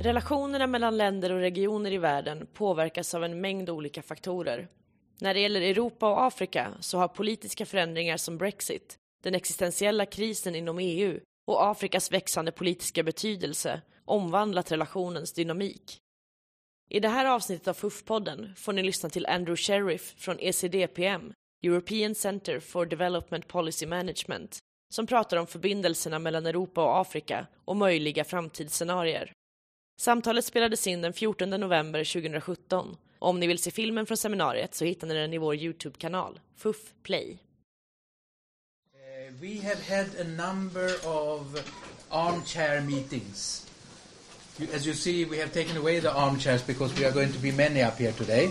Relationerna 0.00 0.66
mellan 0.66 0.96
länder 0.96 1.32
och 1.32 1.40
regioner 1.40 1.92
i 1.92 1.98
världen 1.98 2.46
påverkas 2.54 3.14
av 3.14 3.24
en 3.24 3.40
mängd 3.40 3.70
olika 3.70 4.02
faktorer. 4.02 4.68
När 5.20 5.34
det 5.34 5.40
gäller 5.40 5.60
Europa 5.60 6.10
och 6.10 6.24
Afrika 6.24 6.72
så 6.80 6.98
har 6.98 7.08
politiska 7.08 7.66
förändringar 7.66 8.16
som 8.16 8.38
Brexit, 8.38 8.98
den 9.22 9.34
existentiella 9.34 10.06
krisen 10.06 10.54
inom 10.54 10.78
EU 10.78 11.20
och 11.46 11.66
Afrikas 11.70 12.12
växande 12.12 12.52
politiska 12.52 13.02
betydelse 13.02 13.80
omvandlat 14.04 14.72
relationens 14.72 15.32
dynamik. 15.32 15.98
I 16.90 17.00
det 17.00 17.08
här 17.08 17.26
avsnittet 17.26 17.68
av 17.68 17.74
FUF-podden 17.74 18.54
får 18.56 18.72
ni 18.72 18.82
lyssna 18.82 19.08
till 19.10 19.26
Andrew 19.26 19.56
Sheriff 19.56 20.14
från 20.18 20.38
ECDPM, 20.40 21.32
European 21.62 22.14
Center 22.14 22.60
for 22.60 22.86
Development 22.86 23.48
Policy 23.48 23.86
Management, 23.86 24.58
som 24.94 25.06
pratar 25.06 25.36
om 25.36 25.46
förbindelserna 25.46 26.18
mellan 26.18 26.46
Europa 26.46 26.84
och 26.84 27.00
Afrika 27.00 27.46
och 27.64 27.76
möjliga 27.76 28.24
framtidsscenarier. 28.24 29.32
Samtalet 30.00 30.44
spelades 30.44 30.86
in 30.86 31.02
den 31.02 31.12
14 31.12 31.50
november 31.50 32.04
2017. 32.04 32.96
Om 33.18 33.40
ni 33.40 33.46
vill 33.46 33.58
se 33.58 33.70
filmen 33.70 34.06
från 34.06 34.16
seminariet 34.16 34.74
så 34.74 34.84
hittar 34.84 35.06
ni 35.06 35.14
den 35.14 35.32
i 35.32 35.38
vår 35.38 35.54
Youtube-kanal, 35.54 36.40
FUF 36.56 36.76
Play. 37.02 37.38
Uh, 38.94 39.32
we 39.40 39.60
have 39.60 39.82
had 39.82 40.06
a 40.20 40.24
number 40.24 41.06
of 41.06 41.64
armchair 42.10 42.80
meetings. 42.80 43.66
As 44.74 44.86
you 44.86 44.94
see, 44.94 45.24
we 45.24 45.38
have 45.38 45.52
taken 45.52 45.76
away 45.76 46.00
the 46.00 46.10
armchairs 46.10 46.66
because 46.66 47.00
we 47.00 47.06
are 47.06 47.12
going 47.12 47.32
to 47.32 47.38
be 47.38 47.52
many 47.52 47.82
up 47.82 47.98
here 47.98 48.12
today. 48.12 48.46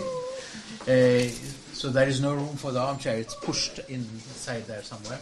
Uh, 0.86 1.30
so 1.72 1.90
there 1.90 2.08
is 2.10 2.20
no 2.20 2.34
room 2.34 2.56
for 2.56 2.72
the 2.72 2.80
armchair. 2.80 3.16
It's 3.16 3.34
pushed 3.34 3.78
inside 3.88 4.66
there 4.66 4.82
somewhere. 4.82 5.20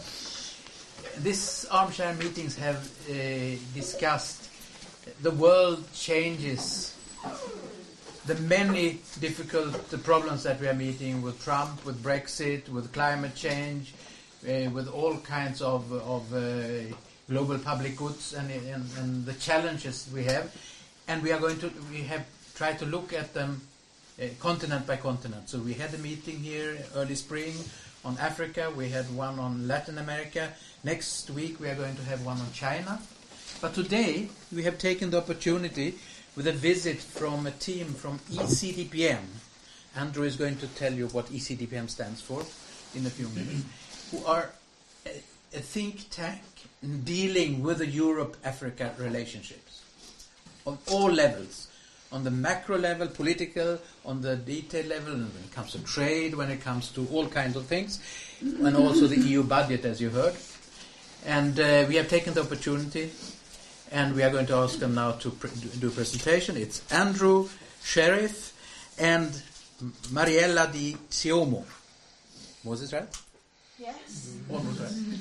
These 1.23 1.67
armchair 1.71 2.13
meetings 2.13 2.57
have 2.57 2.77
uh, 3.09 3.13
discussed 3.73 4.47
the 5.21 5.31
world 5.31 5.83
changes. 5.93 6.95
The 8.25 8.35
many 8.35 8.99
difficult 9.19 9.89
the 9.89 9.97
problems 9.97 10.43
that 10.43 10.59
we 10.59 10.67
are 10.67 10.73
meeting 10.73 11.21
with 11.21 11.41
Trump, 11.43 11.85
with 11.85 12.03
Brexit, 12.03 12.67
with 12.69 12.91
climate 12.91 13.35
change, 13.35 13.93
uh, 14.43 14.69
with 14.69 14.87
all 14.87 15.17
kinds 15.17 15.61
of, 15.61 15.91
of 15.91 16.33
uh, 16.33 16.93
global 17.29 17.57
public 17.57 17.95
goods 17.95 18.33
and, 18.33 18.51
and, 18.51 18.85
and, 18.97 19.25
the 19.25 19.33
challenges 19.33 20.09
we 20.13 20.23
have. 20.25 20.53
And 21.07 21.23
we 21.23 21.31
are 21.31 21.39
going 21.39 21.59
to, 21.59 21.71
we 21.89 22.03
have 22.03 22.25
tried 22.55 22.79
to 22.79 22.85
look 22.85 23.13
at 23.13 23.33
them 23.33 23.61
uh, 24.21 24.25
continent 24.39 24.85
by 24.87 24.97
continent. 24.97 25.49
So 25.49 25.59
we 25.59 25.73
had 25.73 25.93
a 25.93 25.97
meeting 25.97 26.37
here 26.39 26.77
early 26.95 27.15
spring 27.15 27.53
on 28.05 28.17
Africa, 28.19 28.71
we 28.75 28.89
had 28.89 29.05
one 29.15 29.39
on 29.39 29.67
Latin 29.67 29.97
America. 29.97 30.53
Next 30.83 31.29
week 31.31 31.59
we 31.59 31.67
are 31.67 31.75
going 31.75 31.95
to 31.95 32.03
have 32.03 32.25
one 32.25 32.37
on 32.37 32.51
China. 32.53 32.99
But 33.59 33.73
today 33.73 34.29
we 34.53 34.63
have 34.63 34.77
taken 34.77 35.09
the 35.09 35.17
opportunity 35.17 35.95
with 36.35 36.45
a 36.45 36.51
visit 36.51 36.99
from 36.99 37.47
a 37.47 37.51
team 37.51 37.87
from 37.87 38.19
ECDPM. 38.31 39.23
Andrew 39.95 40.25
is 40.25 40.35
going 40.35 40.57
to 40.57 40.67
tell 40.67 40.93
you 40.93 41.07
what 41.07 41.25
ECDPM 41.27 41.89
stands 41.89 42.21
for 42.21 42.45
in 42.93 43.07
a 43.07 43.09
few 43.09 43.27
minutes, 43.29 43.63
who 44.11 44.23
are 44.25 44.51
a, 45.07 45.09
a 45.09 45.59
think 45.59 46.07
tank 46.11 46.43
dealing 47.03 47.63
with 47.63 47.79
the 47.79 47.87
Europe-Africa 47.87 48.93
relationships 48.99 49.81
on 50.67 50.77
all 50.91 51.11
levels. 51.11 51.67
On 52.11 52.23
the 52.23 52.31
macro 52.31 52.77
level, 52.77 53.07
political, 53.07 53.79
on 54.05 54.21
the 54.21 54.35
detail 54.35 54.85
level, 54.85 55.13
when 55.13 55.43
it 55.43 55.51
comes 55.51 55.71
to 55.71 55.79
trade, 55.79 56.35
when 56.35 56.51
it 56.51 56.61
comes 56.61 56.89
to 56.91 57.07
all 57.11 57.27
kinds 57.27 57.55
of 57.55 57.65
things, 57.65 57.99
and 58.39 58.77
also 58.77 59.07
the 59.07 59.19
EU 59.29 59.43
budget, 59.43 59.83
as 59.83 59.99
you 59.99 60.09
heard. 60.11 60.35
And 61.25 61.59
uh, 61.59 61.85
we 61.89 61.95
have 61.95 62.07
taken 62.07 62.33
the 62.33 62.41
opportunity 62.41 63.11
and 63.91 64.15
we 64.15 64.23
are 64.23 64.29
going 64.29 64.45
to 64.47 64.55
ask 64.55 64.79
them 64.79 64.95
now 64.95 65.11
to 65.13 65.29
pr- 65.31 65.47
do 65.79 65.87
a 65.87 65.91
presentation. 65.91 66.57
It's 66.57 66.81
Andrew 66.91 67.47
Sherriff 67.83 68.53
and 68.99 69.41
Mariella 70.11 70.69
Di 70.71 70.95
Ciommo. 71.09 71.63
Was 72.63 72.81
it 72.83 72.95
right? 72.95 73.07
Yes. 73.79 74.35
Almost 74.49 74.79
right. 74.79 75.19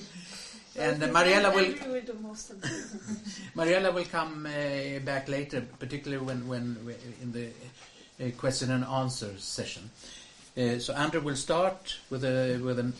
And 0.78 1.02
uh, 1.02 1.06
Mariella 1.08 1.54
will 1.54 1.74
Mariella 3.54 3.92
will 3.92 4.04
come 4.04 4.46
uh, 4.46 4.98
back 5.00 5.28
later, 5.28 5.62
particularly 5.78 6.24
when 6.24 6.48
when 6.48 6.76
in 7.22 7.32
the 7.32 7.48
uh, 8.20 8.30
question 8.36 8.70
and 8.70 8.84
answer 8.84 9.32
session. 9.38 9.90
Uh, 10.56 10.78
so 10.78 10.94
Andrew 10.94 11.20
will 11.20 11.36
start 11.36 11.96
with 12.10 12.24
a 12.24 12.58
with 12.58 12.78
an 12.78 12.92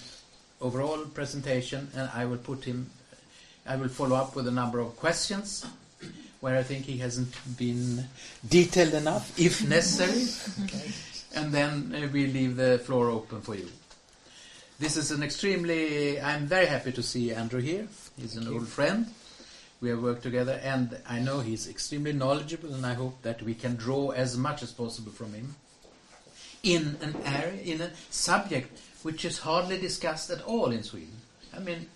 overall 0.60 1.04
presentation, 1.06 1.90
and 1.94 2.08
I 2.14 2.24
will 2.24 2.38
put 2.38 2.64
him 2.64 2.90
I 3.66 3.76
will 3.76 3.88
follow 3.88 4.16
up 4.16 4.36
with 4.36 4.46
a 4.48 4.50
number 4.50 4.78
of 4.80 4.96
questions 4.96 5.66
where 6.40 6.56
I 6.56 6.62
think 6.62 6.84
he 6.84 6.98
hasn't 6.98 7.34
been 7.56 8.04
detailed 8.48 8.94
enough, 8.94 9.38
if 9.38 9.66
necessary. 9.68 10.64
Okay. 10.64 10.92
And 11.34 11.52
then 11.52 11.94
uh, 11.94 12.08
we 12.12 12.26
leave 12.26 12.56
the 12.56 12.78
floor 12.78 13.10
open 13.10 13.40
for 13.40 13.54
you. 13.54 13.68
This 14.78 14.96
is 14.96 15.10
an 15.10 15.22
extremely, 15.22 16.20
I'm 16.20 16.46
very 16.46 16.66
happy 16.66 16.92
to 16.92 17.02
see 17.02 17.32
Andrew 17.32 17.60
here. 17.60 17.88
He's 18.16 18.34
Thank 18.34 18.46
an 18.46 18.52
you. 18.52 18.58
old 18.58 18.68
friend. 18.68 19.06
We 19.80 19.90
have 19.90 20.02
worked 20.02 20.22
together, 20.22 20.60
and 20.62 20.98
I 21.08 21.18
know 21.18 21.40
he's 21.40 21.68
extremely 21.68 22.12
knowledgeable, 22.12 22.72
and 22.74 22.86
I 22.86 22.94
hope 22.94 23.20
that 23.22 23.42
we 23.42 23.54
can 23.54 23.76
draw 23.76 24.10
as 24.10 24.36
much 24.36 24.62
as 24.62 24.72
possible 24.72 25.12
from 25.12 25.34
him 25.34 25.54
in 26.62 26.96
an 27.00 27.14
area, 27.24 27.60
in 27.62 27.80
a 27.80 27.90
subject 28.10 28.78
which 29.02 29.24
is 29.24 29.38
hardly 29.38 29.78
discussed 29.78 30.30
at 30.30 30.42
all 30.42 30.70
in 30.72 30.82
Sweden. 30.82 31.16
I 31.54 31.58
mean, 31.60 31.86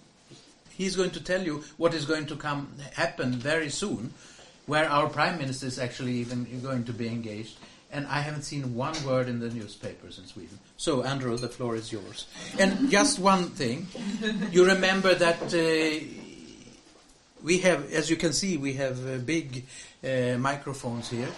He's 0.81 0.97
going 0.97 1.11
to 1.11 1.23
tell 1.23 1.43
you 1.43 1.63
what 1.77 1.93
is 1.93 2.07
going 2.07 2.25
to 2.29 2.37
come 2.37 2.73
happen 2.95 3.33
very 3.33 3.69
soon, 3.69 4.15
where 4.65 4.89
our 4.89 5.11
prime 5.11 5.37
minister 5.37 5.67
is 5.67 5.79
actually 5.79 6.15
even 6.15 6.63
going 6.63 6.85
to 6.85 6.95
be 6.95 7.07
engaged. 7.07 7.59
And 7.93 8.07
I 8.07 8.21
haven't 8.21 8.45
seen 8.45 8.75
one 8.75 8.95
word 9.05 9.29
in 9.29 9.41
the 9.41 9.51
newspapers 9.51 10.19
in 10.19 10.25
Sweden. 10.25 10.59
So, 10.79 11.03
Andrew, 11.03 11.37
the 11.37 11.51
floor 11.51 11.77
is 11.77 11.93
yours. 11.93 12.27
And 12.59 12.91
just 12.91 13.19
one 13.19 13.51
thing, 13.51 13.89
you 14.53 14.65
remember 14.65 15.15
that 15.15 15.53
uh, 15.53 16.07
we 17.43 17.59
have, 17.59 17.93
as 17.93 18.09
you 18.09 18.17
can 18.17 18.33
see, 18.33 18.57
we 18.57 18.73
have 18.75 19.07
uh, 19.07 19.19
big 19.19 19.67
uh, 20.03 20.39
microphones 20.39 21.11
here, 21.11 21.29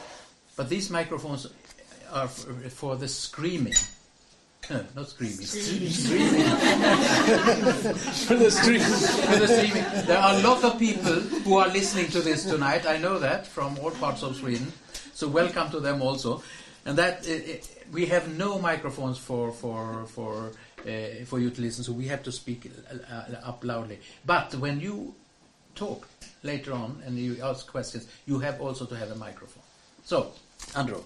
but 0.54 0.69
these 0.69 0.88
microphones 0.88 1.48
are 2.12 2.28
for 2.28 2.94
the 2.94 3.09
screaming. 3.09 3.74
No, 4.71 4.84
not 4.95 5.09
screaming. 5.09 5.45
Screaming. 5.45 5.91
screaming. 5.91 6.45
for, 8.27 8.37
the 8.37 8.50
stream, 8.50 8.81
for 8.81 9.39
the 9.39 9.49
streaming. 9.49 10.06
There 10.06 10.19
are 10.19 10.34
a 10.34 10.43
lot 10.43 10.62
of 10.62 10.78
people 10.78 11.15
who 11.15 11.56
are 11.56 11.69
listening 11.69 12.06
to 12.11 12.21
this 12.21 12.45
tonight. 12.45 12.87
I 12.87 12.99
know 12.99 13.19
that 13.19 13.47
from 13.47 13.77
all 13.81 13.91
parts 13.91 14.22
of 14.22 14.37
Sweden. 14.37 14.72
So 15.15 15.27
welcome 15.27 15.71
to 15.72 15.81
them 15.81 16.01
also. 16.01 16.45
And 16.84 16.97
that 16.97 17.28
uh, 17.28 17.65
we 17.93 18.06
have 18.06 18.37
no 18.37 18.59
microphones 18.59 19.19
for 19.19 19.53
for 19.53 20.06
for 20.06 20.53
uh, 20.87 21.25
for 21.27 21.41
you 21.41 21.51
to 21.51 21.61
listen. 21.61 21.83
So 21.83 21.93
we 21.93 22.06
have 22.06 22.22
to 22.22 22.33
speak 22.33 22.71
uh, 23.11 23.34
up 23.43 23.65
loudly. 23.65 23.99
But 24.25 24.55
when 24.55 24.81
you 24.81 25.15
talk 25.75 26.09
later 26.45 26.72
on 26.72 27.03
and 27.05 27.19
you 27.19 27.43
ask 27.43 27.67
questions, 27.67 28.06
you 28.27 28.39
have 28.39 28.61
also 28.61 28.84
to 28.87 28.95
have 28.95 29.11
a 29.11 29.17
microphone. 29.17 29.65
So, 30.05 30.33
Andrew. 30.77 31.03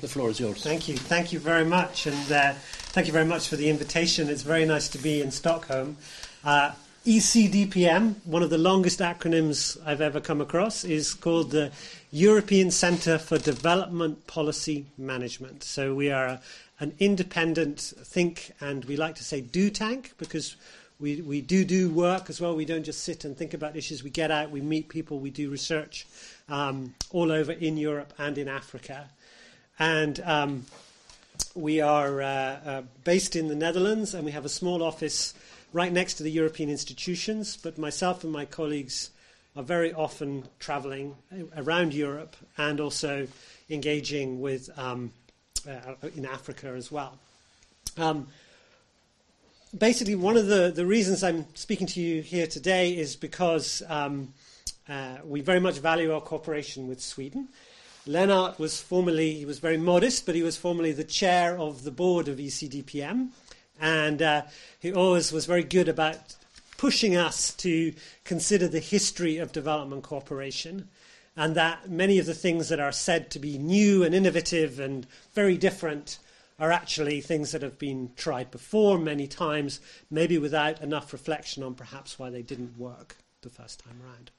The 0.00 0.08
floor 0.08 0.30
is 0.30 0.40
yours. 0.40 0.62
Thank 0.62 0.88
you. 0.88 0.96
Thank 0.96 1.32
you 1.32 1.38
very 1.38 1.64
much. 1.64 2.06
And 2.06 2.32
uh, 2.32 2.54
thank 2.92 3.06
you 3.06 3.12
very 3.12 3.24
much 3.24 3.48
for 3.48 3.56
the 3.56 3.70
invitation. 3.70 4.28
It's 4.28 4.42
very 4.42 4.64
nice 4.64 4.88
to 4.88 4.98
be 4.98 5.20
in 5.20 5.30
Stockholm. 5.30 5.96
Uh, 6.44 6.72
ECDPM, 7.06 8.16
one 8.24 8.42
of 8.42 8.50
the 8.50 8.58
longest 8.58 8.98
acronyms 8.98 9.78
I've 9.86 10.00
ever 10.00 10.20
come 10.20 10.40
across, 10.40 10.82
is 10.82 11.14
called 11.14 11.52
the 11.52 11.70
European 12.10 12.70
Centre 12.72 13.16
for 13.16 13.38
Development 13.38 14.26
Policy 14.26 14.86
Management. 14.98 15.62
So 15.62 15.94
we 15.94 16.10
are 16.10 16.26
a, 16.26 16.40
an 16.80 16.94
independent 16.98 17.80
think 17.80 18.50
and 18.60 18.84
we 18.86 18.96
like 18.96 19.14
to 19.16 19.24
say 19.24 19.40
do 19.40 19.70
tank 19.70 20.14
because 20.18 20.56
we, 20.98 21.20
we 21.20 21.40
do 21.40 21.64
do 21.64 21.90
work 21.90 22.28
as 22.28 22.40
well. 22.40 22.56
We 22.56 22.64
don't 22.64 22.82
just 22.82 23.04
sit 23.04 23.24
and 23.24 23.36
think 23.36 23.54
about 23.54 23.76
issues. 23.76 24.02
We 24.02 24.10
get 24.10 24.30
out, 24.30 24.50
we 24.50 24.60
meet 24.60 24.88
people, 24.88 25.20
we 25.20 25.30
do 25.30 25.50
research 25.50 26.06
um, 26.48 26.94
all 27.10 27.30
over 27.30 27.52
in 27.52 27.76
Europe 27.76 28.14
and 28.18 28.36
in 28.38 28.48
Africa. 28.48 29.08
And 29.78 30.20
um, 30.20 30.66
we 31.54 31.80
are 31.80 32.22
uh, 32.22 32.26
uh, 32.26 32.82
based 33.04 33.36
in 33.36 33.48
the 33.48 33.54
Netherlands, 33.54 34.14
and 34.14 34.24
we 34.24 34.32
have 34.32 34.44
a 34.44 34.50
small 34.50 34.82
office 34.82 35.34
right 35.72 35.92
next 35.92 36.14
to 36.14 36.22
the 36.22 36.30
European 36.30 36.70
institutions. 36.70 37.56
But 37.56 37.78
myself 37.78 38.24
and 38.24 38.32
my 38.32 38.44
colleagues 38.44 39.10
are 39.56 39.62
very 39.62 39.92
often 39.92 40.44
traveling 40.58 41.16
around 41.56 41.94
Europe 41.94 42.36
and 42.58 42.80
also 42.80 43.26
engaging 43.70 44.40
with 44.40 44.70
um, 44.78 45.12
uh, 45.68 45.94
in 46.14 46.26
Africa 46.26 46.68
as 46.68 46.92
well. 46.92 47.18
Um, 47.96 48.28
basically, 49.76 50.14
one 50.14 50.36
of 50.36 50.46
the, 50.46 50.72
the 50.74 50.86
reasons 50.86 51.22
I'm 51.24 51.46
speaking 51.54 51.86
to 51.88 52.00
you 52.00 52.22
here 52.22 52.46
today 52.46 52.96
is 52.96 53.16
because 53.16 53.82
um, 53.88 54.32
uh, 54.88 55.16
we 55.24 55.40
very 55.40 55.60
much 55.60 55.78
value 55.78 56.12
our 56.12 56.20
cooperation 56.20 56.86
with 56.86 57.00
Sweden. 57.00 57.48
Lennart 58.06 58.58
was 58.58 58.80
formerly, 58.80 59.34
he 59.34 59.44
was 59.44 59.58
very 59.58 59.76
modest, 59.76 60.26
but 60.26 60.34
he 60.34 60.42
was 60.42 60.56
formerly 60.56 60.92
the 60.92 61.04
chair 61.04 61.58
of 61.58 61.82
the 61.82 61.90
board 61.90 62.28
of 62.28 62.38
ECDPM. 62.38 63.28
And 63.80 64.22
uh, 64.22 64.42
he 64.80 64.92
always 64.92 65.32
was 65.32 65.46
very 65.46 65.64
good 65.64 65.88
about 65.88 66.36
pushing 66.78 67.16
us 67.16 67.52
to 67.54 67.92
consider 68.24 68.68
the 68.68 68.80
history 68.80 69.38
of 69.38 69.52
development 69.52 70.02
cooperation. 70.02 70.88
and 71.36 71.54
that 71.54 71.90
many 71.90 72.18
of 72.18 72.26
the 72.26 72.34
things 72.34 72.70
that 72.70 72.80
are 72.80 72.92
said 72.92 73.30
to 73.30 73.38
be 73.38 73.58
new 73.58 74.02
and 74.02 74.14
innovative 74.14 74.80
and 74.80 75.06
very 75.34 75.58
different 75.58 76.18
are 76.58 76.72
actually 76.72 77.20
things 77.20 77.52
that 77.52 77.60
have 77.60 77.78
been 77.78 78.10
tried 78.16 78.50
before 78.50 78.98
many 78.98 79.26
times, 79.26 79.78
maybe 80.10 80.38
without 80.38 80.80
enough 80.80 81.12
reflection 81.12 81.62
on 81.62 81.74
perhaps 81.74 82.18
why 82.18 82.30
they 82.30 82.40
didn't 82.40 82.78
work 82.78 83.16
the 83.42 83.50
first 83.50 83.80
time 83.80 84.00
around. 84.02 84.30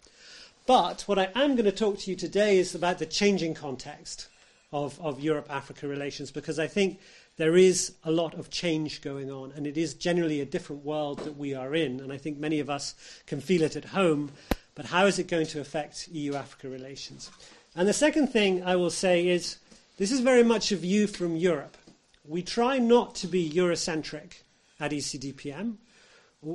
But 0.68 1.04
what 1.04 1.18
I 1.18 1.30
am 1.34 1.56
going 1.56 1.64
to 1.64 1.72
talk 1.72 1.98
to 2.00 2.12
you 2.12 2.18
today 2.18 2.58
is 2.58 2.76
about 2.76 3.00
the 3.00 3.06
changing 3.06 3.54
context 3.54 4.28
of, 4.74 5.00
of 5.00 5.22
Europe 5.22 5.48
Africa 5.50 5.88
relations 5.88 6.30
because 6.30 6.60
I 6.60 6.68
think 6.68 7.00
there 7.38 7.56
is 7.56 7.94
a 8.04 8.12
lot 8.12 8.34
of 8.34 8.50
change 8.50 9.02
going 9.02 9.32
on 9.32 9.54
and 9.56 9.66
it 9.66 9.78
is 9.78 9.94
generally 9.94 10.42
a 10.42 10.46
different 10.46 10.84
world 10.84 11.20
that 11.20 11.38
we 11.38 11.56
are 11.56 11.74
in. 11.74 12.02
And 12.02 12.12
I 12.12 12.18
think 12.18 12.38
many 12.38 12.60
of 12.60 12.70
us 12.70 12.96
can 13.28 13.40
feel 13.40 13.62
it 13.62 13.78
at 13.78 13.86
home. 13.86 14.30
But 14.76 14.88
how 14.88 15.06
is 15.06 15.20
it 15.20 15.30
going 15.30 15.46
to 15.48 15.62
affect 15.62 16.10
EU 16.10 16.36
Africa 16.36 16.68
relations? 16.68 17.32
And 17.74 17.88
the 17.88 17.94
second 17.94 18.28
thing 18.28 18.62
I 18.62 18.76
will 18.76 18.90
say 18.90 19.26
is 19.26 19.60
this 19.98 20.12
is 20.12 20.20
very 20.20 20.44
much 20.44 20.74
a 20.74 20.76
view 20.76 21.08
from 21.08 21.38
Europe. 21.38 21.78
We 22.26 22.42
try 22.44 22.78
not 22.78 23.16
to 23.16 23.28
be 23.28 23.50
Eurocentric 23.50 24.42
at 24.82 24.92
ECDPM. 24.92 25.78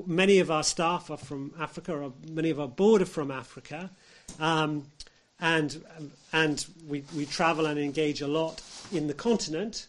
Many 0.06 0.38
of 0.38 0.50
our 0.50 0.62
staff 0.62 1.10
are 1.10 1.16
from 1.16 1.54
Africa, 1.58 1.94
or 1.94 2.12
many 2.30 2.50
of 2.50 2.60
our 2.60 2.68
board 2.68 3.02
are 3.02 3.06
from 3.06 3.30
Africa. 3.30 3.90
Um, 4.40 4.86
and 5.42 5.84
and 6.32 6.64
we, 6.88 7.04
we 7.14 7.26
travel 7.26 7.66
and 7.66 7.78
engage 7.78 8.22
a 8.22 8.28
lot 8.28 8.62
in 8.90 9.08
the 9.08 9.14
continent. 9.14 9.88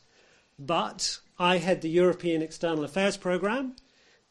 But 0.60 1.20
I 1.40 1.58
head 1.58 1.82
the 1.82 1.90
European 1.90 2.42
External 2.42 2.84
Affairs 2.84 3.16
Programme. 3.16 3.76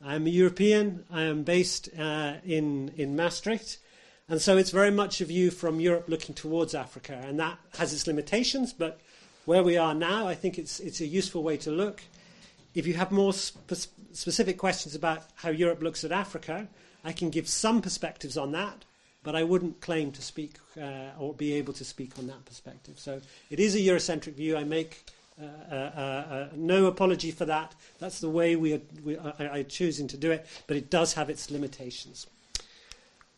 I'm 0.05 0.27
a 0.27 0.31
European. 0.31 1.05
I 1.11 1.23
am 1.23 1.45
based 1.45 1.89
uh, 1.99 2.35
in 2.45 2.93
in 2.97 3.17
Maastricht, 3.17 3.79
and 4.29 4.41
so 4.41 4.57
it's 4.57 4.71
very 4.71 4.91
much 4.91 5.21
a 5.21 5.25
view 5.25 5.51
from 5.51 5.81
Europe 5.81 6.09
looking 6.09 6.35
towards 6.35 6.75
Africa, 6.75 7.15
and 7.25 7.39
that 7.39 7.59
has 7.79 7.95
its 7.95 8.07
limitations. 8.07 8.73
But 8.73 9.01
where 9.45 9.63
we 9.63 9.77
are 9.77 9.95
now, 9.95 10.27
I 10.27 10.35
think 10.35 10.59
it's 10.59 10.81
it's 10.81 11.01
a 11.01 11.07
useful 11.07 11.45
way 11.45 11.57
to 11.59 11.71
look. 11.71 12.03
If 12.75 12.87
you 12.87 12.95
have 12.95 13.13
more 13.13 13.33
sp- 13.37 13.93
specific 14.13 14.59
questions 14.59 14.95
about 14.95 15.25
how 15.37 15.51
Europe 15.51 15.83
looks 15.83 16.05
at 16.05 16.11
Africa, 16.11 16.69
I 17.05 17.13
can 17.13 17.31
give 17.31 17.49
some 17.49 17.81
perspectives 17.81 18.37
on 18.37 18.53
that 18.53 18.85
but 19.23 19.37
I 19.37 19.45
wouldn't 19.45 19.81
claim 19.81 20.13
to 20.13 20.23
speak 20.23 20.57
uh, 20.81 21.11
or 21.19 21.35
be 21.35 21.55
able 21.55 21.73
to 21.75 21.85
speak 21.85 22.19
on 22.19 22.27
that 22.27 22.45
perspective. 22.45 22.99
So 22.99 23.21
it 23.51 23.61
is 23.61 23.75
a 23.75 23.79
Eurocentric 23.79 24.35
view. 24.35 24.57
I 24.57 24.65
make 24.65 25.05
uh, 25.41 25.45
uh, 25.45 25.75
uh 25.75 26.49
no 26.55 26.87
apology 26.87 27.31
for 27.31 27.45
that. 27.47 27.75
That's 27.99 28.21
the 28.21 28.29
way 28.29 28.57
we 28.57 28.75
are, 28.75 28.81
we, 29.05 29.19
I, 29.19 29.59
I 29.59 29.63
choosing 29.63 30.09
to 30.09 30.17
do 30.17 30.31
it, 30.31 30.47
but 30.67 30.77
it 30.77 30.91
does 30.91 31.15
have 31.15 31.31
its 31.31 31.51
limitations. 31.51 32.27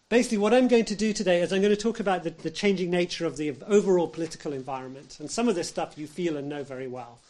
Basically, 0.08 0.38
what 0.38 0.52
I'm 0.52 0.68
going 0.68 0.84
to 0.86 0.94
do 0.94 1.12
today 1.12 1.40
is 1.40 1.52
I'm 1.52 1.62
going 1.62 1.74
to 1.74 1.80
talk 1.80 1.98
about 1.98 2.24
the, 2.24 2.30
the 2.30 2.50
changing 2.50 2.90
nature 2.90 3.26
of 3.26 3.36
the 3.36 3.54
overall 3.66 4.06
political 4.06 4.52
environment, 4.52 5.18
and 5.18 5.30
some 5.30 5.48
of 5.48 5.54
this 5.54 5.68
stuff 5.68 5.96
you 5.96 6.06
feel 6.06 6.36
and 6.36 6.48
know 6.48 6.62
very 6.62 6.88
well. 6.88 7.20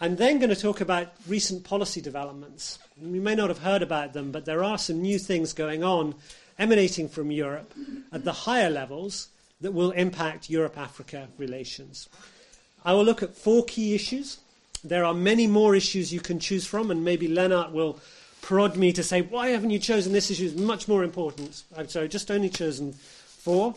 I'm 0.00 0.14
then 0.14 0.38
going 0.38 0.50
to 0.50 0.56
talk 0.56 0.80
about 0.80 1.08
recent 1.26 1.64
policy 1.64 2.00
developments. 2.00 2.78
You 3.02 3.20
may 3.20 3.34
not 3.34 3.48
have 3.48 3.58
heard 3.58 3.82
about 3.82 4.12
them, 4.12 4.30
but 4.30 4.44
there 4.44 4.62
are 4.62 4.78
some 4.78 5.02
new 5.02 5.18
things 5.18 5.52
going 5.52 5.82
on 5.82 6.14
emanating 6.58 7.08
from 7.08 7.30
Europe 7.30 7.72
at 8.12 8.24
the 8.24 8.32
higher 8.32 8.70
levels 8.70 9.28
that 9.60 9.72
will 9.72 9.90
impact 9.92 10.50
Europe 10.50 10.78
Africa 10.78 11.28
relations. 11.36 12.08
I 12.84 12.92
will 12.92 13.04
look 13.04 13.22
at 13.22 13.36
four 13.36 13.64
key 13.64 13.94
issues. 13.94 14.38
There 14.84 15.04
are 15.04 15.14
many 15.14 15.46
more 15.46 15.74
issues 15.74 16.12
you 16.12 16.20
can 16.20 16.38
choose 16.38 16.66
from, 16.66 16.90
and 16.90 17.04
maybe 17.04 17.28
Lennart 17.28 17.72
will 17.72 17.98
prod 18.40 18.76
me 18.76 18.92
to 18.92 19.02
say, 19.02 19.22
Why 19.22 19.48
haven't 19.48 19.70
you 19.70 19.78
chosen 19.78 20.12
this 20.12 20.30
issue? 20.30 20.46
It's 20.46 20.54
much 20.54 20.86
more 20.88 21.02
important. 21.02 21.62
I'm 21.76 21.88
sorry, 21.88 22.08
just 22.08 22.30
only 22.30 22.48
chosen 22.48 22.92
four. 22.92 23.74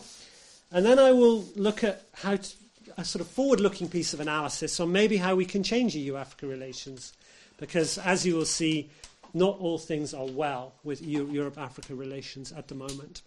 And 0.72 0.86
then 0.86 1.00
I 1.00 1.12
will 1.12 1.44
look 1.56 1.84
at 1.84 2.04
how 2.14 2.38
to, 2.38 2.50
a 2.98 3.04
sort 3.04 3.22
of 3.22 3.28
forward 3.28 3.60
looking 3.60 3.90
piece 3.90 4.14
of 4.14 4.20
analysis 4.20 4.80
on 4.80 4.92
maybe 4.92 5.18
how 5.18 5.36
we 5.36 5.46
can 5.46 5.64
change 5.64 5.96
EU 5.96 6.16
Africa 6.16 6.48
relations. 6.48 7.14
Because 7.58 7.98
as 7.98 8.26
you 8.26 8.36
will 8.36 8.46
see, 8.46 8.90
not 9.34 9.60
all 9.60 9.78
things 9.78 10.14
are 10.14 10.26
well 10.26 10.74
with 10.84 11.02
Europe 11.02 11.58
Africa 11.58 11.96
relations 11.96 12.52
at 12.52 12.68
the 12.68 12.76
moment. 12.76 13.22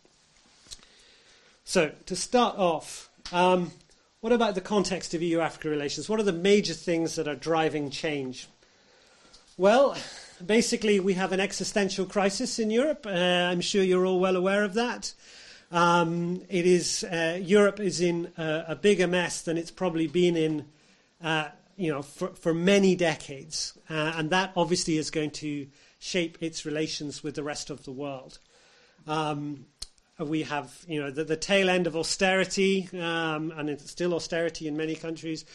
So, 1.65 1.93
to 2.07 2.15
start 2.15 2.59
off, 2.59 3.09
um, 3.33 3.73
what 4.21 4.33
about 4.33 4.55
the 4.55 4.61
context 4.61 5.15
of 5.15 5.23
EU 5.23 5.41
Africa 5.41 5.69
relations? 5.69 6.09
What 6.09 6.21
are 6.21 6.25
the 6.25 6.33
major 6.33 6.75
things 6.75 7.17
that 7.17 7.27
are 7.27 7.35
driving 7.35 7.91
change? 7.91 8.49
Well, 9.57 9.97
basically, 10.45 11.01
we 11.01 11.15
have 11.15 11.33
an 11.33 11.41
existential 11.41 12.07
crisis 12.07 12.59
in 12.59 12.71
Europe. 12.71 13.07
Uh, 13.07 13.11
I'm 13.11 13.61
sure 13.61 13.83
you're 13.83 14.05
all 14.05 14.21
well 14.21 14.37
aware 14.37 14.65
of 14.65 14.75
that. 14.75 15.15
Um, 15.71 16.43
it 16.49 16.67
is 16.67 17.05
uh, 17.05 17.39
Europe 17.41 17.81
is 17.81 18.01
in 18.01 18.31
a, 18.37 18.65
a, 18.69 18.77
bigger 18.77 19.07
mess 19.07 19.43
than 19.43 19.57
it's 19.57 19.71
probably 19.71 20.07
been 20.07 20.37
in, 20.37 20.67
uh, 21.23 21.49
you 21.77 21.91
know, 21.91 22.03
for, 22.03 22.29
for 22.29 22.55
many 22.55 22.95
decades, 22.95 23.77
uh, 23.91 24.13
and 24.17 24.31
that 24.31 24.53
obviously 24.57 24.99
is 24.99 25.11
going 25.11 25.31
to 25.33 25.67
shape 26.05 26.37
its 26.43 26.67
relations 26.67 27.23
with 27.23 27.35
the 27.35 27.43
rest 27.43 27.71
of 27.71 27.85
the 27.85 27.91
world. 27.91 28.39
Um, 29.07 29.65
we 30.19 30.43
have, 30.43 30.71
you 30.87 31.01
know, 31.01 31.11
the, 31.11 31.25
the, 31.25 31.37
tail 31.37 31.71
end 31.71 31.87
of 31.87 31.97
austerity, 31.97 32.91
um, 32.93 33.51
and 33.57 33.71
it's 33.71 33.91
still 33.91 34.13
austerity 34.13 34.69
in 34.69 34.77
many 34.77 34.97
countries. 34.97 35.47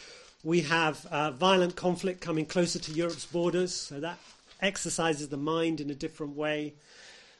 We 0.42 0.62
have 0.62 1.06
uh, 1.06 1.30
violent 1.30 1.76
conflict 1.76 2.20
coming 2.20 2.46
closer 2.46 2.80
to 2.80 2.92
Europe's 2.92 3.26
borders, 3.26 3.72
so 3.72 4.00
that 4.00 4.18
exercises 4.60 5.28
the 5.28 5.36
mind 5.36 5.80
in 5.80 5.88
a 5.88 5.94
different 5.94 6.34
way. 6.34 6.74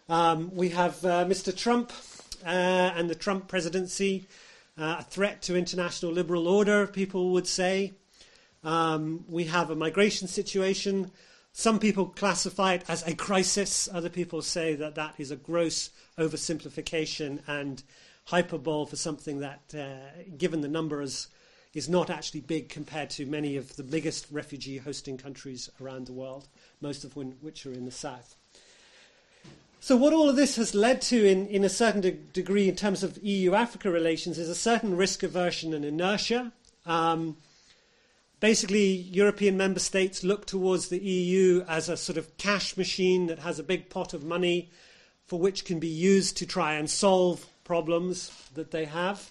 Um, 0.09 0.55
we 0.55 0.69
have 0.69 1.05
uh, 1.05 1.25
Mr. 1.25 1.55
Trump 1.55 1.93
uh, 2.45 2.95
and 2.95 3.11
the 3.11 3.17
Trump 3.17 3.49
presidency, 3.49 4.29
uh, 4.79 4.97
a 5.01 5.03
threat 5.03 5.43
to 5.43 5.57
international 5.57 6.13
liberal 6.13 6.47
order, 6.47 6.87
people 6.87 7.31
would 7.31 7.49
say. 7.49 7.93
Um, 8.63 9.25
we 9.29 9.45
have 9.45 9.71
a 9.71 9.75
migration 9.75 10.29
situation 10.29 11.11
some 11.53 11.79
people 11.79 12.07
classify 12.07 12.75
it 12.75 12.85
as 12.89 13.07
a 13.07 13.15
crisis. 13.15 13.89
Other 13.93 14.09
people 14.09 14.43
say 14.43 14.75
that 14.77 14.95
that 14.95 15.15
is 15.19 15.31
a 15.31 15.37
gross 15.37 15.91
oversimplification 16.19 17.41
and 17.47 17.83
hyperbole 18.27 18.87
for 18.87 18.97
something 18.97 19.41
that, 19.41 19.75
uh, 19.75 20.23
given 20.39 20.61
the 20.61 20.69
numbers, 20.69 21.29
is 21.75 21.89
not 21.89 22.11
actually 22.11 22.41
big 22.41 22.69
compared 22.69 23.11
to 23.11 23.27
many 23.27 23.57
of 23.57 23.77
the 23.77 23.83
biggest 23.83 24.27
refugee 24.31 24.79
hosting 24.79 25.17
countries 25.17 25.71
around 25.81 26.07
the 26.07 26.13
world, 26.13 26.49
most 26.81 27.05
of 27.05 27.15
which 27.17 27.67
are 27.67 27.73
in 27.73 27.85
the 27.85 27.91
south. 27.91 28.35
So, 29.83 29.97
what 29.97 30.13
all 30.13 30.29
of 30.29 30.37
this 30.37 30.57
has 30.57 30.75
led 30.75 31.01
to, 31.03 31.27
in, 31.27 31.47
in 31.47 31.65
a 31.65 31.69
certain 31.69 32.01
de- 32.03 32.11
degree, 32.11 32.69
in 32.69 32.77
terms 32.77 33.03
of 33.03 33.19
EU 33.23 33.55
Africa 33.55 33.91
relations, 33.91 34.39
is 34.39 34.49
a 34.49 34.55
certain 34.55 34.97
risk 34.97 35.23
aversion 35.23 35.73
and 35.73 35.85
inertia. 35.85 36.53
Um, 36.85 37.37
basically, 38.41 38.87
European 38.87 39.57
member 39.57 39.81
states 39.81 40.25
look 40.25 40.47
towards 40.47 40.89
the 40.89 40.99
EU 40.99 41.65
as 41.69 41.89
a 41.89 41.97
sort 41.97 42.19
of 42.19 42.37
cash 42.39 42.77
machine 42.77 43.27
that 43.27 43.39
has 43.39 43.59
a 43.59 43.63
big 43.65 43.91
pot 43.91 44.15
of 44.15 44.25
money 44.25 44.71
for 45.27 45.39
which 45.39 45.65
can 45.65 45.79
be 45.79 45.89
used 45.89 46.37
to 46.39 46.47
try 46.47 46.75
and 46.75 46.91
solve 46.91 47.47
problems 47.63 48.33
that 48.55 48.73
they 48.73 48.87
have. 48.87 49.31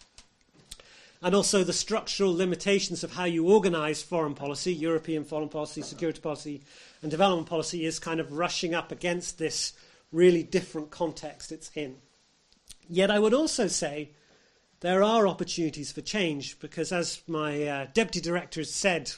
And 1.21 1.35
also 1.35 1.65
the 1.65 1.73
structural 1.73 2.33
limitations 2.33 3.03
of 3.03 3.11
how 3.11 3.25
you 3.25 3.49
organize 3.49 4.01
foreign 4.01 4.35
policy, 4.35 4.73
European 4.73 5.25
foreign 5.25 5.49
policy, 5.49 5.81
security 5.81 6.21
policy, 6.21 6.61
and 7.01 7.11
development 7.11 7.49
policy 7.49 7.85
is 7.85 7.99
kind 7.99 8.21
of 8.21 8.31
rushing 8.31 8.73
up 8.73 8.93
against 8.93 9.37
this 9.37 9.73
really 10.13 10.43
different 10.43 10.91
context 10.91 11.51
it's 11.51 11.69
in. 11.75 11.97
Yet 12.87 13.11
I 13.11 13.19
would 13.19 13.33
also 13.33 13.67
say 13.67 14.11
there 14.81 15.03
are 15.03 15.27
opportunities 15.27 15.91
for 15.91 16.01
change 16.01 16.59
because, 16.59 16.91
as 16.91 17.21
my 17.27 17.63
uh, 17.63 17.87
deputy 17.93 18.21
director 18.21 18.61
has 18.61 18.73
said, 18.73 19.11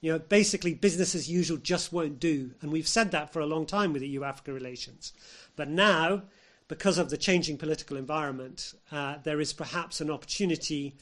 you 0.00 0.12
know, 0.12 0.18
basically 0.18 0.74
business 0.74 1.14
as 1.14 1.30
usual 1.30 1.56
just 1.56 1.92
won't 1.92 2.20
do. 2.20 2.50
And 2.60 2.70
we've 2.70 2.88
said 2.88 3.10
that 3.10 3.32
for 3.32 3.40
a 3.40 3.46
long 3.46 3.66
time 3.66 3.92
with 3.92 4.02
EU 4.02 4.24
Africa 4.24 4.52
relations. 4.52 5.12
But 5.56 5.68
now, 5.68 6.22
because 6.68 6.98
of 6.98 7.10
the 7.10 7.16
changing 7.16 7.58
political 7.58 7.96
environment, 7.96 8.74
uh, 8.92 9.16
there 9.24 9.40
is 9.40 9.52
perhaps 9.52 10.00
an 10.00 10.10
opportunity 10.10 10.94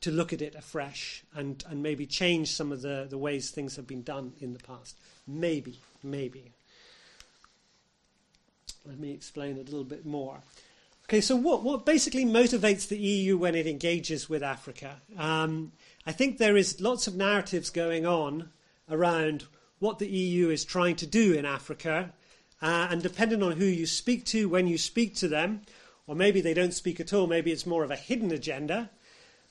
to 0.00 0.10
look 0.10 0.32
at 0.32 0.42
it 0.42 0.54
afresh 0.54 1.22
and, 1.34 1.64
and 1.68 1.82
maybe 1.82 2.06
change 2.06 2.50
some 2.50 2.72
of 2.72 2.82
the, 2.82 3.06
the 3.08 3.18
ways 3.18 3.50
things 3.50 3.76
have 3.76 3.86
been 3.86 4.02
done 4.02 4.32
in 4.40 4.52
the 4.52 4.58
past. 4.58 4.98
Maybe, 5.26 5.78
maybe. 6.02 6.52
Let 8.84 8.98
me 8.98 9.12
explain 9.12 9.56
a 9.56 9.62
little 9.62 9.84
bit 9.84 10.04
more. 10.04 10.40
Okay, 11.08 11.20
so 11.20 11.36
what, 11.36 11.62
what 11.62 11.84
basically 11.84 12.24
motivates 12.24 12.88
the 12.88 12.98
EU 12.98 13.36
when 13.36 13.54
it 13.54 13.66
engages 13.66 14.28
with 14.28 14.42
Africa? 14.42 14.96
Um, 15.18 15.72
I 16.06 16.12
think 16.12 16.38
there 16.38 16.56
is 16.56 16.80
lots 16.80 17.06
of 17.06 17.14
narratives 17.14 17.70
going 17.70 18.06
on 18.06 18.50
around 18.90 19.44
what 19.78 19.98
the 19.98 20.08
EU 20.08 20.48
is 20.48 20.64
trying 20.64 20.96
to 20.96 21.06
do 21.06 21.34
in 21.34 21.44
Africa, 21.44 22.12
uh, 22.62 22.86
and 22.90 23.02
depending 23.02 23.42
on 23.42 23.52
who 23.52 23.64
you 23.64 23.86
speak 23.86 24.24
to, 24.26 24.48
when 24.48 24.68
you 24.68 24.78
speak 24.78 25.16
to 25.16 25.28
them, 25.28 25.62
or 26.06 26.14
maybe 26.14 26.40
they 26.40 26.54
don't 26.54 26.74
speak 26.74 27.00
at 27.00 27.12
all, 27.12 27.26
maybe 27.26 27.50
it's 27.50 27.66
more 27.66 27.84
of 27.84 27.90
a 27.90 27.96
hidden 27.96 28.30
agenda. 28.30 28.90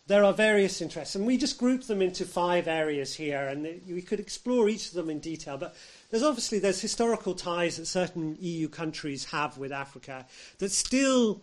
There 0.07 0.23
are 0.23 0.33
various 0.33 0.81
interests, 0.81 1.15
and 1.15 1.25
we 1.25 1.37
just 1.37 1.57
group 1.57 1.83
them 1.83 2.01
into 2.01 2.25
five 2.25 2.67
areas 2.67 3.15
here, 3.15 3.47
and 3.47 3.81
we 3.87 4.01
could 4.01 4.19
explore 4.19 4.67
each 4.67 4.89
of 4.89 4.93
them 4.95 5.09
in 5.09 5.19
detail. 5.19 5.57
But 5.57 5.75
there's 6.09 6.23
obviously 6.23 6.59
there's 6.59 6.81
historical 6.81 7.33
ties 7.35 7.77
that 7.77 7.85
certain 7.85 8.35
EU 8.39 8.67
countries 8.67 9.25
have 9.25 9.57
with 9.57 9.71
Africa 9.71 10.25
that 10.57 10.71
still 10.71 11.41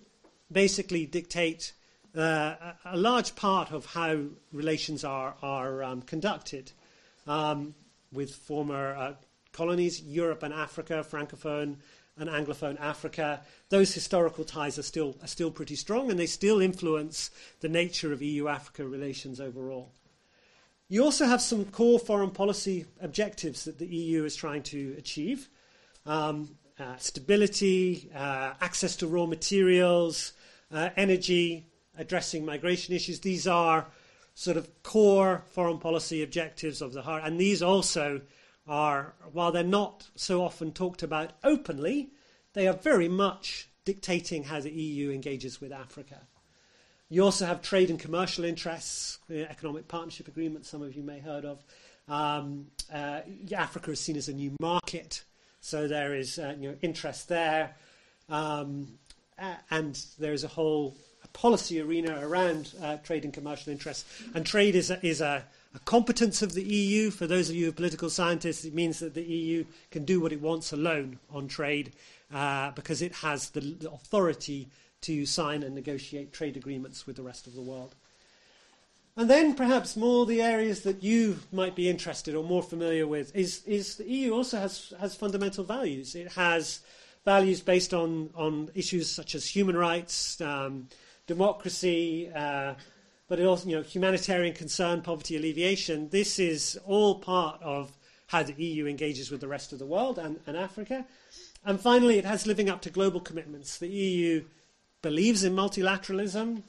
basically 0.51 1.07
dictate 1.07 1.73
uh, 2.17 2.21
a, 2.21 2.77
a 2.87 2.97
large 2.97 3.35
part 3.37 3.71
of 3.71 3.87
how 3.87 4.19
relations 4.53 5.05
are, 5.05 5.35
are 5.43 5.83
um, 5.83 6.03
conducted 6.03 6.73
um, 7.27 7.75
with 8.13 8.35
former 8.35 8.95
uh, 8.95 9.15
colonies, 9.53 10.03
Europe 10.03 10.43
and 10.43 10.55
Africa, 10.55 11.05
Francophone 11.09 11.77
and 12.19 12.29
Anglophone 12.29 12.81
Africa. 12.81 13.41
Those 13.69 13.95
historical 13.95 14.45
ties 14.45 14.79
are 14.79 14.83
still, 14.83 15.17
are 15.23 15.29
still 15.29 15.51
pretty 15.51 15.77
strong 15.77 16.11
and 16.11 16.19
they 16.19 16.27
still 16.27 16.61
influence 16.61 17.31
the 17.61 17.69
nature 17.69 18.13
of 18.13 18.23
EU 18.23 18.49
Africa 18.49 18.87
relations 18.87 19.41
overall. 19.41 19.93
You 20.89 21.05
also 21.05 21.27
have 21.27 21.43
some 21.43 21.67
core 21.67 21.99
foreign 21.99 22.31
policy 22.31 22.87
objectives 23.01 23.65
that 23.65 23.79
the 23.79 23.87
EU 23.87 24.25
is 24.25 24.35
trying 24.35 24.63
to 24.65 24.95
achieve 24.97 25.49
um, 26.07 26.57
uh, 26.79 26.97
stability, 26.97 28.11
uh, 28.15 28.55
access 28.61 28.97
to 28.97 29.07
raw 29.07 29.27
materials, 29.27 30.33
uh, 30.73 30.91
energy, 30.97 31.67
addressing 31.97 32.45
migration 32.45 32.95
issues. 32.95 33.21
These 33.21 33.47
are 33.47 33.87
sort 34.35 34.57
of 34.57 34.83
core 34.83 35.43
foreign 35.51 35.79
policy 35.79 36.23
objectives 36.23 36.81
of 36.81 36.93
the 36.93 37.03
heart, 37.03 37.23
and 37.25 37.39
these 37.39 37.63
also 37.63 38.21
are, 38.69 39.15
while 39.33 39.53
they're 39.53 39.65
not 39.65 40.09
so 40.15 40.43
often 40.45 40.73
talked 40.73 41.03
about 41.03 41.33
openly, 41.43 42.11
they 42.53 42.67
are 42.67 42.75
very 42.75 43.09
much 43.09 43.69
dictating 43.85 44.45
how 44.45 44.61
the 44.61 44.71
EU 44.71 45.11
engages 45.11 45.61
with 45.61 45.73
Africa. 45.73 46.21
You 47.09 47.25
also 47.25 47.47
have 47.47 47.63
trade 47.63 47.89
and 47.89 47.99
commercial 47.99 48.45
interests, 48.45 49.19
economic 49.31 49.89
partnership 49.89 50.29
agreements, 50.29 50.69
some 50.69 50.83
of 50.83 50.95
you 50.95 51.03
may 51.03 51.17
have 51.17 51.25
heard 51.25 51.45
of. 51.45 51.65
Um, 52.07 52.67
uh, 52.93 53.21
Africa 53.55 53.93
is 53.93 54.01
seen 54.01 54.17
as 54.17 54.29
a 54.29 54.35
new 54.35 54.55
market, 54.61 55.25
so 55.61 55.89
there 55.89 56.15
is 56.15 56.39
uh, 56.39 56.55
you 56.59 56.71
know, 56.71 56.77
interest 56.83 57.29
there. 57.29 57.75
Um, 58.29 58.99
and 59.71 59.99
there 60.19 60.33
is 60.33 60.45
a 60.45 60.49
whole 60.49 60.97
policy 61.33 61.81
arena 61.81 62.19
around 62.21 62.73
uh, 62.83 62.97
trade 62.99 63.25
and 63.25 63.33
commercial 63.33 63.73
interests. 63.73 64.05
And 64.35 64.45
trade 64.45 64.75
is 64.75 64.91
a, 64.91 65.07
is 65.07 65.21
a, 65.21 65.45
a, 65.79 65.85
competence 65.85 66.43
of 66.43 66.55
the 66.55 66.63
EU. 66.63 67.11
For 67.11 67.27
those 67.27 67.49
of 67.49 67.57
you 67.57 67.65
who 67.65 67.71
are 67.71 67.75
political 67.75 68.11
scientists, 68.11 68.65
it 68.65 68.75
means 68.75 68.99
that 69.01 69.15
the 69.15 69.23
EU 69.23 69.65
can 69.91 70.05
do 70.05 70.21
what 70.21 70.33
it 70.33 70.41
wants 70.41 70.73
alone 70.73 71.19
on 71.31 71.49
trade 71.49 71.93
uh, 72.33 72.71
because 72.73 73.03
it 73.03 73.15
has 73.17 73.51
the, 73.51 73.61
the 73.61 73.91
authority 73.91 74.69
to 75.03 75.25
sign 75.27 75.63
and 75.63 75.75
negotiate 75.75 76.33
trade 76.33 76.57
agreements 76.57 77.07
with 77.07 77.17
the 77.17 77.23
rest 77.23 77.47
of 77.47 77.55
the 77.55 77.63
world. 77.63 77.95
And 79.17 79.29
then, 79.29 79.55
perhaps 79.55 79.97
more 79.97 80.27
the 80.27 80.41
areas 80.41 80.83
that 80.83 81.03
you 81.03 81.41
might 81.51 81.75
be 81.75 81.89
interested 81.89 82.37
or 82.37 82.45
more 82.45 82.63
familiar 82.63 83.05
with 83.05 83.35
is, 83.35 83.65
is 83.67 83.97
the 83.97 84.09
EU 84.09 84.33
also 84.33 84.59
has, 84.59 84.93
has 85.01 85.17
fundamental 85.17 85.65
values. 85.65 86.15
It 86.15 86.29
has 86.33 86.81
values 87.25 87.61
based 87.61 87.93
on, 87.93 88.31
on 88.37 88.71
issues 88.77 89.11
such 89.11 89.35
as 89.35 89.45
human 89.45 89.77
rights, 89.77 90.41
um, 90.41 90.87
democracy, 91.27 92.31
uh, 92.33 92.75
but 93.29 93.41
also 93.41 93.69
you 93.69 93.77
know, 93.77 93.83
humanitarian 93.83 94.55
concern, 94.55 95.03
poverty 95.03 95.37
alleviation. 95.37 96.09
This 96.09 96.39
is 96.39 96.79
all 96.87 97.17
part 97.17 97.63
of 97.63 97.97
how 98.27 98.43
the 98.43 98.55
EU 98.55 98.87
engages 98.87 99.31
with 99.31 99.41
the 99.41 99.49
rest 99.49 99.73
of 99.73 99.79
the 99.79 99.87
world 99.87 100.19
and, 100.19 100.41
and 100.47 100.57
Africa. 100.57 101.07
And 101.65 101.81
finally, 101.81 102.19
it 102.19 102.25
has 102.25 102.47
living 102.47 102.71
up 102.71 102.81
to 102.83 102.91
global 102.91 103.21
commitments. 103.21 103.79
The 103.79 103.89
EU 103.89 104.45
believes 105.03 105.45
in 105.45 105.55
multilateralism, 105.55 106.63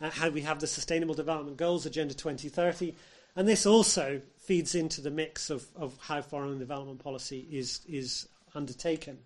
uh, 0.00 0.10
how 0.10 0.30
we 0.30 0.42
have 0.42 0.60
the 0.60 0.66
Sustainable 0.66 1.14
Development 1.14 1.56
Goals, 1.56 1.86
Agenda 1.86 2.14
2030, 2.14 2.94
and 3.36 3.46
this 3.46 3.66
also 3.66 4.20
feeds 4.38 4.74
into 4.74 5.00
the 5.00 5.10
mix 5.10 5.50
of, 5.50 5.66
of 5.76 5.96
how 6.00 6.22
foreign 6.22 6.58
development 6.58 6.98
policy 6.98 7.46
is, 7.50 7.80
is 7.86 8.28
undertaken. 8.54 9.18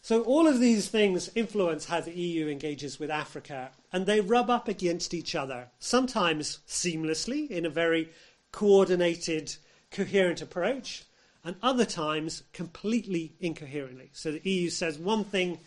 So 0.00 0.22
all 0.22 0.46
of 0.46 0.60
these 0.60 0.88
things 0.88 1.30
influence 1.34 1.84
how 1.84 2.00
the 2.00 2.12
EU 2.12 2.46
engages 2.46 3.00
with 3.00 3.10
Africa, 3.10 3.70
and 3.92 4.06
they 4.06 4.20
rub 4.20 4.50
up 4.50 4.68
against 4.68 5.14
each 5.14 5.34
other, 5.34 5.68
sometimes 5.78 6.58
seamlessly 6.66 7.48
in 7.50 7.64
a 7.64 7.70
very 7.70 8.10
coordinated, 8.52 9.56
coherent 9.90 10.42
approach, 10.42 11.04
and 11.44 11.56
other 11.62 11.84
times 11.84 12.42
completely 12.52 13.34
incoherently. 13.40 14.10
So 14.12 14.32
the 14.32 14.50
EU 14.50 14.68
says 14.68 14.98
one 14.98 15.24
thing 15.24 15.60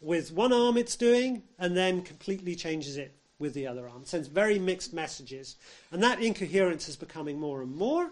with 0.00 0.32
one 0.32 0.52
arm 0.52 0.76
it's 0.76 0.96
doing, 0.96 1.42
and 1.58 1.76
then 1.76 2.02
completely 2.02 2.54
changes 2.54 2.96
it 2.96 3.14
with 3.38 3.54
the 3.54 3.66
other 3.66 3.88
arm. 3.88 4.04
Sends 4.04 4.28
very 4.28 4.58
mixed 4.58 4.92
messages, 4.92 5.56
and 5.90 6.02
that 6.02 6.22
incoherence 6.22 6.88
is 6.88 6.96
becoming 6.96 7.38
more 7.38 7.62
and 7.62 7.74
more. 7.74 8.10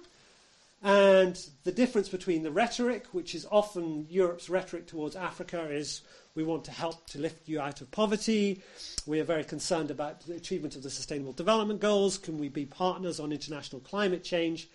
And 0.85 1.43
the 1.65 1.73
difference 1.73 2.11
between 2.11 2.43
the 2.43 2.51
rhetoric, 2.51 3.07
which 3.13 3.35
is 3.35 3.47
often 3.51 4.07
Europe's 4.11 4.51
rhetoric 4.51 4.87
towards 4.87 5.17
Africa, 5.17 5.71
is 5.71 6.03
we 6.35 6.45
want 6.45 6.63
to 6.67 6.73
help 6.73 7.07
to 7.09 7.19
lift 7.19 7.49
you 7.49 7.59
out 7.59 7.81
of 7.81 7.91
poverty. 7.91 8.61
We 9.07 9.19
are 9.19 9.25
very 9.25 9.45
concerned 9.45 9.91
about 9.91 10.21
the 10.27 10.35
achievement 10.35 10.77
of 10.77 10.83
the 10.83 10.91
Sustainable 10.91 11.33
Development 11.33 11.81
Goals. 11.81 12.19
Can 12.19 12.37
we 12.37 12.51
be 12.51 12.67
partners 12.67 13.19
on 13.19 13.33
international 13.33 13.81
climate 13.81 14.23
change? 14.23 14.69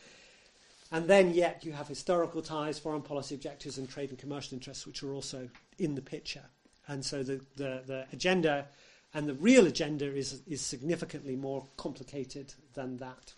And 0.92 1.08
then, 1.08 1.36
yet, 1.36 1.64
you 1.64 1.74
have 1.74 1.88
historical 1.88 2.42
ties, 2.42 2.80
foreign 2.80 3.04
policy 3.04 3.36
objectives, 3.36 3.78
and 3.78 3.88
trade 3.88 4.10
and 4.10 4.18
commercial 4.18 4.56
interests, 4.56 4.88
which 4.88 5.04
are 5.04 5.14
also 5.14 5.48
in 5.78 5.94
the 5.94 6.02
picture. 6.02 6.46
And 6.88 7.06
so 7.06 7.22
the, 7.22 7.40
the, 7.56 7.84
the 7.86 8.06
agenda 8.12 8.66
and 9.14 9.28
the 9.28 9.36
real 9.36 9.68
agenda 9.68 10.06
is, 10.06 10.42
is 10.48 10.62
significantly 10.62 11.36
more 11.36 11.68
complicated 11.78 12.52
than 12.74 12.98
that. 12.98 13.34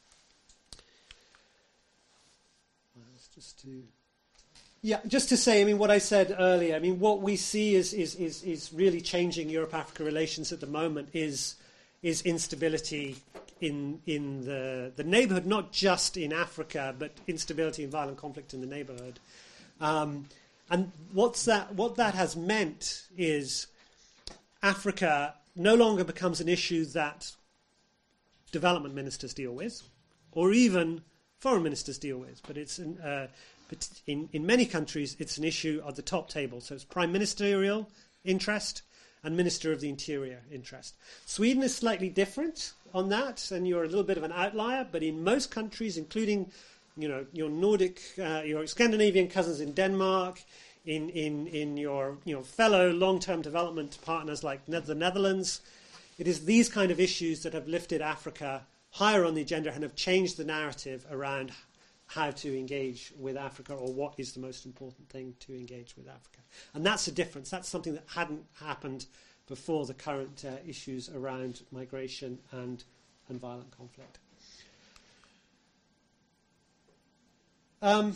Just 3.34 3.62
to 3.62 3.84
yeah, 4.84 5.00
just 5.06 5.30
to 5.30 5.38
say, 5.38 5.62
I 5.62 5.64
mean, 5.64 5.78
what 5.78 5.92
I 5.92 6.00
said 6.00 6.36
earlier, 6.40 6.76
I 6.76 6.80
mean, 6.80 7.00
what 7.00 7.22
we 7.22 7.36
see 7.36 7.76
is, 7.76 7.94
is, 7.94 8.16
is, 8.16 8.42
is 8.42 8.74
really 8.74 9.00
changing 9.00 9.48
Europe 9.48 9.76
Africa 9.76 10.04
relations 10.04 10.52
at 10.52 10.60
the 10.60 10.66
moment 10.66 11.10
is, 11.14 11.56
is 12.02 12.24
instability 12.24 13.18
in, 13.60 14.02
in 14.08 14.44
the, 14.44 14.92
the 14.96 15.04
neighborhood, 15.04 15.46
not 15.46 15.72
just 15.72 16.18
in 16.18 16.34
Africa, 16.34 16.96
but 16.98 17.12
instability 17.28 17.84
and 17.84 17.92
violent 17.92 18.18
conflict 18.18 18.56
in 18.56 18.62
the 18.62 18.66
neighborhood. 18.66 19.20
Um, 19.80 20.26
and 20.72 20.92
what's 21.14 21.46
that, 21.46 21.76
what 21.76 21.96
that 21.98 22.16
has 22.16 22.36
meant 22.36 23.04
is 23.16 23.68
Africa 24.64 25.36
no 25.56 25.76
longer 25.76 26.04
becomes 26.04 26.42
an 26.42 26.50
issue 26.50 26.86
that 26.86 27.32
development 28.52 28.96
ministers 28.96 29.36
deal 29.36 29.52
with, 29.52 29.84
or 30.32 30.54
even 30.54 31.04
foreign 31.42 31.64
ministers 31.64 31.98
deal 31.98 32.20
with, 32.20 32.40
but 32.48 32.56
it's 32.56 32.78
an, 32.78 33.00
uh, 33.00 33.28
in, 34.06 34.30
in 34.32 34.46
many 34.46 34.66
countries 34.66 35.16
it's 35.20 35.38
an 35.38 35.44
issue 35.44 35.82
at 35.88 35.96
the 35.96 36.02
top 36.02 36.30
table. 36.30 36.62
So 36.62 36.76
it's 36.76 36.84
prime 36.84 37.12
ministerial 37.12 37.90
interest 38.24 38.84
and 39.24 39.36
minister 39.36 39.72
of 39.72 39.82
the 39.82 39.90
interior 39.90 40.42
interest. 40.52 40.96
Sweden 41.26 41.64
is 41.64 41.76
slightly 41.76 42.10
different 42.10 42.74
on 42.94 43.10
that, 43.10 43.52
and 43.52 43.68
you're 43.68 43.84
a 43.84 43.88
little 43.88 44.04
bit 44.04 44.18
of 44.18 44.24
an 44.24 44.32
outlier. 44.32 44.88
But 44.90 45.04
in 45.04 45.24
most 45.24 45.52
countries, 45.52 45.98
including 45.98 46.52
you 46.96 47.08
know 47.08 47.26
your 47.34 47.50
Nordic, 47.50 48.02
uh, 48.20 48.44
your 48.46 48.66
Scandinavian 48.68 49.28
cousins 49.28 49.62
in 49.62 49.74
Denmark, 49.74 50.42
in 50.86 51.10
in 51.10 51.48
in 51.48 51.78
your 51.78 52.18
you 52.26 52.36
know 52.36 52.44
fellow 52.44 52.92
long-term 52.92 53.42
development 53.42 53.98
partners 54.04 54.44
like 54.44 54.66
the 54.66 54.96
Netherlands, 54.96 55.62
it 56.20 56.28
is 56.28 56.46
these 56.46 56.70
kind 56.70 56.92
of 56.92 57.00
issues 57.00 57.44
that 57.44 57.54
have 57.54 57.68
lifted 57.68 58.02
Africa 58.02 58.64
higher 58.92 59.26
on 59.26 59.34
the 59.34 59.42
agenda 59.42 59.72
and 59.74 59.84
have 59.84 59.96
changed 59.96 60.38
the 60.38 60.44
narrative 60.44 61.06
around 61.10 61.52
how 62.08 62.30
to 62.30 62.58
engage 62.58 63.14
with 63.18 63.38
Africa 63.38 63.74
or 63.74 63.94
what 63.94 64.14
is 64.18 64.34
the 64.34 64.40
most 64.40 64.66
important 64.66 65.08
thing 65.10 65.34
to 65.40 65.56
engage 65.56 65.96
with 65.96 66.08
Africa. 66.10 66.40
And 66.74 66.86
that's 66.86 67.08
a 67.08 67.12
difference. 67.12 67.50
That's 67.50 67.70
something 67.70 67.94
that 67.94 68.04
hadn't 68.14 68.44
happened 68.60 69.06
before 69.48 69.86
the 69.86 69.94
current 69.94 70.44
uh, 70.46 70.58
issues 70.68 71.10
around 71.10 71.62
migration 71.72 72.38
and, 72.52 72.84
and 73.30 73.40
violent 73.40 73.72
conflict. 73.76 74.20
Um, 77.82 78.16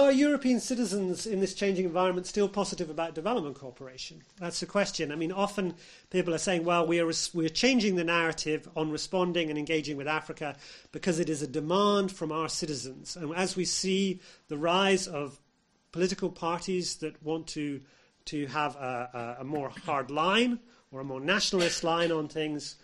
are 0.00 0.12
European 0.12 0.58
citizens 0.58 1.26
in 1.26 1.40
this 1.40 1.52
changing 1.52 1.84
environment 1.84 2.26
still 2.26 2.48
positive 2.48 2.88
about 2.88 3.14
development 3.14 3.56
cooperation? 3.56 4.22
That's 4.40 4.60
the 4.60 4.64
question. 4.64 5.12
I 5.12 5.16
mean, 5.16 5.32
often 5.32 5.74
people 6.08 6.32
are 6.32 6.38
saying, 6.38 6.64
well, 6.64 6.86
we 6.86 6.98
are, 6.98 7.12
we 7.34 7.44
are 7.44 7.50
changing 7.50 7.96
the 7.96 8.04
narrative 8.04 8.66
on 8.74 8.90
responding 8.90 9.50
and 9.50 9.58
engaging 9.58 9.98
with 9.98 10.08
Africa 10.08 10.56
because 10.92 11.18
it 11.18 11.28
is 11.28 11.42
a 11.42 11.46
demand 11.46 12.10
from 12.10 12.32
our 12.32 12.48
citizens. 12.48 13.16
And 13.16 13.34
as 13.34 13.54
we 13.54 13.66
see 13.66 14.20
the 14.48 14.56
rise 14.56 15.06
of 15.06 15.38
political 15.92 16.30
parties 16.30 16.96
that 16.96 17.22
want 17.22 17.48
to, 17.48 17.82
to 18.24 18.46
have 18.46 18.76
a, 18.76 19.36
a, 19.38 19.42
a 19.42 19.44
more 19.44 19.70
hard 19.84 20.10
line 20.10 20.58
or 20.90 21.00
a 21.00 21.04
more 21.04 21.20
nationalist 21.20 21.84
line 21.84 22.10
on 22.10 22.28
things, 22.28 22.76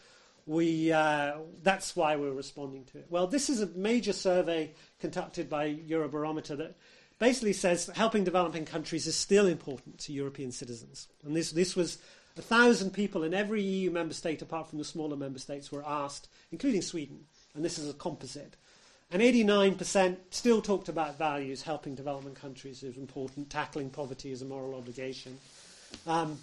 we, 0.44 0.92
uh, 0.92 1.38
that's 1.62 1.96
why 1.96 2.16
we're 2.16 2.32
responding 2.32 2.84
to 2.86 2.98
it. 2.98 3.06
Well, 3.08 3.26
this 3.26 3.48
is 3.48 3.62
a 3.62 3.66
major 3.68 4.12
survey 4.12 4.72
conducted 4.98 5.48
by 5.48 5.74
Eurobarometer 5.74 6.56
that 6.58 6.76
basically 7.18 7.52
says 7.52 7.90
helping 7.94 8.24
developing 8.24 8.64
countries 8.64 9.06
is 9.06 9.16
still 9.16 9.46
important 9.46 9.98
to 9.98 10.12
European 10.12 10.52
citizens. 10.52 11.08
And 11.24 11.34
this, 11.34 11.50
this 11.52 11.74
was 11.74 11.98
a 12.36 12.42
thousand 12.42 12.92
people 12.92 13.24
in 13.24 13.34
every 13.34 13.62
EU 13.62 13.90
member 13.90 14.14
state, 14.14 14.42
apart 14.42 14.68
from 14.68 14.78
the 14.78 14.84
smaller 14.84 15.16
member 15.16 15.38
states, 15.38 15.72
were 15.72 15.84
asked, 15.86 16.28
including 16.52 16.82
Sweden. 16.82 17.20
And 17.54 17.64
this 17.64 17.78
is 17.78 17.90
a 17.90 17.94
composite. 17.94 18.56
And 19.10 19.22
89% 19.22 20.16
still 20.30 20.60
talked 20.60 20.88
about 20.88 21.18
values, 21.18 21.62
helping 21.62 21.94
development 21.94 22.36
countries 22.36 22.82
is 22.82 22.96
important, 22.98 23.48
tackling 23.48 23.90
poverty 23.90 24.30
is 24.30 24.42
a 24.42 24.44
moral 24.44 24.74
obligation. 24.74 25.38
Um, 26.06 26.38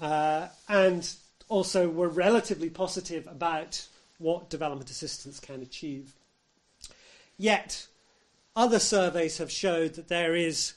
uh, 0.00 0.48
and 0.68 1.12
also 1.48 1.88
were 1.88 2.08
relatively 2.08 2.70
positive 2.70 3.26
about 3.26 3.86
what 4.18 4.48
development 4.48 4.90
assistance 4.90 5.40
can 5.40 5.60
achieve. 5.62 6.14
Yet, 7.36 7.86
other 8.58 8.80
surveys 8.80 9.38
have 9.38 9.52
showed 9.52 9.94
that 9.94 10.08
there 10.08 10.34
is 10.34 10.74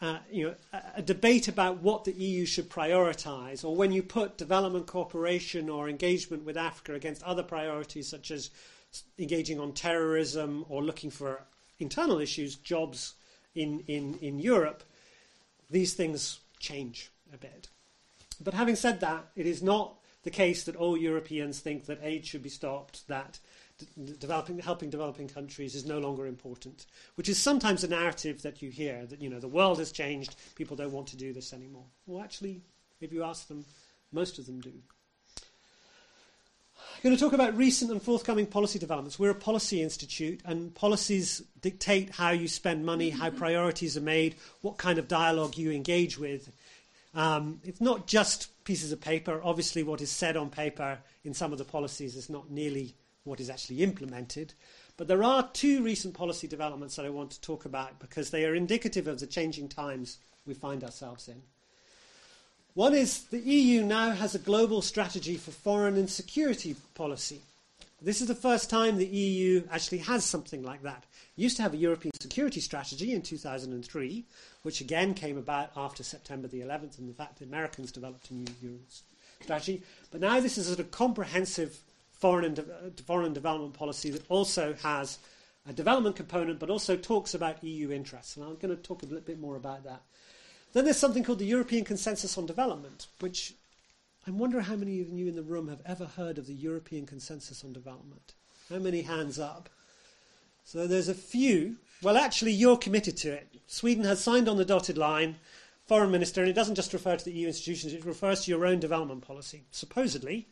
uh, 0.00 0.18
you 0.28 0.48
know, 0.48 0.54
a, 0.72 0.82
a, 0.96 1.02
debate 1.02 1.46
about 1.46 1.80
what 1.80 2.02
the 2.02 2.12
EU 2.12 2.44
should 2.44 2.68
prioritise, 2.68 3.64
or 3.64 3.76
when 3.76 3.92
you 3.92 4.02
put 4.02 4.36
development 4.36 4.88
cooperation 4.88 5.70
or 5.70 5.88
engagement 5.88 6.44
with 6.44 6.56
Africa 6.56 6.94
against 6.94 7.22
other 7.22 7.44
priorities 7.44 8.08
such 8.08 8.32
as 8.32 8.50
engaging 9.20 9.60
on 9.60 9.72
terrorism 9.72 10.64
or 10.68 10.82
looking 10.82 11.10
for 11.10 11.44
internal 11.78 12.18
issues, 12.18 12.56
jobs 12.56 13.14
in, 13.54 13.84
in, 13.86 14.18
in 14.20 14.40
Europe, 14.40 14.82
these 15.70 15.94
things 15.94 16.40
change 16.58 17.12
a 17.32 17.38
bit. 17.38 17.68
But 18.42 18.54
having 18.54 18.74
said 18.74 18.98
that, 19.00 19.26
it 19.36 19.46
is 19.46 19.62
not 19.62 19.94
the 20.24 20.30
case 20.30 20.64
that 20.64 20.74
all 20.74 20.96
Europeans 20.96 21.60
think 21.60 21.86
that 21.86 22.00
aid 22.02 22.26
should 22.26 22.42
be 22.42 22.48
stopped, 22.48 23.06
that 23.06 23.38
developing, 24.18 24.58
helping 24.58 24.90
developing 24.90 25.28
countries 25.28 25.74
is 25.74 25.84
no 25.84 25.98
longer 25.98 26.26
important, 26.26 26.86
which 27.14 27.28
is 27.28 27.38
sometimes 27.38 27.84
a 27.84 27.88
narrative 27.88 28.42
that 28.42 28.62
you 28.62 28.70
hear 28.70 29.06
that 29.06 29.20
you 29.20 29.28
know 29.28 29.40
the 29.40 29.48
world 29.48 29.78
has 29.78 29.92
changed, 29.92 30.36
people 30.54 30.76
don't 30.76 30.92
want 30.92 31.08
to 31.08 31.16
do 31.16 31.32
this 31.32 31.52
anymore. 31.52 31.84
Well, 32.06 32.22
actually, 32.22 32.62
if 33.00 33.12
you 33.12 33.22
ask 33.24 33.48
them, 33.48 33.64
most 34.12 34.38
of 34.38 34.46
them 34.46 34.60
do. 34.60 34.72
I'm 36.94 37.02
going 37.02 37.16
to 37.16 37.20
talk 37.20 37.32
about 37.32 37.56
recent 37.56 37.90
and 37.90 38.00
forthcoming 38.00 38.46
policy 38.46 38.78
developments. 38.78 39.18
We're 39.18 39.30
a 39.30 39.34
policy 39.34 39.82
institute, 39.82 40.40
and 40.44 40.72
policies 40.74 41.42
dictate 41.60 42.10
how 42.10 42.30
you 42.30 42.46
spend 42.46 42.86
money, 42.86 43.10
how 43.10 43.30
priorities 43.30 43.96
are 43.96 44.02
made, 44.02 44.36
what 44.60 44.78
kind 44.78 44.98
of 44.98 45.08
dialogue 45.08 45.56
you 45.56 45.72
engage 45.72 46.18
with. 46.18 46.52
Um, 47.14 47.60
it's 47.64 47.80
not 47.80 48.06
just 48.06 48.48
pieces 48.64 48.92
of 48.92 49.00
paper. 49.00 49.40
Obviously, 49.42 49.82
what 49.82 50.00
is 50.00 50.10
said 50.10 50.36
on 50.36 50.50
paper 50.50 50.98
in 51.24 51.34
some 51.34 51.52
of 51.52 51.58
the 51.58 51.64
policies 51.64 52.16
is 52.16 52.30
not 52.30 52.50
nearly 52.50 52.94
what 53.24 53.40
is 53.40 53.50
actually 53.50 53.82
implemented. 53.82 54.54
But 54.96 55.08
there 55.08 55.24
are 55.24 55.48
two 55.52 55.82
recent 55.82 56.14
policy 56.14 56.46
developments 56.46 56.96
that 56.96 57.06
I 57.06 57.10
want 57.10 57.30
to 57.32 57.40
talk 57.40 57.64
about 57.64 57.98
because 57.98 58.30
they 58.30 58.44
are 58.44 58.54
indicative 58.54 59.06
of 59.06 59.20
the 59.20 59.26
changing 59.26 59.68
times 59.68 60.18
we 60.46 60.54
find 60.54 60.84
ourselves 60.84 61.28
in. 61.28 61.42
One 62.74 62.94
is 62.94 63.24
the 63.24 63.38
EU 63.38 63.82
now 63.82 64.12
has 64.12 64.34
a 64.34 64.38
global 64.38 64.80
strategy 64.80 65.36
for 65.36 65.50
foreign 65.50 65.96
and 65.96 66.08
security 66.08 66.74
policy. 66.94 67.40
This 68.00 68.20
is 68.20 68.28
the 68.28 68.34
first 68.34 68.68
time 68.68 68.96
the 68.96 69.06
EU 69.06 69.62
actually 69.70 69.98
has 69.98 70.24
something 70.24 70.62
like 70.62 70.82
that. 70.82 71.04
It 71.36 71.42
used 71.42 71.56
to 71.58 71.62
have 71.62 71.74
a 71.74 71.76
European 71.78 72.12
security 72.20 72.60
strategy 72.60 73.12
in 73.12 73.22
2003, 73.22 74.24
which 74.62 74.80
again 74.80 75.14
came 75.14 75.38
about 75.38 75.70
after 75.76 76.02
September 76.02 76.48
the 76.48 76.62
11th 76.62 76.98
and 76.98 77.08
the 77.08 77.14
fact 77.14 77.38
that 77.38 77.46
Americans 77.46 77.92
developed 77.92 78.30
a 78.30 78.34
new 78.34 78.80
strategy. 79.40 79.82
But 80.10 80.20
now 80.20 80.40
this 80.40 80.58
is 80.58 80.66
a 80.66 80.74
sort 80.74 80.80
of 80.80 80.90
comprehensive 80.90 81.78
foreign 82.22 82.44
and, 82.44 82.54
de- 82.54 82.62
uh, 82.62 82.90
foreign 83.04 83.32
development 83.32 83.74
policy 83.74 84.08
that 84.08 84.24
also 84.30 84.74
has 84.74 85.18
a 85.68 85.72
development 85.72 86.14
component 86.14 86.60
but 86.60 86.70
also 86.70 86.96
talks 86.96 87.34
about 87.34 87.62
EU 87.64 87.90
interests. 87.90 88.36
And 88.36 88.44
I'm 88.44 88.54
going 88.54 88.74
to 88.74 88.80
talk 88.80 89.02
a 89.02 89.06
little 89.06 89.20
bit 89.20 89.40
more 89.40 89.56
about 89.56 89.82
that. 89.82 90.02
Then 90.72 90.84
there's 90.84 90.96
something 90.96 91.24
called 91.24 91.40
the 91.40 91.44
European 91.56 91.84
Consensus 91.84 92.38
on 92.38 92.46
Development, 92.46 93.08
which 93.18 93.54
I 94.24 94.30
wonder 94.30 94.60
how 94.60 94.76
many 94.76 95.00
of 95.00 95.08
you 95.08 95.26
in 95.26 95.34
the 95.34 95.42
room 95.42 95.66
have 95.66 95.82
ever 95.84 96.04
heard 96.04 96.38
of 96.38 96.46
the 96.46 96.54
European 96.54 97.06
Consensus 97.06 97.64
on 97.64 97.72
Development. 97.72 98.34
How 98.70 98.78
many 98.78 99.02
hands 99.02 99.40
up? 99.40 99.68
So 100.64 100.86
there's 100.86 101.08
a 101.08 101.14
few. 101.14 101.76
Well, 102.02 102.16
actually, 102.16 102.52
you're 102.52 102.76
committed 102.76 103.16
to 103.18 103.32
it. 103.32 103.48
Sweden 103.66 104.04
has 104.04 104.22
signed 104.22 104.48
on 104.48 104.58
the 104.58 104.64
dotted 104.64 104.96
line, 104.96 105.36
foreign 105.88 106.12
minister, 106.12 106.40
and 106.40 106.48
it 106.48 106.54
doesn't 106.54 106.76
just 106.76 106.92
refer 106.92 107.16
to 107.16 107.24
the 107.24 107.32
EU 107.32 107.48
institutions, 107.48 107.92
it 107.92 108.04
refers 108.04 108.44
to 108.44 108.50
your 108.52 108.64
own 108.64 108.78
development 108.78 109.22
policy. 109.22 109.64
Supposedly, 109.72 110.46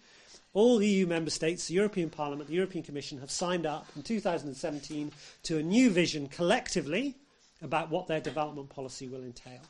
all 0.52 0.82
EU 0.82 1.06
member 1.06 1.30
states, 1.30 1.68
the 1.68 1.74
European 1.74 2.10
Parliament, 2.10 2.48
the 2.48 2.56
European 2.56 2.84
Commission 2.84 3.18
have 3.20 3.30
signed 3.30 3.66
up 3.66 3.86
in 3.94 4.02
2017 4.02 5.12
to 5.44 5.58
a 5.58 5.62
new 5.62 5.90
vision 5.90 6.26
collectively 6.28 7.14
about 7.62 7.90
what 7.90 8.08
their 8.08 8.20
development 8.20 8.68
policy 8.68 9.06
will 9.06 9.22
entail. 9.22 9.60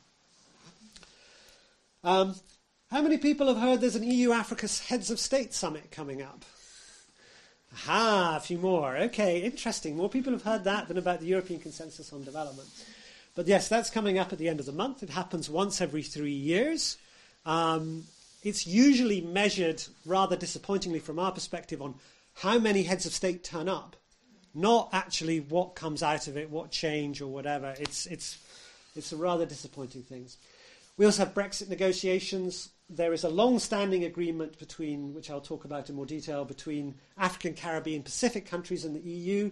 Um, 2.03 2.35
how 2.89 3.01
many 3.01 3.17
people 3.17 3.47
have 3.47 3.57
heard 3.57 3.79
there's 3.79 3.95
an 3.95 4.03
EU 4.03 4.31
Africa 4.31 4.67
Heads 4.87 5.11
of 5.11 5.19
State 5.19 5.53
Summit 5.53 5.91
coming 5.91 6.21
up? 6.21 6.43
Aha, 7.73 8.35
a 8.37 8.39
few 8.39 8.57
more. 8.57 8.97
Okay, 8.97 9.41
interesting. 9.41 9.95
More 9.95 10.09
people 10.09 10.33
have 10.33 10.41
heard 10.41 10.63
that 10.65 10.87
than 10.87 10.97
about 10.97 11.19
the 11.19 11.27
European 11.27 11.59
Consensus 11.59 12.11
on 12.11 12.23
Development. 12.23 12.67
But 13.33 13.47
yes, 13.47 13.69
that's 13.69 13.89
coming 13.89 14.17
up 14.17 14.33
at 14.33 14.39
the 14.39 14.49
end 14.49 14.59
of 14.59 14.65
the 14.65 14.73
month. 14.73 15.03
It 15.03 15.09
happens 15.09 15.49
once 15.49 15.79
every 15.79 16.03
three 16.03 16.33
years. 16.33 16.97
Um, 17.45 18.03
it's 18.43 18.65
usually 18.65 19.21
measured 19.21 19.83
rather 20.05 20.35
disappointingly 20.35 20.99
from 20.99 21.19
our 21.19 21.31
perspective 21.31 21.81
on 21.81 21.95
how 22.35 22.57
many 22.57 22.83
heads 22.83 23.05
of 23.05 23.13
state 23.13 23.43
turn 23.43 23.69
up, 23.69 23.95
not 24.53 24.89
actually 24.93 25.39
what 25.39 25.75
comes 25.75 26.01
out 26.01 26.27
of 26.27 26.37
it, 26.37 26.49
what 26.49 26.71
change 26.71 27.21
or 27.21 27.27
whatever. 27.27 27.75
It's, 27.79 28.05
it's, 28.07 28.39
it's 28.95 29.11
a 29.11 29.17
rather 29.17 29.45
disappointing 29.45 30.03
thing. 30.03 30.27
We 30.97 31.05
also 31.05 31.25
have 31.25 31.33
Brexit 31.33 31.69
negotiations. 31.69 32.69
There 32.89 33.13
is 33.13 33.23
a 33.23 33.29
long 33.29 33.59
standing 33.59 34.03
agreement 34.03 34.57
between, 34.59 35.13
which 35.13 35.29
I'll 35.29 35.41
talk 35.41 35.65
about 35.65 35.89
in 35.89 35.95
more 35.95 36.05
detail, 36.05 36.43
between 36.45 36.95
African, 37.17 37.53
Caribbean, 37.53 38.03
Pacific 38.03 38.45
countries 38.45 38.85
and 38.85 38.95
the 38.95 39.09
EU 39.09 39.51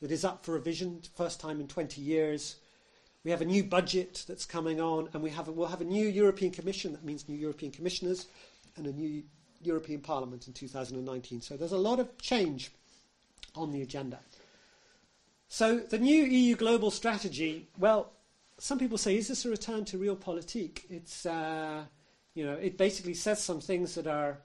that 0.00 0.10
is 0.10 0.24
up 0.24 0.44
for 0.44 0.52
revision, 0.52 1.02
first 1.16 1.40
time 1.40 1.60
in 1.60 1.68
20 1.68 2.00
years. 2.00 2.56
We 3.24 3.30
have 3.30 3.40
a 3.40 3.46
new 3.46 3.64
budget 3.64 4.24
that's 4.28 4.44
coming 4.44 4.80
on, 4.80 5.08
and 5.14 5.22
we 5.22 5.30
have 5.30 5.48
a, 5.48 5.52
we'll 5.52 5.68
have 5.68 5.80
a 5.80 5.84
new 5.84 6.06
European 6.06 6.52
Commission, 6.52 6.92
that 6.92 7.04
means 7.04 7.28
new 7.28 7.36
European 7.36 7.72
commissioners, 7.72 8.26
and 8.76 8.86
a 8.86 8.92
new 8.92 9.22
European 9.62 10.00
Parliament 10.00 10.46
in 10.46 10.52
2019. 10.52 11.40
So 11.40 11.56
there's 11.56 11.72
a 11.72 11.78
lot 11.78 12.00
of 12.00 12.18
change 12.18 12.70
on 13.54 13.72
the 13.72 13.82
agenda. 13.82 14.18
So 15.48 15.78
the 15.78 15.98
new 15.98 16.24
EU 16.24 16.56
global 16.56 16.90
strategy, 16.90 17.68
well, 17.78 18.12
some 18.58 18.78
people 18.78 18.98
say, 18.98 19.16
is 19.16 19.28
this 19.28 19.44
a 19.44 19.50
return 19.50 19.84
to 19.86 19.98
realpolitik? 19.98 20.82
It's, 20.90 21.26
uh, 21.26 21.84
you 22.34 22.44
know, 22.44 22.54
it 22.54 22.76
basically 22.76 23.14
says 23.14 23.42
some 23.42 23.60
things 23.60 23.94
that 23.94 24.06
are, 24.06 24.38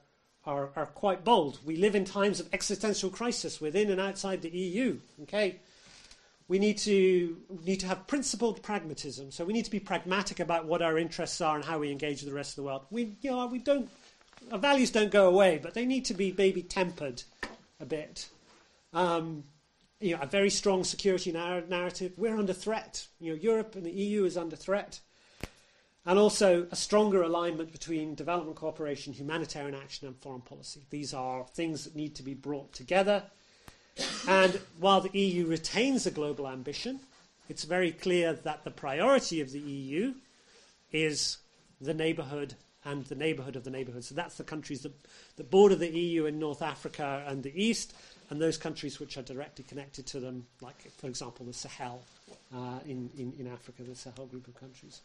are, 0.46 0.70
are 0.76 0.86
quite 0.86 1.24
bold. 1.24 1.58
We 1.64 1.76
live 1.76 1.94
in 1.94 2.04
times 2.04 2.40
of 2.40 2.48
existential 2.52 3.10
crisis 3.10 3.60
within 3.60 3.90
and 3.90 4.00
outside 4.00 4.42
the 4.42 4.50
EU, 4.50 4.98
okay? 5.22 5.60
We 6.50 6.58
need 6.58 6.78
to 6.78 7.36
need 7.64 7.78
to 7.78 7.86
have 7.86 8.08
principled 8.08 8.60
pragmatism. 8.60 9.30
So 9.30 9.44
we 9.44 9.52
need 9.52 9.66
to 9.66 9.70
be 9.70 9.78
pragmatic 9.78 10.40
about 10.40 10.64
what 10.64 10.82
our 10.82 10.98
interests 10.98 11.40
are 11.40 11.54
and 11.54 11.64
how 11.64 11.78
we 11.78 11.92
engage 11.92 12.22
with 12.22 12.28
the 12.28 12.34
rest 12.34 12.50
of 12.50 12.56
the 12.56 12.62
world. 12.64 12.86
We, 12.90 13.16
you 13.20 13.30
know, 13.30 13.46
we 13.46 13.60
don't, 13.60 13.88
our 14.50 14.58
values 14.58 14.90
don't 14.90 15.12
go 15.12 15.28
away, 15.28 15.60
but 15.62 15.74
they 15.74 15.86
need 15.86 16.06
to 16.06 16.14
be 16.14 16.34
maybe 16.36 16.64
tempered 16.64 17.22
a 17.78 17.86
bit. 17.86 18.28
Um, 18.92 19.44
you 20.00 20.16
know, 20.16 20.22
a 20.22 20.26
very 20.26 20.50
strong 20.50 20.82
security 20.82 21.30
narr- 21.30 21.66
narrative. 21.68 22.14
We're 22.16 22.36
under 22.36 22.52
threat. 22.52 23.06
You 23.20 23.30
know, 23.34 23.38
Europe 23.40 23.76
and 23.76 23.86
the 23.86 23.92
EU 23.92 24.24
is 24.24 24.36
under 24.36 24.56
threat. 24.56 24.98
And 26.04 26.18
also 26.18 26.66
a 26.72 26.76
stronger 26.76 27.22
alignment 27.22 27.70
between 27.70 28.16
development 28.16 28.56
cooperation, 28.56 29.12
humanitarian 29.12 29.76
action, 29.76 30.08
and 30.08 30.16
foreign 30.16 30.40
policy. 30.40 30.84
These 30.90 31.14
are 31.14 31.46
things 31.54 31.84
that 31.84 31.94
need 31.94 32.16
to 32.16 32.24
be 32.24 32.34
brought 32.34 32.72
together 32.72 33.22
and 34.28 34.60
while 34.78 35.00
the 35.00 35.18
EU 35.18 35.46
retains 35.46 36.06
a 36.06 36.10
global 36.10 36.48
ambition, 36.48 37.00
it's 37.48 37.64
very 37.64 37.92
clear 37.92 38.32
that 38.32 38.64
the 38.64 38.70
priority 38.70 39.40
of 39.40 39.50
the 39.50 39.60
EU 39.60 40.14
is 40.92 41.38
the 41.80 41.94
neighbourhood 41.94 42.54
and 42.84 43.04
the 43.06 43.14
neighbourhood 43.14 43.56
of 43.56 43.64
the 43.64 43.70
neighbourhood. 43.70 44.04
So 44.04 44.14
that's 44.14 44.36
the 44.36 44.44
countries 44.44 44.82
that, 44.82 44.92
that 45.36 45.50
border 45.50 45.74
the 45.74 45.90
EU 45.90 46.26
in 46.26 46.38
North 46.38 46.62
Africa 46.62 47.24
and 47.26 47.42
the 47.42 47.52
East, 47.60 47.94
and 48.30 48.40
those 48.40 48.56
countries 48.56 49.00
which 49.00 49.16
are 49.18 49.22
directly 49.22 49.64
connected 49.64 50.06
to 50.06 50.20
them, 50.20 50.46
like, 50.60 50.90
for 50.96 51.08
example, 51.08 51.44
the 51.44 51.52
Sahel 51.52 52.02
uh, 52.54 52.78
in, 52.86 53.10
in, 53.18 53.32
in 53.38 53.46
Africa, 53.46 53.82
the 53.82 53.94
Sahel 53.94 54.26
group 54.26 54.46
of 54.46 54.54
countries. 54.54 55.00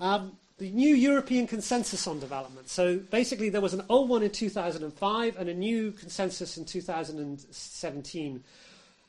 Um, 0.00 0.36
the 0.58 0.70
new 0.70 0.94
European 0.94 1.46
consensus 1.46 2.06
on 2.06 2.20
development. 2.20 2.68
So 2.68 2.98
basically, 2.98 3.48
there 3.48 3.62
was 3.62 3.72
an 3.72 3.82
old 3.88 4.10
one 4.10 4.22
in 4.22 4.30
2005 4.30 5.36
and 5.38 5.48
a 5.48 5.54
new 5.54 5.92
consensus 5.92 6.58
in 6.58 6.66
2017. 6.66 8.44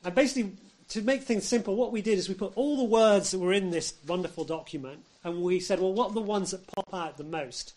And 0.04 0.14
basically, 0.14 0.52
to 0.88 1.02
make 1.02 1.22
things 1.22 1.46
simple, 1.46 1.76
what 1.76 1.92
we 1.92 2.00
did 2.00 2.18
is 2.18 2.28
we 2.28 2.34
put 2.34 2.52
all 2.56 2.76
the 2.76 2.84
words 2.84 3.30
that 3.30 3.38
were 3.38 3.52
in 3.52 3.70
this 3.70 3.94
wonderful 4.06 4.44
document 4.44 5.04
and 5.24 5.42
we 5.42 5.60
said, 5.60 5.78
well, 5.78 5.92
what 5.92 6.10
are 6.10 6.14
the 6.14 6.20
ones 6.20 6.50
that 6.50 6.66
pop 6.66 6.92
out 6.92 7.16
the 7.16 7.24
most? 7.24 7.74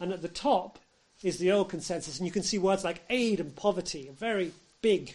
And 0.00 0.12
at 0.12 0.22
the 0.22 0.28
top 0.28 0.78
is 1.22 1.38
the 1.38 1.52
old 1.52 1.68
consensus, 1.68 2.18
and 2.18 2.26
you 2.26 2.32
can 2.32 2.42
see 2.42 2.58
words 2.58 2.84
like 2.84 3.02
aid 3.10 3.40
and 3.40 3.54
poverty 3.56 4.08
are 4.08 4.12
very 4.12 4.52
big 4.82 5.14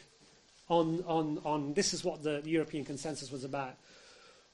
on, 0.69 1.03
on, 1.07 1.39
on 1.45 1.73
this 1.73 1.93
is 1.93 2.03
what 2.03 2.23
the 2.23 2.41
European 2.45 2.85
consensus 2.85 3.31
was 3.31 3.43
about. 3.43 3.75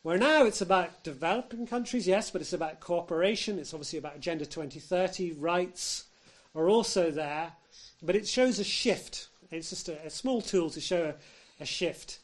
Where 0.01 0.17
now 0.17 0.45
it's 0.45 0.62
about 0.62 1.03
developing 1.03 1.67
countries, 1.67 2.07
yes, 2.07 2.31
but 2.31 2.41
it's 2.41 2.53
about 2.53 2.79
cooperation. 2.79 3.59
It's 3.59 3.73
obviously 3.73 3.99
about 3.99 4.15
Agenda 4.15 4.45
2030. 4.45 5.33
Rights 5.33 6.05
are 6.55 6.69
also 6.69 7.12
there, 7.12 7.51
but 8.01 8.15
it 8.15 8.27
shows 8.27 8.59
a 8.59 8.63
shift. 8.63 9.27
It's 9.51 9.69
just 9.69 9.89
a, 9.89 10.05
a 10.05 10.09
small 10.09 10.41
tool 10.41 10.69
to 10.69 10.79
show 10.79 11.13
a, 11.59 11.63
a 11.63 11.65
shift. 11.65 12.19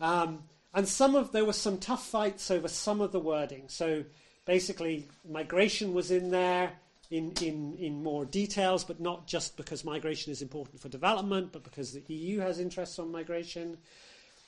Um, 0.00 0.44
and 0.72 0.88
some 0.88 1.14
of 1.14 1.32
there 1.32 1.44
were 1.44 1.52
some 1.52 1.78
tough 1.78 2.06
fights 2.06 2.50
over 2.50 2.68
some 2.68 3.02
of 3.02 3.12
the 3.12 3.20
wording. 3.20 3.64
So 3.68 4.04
basically, 4.46 5.06
migration 5.28 5.92
was 5.92 6.10
in 6.10 6.30
there, 6.30 6.72
in, 7.10 7.32
in, 7.42 7.76
in 7.78 8.02
more 8.02 8.24
details, 8.24 8.84
but 8.84 9.00
not 9.00 9.26
just 9.26 9.56
because 9.58 9.84
migration 9.84 10.32
is 10.32 10.40
important 10.40 10.80
for 10.80 10.88
development, 10.88 11.52
but 11.52 11.62
because 11.62 11.92
the 11.92 12.14
EU 12.14 12.40
has 12.40 12.58
interests 12.58 12.98
on 12.98 13.12
migration. 13.12 13.76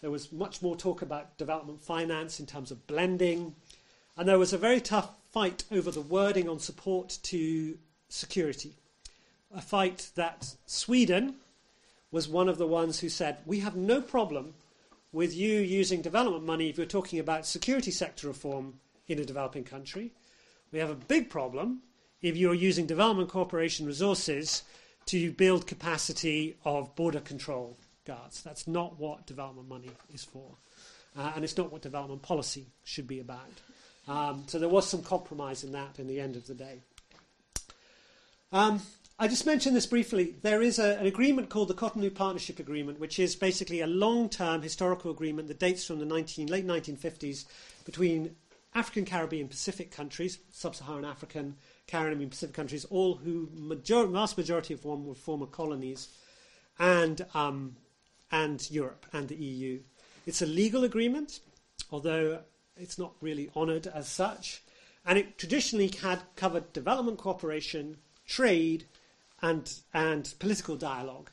There 0.00 0.10
was 0.10 0.32
much 0.32 0.62
more 0.62 0.76
talk 0.76 1.02
about 1.02 1.36
development 1.36 1.82
finance 1.82 2.40
in 2.40 2.46
terms 2.46 2.70
of 2.70 2.86
blending. 2.86 3.54
And 4.16 4.26
there 4.28 4.38
was 4.38 4.52
a 4.52 4.58
very 4.58 4.80
tough 4.80 5.10
fight 5.30 5.64
over 5.70 5.90
the 5.90 6.00
wording 6.00 6.48
on 6.48 6.58
support 6.58 7.18
to 7.24 7.78
security. 8.08 8.72
A 9.54 9.60
fight 9.60 10.10
that 10.14 10.54
Sweden 10.64 11.36
was 12.10 12.28
one 12.28 12.48
of 12.48 12.56
the 12.56 12.66
ones 12.66 13.00
who 13.00 13.08
said, 13.08 13.38
We 13.44 13.60
have 13.60 13.76
no 13.76 14.00
problem 14.00 14.54
with 15.12 15.34
you 15.34 15.58
using 15.58 16.02
development 16.02 16.44
money 16.44 16.68
if 16.68 16.78
you're 16.78 16.86
talking 16.86 17.18
about 17.18 17.46
security 17.46 17.90
sector 17.90 18.26
reform 18.26 18.74
in 19.06 19.18
a 19.18 19.24
developing 19.24 19.64
country. 19.64 20.12
We 20.72 20.78
have 20.78 20.90
a 20.90 20.94
big 20.94 21.28
problem 21.28 21.82
if 22.22 22.36
you're 22.36 22.54
using 22.54 22.86
development 22.86 23.28
cooperation 23.28 23.86
resources 23.86 24.62
to 25.06 25.32
build 25.32 25.66
capacity 25.66 26.56
of 26.64 26.94
border 26.94 27.20
control 27.20 27.76
guards. 28.04 28.42
That's 28.42 28.66
not 28.66 28.98
what 28.98 29.26
development 29.26 29.68
money 29.68 29.90
is 30.12 30.24
for. 30.24 30.56
Uh, 31.16 31.32
and 31.34 31.44
it's 31.44 31.56
not 31.56 31.72
what 31.72 31.82
development 31.82 32.22
policy 32.22 32.66
should 32.84 33.06
be 33.06 33.20
about. 33.20 33.50
Um, 34.08 34.44
so 34.46 34.58
there 34.58 34.68
was 34.68 34.88
some 34.88 35.02
compromise 35.02 35.64
in 35.64 35.72
that 35.72 35.98
in 35.98 36.06
the 36.06 36.20
end 36.20 36.36
of 36.36 36.46
the 36.46 36.54
day. 36.54 36.80
Um, 38.52 38.80
I 39.18 39.28
just 39.28 39.44
mentioned 39.44 39.76
this 39.76 39.86
briefly. 39.86 40.34
There 40.42 40.62
is 40.62 40.78
a, 40.78 40.98
an 40.98 41.06
agreement 41.06 41.50
called 41.50 41.68
the 41.68 41.74
Cotonou 41.74 42.14
Partnership 42.14 42.58
Agreement, 42.58 42.98
which 42.98 43.18
is 43.18 43.36
basically 43.36 43.80
a 43.80 43.86
long-term 43.86 44.62
historical 44.62 45.10
agreement 45.10 45.48
that 45.48 45.58
dates 45.58 45.84
from 45.84 45.98
the 45.98 46.06
19, 46.06 46.48
late 46.48 46.66
1950s 46.66 47.44
between 47.84 48.34
African, 48.74 49.04
Caribbean, 49.04 49.48
Pacific 49.48 49.90
countries, 49.90 50.38
sub-Saharan 50.52 51.04
African, 51.04 51.56
Caribbean, 51.86 52.30
Pacific 52.30 52.54
countries, 52.54 52.86
all 52.86 53.16
who 53.16 53.50
major, 53.52 54.06
vast 54.06 54.38
majority 54.38 54.74
of 54.74 54.82
them 54.82 55.06
were 55.06 55.14
former 55.14 55.46
colonies, 55.46 56.08
and 56.78 57.26
um, 57.34 57.76
and 58.30 58.70
Europe 58.70 59.06
and 59.12 59.28
the 59.28 59.36
EU. 59.36 59.80
It's 60.26 60.42
a 60.42 60.46
legal 60.46 60.84
agreement, 60.84 61.40
although 61.90 62.40
it's 62.76 62.98
not 62.98 63.12
really 63.20 63.50
honoured 63.56 63.86
as 63.86 64.08
such, 64.08 64.62
and 65.04 65.18
it 65.18 65.38
traditionally 65.38 65.88
had 66.02 66.20
covered 66.36 66.72
development 66.72 67.18
cooperation, 67.18 67.96
trade, 68.26 68.84
and 69.42 69.72
and 69.94 70.34
political 70.38 70.76
dialogue. 70.76 71.30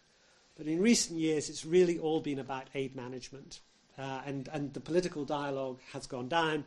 But 0.57 0.67
in 0.67 0.81
recent 0.81 1.19
years, 1.19 1.49
it's 1.49 1.65
really 1.65 1.99
all 1.99 2.19
been 2.19 2.39
about 2.39 2.69
aid 2.73 2.95
management, 2.95 3.59
uh, 3.97 4.21
and 4.25 4.49
and 4.51 4.73
the 4.73 4.79
political 4.79 5.25
dialogue 5.25 5.79
has 5.93 6.07
gone 6.07 6.27
down 6.27 6.63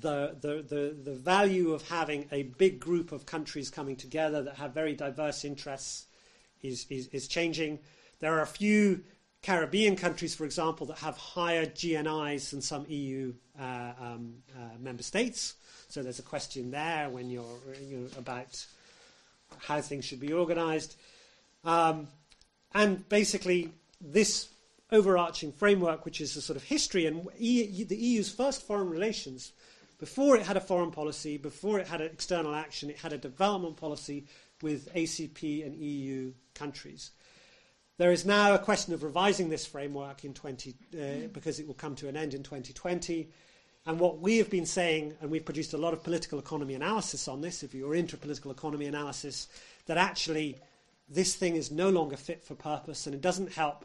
the, 0.00 0.36
the, 0.40 0.62
the, 0.62 0.96
the 1.02 1.14
value 1.14 1.72
of 1.72 1.88
having 1.88 2.26
a 2.32 2.44
big 2.44 2.80
group 2.80 3.12
of 3.12 3.26
countries 3.26 3.70
coming 3.70 3.96
together 3.96 4.42
that 4.42 4.56
have 4.56 4.72
very 4.72 4.94
diverse 4.94 5.44
interests 5.44 6.06
is, 6.62 6.86
is, 6.90 7.08
is 7.08 7.28
changing. 7.28 7.78
There 8.20 8.36
are 8.36 8.42
a 8.42 8.46
few 8.46 9.02
Caribbean 9.42 9.96
countries, 9.96 10.34
for 10.34 10.44
example, 10.44 10.86
that 10.86 10.98
have 10.98 11.16
higher 11.16 11.64
GNIs 11.64 12.50
than 12.50 12.60
some 12.60 12.84
EU 12.88 13.32
uh, 13.58 13.92
um, 13.98 14.34
uh, 14.54 14.78
member 14.78 15.02
states. 15.02 15.54
So 15.88 16.02
there's 16.02 16.18
a 16.18 16.22
question 16.22 16.70
there 16.70 17.08
when 17.08 17.30
you're 17.30 17.58
you 17.82 17.98
know, 17.98 18.08
about 18.18 18.64
how 19.58 19.80
things 19.80 20.04
should 20.04 20.20
be 20.20 20.32
organised. 20.32 20.96
Um, 21.64 22.08
and 22.74 23.08
basically, 23.08 23.72
this 24.00 24.48
overarching 24.92 25.52
framework, 25.52 26.04
which 26.04 26.20
is 26.20 26.36
a 26.36 26.42
sort 26.42 26.56
of 26.56 26.62
history, 26.62 27.06
and 27.06 27.26
the 27.38 27.96
EU's 27.96 28.30
first 28.30 28.66
foreign 28.66 28.90
relations 28.90 29.52
before 29.98 30.36
it 30.36 30.42
had 30.42 30.56
a 30.56 30.60
foreign 30.60 30.90
policy, 30.90 31.36
before 31.36 31.78
it 31.78 31.86
had 31.86 32.00
an 32.00 32.10
external 32.10 32.54
action, 32.54 32.88
it 32.88 32.98
had 32.98 33.12
a 33.12 33.18
development 33.18 33.76
policy 33.76 34.26
with 34.62 34.92
ACP 34.94 35.64
and 35.64 35.76
EU 35.76 36.32
countries. 36.54 37.10
There 38.00 38.12
is 38.12 38.24
now 38.24 38.54
a 38.54 38.58
question 38.58 38.94
of 38.94 39.02
revising 39.02 39.50
this 39.50 39.66
framework 39.66 40.24
in 40.24 40.32
20, 40.32 40.74
uh, 40.94 41.28
because 41.34 41.60
it 41.60 41.66
will 41.66 41.74
come 41.74 41.94
to 41.96 42.08
an 42.08 42.16
end 42.16 42.32
in 42.32 42.42
2020. 42.42 43.28
And 43.84 44.00
what 44.00 44.20
we 44.20 44.38
have 44.38 44.48
been 44.48 44.64
saying, 44.64 45.18
and 45.20 45.30
we've 45.30 45.44
produced 45.44 45.74
a 45.74 45.76
lot 45.76 45.92
of 45.92 46.02
political 46.02 46.38
economy 46.38 46.72
analysis 46.72 47.28
on 47.28 47.42
this, 47.42 47.62
if 47.62 47.74
you're 47.74 47.94
into 47.94 48.16
political 48.16 48.52
economy 48.52 48.86
analysis, 48.86 49.48
that 49.84 49.98
actually 49.98 50.56
this 51.10 51.36
thing 51.36 51.56
is 51.56 51.70
no 51.70 51.90
longer 51.90 52.16
fit 52.16 52.42
for 52.42 52.54
purpose 52.54 53.04
and 53.04 53.14
it 53.14 53.20
doesn't 53.20 53.52
help 53.52 53.84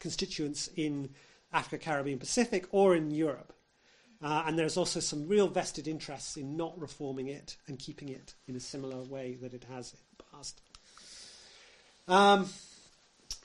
constituents 0.00 0.68
in 0.74 1.08
Africa, 1.52 1.78
Caribbean, 1.78 2.18
Pacific, 2.18 2.66
or 2.72 2.96
in 2.96 3.12
Europe. 3.12 3.52
Uh, 4.20 4.42
and 4.48 4.58
there's 4.58 4.76
also 4.76 4.98
some 4.98 5.28
real 5.28 5.46
vested 5.46 5.86
interests 5.86 6.36
in 6.36 6.56
not 6.56 6.76
reforming 6.76 7.28
it 7.28 7.56
and 7.68 7.78
keeping 7.78 8.08
it 8.08 8.34
in 8.48 8.56
a 8.56 8.60
similar 8.60 9.00
way 9.04 9.38
that 9.40 9.54
it 9.54 9.64
has 9.70 9.92
in 9.92 9.98
the 10.18 10.24
past. 10.36 10.60
Um, 12.08 12.48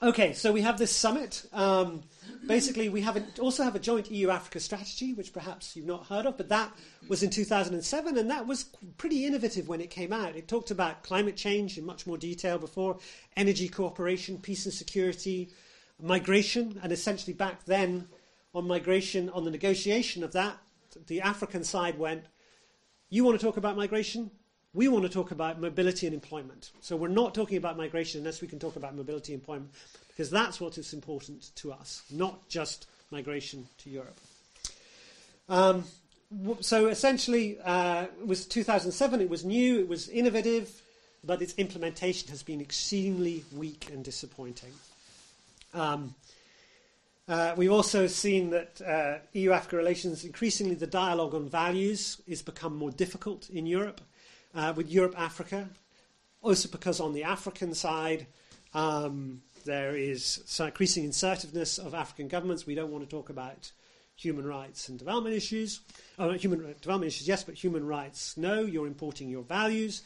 okay, 0.02 0.32
so 0.32 0.52
we 0.52 0.60
have 0.62 0.78
this 0.78 0.94
summit. 0.94 1.44
Um, 1.52 2.02
basically, 2.46 2.88
we 2.88 3.00
have 3.02 3.16
a, 3.16 3.24
also 3.40 3.62
have 3.62 3.74
a 3.74 3.80
joint 3.80 4.10
EU-Africa 4.10 4.60
strategy, 4.60 5.14
which 5.14 5.32
perhaps 5.32 5.76
you've 5.76 5.86
not 5.86 6.06
heard 6.06 6.26
of, 6.26 6.36
but 6.36 6.48
that 6.48 6.72
was 7.08 7.22
in 7.22 7.30
2007, 7.30 8.18
and 8.18 8.30
that 8.30 8.46
was 8.46 8.64
pretty 8.96 9.26
innovative 9.26 9.68
when 9.68 9.80
it 9.80 9.90
came 9.90 10.12
out. 10.12 10.36
It 10.36 10.48
talked 10.48 10.70
about 10.70 11.02
climate 11.02 11.36
change 11.36 11.78
in 11.78 11.84
much 11.84 12.06
more 12.06 12.18
detail 12.18 12.58
before, 12.58 12.98
energy 13.36 13.68
cooperation, 13.68 14.38
peace 14.38 14.64
and 14.64 14.74
security, 14.74 15.50
migration, 16.00 16.78
and 16.82 16.92
essentially 16.92 17.34
back 17.34 17.64
then 17.64 18.08
on 18.54 18.66
migration, 18.66 19.28
on 19.30 19.44
the 19.44 19.50
negotiation 19.50 20.22
of 20.22 20.32
that, 20.32 20.58
the 21.06 21.20
African 21.20 21.64
side 21.64 21.98
went, 21.98 22.24
you 23.10 23.24
want 23.24 23.38
to 23.38 23.44
talk 23.44 23.56
about 23.56 23.76
migration? 23.76 24.30
We 24.78 24.86
want 24.86 25.02
to 25.02 25.08
talk 25.08 25.32
about 25.32 25.60
mobility 25.60 26.06
and 26.06 26.14
employment. 26.14 26.70
So 26.82 26.94
we're 26.94 27.08
not 27.08 27.34
talking 27.34 27.56
about 27.56 27.76
migration 27.76 28.20
unless 28.20 28.40
we 28.40 28.46
can 28.46 28.60
talk 28.60 28.76
about 28.76 28.94
mobility 28.94 29.32
and 29.32 29.42
employment, 29.42 29.72
because 30.06 30.30
that's 30.30 30.60
what 30.60 30.78
is 30.78 30.92
important 30.92 31.50
to 31.56 31.72
us, 31.72 32.04
not 32.12 32.48
just 32.48 32.86
migration 33.10 33.66
to 33.78 33.90
Europe. 33.90 34.20
Um, 35.48 35.82
so 36.60 36.86
essentially, 36.86 37.58
uh, 37.64 38.06
it 38.20 38.26
was 38.28 38.46
2007. 38.46 39.20
It 39.20 39.28
was 39.28 39.44
new. 39.44 39.80
It 39.80 39.88
was 39.88 40.08
innovative, 40.10 40.70
but 41.24 41.42
its 41.42 41.54
implementation 41.54 42.28
has 42.28 42.44
been 42.44 42.60
exceedingly 42.60 43.44
weak 43.56 43.88
and 43.92 44.04
disappointing. 44.04 44.70
Um, 45.74 46.14
uh, 47.26 47.52
we've 47.56 47.72
also 47.72 48.06
seen 48.06 48.50
that 48.50 48.80
uh, 48.80 49.18
EU 49.32 49.50
Africa 49.50 49.76
relations, 49.76 50.22
increasingly 50.22 50.76
the 50.76 50.86
dialogue 50.86 51.34
on 51.34 51.48
values 51.48 52.22
is 52.28 52.42
become 52.42 52.76
more 52.76 52.92
difficult 52.92 53.50
in 53.50 53.66
Europe, 53.66 54.00
uh, 54.54 54.72
with 54.76 54.90
Europe 54.90 55.14
Africa. 55.18 55.68
Also, 56.42 56.68
because 56.68 57.00
on 57.00 57.12
the 57.12 57.24
African 57.24 57.74
side, 57.74 58.26
um, 58.74 59.42
there 59.64 59.96
is 59.96 60.42
increasing 60.60 61.06
assertiveness 61.06 61.78
of 61.78 61.94
African 61.94 62.28
governments. 62.28 62.66
We 62.66 62.74
don't 62.74 62.90
want 62.90 63.04
to 63.04 63.10
talk 63.10 63.28
about 63.28 63.72
human 64.16 64.46
rights 64.46 64.88
and 64.88 64.98
development 64.98 65.34
issues. 65.34 65.80
Oh, 66.18 66.32
human 66.32 66.60
development 66.80 67.08
issues, 67.08 67.28
yes, 67.28 67.44
but 67.44 67.54
human 67.54 67.86
rights, 67.86 68.36
no. 68.36 68.62
You're 68.62 68.86
importing 68.86 69.28
your 69.28 69.42
values. 69.42 70.02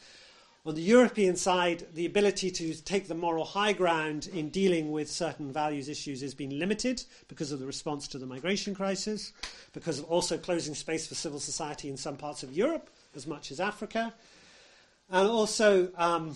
On 0.65 0.75
the 0.75 0.81
European 0.81 1.35
side, 1.35 1.85
the 1.93 2.05
ability 2.05 2.49
to 2.49 2.73
take 2.83 3.09
the 3.09 3.15
moral 3.15 3.43
high 3.43 3.73
ground 3.73 4.29
in 4.33 4.49
dealing 4.49 4.93
with 4.93 5.11
certain 5.11 5.51
values 5.51 5.89
issues 5.89 6.21
has 6.21 6.33
been 6.33 6.57
limited 6.57 7.03
because 7.27 7.51
of 7.51 7.59
the 7.59 7.65
response 7.65 8.07
to 8.07 8.17
the 8.17 8.25
migration 8.25 8.73
crisis, 8.73 9.33
because 9.73 9.99
of 9.99 10.05
also 10.05 10.37
closing 10.37 10.73
space 10.73 11.05
for 11.05 11.15
civil 11.15 11.39
society 11.39 11.89
in 11.89 11.97
some 11.97 12.15
parts 12.15 12.43
of 12.43 12.53
Europe 12.53 12.89
as 13.13 13.27
much 13.27 13.51
as 13.51 13.59
Africa, 13.59 14.13
and 15.09 15.27
also 15.27 15.89
um, 15.95 16.35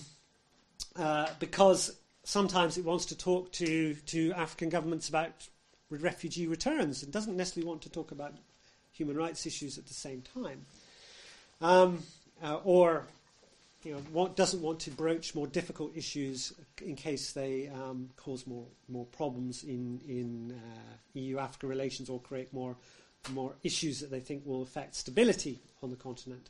uh, 0.96 1.28
because 1.40 1.96
sometimes 2.24 2.78
it 2.78 2.86
wants 2.86 3.06
to 3.06 3.18
talk 3.18 3.52
to, 3.54 3.94
to 4.06 4.34
African 4.34 4.70
governments 4.70 5.10
about 5.10 5.48
refugee 5.90 6.48
returns 6.48 7.04
and 7.04 7.12
doesn't 7.12 7.38
necessarily 7.38 7.68
want 7.68 7.82
to 7.84 7.90
talk 7.90 8.12
about 8.12 8.34
human 8.92 9.16
rights 9.16 9.46
issues 9.46 9.78
at 9.78 9.86
the 9.86 9.94
same 9.94 10.22
time. 10.22 10.66
Um, 11.62 12.04
uh, 12.44 12.60
or 12.64 13.06
you 13.84 13.94
know, 13.94 14.02
want, 14.12 14.36
doesn't 14.36 14.62
want 14.62 14.80
to 14.82 14.92
broach 14.92 15.34
more 15.34 15.48
difficult 15.48 15.96
issues 15.96 16.54
in 16.84 16.96
case 16.96 17.32
they 17.32 17.70
um, 17.70 18.10
cause 18.18 18.46
more 18.46 18.66
more 18.90 19.06
problems 19.06 19.64
in 19.64 20.02
in 20.08 20.52
uh, 20.52 20.94
EU-Africa 21.14 21.68
relations 21.68 22.10
or 22.10 22.20
create 22.20 22.52
more 22.54 22.76
more 23.32 23.54
issues 23.64 24.00
that 24.00 24.12
they 24.12 24.20
think 24.20 24.46
will 24.46 24.62
affect 24.62 24.96
stability 24.96 25.60
on 25.82 25.90
the 25.90 25.96
continent. 25.96 26.50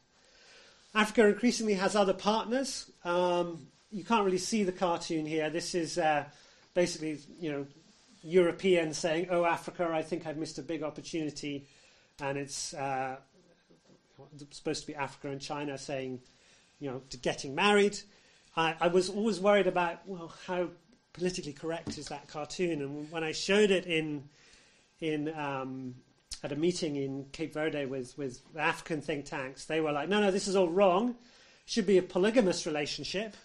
Africa 0.96 1.28
increasingly 1.28 1.74
has 1.76 1.96
other 1.96 2.14
partners. 2.14 2.92
Um, 3.04 3.68
you 3.92 4.04
can't 4.04 4.26
really 4.26 4.38
see 4.38 4.64
the 4.64 4.72
cartoon 4.72 5.26
here. 5.26 5.50
This 5.50 5.76
is 5.76 5.98
uh, 5.98 6.26
basically 6.74 7.20
you 7.40 7.52
know 7.52 7.68
Europeans 8.24 8.98
saying, 8.98 9.28
"Oh, 9.30 9.46
Africa, 9.46 9.90
I 9.92 10.02
think 10.02 10.26
I've 10.26 10.38
missed 10.38 10.58
a 10.58 10.64
big 10.64 10.84
opportunity," 10.84 11.68
and 12.22 12.38
it's 12.38 12.74
uh, 12.74 13.18
supposed 14.52 14.82
to 14.82 14.88
be 14.88 14.96
Africa 14.96 15.30
and 15.30 15.42
China 15.42 15.78
saying 15.78 16.20
you 16.80 16.90
know, 16.90 17.02
to 17.10 17.18
getting 17.18 17.56
married. 17.56 18.00
I, 18.56 18.76
I 18.80 18.88
was 18.88 19.10
always 19.10 19.40
worried 19.40 19.68
about, 19.68 20.08
well, 20.08 20.34
how 20.46 20.70
politically 21.14 21.54
correct 21.54 21.98
is 21.98 22.08
that 22.10 22.28
cartoon? 22.28 22.82
And 22.82 23.12
when 23.12 23.24
I 23.24 23.32
showed 23.32 23.72
it 23.72 23.86
in, 23.86 24.24
in 25.00 25.34
um, 25.36 25.96
at 26.44 26.52
a 26.52 26.56
meeting 26.56 26.96
in 26.96 27.26
Cape 27.32 27.54
Verde 27.54 27.86
with, 27.86 28.18
with 28.18 28.42
African 28.58 29.02
think 29.02 29.26
tanks, 29.26 29.66
they 29.66 29.82
were 29.82 29.92
like, 29.92 30.10
no, 30.10 30.22
no, 30.22 30.32
this 30.32 30.48
is 30.48 30.56
all 30.56 30.70
wrong. 30.70 31.16
should 31.68 31.86
be 31.86 31.98
a 31.98 32.02
polygamous 32.02 32.66
relationship 32.66 33.36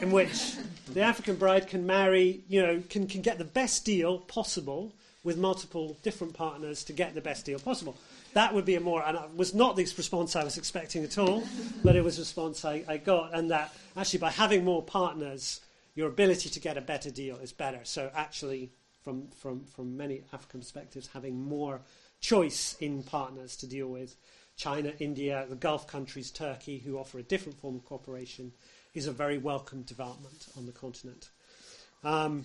in 0.00 0.10
which 0.10 0.54
the 0.94 1.02
African 1.02 1.36
bride 1.36 1.68
can 1.68 1.84
marry, 1.84 2.42
you 2.48 2.62
know, 2.62 2.82
can, 2.88 3.06
can 3.06 3.20
get 3.20 3.36
the 3.36 3.44
best 3.44 3.84
deal 3.84 4.18
possible 4.18 4.94
with 5.24 5.36
multiple 5.36 5.96
different 6.02 6.32
partners 6.32 6.84
to 6.84 6.94
get 6.94 7.14
the 7.14 7.20
best 7.20 7.44
deal 7.44 7.58
possible. 7.58 7.94
That 8.32 8.54
would 8.54 8.64
be 8.64 8.76
a 8.76 8.80
more, 8.80 9.02
and 9.04 9.18
it 9.18 9.36
was 9.36 9.54
not 9.54 9.76
the 9.76 9.82
response 9.82 10.36
I 10.36 10.44
was 10.44 10.56
expecting 10.56 11.04
at 11.04 11.18
all, 11.18 11.44
but 11.84 11.96
it 11.96 12.02
was 12.02 12.16
a 12.16 12.22
response 12.22 12.64
I, 12.64 12.82
I 12.88 12.96
got, 12.96 13.34
and 13.34 13.50
that 13.50 13.74
actually 13.94 14.20
by 14.20 14.30
having 14.30 14.64
more 14.64 14.82
partners, 14.82 15.60
your 15.94 16.08
ability 16.08 16.48
to 16.48 16.60
get 16.60 16.78
a 16.78 16.80
better 16.80 17.10
deal 17.10 17.36
is 17.36 17.52
better. 17.52 17.80
So 17.82 18.10
actually, 18.14 18.70
from, 19.04 19.28
from, 19.28 19.64
from 19.64 19.96
many 19.96 20.22
African 20.32 20.60
perspectives, 20.60 21.10
having 21.12 21.38
more 21.38 21.82
choice 22.20 22.76
in 22.80 23.02
partners 23.02 23.56
to 23.56 23.66
deal 23.66 23.88
with 23.88 24.16
China, 24.56 24.92
India, 24.98 25.46
the 25.48 25.56
Gulf 25.56 25.86
countries, 25.86 26.30
Turkey, 26.30 26.78
who 26.78 26.98
offer 26.98 27.18
a 27.18 27.22
different 27.22 27.58
form 27.58 27.76
of 27.76 27.84
cooperation, 27.84 28.52
is 28.94 29.06
a 29.06 29.12
very 29.12 29.38
welcome 29.38 29.82
development 29.82 30.46
on 30.56 30.66
the 30.66 30.72
continent. 30.72 31.28
Um, 32.02 32.44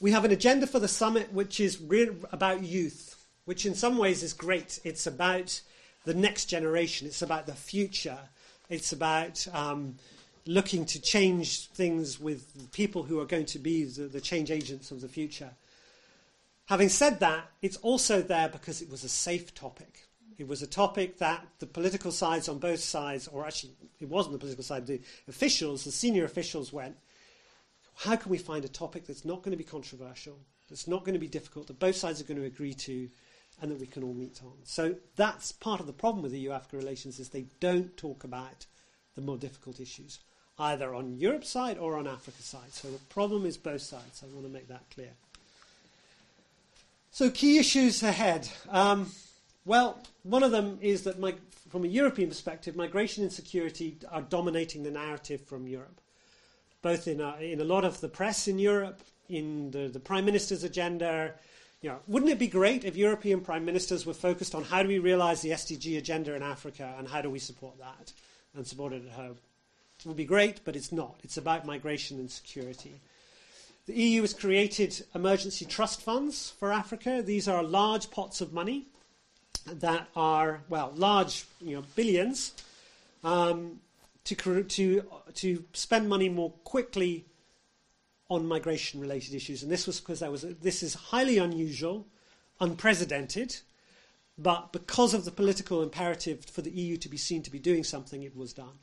we 0.00 0.10
have 0.10 0.24
an 0.24 0.32
agenda 0.32 0.66
for 0.66 0.78
the 0.78 0.88
summit 0.88 1.32
which 1.32 1.60
is 1.60 1.80
re- 1.80 2.10
about 2.32 2.62
youth, 2.62 3.24
which 3.44 3.64
in 3.64 3.74
some 3.74 3.96
ways 3.96 4.22
is 4.22 4.32
great. 4.32 4.80
It's 4.84 5.06
about 5.06 5.60
the 6.04 6.14
next 6.14 6.46
generation, 6.46 7.06
it's 7.06 7.22
about 7.22 7.46
the 7.46 7.54
future, 7.54 8.18
it's 8.68 8.92
about 8.92 9.46
um, 9.54 9.94
looking 10.46 10.84
to 10.86 11.00
change 11.00 11.68
things 11.68 12.20
with 12.20 12.72
people 12.72 13.04
who 13.04 13.20
are 13.20 13.24
going 13.24 13.46
to 13.46 13.58
be 13.58 13.84
the, 13.84 14.02
the 14.02 14.20
change 14.20 14.50
agents 14.50 14.90
of 14.90 15.00
the 15.00 15.08
future. 15.08 15.50
Having 16.72 16.88
said 16.88 17.20
that, 17.20 17.50
it's 17.60 17.76
also 17.82 18.22
there 18.22 18.48
because 18.48 18.80
it 18.80 18.88
was 18.88 19.04
a 19.04 19.08
safe 19.10 19.54
topic. 19.54 20.06
It 20.38 20.48
was 20.48 20.62
a 20.62 20.66
topic 20.66 21.18
that 21.18 21.46
the 21.58 21.66
political 21.66 22.10
sides 22.10 22.48
on 22.48 22.60
both 22.60 22.80
sides, 22.80 23.28
or 23.28 23.44
actually, 23.44 23.72
it 24.00 24.08
wasn't 24.08 24.32
the 24.32 24.38
political 24.38 24.64
side, 24.64 24.86
the 24.86 25.02
officials, 25.28 25.84
the 25.84 25.92
senior 25.92 26.24
officials 26.24 26.72
went, 26.72 26.96
how 27.94 28.16
can 28.16 28.30
we 28.30 28.38
find 28.38 28.64
a 28.64 28.68
topic 28.68 29.06
that's 29.06 29.26
not 29.26 29.42
going 29.42 29.50
to 29.50 29.58
be 29.58 29.64
controversial, 29.64 30.38
that's 30.70 30.88
not 30.88 31.04
going 31.04 31.12
to 31.12 31.18
be 31.18 31.28
difficult, 31.28 31.66
that 31.66 31.78
both 31.78 31.96
sides 31.96 32.22
are 32.22 32.24
going 32.24 32.40
to 32.40 32.46
agree 32.46 32.72
to, 32.72 33.10
and 33.60 33.70
that 33.70 33.78
we 33.78 33.86
can 33.86 34.02
all 34.02 34.14
meet 34.14 34.40
on? 34.42 34.54
So 34.64 34.94
that's 35.14 35.52
part 35.52 35.80
of 35.80 35.86
the 35.86 35.92
problem 35.92 36.22
with 36.22 36.32
EU 36.32 36.52
Africa 36.52 36.78
relations 36.78 37.20
is 37.20 37.28
they 37.28 37.48
don't 37.60 37.94
talk 37.98 38.24
about 38.24 38.64
the 39.14 39.20
more 39.20 39.36
difficult 39.36 39.78
issues, 39.78 40.20
either 40.58 40.94
on 40.94 41.18
Europe's 41.18 41.50
side 41.50 41.76
or 41.76 41.98
on 41.98 42.06
Africa's 42.06 42.46
side. 42.46 42.72
So 42.72 42.88
the 42.88 42.98
problem 43.10 43.44
is 43.44 43.58
both 43.58 43.82
sides. 43.82 44.22
I 44.24 44.32
want 44.32 44.46
to 44.46 44.52
make 44.52 44.68
that 44.68 44.88
clear. 44.88 45.12
So 47.14 47.30
key 47.30 47.58
issues 47.58 48.02
ahead. 48.02 48.48
Um, 48.70 49.10
well, 49.66 50.02
one 50.22 50.42
of 50.42 50.50
them 50.50 50.78
is 50.80 51.02
that, 51.02 51.20
my, 51.20 51.34
from 51.68 51.84
a 51.84 51.88
European 51.88 52.30
perspective, 52.30 52.74
migration 52.74 53.22
and 53.22 53.30
security 53.30 53.98
are 54.10 54.22
dominating 54.22 54.82
the 54.82 54.90
narrative 54.90 55.42
from 55.42 55.66
Europe, 55.66 56.00
both 56.80 57.06
in 57.06 57.20
a, 57.20 57.36
in 57.36 57.60
a 57.60 57.64
lot 57.64 57.84
of 57.84 58.00
the 58.00 58.08
press 58.08 58.48
in 58.48 58.58
Europe, 58.58 59.02
in 59.28 59.70
the, 59.72 59.88
the 59.88 60.00
Prime 60.00 60.24
Minister's 60.24 60.64
agenda. 60.64 61.34
You 61.82 61.90
know, 61.90 61.98
wouldn't 62.08 62.32
it 62.32 62.38
be 62.38 62.46
great 62.46 62.82
if 62.86 62.96
European 62.96 63.42
prime 63.42 63.66
ministers 63.66 64.06
were 64.06 64.14
focused 64.14 64.54
on 64.54 64.64
how 64.64 64.82
do 64.82 64.88
we 64.88 64.98
realize 64.98 65.42
the 65.42 65.50
SDG 65.50 65.98
agenda 65.98 66.34
in 66.34 66.42
Africa 66.42 66.94
and 66.96 67.06
how 67.06 67.20
do 67.20 67.28
we 67.28 67.38
support 67.38 67.78
that 67.78 68.10
and 68.56 68.66
support 68.66 68.94
it 68.94 69.04
at 69.04 69.12
home? 69.12 69.36
It 69.98 70.06
would 70.06 70.16
be 70.16 70.24
great, 70.24 70.64
but 70.64 70.76
it's 70.76 70.92
not. 70.92 71.20
It's 71.22 71.36
about 71.36 71.66
migration 71.66 72.18
and 72.18 72.30
security. 72.30 72.94
The 73.86 73.94
EU 73.94 74.20
has 74.20 74.32
created 74.32 75.04
emergency 75.14 75.64
trust 75.64 76.02
funds 76.02 76.54
for 76.58 76.72
Africa. 76.72 77.22
These 77.24 77.48
are 77.48 77.62
large 77.64 78.10
pots 78.10 78.40
of 78.40 78.52
money 78.52 78.86
that 79.66 80.08
are, 80.14 80.60
well, 80.68 80.92
large, 80.94 81.44
you 81.60 81.76
know, 81.76 81.82
billions, 81.96 82.52
um, 83.24 83.80
to, 84.24 84.62
to, 84.62 85.02
to 85.34 85.64
spend 85.72 86.08
money 86.08 86.28
more 86.28 86.50
quickly 86.62 87.24
on 88.28 88.46
migration 88.46 89.00
related 89.00 89.34
issues. 89.34 89.62
And 89.62 89.70
this 89.70 89.86
was 89.86 90.00
because 90.00 90.22
was 90.22 90.42
this 90.42 90.82
is 90.82 90.94
highly 90.94 91.38
unusual, 91.38 92.06
unprecedented, 92.60 93.56
but 94.38 94.72
because 94.72 95.12
of 95.12 95.24
the 95.24 95.30
political 95.30 95.82
imperative 95.82 96.44
for 96.44 96.62
the 96.62 96.70
EU 96.70 96.96
to 96.98 97.08
be 97.08 97.16
seen 97.16 97.42
to 97.42 97.50
be 97.50 97.58
doing 97.58 97.84
something, 97.84 98.22
it 98.22 98.36
was 98.36 98.52
done. 98.52 98.78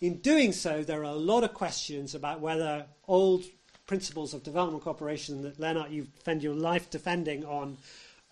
In 0.00 0.18
doing 0.18 0.52
so, 0.52 0.84
there 0.84 1.00
are 1.00 1.14
a 1.14 1.14
lot 1.14 1.42
of 1.42 1.54
questions 1.54 2.14
about 2.14 2.40
whether 2.40 2.86
old 3.08 3.44
principles 3.88 4.34
of 4.34 4.44
development 4.44 4.84
cooperation 4.84 5.42
that, 5.42 5.58
Lennart, 5.58 5.90
you 5.90 6.06
spend 6.20 6.44
your 6.44 6.54
life 6.54 6.88
defending 6.90 7.44
on 7.44 7.78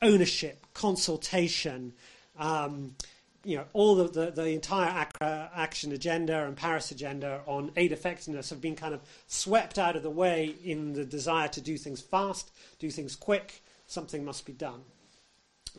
ownership, 0.01 0.65
consultation, 0.75 1.93
um, 2.39 2.95
you 3.43 3.57
know, 3.57 3.65
all 3.73 3.95
the, 3.95 4.09
the, 4.09 4.31
the 4.31 4.49
entire 4.49 5.03
Accra 5.03 5.51
action 5.55 5.93
agenda 5.93 6.47
and 6.47 6.57
Paris 6.57 6.91
agenda 6.91 7.41
on 7.47 7.73
aid 7.77 7.91
effectiveness 7.91 8.51
have 8.51 8.61
been 8.61 8.77
kind 8.77 8.93
of 8.93 9.01
swept 9.29 9.79
out 9.79 9.97
of 9.97 10.03
the 10.03 10.11
way 10.11 10.55
in 10.63 10.93
the 10.93 11.05
desire 11.05 11.49
to 11.49 11.61
do 11.61 11.79
things 11.79 12.01
fast, 12.01 12.51
do 12.79 12.91
things 12.91 13.17
quick, 13.17 13.63
something 13.87 14.25
must 14.25 14.45
be 14.47 14.53
done. 14.53 14.83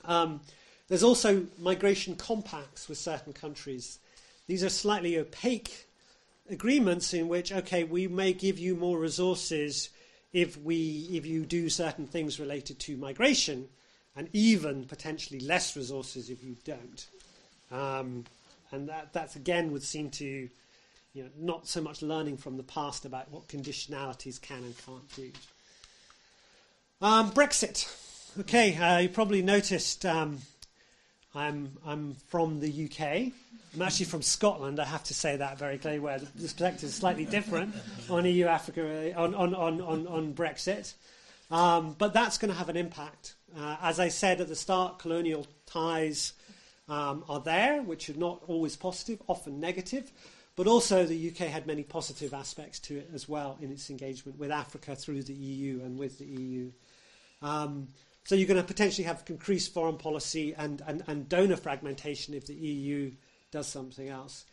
Um, 0.06 0.42
there's 0.88 1.04
also 1.04 1.46
migration 1.60 2.16
compacts 2.16 2.90
with 2.90 2.98
certain 2.98 3.34
countries. 3.34 4.00
These 4.48 4.64
are 4.64 4.70
slightly 4.70 5.18
opaque 5.18 5.87
agreements 6.50 7.14
in 7.14 7.28
which, 7.28 7.52
okay, 7.52 7.84
we 7.84 8.08
may 8.08 8.34
give 8.34 8.60
you 8.60 8.76
more 8.76 8.98
resources 9.00 9.90
if 10.34 10.58
we 10.58 11.08
if 11.12 11.26
you 11.26 11.46
do 11.46 11.70
certain 11.70 12.06
things 12.06 12.40
related 12.40 12.80
to 12.80 12.98
migration, 12.98 13.68
and 14.16 14.30
even 14.34 14.86
potentially 14.86 15.40
less 15.40 15.76
resources 15.76 16.30
if 16.30 16.44
you 16.44 16.56
don't. 16.64 17.08
Um, 17.72 18.26
and 18.72 18.90
that 18.90 19.14
that's 19.14 19.36
again 19.36 19.72
would 19.72 19.84
seem 19.84 20.10
to, 20.12 20.50
you 21.14 21.24
know, 21.24 21.30
not 21.38 21.68
so 21.68 21.82
much 21.82 22.02
learning 22.02 22.38
from 22.38 22.58
the 22.58 22.64
past 22.64 23.06
about 23.06 23.32
what 23.32 23.48
conditionalities 23.48 24.42
can 24.42 24.64
and 24.64 24.76
can't 24.86 25.16
do. 25.16 25.32
Um, 27.02 27.32
Brexit. 27.32 27.88
Okay, 28.40 28.76
uh, 28.76 29.00
you 29.00 29.10
probably 29.10 29.42
noticed 29.42 30.06
um, 30.06 30.40
I'm 31.38 31.78
I'm 31.86 32.16
from 32.28 32.60
the 32.60 32.86
UK. 32.86 33.32
I'm 33.76 33.82
actually 33.82 34.08
from 34.08 34.24
Scotland. 34.24 34.80
I 34.80 34.86
have 34.86 35.04
to 35.06 35.14
say 35.14 35.38
that 35.38 35.60
very 35.60 35.78
clearly, 35.78 36.00
where 36.00 36.18
the 36.18 36.26
perspective 36.26 36.86
is 36.86 36.96
slightly 36.96 37.26
different 37.26 37.76
on 38.10 38.26
EU 38.26 38.48
Africa 38.48 39.14
on 39.16 39.36
on 39.36 39.54
on 39.54 39.82
on, 39.82 40.08
on 40.08 40.34
Brexit. 40.34 40.94
Um, 41.52 41.96
but 41.98 42.14
that's 42.14 42.38
going 42.38 42.52
to 42.52 42.58
have 42.58 42.70
an 42.70 42.76
impact. 42.76 43.36
Uh, 43.58 43.78
as 43.82 44.00
I 44.00 44.10
said 44.10 44.42
at 44.42 44.48
the 44.48 44.56
start, 44.56 45.00
colonial 45.00 45.48
ties 45.66 46.34
um, 46.90 47.24
are 47.30 47.40
there, 47.40 47.82
which 47.82 48.10
are 48.10 48.18
not 48.18 48.42
always 48.48 48.76
positive, 48.76 49.22
often 49.28 49.60
negative. 49.60 50.12
But 50.58 50.66
also, 50.66 51.06
the 51.06 51.30
UK 51.30 51.48
had 51.48 51.68
many 51.68 51.84
positive 51.84 52.34
aspects 52.34 52.80
to 52.80 52.98
it 52.98 53.12
as 53.14 53.30
well 53.30 53.60
in 53.62 53.72
its 53.72 53.92
engagement 53.92 54.40
with 54.40 54.50
Africa 54.50 54.96
through 54.96 55.22
the 55.24 55.34
EU 55.34 55.82
and 55.84 56.00
with 56.00 56.18
the 56.18 56.26
EU. 56.26 56.72
Um, 57.44 57.90
so 58.28 58.36
you're 58.36 58.46
going 58.46 58.62
to 58.62 58.68
potentially 58.68 59.06
have 59.06 59.24
increased 59.30 59.74
foreign 59.74 59.96
policy 59.96 60.54
and, 60.58 60.82
and, 60.86 61.02
and 61.08 61.30
donor 61.30 61.56
fragmentation 61.56 62.34
if 62.34 62.46
the 62.46 62.54
EU 62.54 63.10
does 63.52 63.68
something 63.68 64.10
else. 64.10 64.44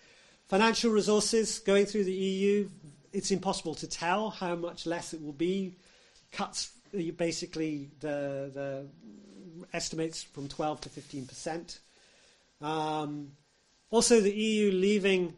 Financial 0.47 0.93
resources 0.93 1.59
going 1.59 1.85
through 1.85 2.05
the 2.05 2.13
EU, 2.13 2.71
it's 3.13 3.33
impossible 3.33 3.75
to 3.75 3.89
tell 3.89 4.31
how 4.31 4.55
much 4.55 4.87
less 4.87 5.13
it 5.13 5.21
will 5.21 5.33
be. 5.33 5.75
Cuts 6.31 6.71
basically 7.17 7.91
the, 7.99 8.53
the 8.55 8.87
estimates 9.73 10.23
from 10.23 10.47
12 10.47 10.83
to 10.83 10.89
15 10.89 11.27
percent. 11.27 11.81
Um, 12.61 13.33
also, 13.91 14.21
the 14.21 14.33
EU 14.33 14.71
leaving. 14.71 15.35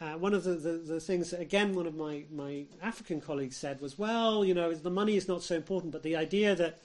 Uh, 0.00 0.14
one 0.14 0.34
of 0.34 0.42
the, 0.42 0.54
the, 0.54 0.72
the, 0.78 1.00
things 1.00 1.30
that, 1.30 1.40
again, 1.40 1.74
one 1.74 1.86
of 1.86 1.94
my, 1.94 2.24
my 2.32 2.64
African 2.82 3.20
colleagues 3.20 3.56
said 3.56 3.80
was, 3.80 3.96
well, 3.96 4.44
you 4.44 4.54
know, 4.54 4.72
the 4.74 4.90
money 4.90 5.16
is 5.16 5.28
not 5.28 5.44
so 5.44 5.54
important, 5.56 5.92
but 5.92 6.04
the 6.04 6.14
idea 6.14 6.54
that 6.56 6.78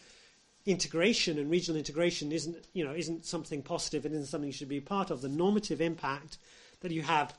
integration 0.65 1.37
and 1.37 1.49
regional 1.49 1.77
integration 1.77 2.31
isn't, 2.31 2.67
you 2.73 2.85
know, 2.85 2.93
isn't 2.93 3.25
something 3.25 3.61
positive, 3.61 4.05
it 4.05 4.11
isn't 4.13 4.27
something 4.27 4.47
you 4.47 4.53
should 4.53 4.69
be 4.69 4.79
part 4.79 5.11
of. 5.11 5.21
The 5.21 5.29
normative 5.29 5.81
impact 5.81 6.37
that 6.81 6.91
you 6.91 7.01
have 7.01 7.33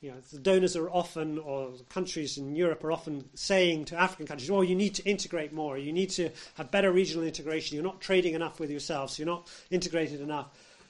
you 0.00 0.12
know, 0.12 0.16
the 0.32 0.38
donors 0.38 0.76
are 0.76 0.88
often, 0.90 1.38
or 1.38 1.72
countries 1.88 2.38
in 2.38 2.54
Europe 2.54 2.84
are 2.84 2.92
often 2.92 3.28
saying 3.34 3.86
to 3.86 3.96
African 3.96 4.26
countries, 4.26 4.48
"Oh, 4.48 4.60
you 4.60 4.76
need 4.76 4.94
to 4.94 5.04
integrate 5.04 5.52
more. 5.52 5.76
You 5.76 5.92
need 5.92 6.10
to 6.10 6.30
have 6.54 6.70
better 6.70 6.92
regional 6.92 7.26
integration. 7.26 7.74
You're 7.74 7.84
not 7.84 8.00
trading 8.00 8.34
enough 8.34 8.60
with 8.60 8.70
yourselves. 8.70 9.18
You're 9.18 9.26
not 9.26 9.48
integrated 9.70 10.20
enough." 10.20 10.46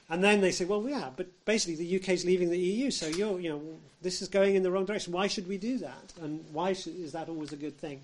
And 0.09 0.23
then 0.23 0.41
they 0.41 0.51
say, 0.51 0.65
"Well, 0.65 0.87
yeah, 0.87 1.09
but 1.15 1.27
basically 1.45 1.75
the 1.75 1.85
UK 1.85 2.13
is 2.13 2.23
leaving 2.23 2.51
the 2.51 2.59
EU, 2.59 2.91
so 2.91 3.07
you're, 3.07 3.39
you 3.39 3.49
know, 3.49 3.61
this 4.01 4.21
is 4.21 4.27
going 4.27 4.55
in 4.55 4.61
the 4.61 4.71
wrong 4.71 4.85
direction. 4.85 5.11
Why 5.11 5.25
should 5.25 5.47
we 5.47 5.57
do 5.57 5.79
that? 5.79 6.13
And 6.21 6.45
why 6.51 6.73
should, 6.73 6.95
is 6.99 7.11
that 7.13 7.29
always 7.29 7.51
a 7.51 7.57
good 7.57 7.79
thing?" 7.79 8.01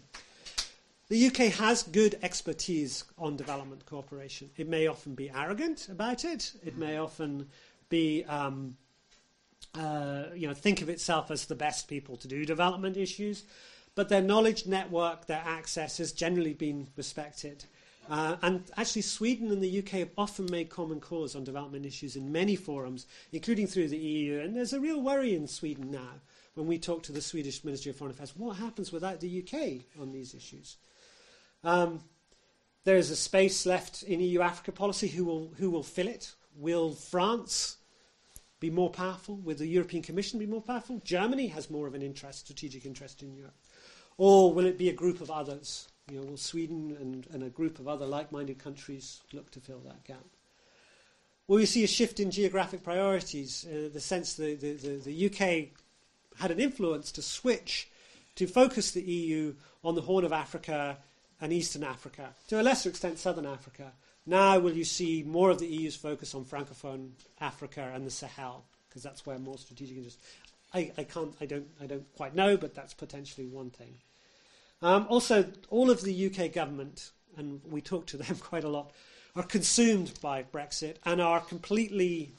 The 1.07 1.27
UK 1.27 1.53
has 1.53 1.83
good 1.83 2.17
expertise 2.23 3.03
on 3.17 3.37
development 3.37 3.85
cooperation. 3.85 4.49
It 4.57 4.67
may 4.67 4.87
often 4.87 5.13
be 5.13 5.29
arrogant 5.29 5.87
about 5.87 6.25
it. 6.25 6.53
It 6.65 6.77
may 6.77 6.97
often 6.97 7.47
be 7.89 8.23
um, 8.23 8.75
uh, 9.75 10.23
you 10.35 10.47
know, 10.47 10.53
think 10.55 10.81
of 10.81 10.89
itself 10.89 11.29
as 11.29 11.45
the 11.45 11.55
best 11.55 11.87
people 11.87 12.17
to 12.17 12.27
do 12.27 12.43
development 12.43 12.97
issues, 12.97 13.43
but 13.93 14.09
their 14.09 14.21
knowledge 14.21 14.65
network, 14.65 15.27
their 15.27 15.43
access 15.45 15.97
has 15.99 16.11
generally 16.11 16.53
been 16.53 16.87
respected. 16.95 17.65
Uh, 18.09 18.37
and 18.41 18.63
actually, 18.77 19.01
Sweden 19.01 19.51
and 19.51 19.61
the 19.61 19.79
UK 19.79 19.89
have 19.89 20.11
often 20.17 20.47
made 20.49 20.69
common 20.69 20.99
cause 20.99 21.35
on 21.35 21.43
development 21.43 21.85
issues 21.85 22.15
in 22.15 22.31
many 22.31 22.55
forums, 22.55 23.05
including 23.31 23.67
through 23.67 23.89
the 23.89 23.97
EU. 23.97 24.39
And 24.39 24.55
there's 24.55 24.73
a 24.73 24.79
real 24.79 25.01
worry 25.01 25.35
in 25.35 25.47
Sweden 25.47 25.91
now 25.91 26.21
when 26.55 26.67
we 26.67 26.77
talk 26.77 27.03
to 27.03 27.11
the 27.11 27.21
Swedish 27.21 27.63
Ministry 27.63 27.91
of 27.91 27.97
Foreign 27.97 28.13
Affairs 28.13 28.33
what 28.35 28.57
happens 28.57 28.91
without 28.91 29.19
the 29.19 29.43
UK 29.43 29.81
on 29.99 30.11
these 30.11 30.33
issues? 30.33 30.77
Um, 31.65 32.01
there 32.83 32.97
is 32.97 33.09
a 33.09 33.15
space 33.15 33.65
left 33.65 34.03
in 34.03 34.19
EU 34.19 34.41
Africa 34.41 34.71
policy. 34.71 35.07
Who 35.07 35.25
will, 35.25 35.51
who 35.57 35.71
will 35.71 35.83
fill 35.83 36.07
it? 36.07 36.31
Will 36.55 36.91
France 36.91 37.77
be 38.59 38.69
more 38.69 38.91
powerful? 38.91 39.35
Will 39.37 39.55
the 39.55 39.65
European 39.65 40.03
Commission 40.03 40.39
be 40.39 40.45
more 40.45 40.61
powerful? 40.61 41.01
Germany 41.03 41.47
has 41.47 41.71
more 41.71 41.87
of 41.87 41.95
an 41.95 42.03
interest, 42.03 42.41
strategic 42.41 42.85
interest 42.85 43.23
in 43.23 43.33
Europe. 43.33 43.55
Or 44.17 44.53
will 44.53 44.67
it 44.67 44.77
be 44.77 44.89
a 44.89 44.93
group 44.93 45.19
of 45.19 45.31
others? 45.31 45.89
You 46.09 46.19
know, 46.19 46.27
will 46.27 46.37
Sweden 46.37 46.95
and, 47.01 47.27
and 47.33 47.43
a 47.43 47.49
group 47.49 47.79
of 47.79 47.87
other 47.87 48.05
like-minded 48.05 48.59
countries 48.59 49.21
look 49.33 49.49
to 49.51 49.59
fill 49.59 49.79
that 49.79 50.03
gap? 50.03 50.23
Will 51.47 51.57
we 51.57 51.65
see 51.65 51.83
a 51.83 51.87
shift 51.87 52.19
in 52.19 52.29
geographic 52.29 52.83
priorities? 52.83 53.65
Uh, 53.67 53.89
the 53.91 53.99
sense 53.99 54.35
the, 54.35 54.55
the, 54.55 54.73
the, 54.73 54.97
the 54.97 55.25
UK 55.25 55.69
had 56.39 56.51
an 56.51 56.59
influence 56.59 57.11
to 57.13 57.23
switch 57.23 57.89
to 58.35 58.45
focus 58.45 58.91
the 58.91 59.01
EU 59.01 59.55
on 59.83 59.95
the 59.95 60.01
Horn 60.01 60.25
of 60.25 60.31
Africa 60.31 60.97
and 61.41 61.51
Eastern 61.51 61.83
Africa, 61.83 62.29
to 62.47 62.61
a 62.61 62.63
lesser 62.63 62.89
extent 62.89 63.19
Southern 63.19 63.45
Africa. 63.45 63.91
Now 64.25 64.57
will 64.59 64.73
you 64.73 64.85
see 64.85 65.23
more 65.23 65.49
of 65.49 65.59
the 65.59 65.67
EU's 65.67 65.95
focus 65.95 66.33
on 66.33 66.45
Francophone 66.45 67.11
Africa 67.39 67.91
and 67.93 68.05
the 68.05 68.11
Sahel, 68.11 68.65
because 68.89 69.03
that's 69.03 69.25
where 69.25 69.37
more 69.37 69.57
strategic 69.57 69.97
interest. 69.97 70.19
I, 70.73 70.91
I 70.97 71.03
can't, 71.03 71.33
I 71.39 71.45
don't, 71.45 71.67
I 71.81 71.85
don't 71.85 72.05
quite 72.15 72.35
know, 72.35 72.57
but 72.57 72.73
that's 72.73 72.93
potentially 72.93 73.45
one 73.45 73.69
thing. 73.69 73.95
Um, 74.81 75.05
also, 75.09 75.45
all 75.69 75.89
of 75.89 76.01
the 76.01 76.27
UK 76.27 76.51
government, 76.51 77.11
and 77.37 77.61
we 77.69 77.81
talk 77.81 78.07
to 78.07 78.17
them 78.17 78.35
quite 78.39 78.63
a 78.63 78.69
lot, 78.69 78.91
are 79.35 79.43
consumed 79.43 80.13
by 80.21 80.43
Brexit 80.43 80.95
and 81.05 81.21
are 81.21 81.41
completely 81.41 82.33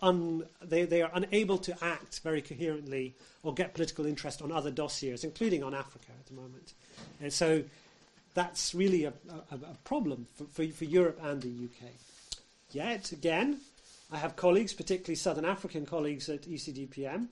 un, 0.00 0.44
they, 0.62 0.84
they 0.84 1.02
are 1.02 1.10
unable 1.14 1.58
to 1.58 1.84
act 1.84 2.20
very 2.20 2.42
coherently 2.42 3.14
or 3.42 3.54
get 3.54 3.74
political 3.74 4.06
interest 4.06 4.42
on 4.42 4.50
other 4.50 4.70
dossiers, 4.70 5.24
including 5.24 5.62
on 5.62 5.74
Africa 5.74 6.08
at 6.18 6.26
the 6.26 6.34
moment. 6.34 6.74
And 7.20 7.32
so 7.32 7.62
that's 8.34 8.74
really 8.74 9.04
a, 9.04 9.12
a, 9.50 9.54
a 9.54 9.76
problem 9.84 10.26
for, 10.34 10.44
for, 10.44 10.66
for 10.72 10.84
Europe 10.84 11.18
and 11.22 11.42
the 11.42 11.48
UK. 11.48 11.90
Yet, 12.72 13.12
again, 13.12 13.58
I 14.12 14.18
have 14.18 14.36
colleagues, 14.36 14.72
particularly 14.72 15.16
Southern 15.16 15.44
African 15.44 15.86
colleagues 15.86 16.28
at 16.28 16.42
ECDPM, 16.42 17.28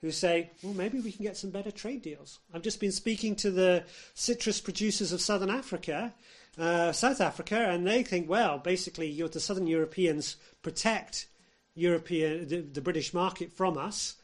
who 0.00 0.10
say, 0.10 0.50
well, 0.62 0.72
maybe 0.72 1.00
we 1.00 1.12
can 1.12 1.24
get 1.24 1.36
some 1.36 1.50
better 1.50 1.70
trade 1.70 2.02
deals. 2.02 2.38
I've 2.54 2.62
just 2.62 2.80
been 2.80 2.92
speaking 2.92 3.36
to 3.36 3.50
the 3.50 3.84
citrus 4.14 4.60
producers 4.60 5.12
of 5.12 5.20
Southern 5.20 5.50
Africa, 5.50 6.14
uh, 6.58 6.92
South 6.92 7.20
Africa, 7.20 7.56
and 7.56 7.86
they 7.86 8.02
think, 8.02 8.28
well, 8.28 8.58
basically, 8.58 9.10
the 9.22 9.40
Southern 9.40 9.66
Europeans 9.66 10.36
protect 10.62 11.26
European, 11.74 12.48
the, 12.48 12.60
the 12.60 12.80
British 12.80 13.12
market 13.12 13.52
from 13.52 13.76
us. 13.76 14.16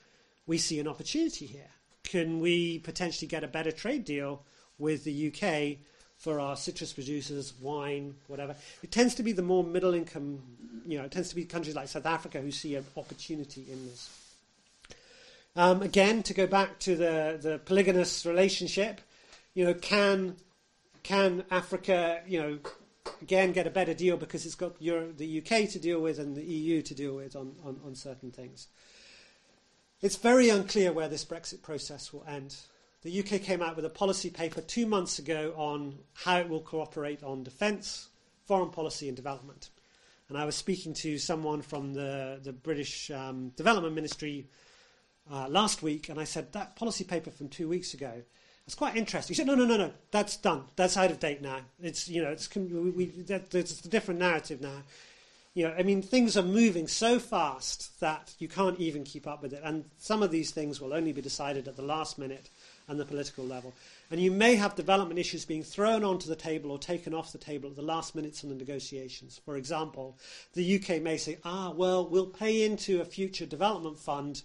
We 0.46 0.59
see 0.59 0.81
an 0.81 0.88
opportunity 0.88 1.46
here. 1.46 1.70
Can 2.05 2.40
we 2.40 2.79
potentially 2.79 3.29
get 3.29 3.44
a 3.44 3.48
better 3.48 3.72
trade 3.72 4.05
deal 4.05 4.44
with 4.79 5.05
the 5.05 5.29
UK 5.29 5.79
for 6.27 6.41
our 6.41 6.57
citrus 6.57 6.93
producers, 6.93 7.55
wine, 7.61 8.17
whatever? 8.27 8.57
It 8.83 8.91
tends 8.91 9.15
to 9.15 9.23
be 9.23 9.31
the 9.31 9.43
more 9.43 9.62
middle 9.62 9.95
income, 9.95 10.43
you 10.85 10.99
know, 10.99 11.05
it 11.05 11.12
tends 11.12 11.29
to 11.29 11.37
be 11.37 11.45
countries 11.45 11.77
like 11.77 11.87
South 11.87 12.05
Africa 12.05 12.41
who 12.41 12.51
see 12.51 12.75
an 12.75 12.85
opportunity 12.97 13.65
in 13.71 13.87
this. 13.87 14.11
Um, 15.55 15.83
again, 15.83 16.25
to 16.25 16.35
go 16.35 16.49
back 16.49 16.81
to 16.81 16.97
the, 16.97 17.39
the 17.41 17.61
polygynous 17.65 18.27
relationship, 18.27 19.01
you 19.55 19.65
know, 19.67 19.75
can 19.75 20.35
can 21.05 21.45
Africa, 21.49 22.23
you 22.27 22.43
know, 22.43 22.59
again 23.23 23.53
get 23.53 23.69
a 23.69 23.71
better 23.71 23.95
deal 23.95 24.17
because 24.17 24.45
it's 24.45 24.57
got 24.57 24.75
Euro- 24.81 25.12
the 25.12 25.39
UK 25.39 25.71
to 25.71 25.79
deal 25.79 26.01
with 26.01 26.19
and 26.19 26.37
the 26.37 26.43
EU 26.43 26.83
to 26.83 26.93
deal 26.93 27.15
with 27.15 27.37
on, 27.37 27.55
on, 27.65 27.79
on 27.87 27.95
certain 27.95 28.33
things. 28.33 28.67
It's 30.03 30.17
very 30.17 30.49
unclear 30.49 30.93
where 30.93 31.09
this 31.09 31.25
Brexit 31.25 31.62
process 31.62 32.12
will 32.12 32.25
end. 32.27 32.57
The 33.07 33.21
UK 33.21 33.40
came 33.40 33.62
out 33.62 33.77
with 33.77 33.85
a 33.85 33.88
policy 33.88 34.31
paper 34.31 34.61
two 34.61 34.85
months 34.85 35.21
ago 35.21 35.55
on 35.57 35.97
how 36.12 36.38
it 36.38 36.49
will 36.49 36.61
cooperate 36.61 37.23
on 37.23 37.45
defence, 37.45 38.09
foreign 38.47 38.71
policy, 38.71 39.07
and 39.07 39.14
development. 39.14 39.71
And 40.29 40.37
I 40.37 40.45
was 40.45 40.57
speaking 40.57 40.92
to 40.95 41.16
someone 41.16 41.62
from 41.62 41.95
the, 41.95 42.40
the 42.42 42.53
British 42.53 43.12
um, 43.12 43.51
Development 43.51 43.95
Ministry 43.95 44.49
uh, 45.31 45.47
last 45.49 45.85
week, 45.85 46.09
and 46.09 46.19
I 46.19 46.25
said, 46.25 46.53
That 46.53 46.75
policy 46.75 47.05
paper 47.05 47.31
from 47.31 47.49
two 47.49 47.69
weeks 47.69 47.95
ago, 47.95 48.25
it's 48.66 48.75
quite 48.75 48.97
interesting. 48.97 49.35
He 49.35 49.37
said, 49.37 49.47
No, 49.47 49.55
no, 49.55 49.66
no, 49.66 49.77
no, 49.77 49.92
that's 50.11 50.37
done. 50.37 50.64
That's 50.75 50.97
out 50.97 51.12
of 51.12 51.21
date 51.21 51.40
now. 51.40 51.61
It's, 51.81 52.09
you 52.09 52.25
know, 52.25 52.31
it's, 52.31 52.53
we, 52.57 52.90
we, 52.90 53.05
that, 53.29 53.55
it's 53.55 53.85
a 53.85 53.88
different 53.88 54.19
narrative 54.19 54.61
now. 54.61 54.83
You 55.55 55.69
know, 55.69 55.75
I 55.79 55.85
mean, 55.85 56.03
things 56.03 56.37
are 56.37 56.42
moving 56.42 56.88
so 56.88 57.21
fast 57.21 58.01
that 58.01 58.35
you 58.40 58.49
can't 58.49 58.81
even 58.81 59.05
keep 59.05 59.29
up 59.29 59.42
with 59.42 59.53
it. 59.53 59.62
And 59.62 59.85
some 59.97 60.25
of 60.25 60.33
these 60.33 60.51
things 60.51 60.81
will 60.81 60.92
only 60.92 61.12
be 61.12 61.23
decided 61.23 61.69
at 61.69 61.77
the 61.77 61.83
last 61.83 62.19
minute 62.19 62.51
and 62.88 63.01
the 63.01 63.05
political 63.05 63.44
level. 63.44 63.75
And 64.11 64.20
you 64.20 64.31
may 64.31 64.55
have 64.55 64.75
development 64.75 65.18
issues 65.18 65.44
being 65.44 65.62
thrown 65.62 66.05
onto 66.05 66.29
the 66.29 66.37
table 66.37 66.70
or 66.70 66.79
taken 66.79 67.14
off 67.14 67.33
the 67.33 67.38
table 67.38 67.68
at 67.68 67.77
the 67.77 67.83
last 67.83 68.14
minutes 68.14 68.42
in 68.42 68.49
the 68.49 68.55
negotiations. 68.55 69.40
For 69.44 69.57
example, 69.57 70.16
the 70.55 70.77
UK 70.77 71.03
may 71.03 71.16
say, 71.16 71.38
ah, 71.44 71.70
well, 71.70 72.07
we'll 72.07 72.27
pay 72.27 72.64
into 72.64 73.01
a 73.01 73.05
future 73.05 73.46
development 73.46 73.99
fund 73.99 74.42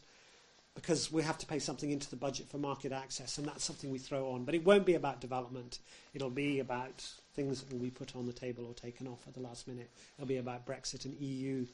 because 0.76 1.12
we 1.12 1.22
have 1.22 1.38
to 1.38 1.46
pay 1.46 1.60
something 1.60 1.92
into 1.92 2.10
the 2.10 2.16
budget 2.16 2.50
for 2.50 2.58
market 2.58 2.94
access, 2.94 3.38
and 3.38 3.46
that's 3.46 3.64
something 3.64 3.92
we 3.92 4.00
throw 4.00 4.32
on. 4.32 4.46
But 4.46 4.56
it 4.56 4.64
won't 4.64 4.86
be 4.86 4.96
about 4.96 5.20
development. 5.20 5.80
It'll 6.14 6.30
be 6.30 6.60
about 6.60 7.06
things 7.36 7.62
that 7.62 7.72
will 7.72 7.82
be 7.82 7.90
put 7.90 8.16
on 8.16 8.26
the 8.26 8.34
table 8.34 8.66
or 8.66 8.74
taken 8.74 9.06
off 9.08 9.20
at 9.28 9.34
the 9.34 9.42
last 9.42 9.68
minute. 9.68 9.90
It'll 10.18 10.28
be 10.28 10.38
about 10.38 10.66
Brexit 10.66 11.06
and 11.06 11.14
EU 11.20 11.66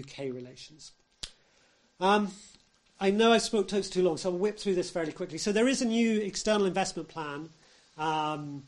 UK 0.00 0.34
relations. 0.34 0.92
Um, 2.00 2.32
I 3.00 3.10
know 3.10 3.32
I 3.32 3.38
spoke 3.38 3.68
to 3.68 3.82
too 3.82 4.02
long, 4.02 4.16
so 4.16 4.30
I'll 4.30 4.38
whip 4.38 4.58
through 4.58 4.76
this 4.76 4.90
fairly 4.90 5.12
quickly. 5.12 5.38
So 5.38 5.52
there 5.52 5.68
is 5.68 5.82
a 5.82 5.84
new 5.84 6.20
external 6.20 6.66
investment 6.66 7.08
plan 7.08 7.48
um, 7.98 8.64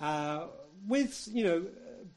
uh, 0.00 0.46
with, 0.86 1.28
you 1.32 1.44
know, 1.44 1.66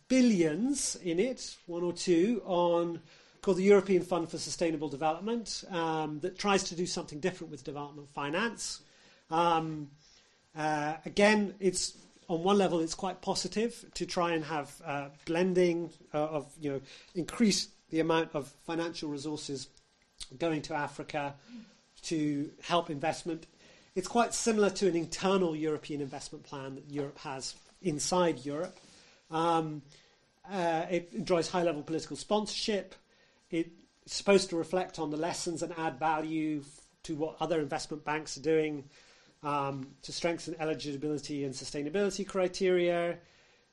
billions 0.08 0.96
in 0.98 1.20
it, 1.20 1.56
one 1.66 1.84
or 1.84 1.94
two, 1.94 2.42
on 2.46 3.00
called 3.42 3.58
the 3.58 3.64
European 3.64 4.04
Fund 4.04 4.30
for 4.30 4.38
Sustainable 4.38 4.90
Development 4.90 5.64
um, 5.72 6.20
that 6.20 6.38
tries 6.38 6.64
to 6.66 6.76
do 6.76 6.86
something 6.86 7.20
different 7.20 7.50
with 7.50 7.64
development 7.64 8.10
finance. 8.14 8.82
Um, 9.32 9.90
uh, 10.56 10.96
again, 11.06 11.54
it's 11.60 11.98
on 12.28 12.44
one 12.44 12.58
level 12.58 12.82
it's 12.82 12.94
quite 12.94 13.22
positive 13.22 13.86
to 13.94 14.06
try 14.06 14.34
and 14.34 14.44
have 14.44 14.82
uh, 14.86 15.08
blending 15.26 15.92
uh, 16.14 16.18
of 16.18 16.52
you 16.60 16.72
know 16.72 16.82
increase 17.16 17.70
the 17.90 18.02
amount 18.02 18.30
of 18.34 18.54
financial 18.66 19.10
resources 19.10 19.68
going 20.38 20.62
to 20.64 20.74
Africa 20.74 21.36
to 22.04 22.52
help 22.62 22.90
investment. 22.90 23.48
It's 23.96 24.08
quite 24.08 24.34
similar 24.34 24.70
to 24.72 24.88
an 24.88 24.96
internal 24.96 25.56
European 25.56 26.02
investment 26.02 26.44
plan 26.44 26.76
that 26.76 26.90
Europe 26.90 27.18
has 27.20 27.56
inside 27.82 28.46
Europe. 28.46 28.78
Um, 29.32 29.82
uh, 30.50 30.86
it 30.90 31.12
enjoys 31.14 31.50
high 31.50 31.64
level 31.64 31.82
political 31.84 32.16
sponsorship 32.16 32.96
it's 33.50 33.70
supposed 34.06 34.50
to 34.50 34.56
reflect 34.56 35.00
on 35.00 35.12
the 35.12 35.18
lessons 35.18 35.64
and 35.64 35.74
add 35.78 36.00
value 36.00 36.64
to 37.04 37.16
what 37.16 37.38
other 37.40 37.60
investment 37.60 38.04
banks 38.04 38.38
are 38.38 38.42
doing 38.42 38.84
um, 39.44 39.88
to 40.02 40.12
strengthen 40.12 40.56
eligibility 40.60 41.44
and 41.44 41.54
sustainability 41.54 42.28
criteria. 42.28 43.18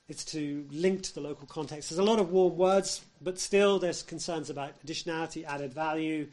It's 0.09 0.25
to 0.27 0.67
link 0.71 1.03
to 1.03 1.15
the 1.15 1.21
local 1.21 1.47
context. 1.47 1.89
There's 1.89 1.99
a 1.99 2.05
lot 2.05 2.19
of 2.19 2.31
warm 2.31 2.57
words, 2.57 3.01
but 3.23 3.39
still 3.39 3.79
there's 3.79 4.03
concerns 4.03 4.51
about 4.51 4.75
additionality, 4.85 5.45
added 5.45 5.73
value, 5.73 6.29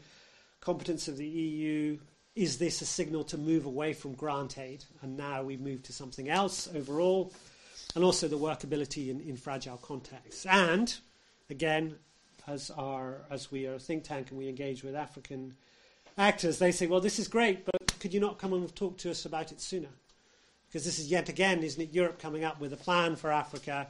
competence 0.60 1.08
of 1.08 1.16
the 1.16 1.26
EU. 1.26 1.98
Is 2.34 2.58
this 2.58 2.82
a 2.82 2.86
signal 2.86 3.24
to 3.24 3.38
move 3.38 3.64
away 3.64 3.94
from 3.94 4.12
grant 4.12 4.58
aid? 4.58 4.84
And 5.00 5.16
now 5.16 5.42
we 5.42 5.56
move 5.56 5.82
to 5.84 5.92
something 5.92 6.28
else 6.28 6.68
overall. 6.74 7.32
And 7.94 8.04
also 8.04 8.28
the 8.28 8.38
workability 8.38 9.08
in, 9.08 9.20
in 9.20 9.36
fragile 9.36 9.78
contexts. 9.78 10.44
And 10.46 10.94
again, 11.48 11.96
as 12.46 12.70
our 12.70 13.22
as 13.30 13.50
we 13.50 13.66
are 13.66 13.74
a 13.74 13.78
think 13.78 14.04
tank 14.04 14.30
and 14.30 14.38
we 14.38 14.48
engage 14.48 14.82
with 14.82 14.94
African 14.94 15.54
actors, 16.18 16.58
they 16.58 16.72
say, 16.72 16.86
"Well, 16.86 17.00
this 17.00 17.18
is 17.18 17.28
great, 17.28 17.64
but 17.64 17.98
could 18.00 18.12
you 18.14 18.20
not 18.20 18.38
come 18.38 18.52
and 18.52 18.74
talk 18.74 18.98
to 18.98 19.10
us 19.10 19.24
about 19.24 19.52
it 19.52 19.60
sooner?" 19.60 19.90
Because 20.72 20.86
this 20.86 20.98
is 20.98 21.08
yet 21.10 21.28
again, 21.28 21.62
isn't 21.62 21.82
it, 21.82 21.92
Europe 21.92 22.18
coming 22.18 22.44
up 22.44 22.58
with 22.58 22.72
a 22.72 22.78
plan 22.78 23.14
for 23.14 23.30
Africa, 23.30 23.88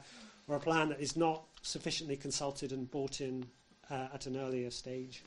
or 0.49 0.57
a 0.57 0.59
plan 0.59 0.89
that 0.89 0.99
is 0.99 1.15
not 1.15 1.43
sufficiently 1.61 2.17
consulted 2.17 2.73
and 2.73 2.91
bought 2.91 3.21
in 3.21 3.45
uh, 3.89 4.07
at 4.13 4.25
an 4.25 4.35
earlier 4.35 4.69
stage. 4.69 5.23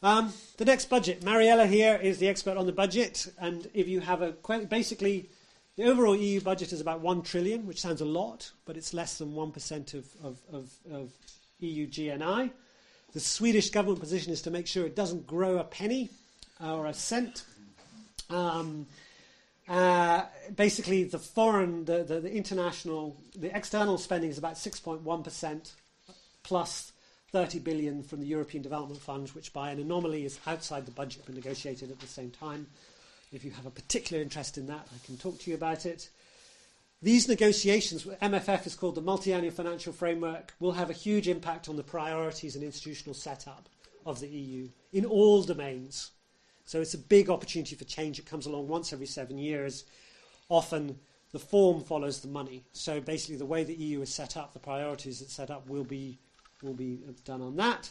Um, 0.00 0.32
the 0.56 0.64
next 0.64 0.88
budget. 0.88 1.24
Mariella 1.24 1.66
here 1.66 1.98
is 2.00 2.18
the 2.18 2.28
expert 2.28 2.56
on 2.56 2.66
the 2.66 2.72
budget, 2.72 3.26
and 3.40 3.68
if 3.74 3.88
you 3.88 4.00
have 4.00 4.22
a 4.22 4.32
basically. 4.70 5.28
The 5.76 5.84
overall 5.84 6.16
EU 6.16 6.40
budget 6.40 6.72
is 6.72 6.80
about 6.80 7.02
one 7.02 7.22
trillion, 7.22 7.64
which 7.64 7.80
sounds 7.80 8.00
a 8.00 8.04
lot, 8.04 8.50
but 8.64 8.76
it's 8.76 8.92
less 8.92 9.16
than 9.18 9.32
one 9.36 9.52
percent 9.52 9.94
of, 9.94 10.06
of, 10.24 10.38
of, 10.52 10.72
of 10.90 11.12
EU 11.60 11.86
GNI. 11.86 12.50
The 13.12 13.20
Swedish 13.20 13.70
government 13.70 14.00
position 14.00 14.32
is 14.32 14.42
to 14.42 14.50
make 14.50 14.66
sure 14.66 14.86
it 14.86 14.96
doesn't 14.96 15.24
grow 15.24 15.58
a 15.58 15.64
penny 15.64 16.10
or 16.60 16.86
a 16.86 16.94
cent. 16.94 17.44
Um, 18.28 18.88
Uh, 19.68 20.24
basically, 20.56 21.04
the 21.04 21.18
foreign, 21.18 21.84
the, 21.84 22.02
the, 22.02 22.20
the, 22.20 22.32
international, 22.32 23.16
the 23.36 23.54
external 23.54 23.98
spending 23.98 24.30
is 24.30 24.38
about 24.38 24.54
6.1% 24.54 25.72
plus 26.42 26.92
30 27.32 27.58
billion 27.58 28.02
from 28.02 28.20
the 28.20 28.26
European 28.26 28.62
Development 28.62 29.00
Fund, 29.00 29.28
which 29.30 29.52
by 29.52 29.70
an 29.70 29.78
anomaly 29.78 30.24
is 30.24 30.40
outside 30.46 30.86
the 30.86 30.92
budget 30.92 31.22
but 31.26 31.34
negotiated 31.34 31.90
at 31.90 32.00
the 32.00 32.06
same 32.06 32.30
time. 32.30 32.66
If 33.30 33.44
you 33.44 33.50
have 33.50 33.66
a 33.66 33.70
particular 33.70 34.22
interest 34.22 34.56
in 34.56 34.66
that, 34.68 34.88
I 34.90 35.06
can 35.06 35.18
talk 35.18 35.38
to 35.40 35.50
you 35.50 35.56
about 35.56 35.84
it. 35.84 36.08
These 37.02 37.28
negotiations, 37.28 38.04
MFF 38.04 38.66
is 38.66 38.74
called 38.74 38.94
the 38.94 39.02
Multi-Annual 39.02 39.52
Financial 39.52 39.92
Framework, 39.92 40.54
will 40.58 40.72
have 40.72 40.88
a 40.88 40.94
huge 40.94 41.28
impact 41.28 41.68
on 41.68 41.76
the 41.76 41.82
priorities 41.82 42.56
and 42.56 42.64
institutional 42.64 43.14
setup 43.14 43.68
of 44.06 44.18
the 44.20 44.28
EU 44.28 44.68
in 44.92 45.04
all 45.04 45.42
domains. 45.42 46.10
So 46.68 46.82
it's 46.82 46.92
a 46.92 46.98
big 46.98 47.30
opportunity 47.30 47.74
for 47.76 47.84
change. 47.84 48.18
It 48.18 48.26
comes 48.26 48.44
along 48.44 48.68
once 48.68 48.92
every 48.92 49.06
seven 49.06 49.38
years. 49.38 49.84
Often 50.50 50.98
the 51.32 51.38
form 51.38 51.82
follows 51.82 52.20
the 52.20 52.28
money. 52.28 52.62
So 52.72 53.00
basically, 53.00 53.36
the 53.36 53.46
way 53.46 53.64
the 53.64 53.74
EU 53.74 54.02
is 54.02 54.12
set 54.12 54.36
up, 54.36 54.52
the 54.52 54.58
priorities 54.58 55.22
it's 55.22 55.32
set 55.32 55.50
up 55.50 55.66
will 55.66 55.82
be 55.82 56.18
will 56.62 56.74
be 56.74 56.98
done 57.24 57.40
on 57.40 57.56
that. 57.56 57.88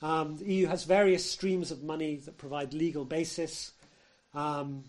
Um, 0.00 0.36
the 0.36 0.44
EU 0.44 0.68
has 0.68 0.84
various 0.84 1.28
streams 1.28 1.72
of 1.72 1.82
money 1.82 2.14
that 2.14 2.38
provide 2.38 2.72
legal 2.72 3.04
basis. 3.04 3.72
Um, 4.32 4.84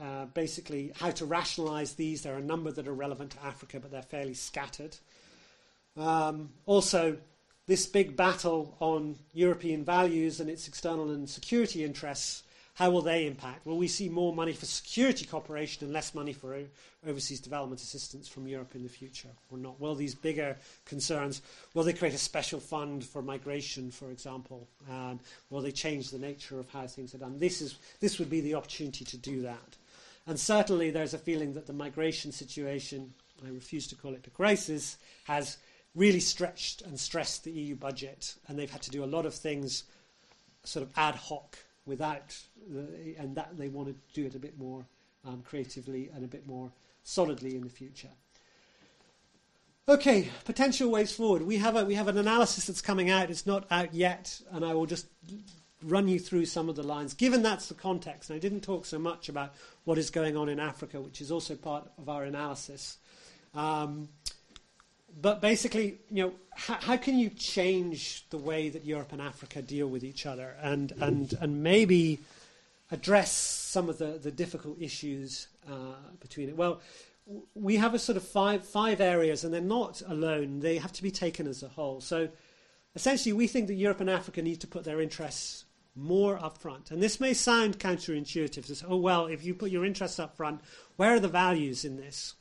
uh, 0.00 0.26
basically, 0.26 0.92
how 0.94 1.10
to 1.10 1.26
rationalise 1.26 1.94
these. 1.94 2.22
There 2.22 2.34
are 2.36 2.38
a 2.38 2.52
number 2.54 2.70
that 2.70 2.86
are 2.86 2.94
relevant 2.94 3.32
to 3.32 3.44
Africa, 3.44 3.80
but 3.80 3.90
they're 3.90 4.00
fairly 4.00 4.34
scattered. 4.34 4.96
Um, 5.96 6.50
also, 6.66 7.16
this 7.66 7.86
big 7.86 8.16
battle 8.16 8.76
on 8.78 9.16
European 9.32 9.84
values 9.84 10.38
and 10.38 10.48
its 10.48 10.68
external 10.68 11.10
and 11.10 11.28
security 11.28 11.84
interests, 11.84 12.44
how 12.80 12.88
will 12.88 13.02
they 13.02 13.26
impact? 13.26 13.66
Will 13.66 13.76
we 13.76 13.88
see 13.88 14.08
more 14.08 14.32
money 14.32 14.54
for 14.54 14.64
security 14.64 15.26
cooperation 15.26 15.84
and 15.84 15.92
less 15.92 16.14
money 16.14 16.32
for 16.32 16.56
overseas 17.06 17.38
development 17.38 17.82
assistance 17.82 18.26
from 18.26 18.48
Europe 18.48 18.74
in 18.74 18.82
the 18.82 18.88
future 18.88 19.28
or 19.50 19.58
not? 19.58 19.78
Will 19.78 19.94
these 19.94 20.14
bigger 20.14 20.56
concerns, 20.86 21.42
will 21.74 21.84
they 21.84 21.92
create 21.92 22.14
a 22.14 22.18
special 22.18 22.58
fund 22.58 23.04
for 23.04 23.20
migration, 23.20 23.90
for 23.90 24.10
example? 24.10 24.66
Um, 24.90 25.20
will 25.50 25.60
they 25.60 25.72
change 25.72 26.10
the 26.10 26.18
nature 26.18 26.58
of 26.58 26.70
how 26.70 26.86
things 26.86 27.14
are 27.14 27.18
done? 27.18 27.38
This, 27.38 27.60
is, 27.60 27.76
this 28.00 28.18
would 28.18 28.30
be 28.30 28.40
the 28.40 28.54
opportunity 28.54 29.04
to 29.04 29.18
do 29.18 29.42
that. 29.42 29.76
And 30.26 30.40
certainly 30.40 30.90
there's 30.90 31.12
a 31.12 31.18
feeling 31.18 31.52
that 31.52 31.66
the 31.66 31.74
migration 31.74 32.32
situation, 32.32 33.12
I 33.44 33.50
refuse 33.50 33.88
to 33.88 33.94
call 33.94 34.14
it 34.14 34.26
a 34.26 34.30
crisis, 34.30 34.96
has 35.24 35.58
really 35.94 36.20
stretched 36.20 36.80
and 36.80 36.98
stressed 36.98 37.44
the 37.44 37.52
EU 37.52 37.76
budget, 37.76 38.36
and 38.48 38.58
they've 38.58 38.70
had 38.70 38.80
to 38.82 38.90
do 38.90 39.04
a 39.04 39.12
lot 39.14 39.26
of 39.26 39.34
things 39.34 39.84
sort 40.64 40.86
of 40.86 40.92
ad 40.96 41.16
hoc 41.16 41.58
without, 41.86 42.36
the, 42.68 43.14
and 43.18 43.34
that 43.36 43.56
they 43.56 43.68
want 43.68 43.88
to 43.88 43.94
do 44.12 44.26
it 44.26 44.34
a 44.34 44.38
bit 44.38 44.58
more 44.58 44.84
um, 45.26 45.42
creatively 45.42 46.10
and 46.14 46.24
a 46.24 46.28
bit 46.28 46.46
more 46.46 46.70
solidly 47.02 47.56
in 47.56 47.62
the 47.62 47.70
future. 47.70 48.08
Okay, 49.88 50.30
potential 50.44 50.90
ways 50.90 51.10
forward. 51.10 51.42
We 51.42 51.56
have 51.56 51.74
a 51.74 51.84
we 51.84 51.94
have 51.94 52.06
an 52.06 52.16
analysis 52.16 52.66
that's 52.66 52.80
coming 52.80 53.10
out. 53.10 53.28
It's 53.28 53.46
not 53.46 53.66
out 53.72 53.92
yet, 53.92 54.40
and 54.52 54.64
I 54.64 54.72
will 54.72 54.86
just 54.86 55.06
run 55.82 56.06
you 56.06 56.18
through 56.18 56.44
some 56.44 56.68
of 56.68 56.76
the 56.76 56.82
lines. 56.82 57.14
Given 57.14 57.42
that's 57.42 57.66
the 57.66 57.74
context, 57.74 58.30
and 58.30 58.36
I 58.36 58.38
didn't 58.38 58.60
talk 58.60 58.86
so 58.86 58.98
much 58.98 59.28
about 59.28 59.54
what 59.84 59.98
is 59.98 60.10
going 60.10 60.36
on 60.36 60.48
in 60.48 60.60
Africa, 60.60 61.00
which 61.00 61.20
is 61.20 61.32
also 61.32 61.56
part 61.56 61.90
of 61.98 62.08
our 62.08 62.22
analysis. 62.22 62.98
Um, 63.54 64.08
but 65.20 65.40
basically, 65.40 65.98
you 66.10 66.24
know, 66.24 66.32
how, 66.54 66.74
how, 66.74 66.96
can 66.96 67.18
you 67.18 67.30
change 67.30 68.26
the 68.30 68.38
way 68.38 68.68
that 68.68 68.84
Europe 68.84 69.12
and 69.12 69.20
Africa 69.20 69.62
deal 69.62 69.86
with 69.86 70.04
each 70.04 70.26
other, 70.26 70.56
and 70.60 70.92
and 71.00 71.34
and 71.40 71.62
maybe 71.62 72.20
address 72.90 73.32
some 73.32 73.88
of 73.88 73.98
the, 73.98 74.18
the 74.22 74.30
difficult 74.30 74.80
issues 74.80 75.48
uh, 75.68 75.94
between 76.20 76.48
it? 76.48 76.56
Well, 76.56 76.80
we 77.54 77.76
have 77.76 77.94
a 77.94 77.98
sort 77.98 78.16
of 78.16 78.26
five 78.26 78.66
five 78.66 79.00
areas, 79.00 79.44
and 79.44 79.52
they're 79.52 79.60
not 79.60 80.02
alone; 80.06 80.60
they 80.60 80.78
have 80.78 80.92
to 80.92 81.02
be 81.02 81.10
taken 81.10 81.46
as 81.46 81.62
a 81.62 81.68
whole. 81.68 82.00
So, 82.00 82.28
essentially, 82.94 83.32
we 83.32 83.46
think 83.46 83.68
that 83.68 83.74
Europe 83.74 84.00
and 84.00 84.10
Africa 84.10 84.42
need 84.42 84.60
to 84.60 84.66
put 84.66 84.84
their 84.84 85.00
interests 85.00 85.64
more 85.94 86.38
upfront. 86.38 86.90
And 86.90 87.02
this 87.02 87.20
may 87.20 87.34
sound 87.34 87.78
counterintuitive 87.78 88.64
say, 88.64 88.86
oh, 88.88 88.96
well, 88.96 89.26
if 89.26 89.44
you 89.44 89.54
put 89.54 89.70
your 89.70 89.84
interests 89.84 90.18
up 90.18 90.36
front, 90.36 90.60
where 90.96 91.14
are 91.14 91.20
the 91.20 91.28
values 91.28 91.84
in 91.84 91.96
this? 91.96 92.34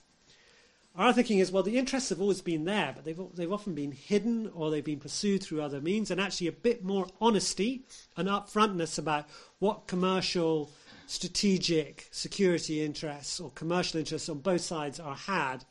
Our 0.99 1.13
thinking 1.13 1.39
is, 1.39 1.49
well, 1.49 1.63
the 1.63 1.77
interests 1.77 2.09
have 2.09 2.19
always 2.19 2.41
been 2.41 2.65
there, 2.65 2.91
but 2.93 3.05
they've, 3.05 3.17
they've 3.33 3.53
often 3.53 3.73
been 3.73 3.93
hidden 3.93 4.51
or 4.53 4.69
they've 4.69 4.83
been 4.83 4.99
pursued 4.99 5.41
through 5.41 5.61
other 5.61 5.79
means, 5.79 6.11
and 6.11 6.19
actually 6.19 6.47
a 6.47 6.51
bit 6.51 6.83
more 6.83 7.07
honesty 7.21 7.85
and 8.17 8.27
upfrontness 8.27 8.99
about 8.99 9.29
what 9.59 9.87
commercial, 9.87 10.69
strategic, 11.07 12.09
security 12.11 12.83
interests 12.83 13.39
or 13.39 13.49
commercial 13.51 13.97
interests 13.97 14.27
on 14.27 14.39
both 14.39 14.59
sides 14.59 14.99
are 14.99 15.15
had, 15.15 15.63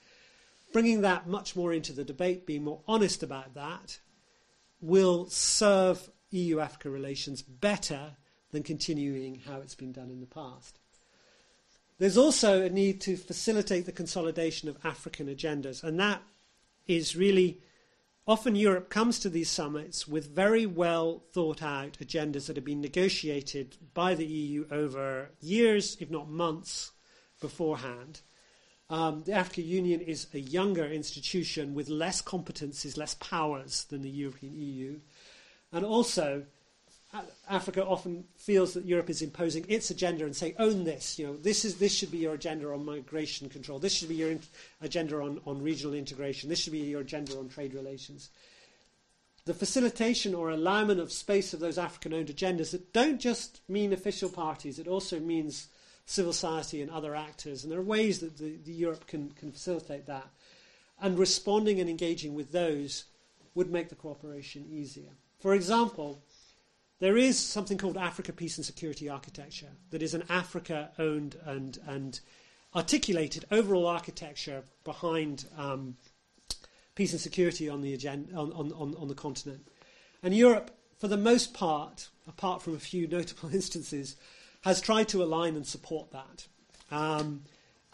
bringing 0.72 1.02
that 1.02 1.28
much 1.28 1.54
more 1.54 1.74
into 1.74 1.92
the 1.92 2.04
debate, 2.04 2.46
being 2.46 2.64
more 2.64 2.80
honest 2.88 3.22
about 3.22 3.52
that, 3.52 3.98
will 4.80 5.28
serve 5.28 6.08
EU 6.30 6.58
Africa 6.58 6.88
relations 6.88 7.42
better 7.42 8.16
than 8.50 8.62
continuing 8.62 9.42
how 9.46 9.60
it's 9.60 9.74
been 9.74 9.92
done 9.92 10.08
in 10.08 10.20
the 10.20 10.26
past. 10.26 10.78
There's 11.98 12.16
also 12.16 12.62
a 12.62 12.70
need 12.70 13.00
to 13.02 13.16
facilitate 13.16 13.86
the 13.86 13.92
consolidation 13.92 14.68
of 14.68 14.78
African 14.84 15.26
agendas, 15.26 15.82
and 15.82 15.98
that 15.98 16.22
is 16.86 17.16
really 17.16 17.60
often 18.26 18.54
Europe 18.54 18.88
comes 18.88 19.18
to 19.18 19.28
these 19.28 19.50
summits 19.50 20.06
with 20.06 20.34
very 20.34 20.64
well 20.64 21.22
thought 21.32 21.62
out 21.62 21.98
agendas 22.00 22.46
that 22.46 22.56
have 22.56 22.64
been 22.64 22.80
negotiated 22.80 23.76
by 23.94 24.14
the 24.14 24.26
EU 24.26 24.66
over 24.70 25.30
years, 25.40 25.96
if 25.98 26.10
not 26.10 26.28
months, 26.28 26.92
beforehand. 27.40 28.20
Um, 28.90 29.22
the 29.24 29.32
African 29.32 29.64
Union 29.64 30.00
is 30.00 30.28
a 30.32 30.40
younger 30.40 30.86
institution 30.86 31.74
with 31.74 31.88
less 31.88 32.22
competencies, 32.22 32.96
less 32.96 33.14
powers 33.14 33.84
than 33.84 34.02
the 34.02 34.10
European 34.10 34.54
EU. 34.54 35.00
And 35.72 35.84
also, 35.84 36.44
Africa 37.48 37.84
often 37.84 38.24
feels 38.36 38.74
that 38.74 38.84
Europe 38.84 39.08
is 39.08 39.22
imposing 39.22 39.64
its 39.68 39.90
agenda 39.90 40.24
and 40.24 40.36
saying, 40.36 40.54
own 40.58 40.84
this. 40.84 41.18
You 41.18 41.28
know, 41.28 41.36
this, 41.36 41.64
is, 41.64 41.76
this 41.76 41.94
should 41.94 42.10
be 42.10 42.18
your 42.18 42.34
agenda 42.34 42.70
on 42.70 42.84
migration 42.84 43.48
control. 43.48 43.78
This 43.78 43.94
should 43.94 44.10
be 44.10 44.16
your 44.16 44.30
in- 44.30 44.42
agenda 44.82 45.16
on, 45.16 45.40
on 45.46 45.62
regional 45.62 45.94
integration. 45.94 46.50
This 46.50 46.58
should 46.58 46.72
be 46.72 46.80
your 46.80 47.00
agenda 47.00 47.38
on 47.38 47.48
trade 47.48 47.72
relations. 47.72 48.28
The 49.46 49.54
facilitation 49.54 50.34
or 50.34 50.50
allowment 50.50 51.00
of 51.00 51.10
space 51.10 51.54
of 51.54 51.60
those 51.60 51.78
African 51.78 52.12
owned 52.12 52.28
agendas 52.28 52.72
that 52.72 52.92
don't 52.92 53.18
just 53.18 53.60
mean 53.68 53.94
official 53.94 54.28
parties, 54.28 54.78
it 54.78 54.86
also 54.86 55.18
means 55.18 55.68
civil 56.04 56.34
society 56.34 56.82
and 56.82 56.90
other 56.90 57.14
actors. 57.14 57.62
And 57.62 57.72
there 57.72 57.78
are 57.78 57.82
ways 57.82 58.18
that 58.18 58.36
the, 58.36 58.58
the 58.64 58.72
Europe 58.72 59.06
can, 59.06 59.30
can 59.30 59.52
facilitate 59.52 60.06
that. 60.06 60.26
And 61.00 61.18
responding 61.18 61.80
and 61.80 61.88
engaging 61.88 62.34
with 62.34 62.52
those 62.52 63.04
would 63.54 63.70
make 63.70 63.88
the 63.88 63.94
cooperation 63.94 64.66
easier. 64.70 65.10
For 65.40 65.54
example, 65.54 66.22
there 67.00 67.16
is 67.16 67.38
something 67.38 67.78
called 67.78 67.96
Africa 67.96 68.32
Peace 68.32 68.56
and 68.56 68.66
Security 68.66 69.08
Architecture 69.08 69.70
that 69.90 70.02
is 70.02 70.14
an 70.14 70.24
Africa 70.28 70.90
owned 70.98 71.36
and, 71.44 71.78
and 71.86 72.20
articulated 72.74 73.44
overall 73.50 73.86
architecture 73.86 74.62
behind 74.84 75.44
um, 75.56 75.96
peace 76.94 77.12
and 77.12 77.20
security 77.20 77.68
on 77.68 77.80
the, 77.80 77.94
agenda, 77.94 78.34
on, 78.34 78.52
on, 78.52 78.94
on 78.96 79.08
the 79.08 79.14
continent. 79.14 79.68
And 80.22 80.34
Europe, 80.34 80.72
for 80.98 81.06
the 81.06 81.16
most 81.16 81.54
part, 81.54 82.08
apart 82.26 82.62
from 82.62 82.74
a 82.74 82.80
few 82.80 83.06
notable 83.06 83.48
instances, 83.54 84.16
has 84.62 84.80
tried 84.80 85.08
to 85.08 85.22
align 85.22 85.54
and 85.54 85.66
support 85.66 86.10
that. 86.10 86.46
Um, 86.90 87.42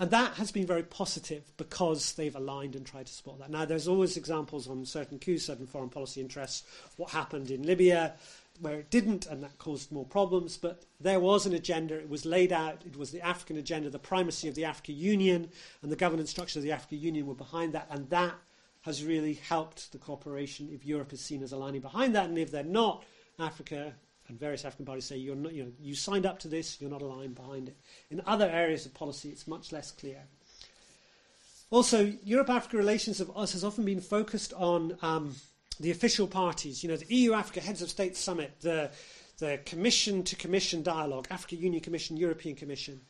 and 0.00 0.10
that 0.10 0.34
has 0.34 0.50
been 0.50 0.66
very 0.66 0.82
positive 0.82 1.44
because 1.56 2.14
they've 2.14 2.34
aligned 2.34 2.74
and 2.74 2.84
tried 2.84 3.06
to 3.06 3.12
support 3.12 3.38
that. 3.38 3.50
Now, 3.50 3.64
there's 3.64 3.86
always 3.86 4.16
examples 4.16 4.66
on 4.66 4.84
certain 4.86 5.20
coups, 5.20 5.44
certain 5.44 5.66
foreign 5.66 5.88
policy 5.88 6.20
interests, 6.20 6.64
what 6.96 7.10
happened 7.10 7.50
in 7.50 7.62
Libya, 7.62 8.14
where 8.60 8.78
it 8.78 8.90
didn't, 8.90 9.26
and 9.26 9.42
that 9.42 9.58
caused 9.58 9.90
more 9.90 10.06
problems. 10.06 10.56
But 10.56 10.84
there 11.00 11.20
was 11.20 11.46
an 11.46 11.54
agenda, 11.54 11.98
it 11.98 12.08
was 12.08 12.24
laid 12.24 12.52
out, 12.52 12.82
it 12.86 12.96
was 12.96 13.10
the 13.10 13.20
African 13.20 13.56
agenda, 13.56 13.90
the 13.90 13.98
primacy 13.98 14.48
of 14.48 14.54
the 14.54 14.64
African 14.64 14.96
Union, 14.96 15.50
and 15.82 15.90
the 15.90 15.96
governance 15.96 16.30
structure 16.30 16.58
of 16.58 16.62
the 16.62 16.72
African 16.72 17.00
Union 17.00 17.26
were 17.26 17.34
behind 17.34 17.72
that, 17.72 17.88
and 17.90 18.08
that 18.10 18.34
has 18.82 19.02
really 19.02 19.34
helped 19.34 19.92
the 19.92 19.98
cooperation 19.98 20.68
if 20.72 20.84
Europe 20.84 21.12
is 21.12 21.20
seen 21.20 21.42
as 21.42 21.52
aligning 21.52 21.80
behind 21.80 22.14
that, 22.14 22.28
and 22.28 22.38
if 22.38 22.50
they're 22.50 22.62
not, 22.62 23.04
Africa 23.38 23.94
and 24.28 24.38
various 24.38 24.64
African 24.64 24.86
parties 24.86 25.04
say 25.04 25.16
you're 25.16 25.36
not, 25.36 25.52
you 25.52 25.64
know, 25.64 25.72
you 25.80 25.94
signed 25.94 26.26
up 26.26 26.38
to 26.40 26.48
this, 26.48 26.80
you're 26.80 26.90
not 26.90 27.02
aligned 27.02 27.34
behind 27.34 27.68
it. 27.68 27.76
In 28.10 28.22
other 28.26 28.48
areas 28.48 28.86
of 28.86 28.94
policy, 28.94 29.30
it's 29.30 29.46
much 29.46 29.72
less 29.72 29.90
clear. 29.90 30.22
Also, 31.70 32.12
Europe-Africa 32.22 32.76
relations 32.76 33.20
of 33.20 33.36
us 33.36 33.52
has 33.52 33.64
often 33.64 33.84
been 33.84 34.00
focused 34.00 34.52
on 34.52 34.96
um, 35.02 35.34
the 35.80 35.90
official 35.90 36.26
parties. 36.26 36.82
You 36.82 36.90
know, 36.90 36.96
the 36.96 37.14
EU-Africa 37.14 37.60
Heads 37.60 37.82
of 37.82 37.90
State 37.90 38.16
Summit, 38.16 38.52
the 38.60 38.90
the 39.38 39.58
Commission-to-Commission 39.66 40.84
dialogue, 40.84 41.26
Africa 41.28 41.56
Union 41.56 41.82
Commission, 41.82 42.16
European 42.16 42.54
Commission, 42.54 43.00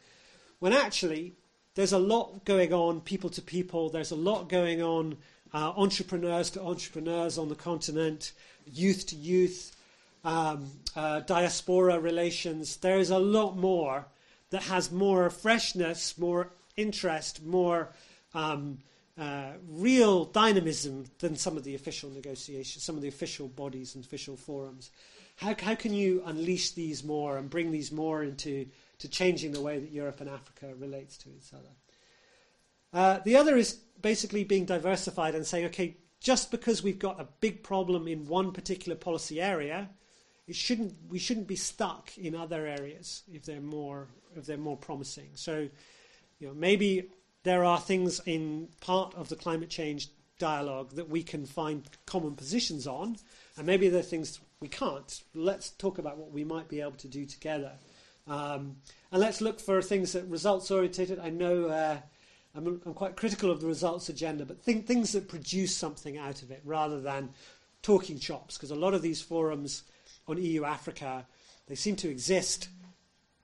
when 0.58 0.72
actually 0.72 1.34
there's 1.74 1.92
a 1.92 1.98
lot 1.98 2.44
going 2.44 2.72
on, 2.72 3.00
people 3.00 3.28
to 3.30 3.42
people. 3.42 3.90
There's 3.90 4.12
a 4.12 4.16
lot 4.16 4.48
going 4.48 4.80
on, 4.80 5.16
uh, 5.52 5.72
entrepreneurs 5.76 6.50
to 6.50 6.62
entrepreneurs 6.62 7.36
on 7.36 7.48
the 7.48 7.54
continent, 7.54 8.32
youth 8.64 9.06
to 9.08 9.16
youth 9.16 9.76
um, 10.24 10.70
uh, 10.96 11.20
diaspora 11.20 11.98
relations. 11.98 12.76
There 12.76 12.98
is 12.98 13.10
a 13.10 13.18
lot 13.18 13.56
more 13.56 14.06
that 14.50 14.62
has 14.62 14.92
more 14.92 15.28
freshness, 15.30 16.16
more 16.16 16.50
interest, 16.76 17.42
more 17.44 17.90
um, 18.34 18.78
uh, 19.18 19.52
real 19.68 20.24
dynamism 20.24 21.04
than 21.18 21.36
some 21.36 21.56
of 21.56 21.64
the 21.64 21.74
official 21.74 22.10
negotiations, 22.10 22.82
some 22.82 22.96
of 22.96 23.02
the 23.02 23.08
official 23.08 23.48
bodies 23.48 23.94
and 23.94 24.04
official 24.04 24.36
forums. 24.36 24.90
How, 25.36 25.54
how 25.60 25.74
can 25.74 25.94
you 25.94 26.22
unleash 26.26 26.72
these 26.72 27.04
more 27.04 27.38
and 27.38 27.50
bring 27.50 27.70
these 27.70 27.92
more 27.92 28.22
into 28.22 28.66
to 28.98 29.08
changing 29.08 29.52
the 29.52 29.60
way 29.60 29.78
that 29.78 29.92
Europe 29.92 30.20
and 30.20 30.30
Africa 30.30 30.72
relates 30.78 31.16
to 31.18 31.28
each 31.28 31.52
other? 31.52 31.70
Uh, 32.92 33.18
the 33.24 33.36
other 33.36 33.56
is 33.56 33.74
basically 34.00 34.44
being 34.44 34.64
diversified 34.64 35.34
and 35.34 35.46
saying, 35.46 35.66
okay, 35.66 35.96
just 36.20 36.50
because 36.50 36.82
we've 36.82 36.98
got 36.98 37.20
a 37.20 37.28
big 37.40 37.62
problem 37.62 38.08
in 38.08 38.26
one 38.26 38.52
particular 38.52 38.96
policy 38.96 39.40
area, 39.40 39.90
it 40.46 40.54
shouldn't, 40.54 40.94
we 41.08 41.18
shouldn't 41.18 41.46
be 41.46 41.56
stuck 41.56 42.16
in 42.16 42.34
other 42.34 42.66
areas 42.66 43.22
if 43.32 43.44
they're 43.44 43.60
more, 43.60 44.08
if 44.36 44.46
they're 44.46 44.56
more 44.56 44.76
promising. 44.76 45.30
So, 45.34 45.68
you 46.38 46.48
know, 46.48 46.54
maybe 46.54 47.10
there 47.44 47.64
are 47.64 47.78
things 47.78 48.20
in 48.26 48.68
part 48.80 49.14
of 49.14 49.28
the 49.28 49.36
climate 49.36 49.70
change 49.70 50.08
dialogue 50.38 50.90
that 50.92 51.08
we 51.08 51.22
can 51.22 51.46
find 51.46 51.88
common 52.06 52.34
positions 52.34 52.86
on, 52.86 53.16
and 53.56 53.66
maybe 53.66 53.88
there 53.88 54.00
are 54.00 54.02
things 54.02 54.40
we 54.60 54.68
can't. 54.68 55.22
Let's 55.34 55.70
talk 55.70 55.98
about 55.98 56.18
what 56.18 56.32
we 56.32 56.42
might 56.42 56.68
be 56.68 56.80
able 56.80 56.92
to 56.92 57.08
do 57.08 57.24
together. 57.24 57.72
Um, 58.26 58.76
and 59.12 59.20
let's 59.20 59.40
look 59.40 59.60
for 59.60 59.80
things 59.82 60.12
that 60.12 60.24
results 60.24 60.70
orientated. 60.70 61.18
I 61.18 61.28
know 61.28 61.66
uh, 61.66 61.98
I'm, 62.54 62.80
I'm, 62.86 62.94
quite 62.94 63.16
critical 63.16 63.50
of 63.50 63.60
the 63.60 63.66
results 63.66 64.08
agenda, 64.08 64.46
but 64.46 64.62
think, 64.62 64.86
things 64.86 65.12
that 65.12 65.28
produce 65.28 65.76
something 65.76 66.16
out 66.16 66.42
of 66.42 66.50
it 66.50 66.62
rather 66.64 67.00
than 67.00 67.28
talking 67.82 68.18
chops, 68.18 68.56
because 68.56 68.70
a 68.70 68.74
lot 68.74 68.94
of 68.94 69.02
these 69.02 69.20
forums 69.20 69.82
on 70.26 70.42
EU 70.42 70.64
Africa, 70.64 71.26
they 71.66 71.74
seem 71.74 71.96
to 71.96 72.08
exist 72.08 72.68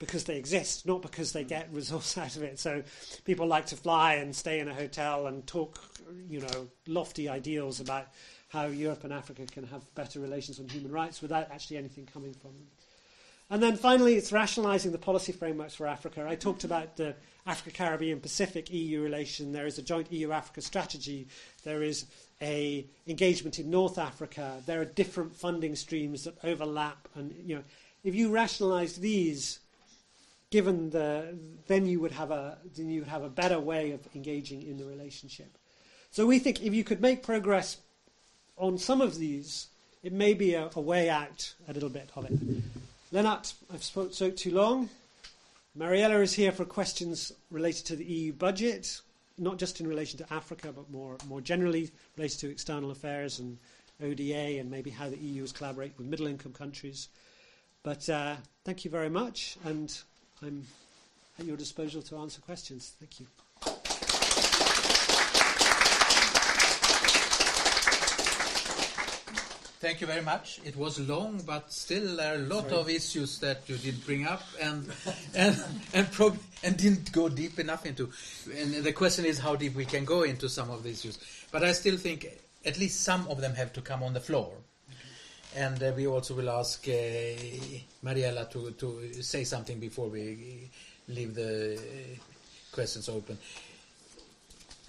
because 0.01 0.23
they 0.23 0.35
exist, 0.35 0.87
not 0.87 1.01
because 1.03 1.31
they 1.31 1.43
get 1.43 1.69
results 1.71 2.17
out 2.17 2.35
of 2.35 2.43
it. 2.43 2.59
So 2.59 2.83
people 3.23 3.47
like 3.47 3.67
to 3.67 3.77
fly 3.77 4.15
and 4.15 4.35
stay 4.35 4.59
in 4.59 4.67
a 4.67 4.73
hotel 4.73 5.27
and 5.27 5.45
talk, 5.47 5.79
you 6.27 6.41
know, 6.41 6.67
lofty 6.87 7.29
ideals 7.29 7.79
about 7.79 8.07
how 8.49 8.65
Europe 8.65 9.05
and 9.05 9.13
Africa 9.13 9.45
can 9.45 9.65
have 9.67 9.83
better 9.95 10.19
relations 10.19 10.59
on 10.59 10.67
human 10.67 10.91
rights 10.91 11.21
without 11.21 11.49
actually 11.51 11.77
anything 11.77 12.05
coming 12.11 12.33
from 12.33 12.51
them. 12.51 12.67
And 13.51 13.61
then 13.61 13.75
finally, 13.75 14.15
it's 14.15 14.31
rationalising 14.31 14.91
the 14.91 14.97
policy 14.97 15.33
frameworks 15.33 15.75
for 15.75 15.85
Africa. 15.85 16.25
I 16.27 16.35
talked 16.35 16.63
about 16.63 16.95
the 16.97 17.15
Africa, 17.45 17.69
Caribbean, 17.71 18.21
Pacific 18.21 18.71
EU 18.71 19.01
relation. 19.01 19.51
There 19.51 19.67
is 19.67 19.77
a 19.77 19.81
joint 19.81 20.11
EU-Africa 20.11 20.61
strategy. 20.61 21.27
There 21.63 21.83
is 21.83 22.05
a 22.41 22.87
engagement 23.07 23.59
in 23.59 23.69
North 23.69 23.97
Africa. 23.97 24.61
There 24.65 24.81
are 24.81 24.85
different 24.85 25.35
funding 25.35 25.75
streams 25.75 26.23
that 26.23 26.37
overlap, 26.43 27.07
and 27.13 27.35
you 27.45 27.55
know, 27.57 27.63
if 28.03 28.15
you 28.15 28.31
rationalise 28.31 28.95
these, 28.95 29.59
given 30.51 30.89
the, 30.91 31.35
then 31.67 31.87
you 31.87 31.99
would 31.99 32.11
have 32.11 32.29
a 32.29 32.57
then 32.75 32.89
you 32.89 32.99
would 32.99 33.09
have 33.09 33.23
a 33.23 33.29
better 33.29 33.59
way 33.59 33.91
of 33.91 34.01
engaging 34.13 34.61
in 34.61 34.77
the 34.77 34.85
relationship. 34.85 35.57
So 36.11 36.27
we 36.27 36.39
think 36.39 36.61
if 36.61 36.73
you 36.73 36.83
could 36.83 37.01
make 37.01 37.23
progress 37.23 37.77
on 38.57 38.77
some 38.77 39.01
of 39.01 39.17
these, 39.17 39.67
it 40.03 40.13
may 40.13 40.33
be 40.33 40.53
a, 40.53 40.69
a 40.75 40.81
way 40.81 41.09
out 41.09 41.53
a 41.67 41.73
little 41.73 41.89
bit 41.89 42.09
of 42.15 42.25
it. 42.25 42.33
Lennart, 43.11 43.53
I've 43.73 43.83
spoke 43.83 44.13
so 44.13 44.29
too 44.29 44.51
long. 44.51 44.89
Mariella 45.73 46.19
is 46.19 46.33
here 46.33 46.51
for 46.51 46.65
questions 46.65 47.31
related 47.49 47.85
to 47.85 47.95
the 47.95 48.03
EU 48.03 48.33
budget, 48.33 48.99
not 49.37 49.57
just 49.57 49.79
in 49.79 49.87
relation 49.87 50.17
to 50.17 50.33
Africa, 50.33 50.73
but 50.73 50.91
more, 50.91 51.17
more 51.29 51.39
generally 51.39 51.91
related 52.17 52.39
to 52.39 52.49
external 52.49 52.91
affairs 52.91 53.39
and 53.39 53.57
ODA 54.03 54.59
and 54.59 54.69
maybe 54.69 54.89
how 54.89 55.09
the 55.09 55.17
EU 55.17 55.43
is 55.43 55.53
collaborate 55.53 55.97
with 55.97 56.07
middle 56.07 56.27
income 56.27 56.51
countries. 56.51 57.07
But 57.83 58.09
uh, 58.09 58.35
thank 58.65 58.83
you 58.83 58.91
very 58.91 59.09
much, 59.09 59.57
and 59.63 59.97
I'm 60.43 60.65
at 61.39 61.45
your 61.45 61.57
disposal 61.57 62.01
to 62.03 62.17
answer 62.17 62.41
questions. 62.41 62.93
Thank 62.99 63.19
you. 63.19 63.27
Thank 69.81 69.99
you 69.99 70.05
very 70.05 70.21
much. 70.21 70.59
It 70.63 70.75
was 70.75 70.99
long, 70.99 71.41
but 71.43 71.73
still 71.73 72.15
there 72.17 72.33
are 72.33 72.35
a 72.35 72.45
lot 72.45 72.69
Sorry. 72.69 72.81
of 72.81 72.89
issues 72.89 73.39
that 73.39 73.67
you 73.67 73.77
did 73.77 74.05
bring 74.05 74.27
up 74.27 74.43
and 74.61 74.91
and 75.33 75.57
and, 75.93 76.11
prob- 76.11 76.37
and 76.63 76.77
didn't 76.77 77.11
go 77.11 77.29
deep 77.29 77.57
enough 77.59 77.87
into. 77.87 78.11
And 78.55 78.75
the 78.75 78.93
question 78.93 79.25
is 79.25 79.39
how 79.39 79.55
deep 79.55 79.73
we 79.73 79.85
can 79.85 80.05
go 80.05 80.21
into 80.21 80.49
some 80.49 80.69
of 80.69 80.83
the 80.83 80.91
issues. 80.91 81.17
But 81.51 81.63
I 81.63 81.71
still 81.71 81.97
think 81.97 82.27
at 82.63 82.77
least 82.77 83.01
some 83.01 83.27
of 83.27 83.41
them 83.41 83.55
have 83.55 83.73
to 83.73 83.81
come 83.81 84.03
on 84.03 84.13
the 84.13 84.19
floor. 84.19 84.51
And 85.55 85.81
uh, 85.83 85.91
we 85.95 86.07
also 86.07 86.33
will 86.33 86.49
ask 86.49 86.87
uh, 86.87 86.91
Mariella 88.01 88.47
to, 88.51 88.71
to 88.71 89.21
say 89.21 89.43
something 89.43 89.79
before 89.79 90.07
we 90.07 90.69
leave 91.07 91.35
the 91.35 91.79
questions 92.71 93.09
open. 93.09 93.37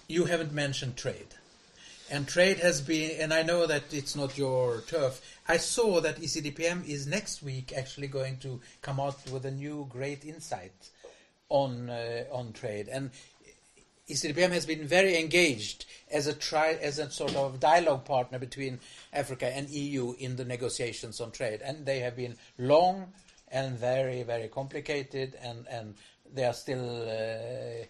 You 0.08 0.24
haven't 0.26 0.52
mentioned 0.52 0.96
trade 0.96 1.34
and 2.12 2.28
trade 2.28 2.58
has 2.58 2.82
been, 2.82 3.18
and 3.20 3.32
I 3.32 3.42
know 3.42 3.66
that 3.66 3.92
it's 3.92 4.14
not 4.14 4.36
your 4.36 4.82
turf. 4.82 5.38
I 5.48 5.56
saw 5.56 6.00
that 6.02 6.20
ECDPM 6.20 6.86
is 6.86 7.06
next 7.06 7.42
week 7.42 7.72
actually 7.74 8.08
going 8.08 8.36
to 8.40 8.60
come 8.82 9.00
out 9.00 9.18
with 9.30 9.46
a 9.46 9.50
new 9.50 9.86
great 9.88 10.22
insight 10.26 10.90
on 11.48 11.88
uh, 11.88 12.24
on 12.30 12.52
trade, 12.52 12.88
and 12.88 13.10
ECDPM 14.12 14.50
has 14.50 14.66
been 14.66 14.86
very 14.86 15.18
engaged 15.18 15.86
as 16.10 16.26
a 16.26 16.34
tri- 16.34 16.78
as 16.80 16.98
a 16.98 17.10
sort 17.10 17.34
of 17.34 17.60
dialogue 17.60 18.04
partner 18.04 18.38
between 18.38 18.78
Africa 19.12 19.46
and 19.46 19.68
EU 19.70 20.14
in 20.18 20.36
the 20.36 20.44
negotiations 20.44 21.20
on 21.20 21.30
trade, 21.30 21.60
and 21.62 21.86
they 21.86 22.00
have 22.00 22.16
been 22.16 22.36
long 22.58 23.12
and 23.48 23.78
very 23.78 24.22
very 24.22 24.48
complicated, 24.48 25.36
and 25.42 25.66
and 25.68 25.94
they 26.32 26.44
are 26.44 26.54
still 26.54 27.08
uh, 27.08 27.84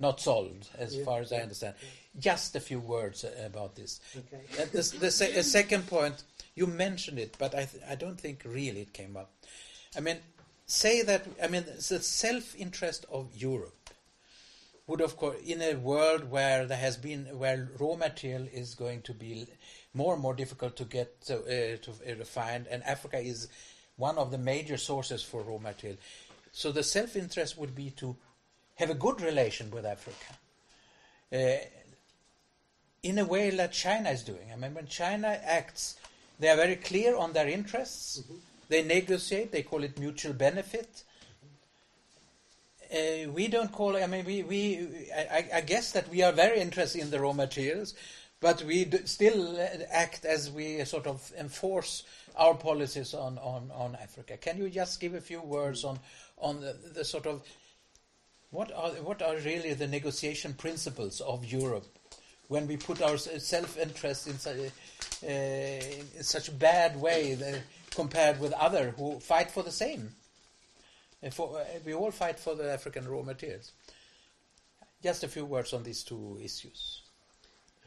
not 0.00 0.20
solved 0.20 0.68
as 0.78 0.96
yeah. 0.96 1.04
far 1.04 1.20
as 1.20 1.32
I 1.32 1.38
understand. 1.38 1.74
Yeah 1.80 1.88
just 2.18 2.54
a 2.54 2.60
few 2.60 2.80
words 2.80 3.24
about 3.44 3.74
this. 3.74 4.00
Okay. 4.16 4.42
Uh, 4.62 4.66
the, 4.66 4.96
the 5.00 5.10
se 5.10 5.42
second 5.42 5.86
point, 5.86 6.22
you 6.54 6.66
mentioned 6.66 7.18
it, 7.18 7.36
but 7.38 7.54
I, 7.54 7.68
I 7.88 7.94
don't 7.94 8.18
think 8.18 8.42
really 8.44 8.82
it 8.82 8.92
came 8.92 9.16
up. 9.16 9.32
I 9.96 10.00
mean, 10.00 10.18
say 10.66 11.02
that, 11.02 11.26
I 11.42 11.48
mean, 11.48 11.64
the 11.64 12.00
self 12.00 12.54
interest 12.56 13.04
of 13.10 13.34
Europe 13.34 13.83
would, 14.86 15.00
of 15.00 15.16
course, 15.16 15.36
in 15.44 15.62
a 15.62 15.74
world 15.74 16.30
where 16.30 16.66
there 16.66 16.78
has 16.78 16.96
been, 16.96 17.24
where 17.38 17.68
raw 17.78 17.94
material 17.94 18.46
is 18.52 18.74
going 18.74 19.02
to 19.02 19.14
be 19.14 19.46
more 19.94 20.12
and 20.12 20.22
more 20.22 20.34
difficult 20.34 20.76
to 20.76 20.84
get 20.84 21.14
uh, 21.30 21.34
to 21.34 21.90
uh, 21.90 22.24
find, 22.24 22.66
and 22.66 22.82
Africa 22.84 23.18
is 23.18 23.48
one 23.96 24.18
of 24.18 24.30
the 24.30 24.38
major 24.38 24.76
sources 24.76 25.22
for 25.22 25.42
raw 25.42 25.58
material. 25.58 25.98
So 26.52 26.70
the 26.70 26.82
self 26.82 27.16
interest 27.16 27.56
would 27.58 27.74
be 27.74 27.90
to 27.90 28.16
have 28.76 28.90
a 28.90 28.94
good 28.94 29.20
relation 29.20 29.70
with 29.70 29.86
Africa. 29.86 30.38
Uh, 31.32 31.64
in 33.02 33.18
a 33.18 33.24
way 33.24 33.50
that 33.50 33.72
China 33.72 34.10
is 34.10 34.22
doing. 34.22 34.50
I 34.52 34.56
mean, 34.56 34.74
when 34.74 34.86
China 34.86 35.38
acts, 35.44 35.96
they 36.38 36.48
are 36.48 36.56
very 36.56 36.76
clear 36.76 37.16
on 37.16 37.32
their 37.32 37.48
interests. 37.48 38.20
Mm-hmm. 38.20 38.34
They 38.68 38.82
negotiate. 38.82 39.52
They 39.52 39.62
call 39.62 39.84
it 39.84 39.98
mutual 39.98 40.32
benefit. 40.32 41.04
Uh, 42.94 43.28
we 43.30 43.48
don't 43.48 43.72
call. 43.72 43.96
I 43.96 44.06
mean, 44.06 44.24
we, 44.24 44.42
we 44.44 44.88
I, 45.16 45.48
I, 45.54 45.60
guess 45.62 45.90
that 45.92 46.08
we 46.08 46.22
are 46.22 46.30
very 46.30 46.60
interested 46.60 47.00
in 47.00 47.10
the 47.10 47.18
raw 47.18 47.32
materials, 47.32 47.94
but 48.40 48.62
we 48.62 48.88
still 49.04 49.58
act 49.90 50.24
as 50.24 50.50
we 50.50 50.84
sort 50.84 51.08
of 51.08 51.32
enforce 51.36 52.04
our 52.36 52.54
policies 52.54 53.12
on, 53.12 53.38
on, 53.38 53.70
on 53.74 53.96
Africa. 54.00 54.36
Can 54.36 54.58
you 54.58 54.70
just 54.70 55.00
give 55.00 55.14
a 55.14 55.20
few 55.20 55.40
words 55.40 55.82
on 55.82 55.98
on 56.38 56.60
the, 56.60 56.76
the 56.94 57.04
sort 57.04 57.26
of 57.26 57.42
what 58.50 58.70
are 58.72 58.90
what 59.02 59.22
are 59.22 59.36
really 59.38 59.74
the 59.74 59.88
negotiation 59.88 60.54
principles 60.54 61.20
of 61.20 61.44
Europe 61.44 61.86
when 62.48 62.68
we 62.68 62.76
put 62.76 63.02
our 63.02 63.16
self-interest 63.16 64.28
in, 64.28 64.36
uh, 64.46 65.30
in 65.30 66.22
such 66.22 66.48
a 66.48 66.52
bad 66.52 67.00
way 67.00 67.62
compared 67.90 68.38
with 68.38 68.52
other 68.52 68.94
who 68.96 69.18
fight 69.18 69.50
for 69.50 69.62
the 69.62 69.72
same. 69.72 70.12
For, 71.30 71.58
uh, 71.58 71.64
we 71.84 71.94
all 71.94 72.10
fight 72.10 72.38
for 72.38 72.54
the 72.54 72.70
African 72.70 73.08
raw 73.08 73.22
materials. 73.22 73.72
Just 75.02 75.24
a 75.24 75.28
few 75.28 75.44
words 75.44 75.72
on 75.72 75.82
these 75.82 76.02
two 76.02 76.38
issues. 76.42 77.02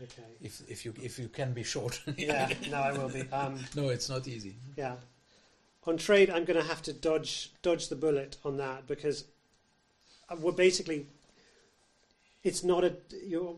Okay. 0.02 0.24
If 0.42 0.62
if 0.70 0.86
you 0.86 0.94
if 1.02 1.18
you 1.18 1.28
can 1.28 1.54
be 1.54 1.64
short. 1.64 2.00
yeah. 2.18 2.52
No, 2.70 2.78
I 2.78 2.92
will 2.92 3.10
be. 3.10 3.22
Um, 3.32 3.60
no, 3.76 3.90
it's 3.90 4.10
not 4.10 4.28
easy. 4.28 4.56
Yeah. 4.76 4.96
On 5.86 5.98
trade, 5.98 6.30
I'm 6.30 6.46
going 6.46 6.60
to 6.60 6.68
have 6.68 6.82
to 6.84 6.94
dodge 6.94 7.52
dodge 7.62 7.88
the 7.88 7.96
bullet 7.96 8.38
on 8.46 8.58
that 8.58 8.86
because 8.88 9.26
uh, 10.30 10.36
we're 10.40 10.52
basically 10.52 11.08
it's 12.44 12.64
not 12.64 12.84
a 12.84 12.94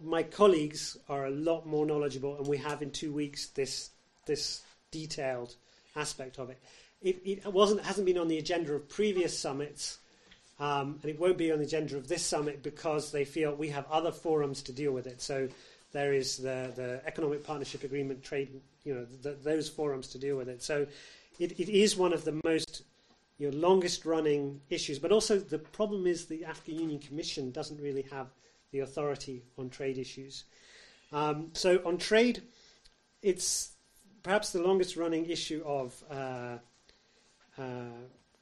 my 0.04 0.24
colleagues 0.24 0.98
are 1.10 1.26
a 1.26 1.30
lot 1.30 1.66
more 1.66 1.86
knowledgeable, 1.86 2.38
and 2.38 2.48
we 2.48 2.58
have 2.58 2.82
in 2.82 2.92
two 2.92 3.12
weeks 3.12 3.48
this 3.48 3.90
this 4.26 4.62
detailed 4.92 5.56
aspect 5.96 6.40
of 6.40 6.50
it. 6.50 6.60
It, 7.02 7.22
it 7.26 7.54
wasn't 7.54 7.82
hasn't 7.82 8.06
been 8.06 8.18
on 8.18 8.28
the 8.28 8.38
agenda 8.38 8.74
of 8.74 8.90
previous 8.90 9.38
summits, 9.38 10.00
um, 10.60 11.00
and 11.02 11.10
it 11.10 11.20
won't 11.20 11.38
be 11.38 11.52
on 11.52 11.60
the 11.60 11.66
agenda 11.66 11.96
of 11.96 12.08
this 12.08 12.24
summit 12.26 12.62
because 12.62 13.12
they 13.12 13.26
feel 13.26 13.56
we 13.56 13.70
have 13.70 13.86
other 13.90 14.12
forums 14.12 14.62
to 14.64 14.74
deal 14.74 14.92
with 14.92 15.08
it. 15.08 15.22
So 15.22 15.48
there 15.94 16.14
is 16.14 16.38
the 16.38 16.74
the 16.76 17.02
economic 17.06 17.46
partnership 17.46 17.84
agreement, 17.84 18.24
trade, 18.24 18.50
you 18.84 18.94
know, 18.94 19.06
the, 19.22 19.32
those 19.32 19.70
forums 19.70 20.10
to 20.10 20.18
deal 20.18 20.36
with 20.36 20.50
it. 20.50 20.62
So 20.62 20.86
it, 21.40 21.60
it 21.60 21.70
is 21.70 21.96
one 21.96 22.12
of 22.12 22.26
the 22.26 22.40
most 22.44 22.84
your 23.40 23.54
longest 23.54 24.06
running 24.06 24.62
issues. 24.70 25.00
But 25.00 25.12
also, 25.12 25.40
the 25.40 25.58
problem 25.58 26.06
is 26.06 26.26
the 26.26 26.46
African 26.46 26.76
Union 26.76 27.00
Commission 27.00 27.52
doesn't 27.52 27.82
really 27.82 28.06
have 28.12 28.28
the 28.72 28.80
authority 28.80 29.42
on 29.58 29.70
trade 29.70 29.98
issues. 29.98 30.44
Um, 31.12 31.50
so, 31.54 31.82
on 31.86 31.98
trade, 31.98 32.44
it's 33.24 33.72
perhaps 34.22 34.52
the 34.52 34.62
longest 34.62 34.96
running 34.96 35.26
issue 35.26 35.64
of 35.66 36.04
uh, 36.12 36.58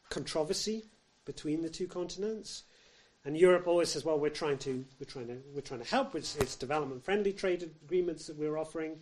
controversy 0.09 0.85
between 1.25 1.61
the 1.61 1.69
two 1.69 1.87
continents. 1.87 2.63
And 3.25 3.37
Europe 3.37 3.67
always 3.67 3.89
says, 3.89 4.05
"Well, 4.05 4.19
we're 4.19 4.29
trying 4.29 4.57
to 4.59 4.85
we're 4.99 5.05
trying 5.05 5.27
to 5.27 5.37
we're 5.53 5.61
trying 5.61 5.81
to 5.81 5.89
help. 5.89 6.15
It's, 6.15 6.35
it's 6.37 6.55
development 6.55 7.03
friendly 7.03 7.33
trade 7.33 7.63
agreements 7.63 8.27
that 8.27 8.37
we're 8.37 8.57
offering." 8.57 8.99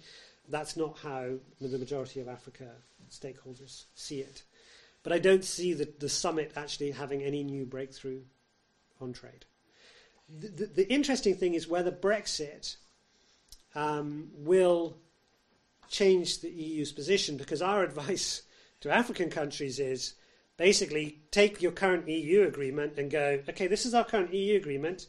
That's 0.48 0.78
not 0.78 1.00
how 1.00 1.36
the 1.60 1.78
majority 1.78 2.20
of 2.20 2.28
Africa 2.28 2.70
stakeholders 3.10 3.86
see 3.96 4.20
it. 4.20 4.44
But 5.04 5.14
I 5.14 5.20
don't 5.20 5.44
see 5.44 5.74
the, 5.74 5.88
the 6.00 6.10
summit 6.10 6.52
actually 6.56 6.92
having 6.92 7.24
any 7.24 7.44
new 7.44 7.66
breakthrough 7.66 8.22
on 9.00 9.14
trade. 9.14 9.46
The, 10.40 10.48
the, 10.48 10.66
the 10.66 10.92
interesting 10.92 11.36
thing 11.36 11.54
is 11.54 11.68
whether 11.68 11.92
Brexit 11.92 12.78
um, 13.76 14.30
will 14.34 14.98
change 15.90 16.42
the 16.42 16.50
EU's 16.50 16.92
position, 16.92 17.38
because 17.38 17.62
our 17.62 17.84
advice 17.90 18.42
to 18.86 18.94
African 18.94 19.32
countries 19.32 19.80
is 19.80 20.14
basically 20.58 21.18
take 21.32 21.60
your 21.60 21.72
current 21.72 22.08
EU 22.08 22.44
agreement 22.44 23.00
and 23.00 23.10
go, 23.10 23.40
okay, 23.50 23.66
this 23.66 23.84
is 23.84 23.96
our 23.96 24.04
current 24.04 24.32
EU 24.32 24.58
agreement. 24.58 25.08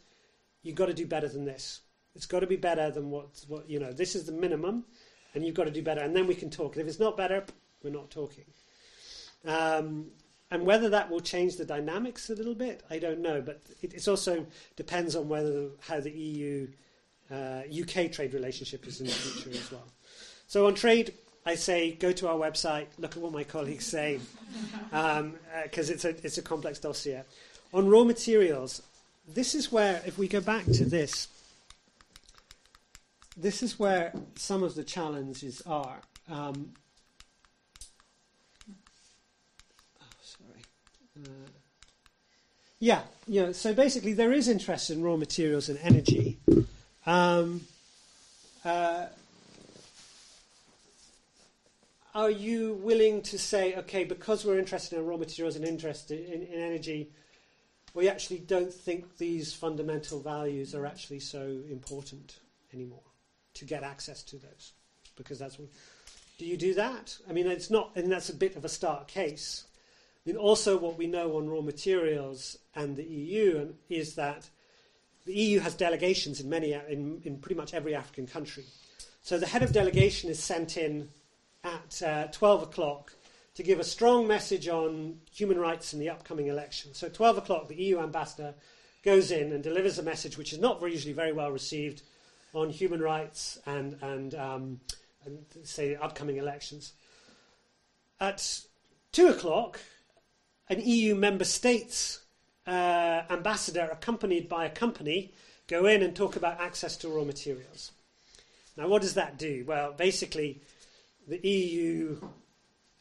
You've 0.62 0.76
got 0.76 0.86
to 0.86 0.94
do 0.94 1.06
better 1.06 1.28
than 1.28 1.44
this. 1.44 1.82
It's 2.14 2.24
got 2.24 2.40
to 2.40 2.46
be 2.46 2.56
better 2.56 2.90
than 2.90 3.10
what, 3.10 3.44
what 3.48 3.68
you 3.68 3.78
know, 3.78 3.92
this 3.92 4.14
is 4.14 4.24
the 4.24 4.32
minimum, 4.32 4.86
and 5.34 5.44
you've 5.44 5.54
got 5.54 5.64
to 5.64 5.70
do 5.70 5.82
better. 5.82 6.00
And 6.00 6.16
then 6.16 6.26
we 6.26 6.34
can 6.34 6.48
talk. 6.48 6.78
If 6.78 6.86
it's 6.86 6.98
not 6.98 7.18
better, 7.18 7.44
we're 7.82 7.90
not 7.90 8.10
talking. 8.10 8.44
Um, 9.44 10.06
and 10.50 10.64
whether 10.64 10.88
that 10.88 11.10
will 11.10 11.20
change 11.20 11.56
the 11.56 11.66
dynamics 11.66 12.30
a 12.30 12.34
little 12.34 12.54
bit, 12.54 12.82
I 12.88 12.98
don't 12.98 13.20
know. 13.20 13.42
But 13.42 13.60
it 13.82 14.08
also 14.08 14.46
depends 14.76 15.14
on 15.14 15.28
whether 15.28 15.68
how 15.80 16.00
the 16.00 16.12
EU 16.12 16.68
uh, 17.30 17.60
UK 17.70 18.10
trade 18.10 18.32
relationship 18.32 18.86
is 18.86 19.00
in 19.00 19.06
the 19.06 19.12
future 19.12 19.50
as 19.50 19.70
well. 19.70 19.92
So 20.46 20.66
on 20.66 20.74
trade, 20.74 21.12
I 21.46 21.54
say 21.54 21.92
go 21.92 22.10
to 22.10 22.28
our 22.28 22.36
website, 22.36 22.86
look 22.98 23.16
at 23.16 23.22
what 23.22 23.32
my 23.32 23.44
colleagues 23.44 23.86
say, 23.86 24.18
because 24.90 25.20
um, 25.20 25.34
uh, 25.54 25.62
it's 25.74 26.04
a 26.04 26.08
it's 26.08 26.38
a 26.38 26.42
complex 26.42 26.80
dossier. 26.80 27.22
On 27.72 27.88
raw 27.88 28.02
materials, 28.02 28.82
this 29.32 29.54
is 29.54 29.70
where 29.70 30.02
if 30.04 30.18
we 30.18 30.26
go 30.26 30.40
back 30.40 30.64
to 30.64 30.84
this, 30.84 31.28
this 33.36 33.62
is 33.62 33.78
where 33.78 34.12
some 34.34 34.64
of 34.64 34.74
the 34.74 34.82
challenges 34.82 35.62
are. 35.66 36.00
Um, 36.28 36.72
oh, 40.00 40.04
sorry. 40.20 40.62
Uh, 41.16 41.48
yeah, 42.80 43.02
yeah. 43.28 43.52
So 43.52 43.72
basically, 43.72 44.14
there 44.14 44.32
is 44.32 44.48
interest 44.48 44.90
in 44.90 45.00
raw 45.00 45.16
materials 45.16 45.68
and 45.68 45.78
energy. 45.80 46.38
Um, 47.06 47.60
uh, 48.64 49.06
are 52.16 52.30
you 52.30 52.72
willing 52.82 53.20
to 53.20 53.38
say, 53.38 53.76
okay, 53.76 54.02
because 54.02 54.42
we're 54.42 54.58
interested 54.58 54.98
in 54.98 55.04
raw 55.04 55.18
materials 55.18 55.54
and 55.54 55.66
interested 55.66 56.18
in, 56.32 56.42
in, 56.44 56.60
energy, 56.62 57.10
we 57.92 58.08
actually 58.08 58.38
don't 58.38 58.72
think 58.72 59.18
these 59.18 59.52
fundamental 59.52 60.20
values 60.20 60.74
are 60.74 60.86
actually 60.86 61.20
so 61.20 61.42
important 61.70 62.38
anymore 62.72 63.02
to 63.52 63.66
get 63.66 63.82
access 63.82 64.22
to 64.22 64.36
those? 64.38 64.72
Because 65.14 65.38
that's 65.38 65.58
what. 65.58 65.68
Do 66.38 66.46
you 66.46 66.56
do 66.56 66.72
that? 66.72 67.18
I 67.28 67.32
mean, 67.34 67.46
it's 67.46 67.70
not, 67.70 67.90
and 67.96 68.10
that's 68.10 68.30
a 68.30 68.34
bit 68.34 68.56
of 68.56 68.64
a 68.64 68.68
stark 68.68 69.08
case. 69.08 69.66
I 70.24 70.30
mean, 70.30 70.38
also 70.38 70.78
what 70.78 70.96
we 70.96 71.06
know 71.06 71.36
on 71.36 71.50
raw 71.50 71.60
materials 71.60 72.56
and 72.74 72.96
the 72.96 73.04
EU 73.04 73.60
um, 73.60 73.74
is 73.90 74.14
that 74.14 74.48
the 75.26 75.34
EU 75.34 75.60
has 75.60 75.74
delegations 75.74 76.40
in 76.40 76.48
many, 76.48 76.72
in, 76.72 77.20
in 77.24 77.38
pretty 77.40 77.56
much 77.56 77.74
every 77.74 77.94
African 77.94 78.26
country. 78.26 78.64
So 79.22 79.38
the 79.38 79.46
head 79.46 79.62
of 79.62 79.72
delegation 79.72 80.30
is 80.30 80.42
sent 80.42 80.78
in 80.78 81.10
at 81.66 82.02
uh, 82.02 82.26
12 82.28 82.62
o'clock 82.62 83.12
to 83.54 83.62
give 83.62 83.80
a 83.80 83.84
strong 83.84 84.26
message 84.26 84.68
on 84.68 85.18
human 85.32 85.58
rights 85.58 85.92
in 85.92 85.98
the 85.98 86.10
upcoming 86.10 86.46
election. 86.46 86.94
So, 86.94 87.06
at 87.06 87.14
12 87.14 87.38
o'clock, 87.38 87.68
the 87.68 87.82
EU 87.82 87.98
ambassador 87.98 88.54
goes 89.02 89.30
in 89.30 89.52
and 89.52 89.62
delivers 89.62 89.98
a 89.98 90.02
message 90.02 90.36
which 90.36 90.52
is 90.52 90.58
not 90.58 90.80
usually 90.82 91.12
very 91.12 91.32
well 91.32 91.50
received 91.50 92.02
on 92.52 92.70
human 92.70 93.00
rights 93.00 93.58
and, 93.66 93.96
and, 94.02 94.34
um, 94.34 94.80
and 95.24 95.38
say, 95.64 95.96
upcoming 95.96 96.36
elections. 96.36 96.92
At 98.20 98.60
2 99.12 99.28
o'clock, 99.28 99.80
an 100.68 100.80
EU 100.80 101.14
member 101.14 101.44
states 101.44 102.20
uh, 102.66 103.22
ambassador, 103.30 103.88
accompanied 103.92 104.48
by 104.48 104.64
a 104.64 104.70
company, 104.70 105.32
go 105.68 105.86
in 105.86 106.02
and 106.02 106.14
talk 106.14 106.36
about 106.36 106.60
access 106.60 106.96
to 106.98 107.08
raw 107.08 107.24
materials. 107.24 107.92
Now, 108.76 108.88
what 108.88 109.02
does 109.02 109.14
that 109.14 109.38
do? 109.38 109.64
Well, 109.66 109.92
basically, 109.92 110.60
the 111.26 111.46
EU 111.46 112.20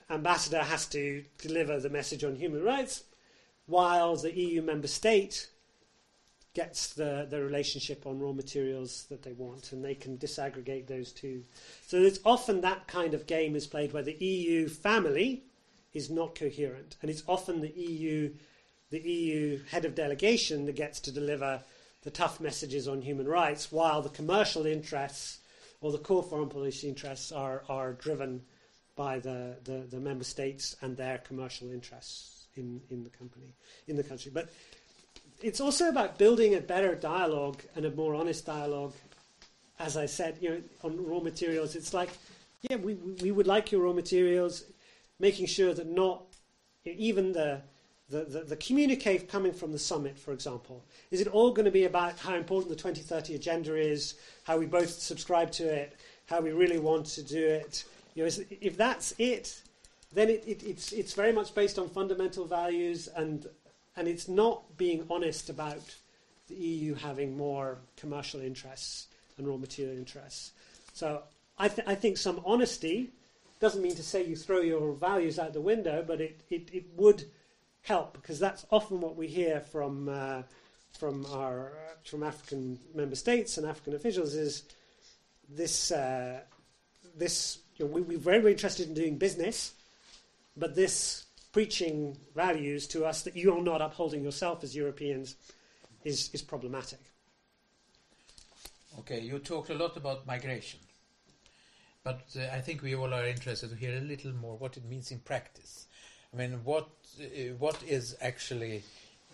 ambassador 0.10 0.62
has 0.64 0.86
to 0.88 1.24
deliver 1.38 1.80
the 1.80 1.90
message 1.90 2.24
on 2.24 2.36
human 2.36 2.64
rights, 2.64 3.04
while 3.68 4.16
the 4.16 4.34
EU 4.36 4.62
member 4.62 4.88
state 4.88 5.50
gets 6.54 6.94
the, 6.94 7.28
the 7.30 7.42
relationship 7.44 8.06
on 8.08 8.20
raw 8.20 8.32
materials 8.32 9.06
that 9.10 9.24
they 9.24 9.34
want, 9.34 9.72
and 9.74 9.84
they 9.84 9.94
can 9.96 10.18
disaggregate 10.18 10.88
those 10.88 11.12
two. 11.12 11.44
So 11.86 11.98
it's 11.98 12.20
often 12.26 12.62
that 12.62 12.88
kind 12.88 13.14
of 13.14 13.28
game 13.28 13.56
is 13.56 13.68
played 13.68 13.94
where 13.94 14.04
the 14.04 14.14
EU 14.14 14.70
family 14.70 15.44
is 15.94 16.10
not 16.10 16.36
coherent, 16.36 16.96
and 17.02 17.12
it's 17.12 17.24
often 17.28 17.62
the 17.62 17.72
EU, 17.72 18.34
the 18.90 19.00
EU 19.02 19.60
head 19.70 19.86
of 19.86 19.96
delegation 19.96 20.66
that 20.66 20.76
gets 20.76 21.00
to 21.02 21.12
deliver 21.12 21.62
the 22.04 22.12
tough 22.12 22.40
messages 22.40 22.88
on 22.88 23.02
human 23.02 23.28
rights, 23.28 23.72
while 23.72 24.02
the 24.02 24.10
commercial 24.10 24.66
interests 24.66 25.40
or 25.82 25.92
the 25.92 25.98
core 25.98 26.24
foreign 26.24 26.50
policy 26.50 26.88
interests 26.88 27.32
are, 27.32 27.64
are 27.70 27.94
driven 27.94 28.42
by 28.96 29.20
the, 29.20 29.58
the, 29.64 29.86
the, 29.90 30.00
member 30.00 30.24
states 30.24 30.76
and 30.82 30.96
their 30.96 31.18
commercial 31.20 31.70
interests 31.70 32.48
in, 32.56 32.82
in 32.90 33.04
the 33.04 33.10
company 33.10 33.54
in 33.88 33.98
the 33.98 34.04
country. 34.04 34.32
But 34.34 34.50
it's 35.42 35.60
also 35.60 35.90
about 35.90 36.18
building 36.18 36.56
a 36.56 36.62
better 36.62 36.96
dialogue 36.96 37.62
and 37.76 37.86
a 37.86 37.92
more 37.92 38.16
honest 38.16 38.46
dialogue. 38.46 38.94
As 39.78 39.98
I 39.98 40.06
said, 40.06 40.38
you 40.40 40.50
know, 40.50 40.62
on 40.84 41.06
raw 41.06 41.20
materials, 41.20 41.76
it's 41.76 41.94
like, 41.94 42.10
yeah, 42.62 42.78
we, 42.78 42.94
we 42.94 43.32
would 43.32 43.48
like 43.48 43.72
your 43.72 43.82
raw 43.82 43.92
materials, 43.92 44.64
making 45.20 45.48
sure 45.48 45.74
that 45.74 45.88
not 45.88 46.24
even 46.86 47.34
the 47.34 47.62
the, 48.10 48.24
the, 48.24 48.40
the 48.42 48.56
communique 48.58 49.28
coming 49.28 49.52
from 49.52 49.72
the 49.72 49.80
summit, 49.80 50.18
for 50.20 50.32
example, 50.32 50.84
is 51.12 51.22
it 51.22 51.28
all 51.28 51.52
going 51.52 51.66
to 51.66 51.72
be 51.72 51.86
about 51.86 52.20
how 52.20 52.36
important 52.36 52.70
the 52.70 52.76
2030 52.76 53.36
agenda 53.36 53.76
is, 53.76 54.16
how 54.44 54.58
we 54.58 54.66
both 54.66 54.90
subscribe 54.90 55.52
to 55.52 55.64
it, 55.64 55.96
how 56.28 56.42
we 56.42 56.52
really 56.52 56.80
want 56.80 57.06
to 57.08 57.24
do 57.24 57.44
it? 57.44 57.84
You 58.14 58.24
know, 58.24 58.32
if 58.62 58.78
that's 58.78 59.14
it, 59.18 59.62
then 60.14 60.30
it, 60.30 60.44
it, 60.48 60.64
it's, 60.64 60.92
it's 60.94 61.14
very 61.14 61.32
much 61.32 61.56
based 61.56 61.80
on 61.80 61.90
fundamental 61.90 62.46
values 62.46 63.10
and, 63.16 63.48
and 63.98 64.08
it's 64.08 64.28
not 64.28 64.78
being 64.78 65.06
honest 65.10 65.50
about 65.50 65.96
the 66.48 66.56
EU 66.56 66.94
having 66.94 67.36
more 67.36 67.80
commercial 67.98 68.40
interests 68.40 69.08
and 69.38 69.48
raw 69.48 69.58
material 69.58 69.98
interests. 69.98 70.52
So 70.94 71.24
I, 71.58 71.68
th- 71.68 71.88
I 71.88 71.96
think 71.96 72.18
some 72.18 72.40
honesty 72.46 73.10
doesn't 73.60 73.82
mean 73.82 73.96
to 73.96 74.04
say 74.04 74.24
you 74.24 74.36
throw 74.36 74.62
your 74.62 74.94
values 74.94 75.40
out 75.40 75.54
the 75.54 75.62
window, 75.62 76.04
but 76.06 76.22
it, 76.22 76.40
it, 76.50 76.70
it 76.72 76.86
would 76.96 77.26
help 77.86 78.14
because 78.14 78.40
that's 78.40 78.66
often 78.72 79.00
what 79.00 79.16
we 79.16 79.28
hear 79.28 79.62
from 79.62 80.10
uh, 80.10 80.42
from 81.00 81.26
our 81.32 81.72
from 82.04 82.24
African 82.24 82.80
member 82.94 83.16
states 83.16 83.58
and 83.58 83.68
African 83.68 83.94
officials 83.94 84.34
is 84.34 84.64
this 85.48 85.92
uh, 85.92 86.42
this 87.16 87.60
you 87.78 87.86
know, 87.86 87.92
we, 87.92 88.02
we're 88.02 88.18
very, 88.18 88.40
very 88.40 88.54
interested 88.54 88.88
in 88.88 88.94
doing 88.94 89.18
business, 89.18 89.74
but 90.58 90.76
this 90.76 91.26
preaching 91.52 92.18
values 92.36 92.88
to 92.88 93.06
us 93.06 93.22
that 93.22 93.36
you 93.36 93.56
are 93.56 93.62
not 93.62 93.82
upholding 93.82 94.24
yourself 94.24 94.64
as 94.64 94.76
Europeans 94.76 95.36
is 96.04 96.30
is 96.34 96.42
problematic. 96.42 97.00
Okay, 99.00 99.20
you 99.20 99.40
talked 99.40 99.70
a 99.70 99.76
lot 99.76 99.96
about 99.96 100.26
migration, 100.26 100.80
but 102.04 102.22
uh, 102.36 102.42
I 102.52 102.62
think 102.62 102.82
we 102.82 102.96
all 102.96 103.14
are 103.14 103.28
interested 103.28 103.70
to 103.70 103.76
hear 103.76 103.98
a 103.98 104.02
little 104.02 104.34
more 104.34 104.58
what 104.58 104.76
it 104.76 104.86
means 104.86 105.12
in 105.12 105.20
practice. 105.20 105.88
I 106.36 106.38
mean, 106.38 106.60
what 106.64 106.90
uh, 107.20 107.54
what 107.60 107.82
is 107.88 108.18
actually, 108.20 108.84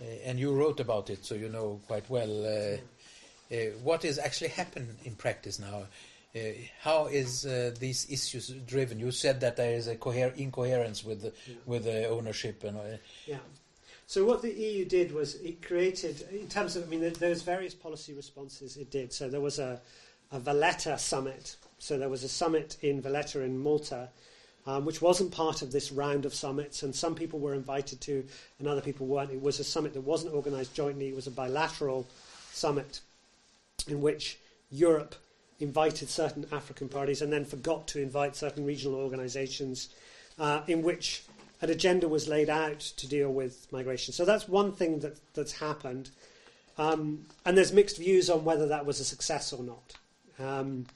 uh, 0.02 0.06
and 0.26 0.40
you 0.40 0.54
wrote 0.54 0.80
about 0.80 1.10
it, 1.10 1.26
so 1.26 1.36
you 1.36 1.50
know 1.50 1.80
quite 1.88 2.08
well. 2.10 2.46
Uh, 2.46 2.78
what 3.84 4.06
is 4.06 4.18
actually 4.18 4.50
happening 4.50 4.96
in 5.04 5.16
practice 5.16 5.60
now? 5.60 5.84
how 6.80 7.08
is 7.08 7.42
these 7.78 8.08
issues 8.10 8.48
driven? 8.66 8.98
You 8.98 9.12
said 9.12 9.42
that 9.42 9.58
there 9.58 9.74
is 9.74 9.90
a 9.90 9.98
coher- 9.98 10.34
incoherence 10.38 11.04
with 11.04 11.24
the, 11.24 11.34
yeah. 11.46 11.56
with 11.66 11.84
the 11.84 12.08
ownership 12.08 12.64
and. 12.64 12.78
yeah. 13.28 13.40
So 14.08 14.24
what 14.26 14.42
the 14.42 14.54
EU 14.54 14.86
did 14.86 15.14
was 15.14 15.36
it 15.36 15.62
created, 15.62 16.22
in 16.32 16.48
terms 16.48 16.78
of, 16.78 16.84
I 16.84 16.86
mean, 16.88 17.14
those 17.20 17.42
various 17.42 17.74
policy 17.74 18.14
responses 18.14 18.78
it 18.78 18.92
did. 18.92 19.12
So 19.12 19.30
there 19.30 19.42
was 19.42 19.60
a, 19.60 19.82
a 20.32 20.40
Valletta 20.40 20.98
summit. 20.98 21.58
So 21.80 21.98
there 21.98 22.10
was 22.10 22.24
a 22.24 22.30
summit 22.30 22.78
in 22.82 23.02
Valletta 23.02 23.42
in 23.42 23.58
Malta 23.58 24.10
um, 24.66 24.86
which 24.86 25.02
wasn't 25.02 25.32
part 25.32 25.62
of 25.62 25.72
this 25.72 25.92
round 25.92 26.26
of 26.26 26.34
summits, 26.34 26.84
and 26.84 26.94
some 26.94 27.16
people 27.16 27.40
were 27.40 27.54
invited 27.54 28.00
to, 28.02 28.26
and 28.60 28.68
other 28.68 28.82
people 28.82 29.08
weren't. 29.08 29.32
It 29.32 29.42
was 29.42 29.60
a 29.60 29.64
summit 29.64 29.94
that 29.94 30.02
wasn't 30.02 30.34
organised 30.34 30.74
jointly, 30.74 31.10
it 31.10 31.16
was 31.16 31.28
a 31.28 31.32
bilateral 31.32 32.08
summit 32.52 33.02
in 33.88 34.02
which 34.02 34.38
Europe 34.70 35.16
invited 35.60 36.10
certain 36.10 36.46
African 36.52 36.90
parties 36.90 37.22
and 37.22 37.32
then 37.32 37.46
forgot 37.46 37.88
to 37.88 38.02
invite 38.02 38.36
certain 38.36 38.66
regional 38.66 39.00
organisations, 39.00 39.90
uh, 40.40 40.62
in 40.68 40.82
which 40.82 41.24
an 41.62 41.70
agenda 41.70 42.08
was 42.08 42.28
laid 42.28 42.50
out 42.50 42.80
to 42.80 43.08
deal 43.08 43.32
with 43.32 43.72
migration. 43.72 44.14
So 44.14 44.26
that's 44.26 44.48
one 44.48 44.72
thing 44.72 45.00
that, 45.00 45.20
that's 45.34 45.54
happened. 45.54 46.10
Um, 46.78 47.26
and 47.46 47.56
there's 47.58 47.72
mixed 47.72 47.98
views 47.98 48.30
on 48.30 48.44
whether 48.44 48.68
that 48.68 48.86
was 48.86 49.00
a 49.00 49.04
success 49.04 49.54
or 49.54 49.64
not. 49.64 49.94
Um, 50.40 50.88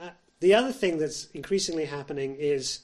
uh, 0.00 0.10
the 0.40 0.54
other 0.54 0.72
thing 0.72 0.98
that's 0.98 1.26
increasingly 1.30 1.86
happening 1.86 2.36
is 2.38 2.80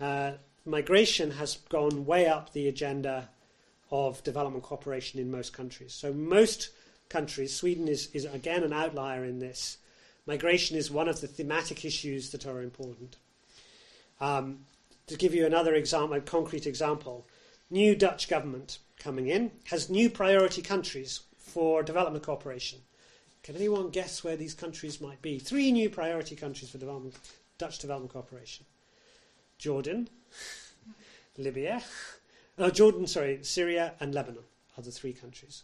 uh, 0.00 0.32
migration 0.64 1.30
has 1.32 1.56
gone 1.68 2.06
way 2.06 2.26
up 2.26 2.52
the 2.52 2.68
agenda 2.68 3.28
of 3.90 4.22
development 4.22 4.64
cooperation 4.64 5.20
in 5.20 5.30
most 5.30 5.52
countries. 5.52 5.92
So 5.92 6.12
most 6.12 6.70
countries, 7.08 7.54
Sweden 7.54 7.88
is, 7.88 8.08
is 8.12 8.24
again 8.24 8.62
an 8.62 8.72
outlier 8.72 9.24
in 9.24 9.40
this. 9.40 9.78
Migration 10.26 10.76
is 10.76 10.90
one 10.90 11.08
of 11.08 11.20
the 11.20 11.26
thematic 11.26 11.84
issues 11.84 12.30
that 12.30 12.46
are 12.46 12.62
important. 12.62 13.16
Um, 14.20 14.60
to 15.08 15.16
give 15.16 15.34
you 15.34 15.44
another 15.44 15.74
example, 15.74 16.16
a 16.16 16.20
concrete 16.20 16.66
example, 16.66 17.26
new 17.68 17.96
Dutch 17.96 18.28
government 18.28 18.78
coming 18.98 19.26
in 19.28 19.50
has 19.64 19.90
new 19.90 20.08
priority 20.08 20.62
countries 20.62 21.20
for 21.36 21.82
development 21.82 22.24
cooperation. 22.24 22.78
Can 23.42 23.56
anyone 23.56 23.90
guess 23.90 24.22
where 24.22 24.36
these 24.36 24.54
countries 24.54 25.00
might 25.00 25.20
be? 25.22 25.38
Three 25.38 25.72
new 25.72 25.90
priority 25.90 26.36
countries 26.36 26.70
for 26.70 26.78
development, 26.78 27.18
Dutch 27.58 27.78
development 27.78 28.12
cooperation. 28.12 28.66
Jordan, 29.60 30.08
Libya, 31.36 31.82
Jordan, 32.72 33.06
sorry, 33.06 33.40
Syria, 33.42 33.92
and 34.00 34.14
Lebanon 34.14 34.42
are 34.76 34.82
the 34.82 34.90
three 34.90 35.12
countries. 35.12 35.62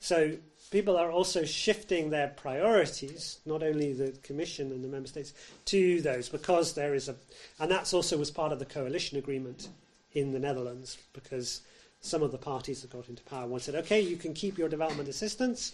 So 0.00 0.32
people 0.70 0.96
are 0.96 1.10
also 1.10 1.44
shifting 1.44 2.10
their 2.10 2.28
priorities, 2.28 3.38
not 3.44 3.62
only 3.62 3.92
the 3.92 4.12
Commission 4.22 4.72
and 4.72 4.82
the 4.82 4.88
Member 4.88 5.08
States, 5.08 5.34
to 5.66 6.00
those 6.00 6.28
because 6.30 6.72
there 6.72 6.94
is 6.94 7.08
a, 7.08 7.14
and 7.60 7.70
that's 7.70 7.92
also 7.92 8.16
was 8.16 8.30
part 8.30 8.50
of 8.50 8.58
the 8.58 8.64
coalition 8.64 9.18
agreement 9.18 9.68
in 10.14 10.32
the 10.32 10.38
Netherlands 10.38 10.96
because 11.12 11.60
some 12.00 12.22
of 12.22 12.32
the 12.32 12.38
parties 12.38 12.80
that 12.80 12.92
got 12.92 13.08
into 13.08 13.22
power 13.24 13.46
once 13.46 13.64
said, 13.64 13.74
okay, 13.76 14.00
you 14.00 14.16
can 14.16 14.34
keep 14.34 14.58
your 14.58 14.68
development 14.68 15.08
assistance 15.08 15.72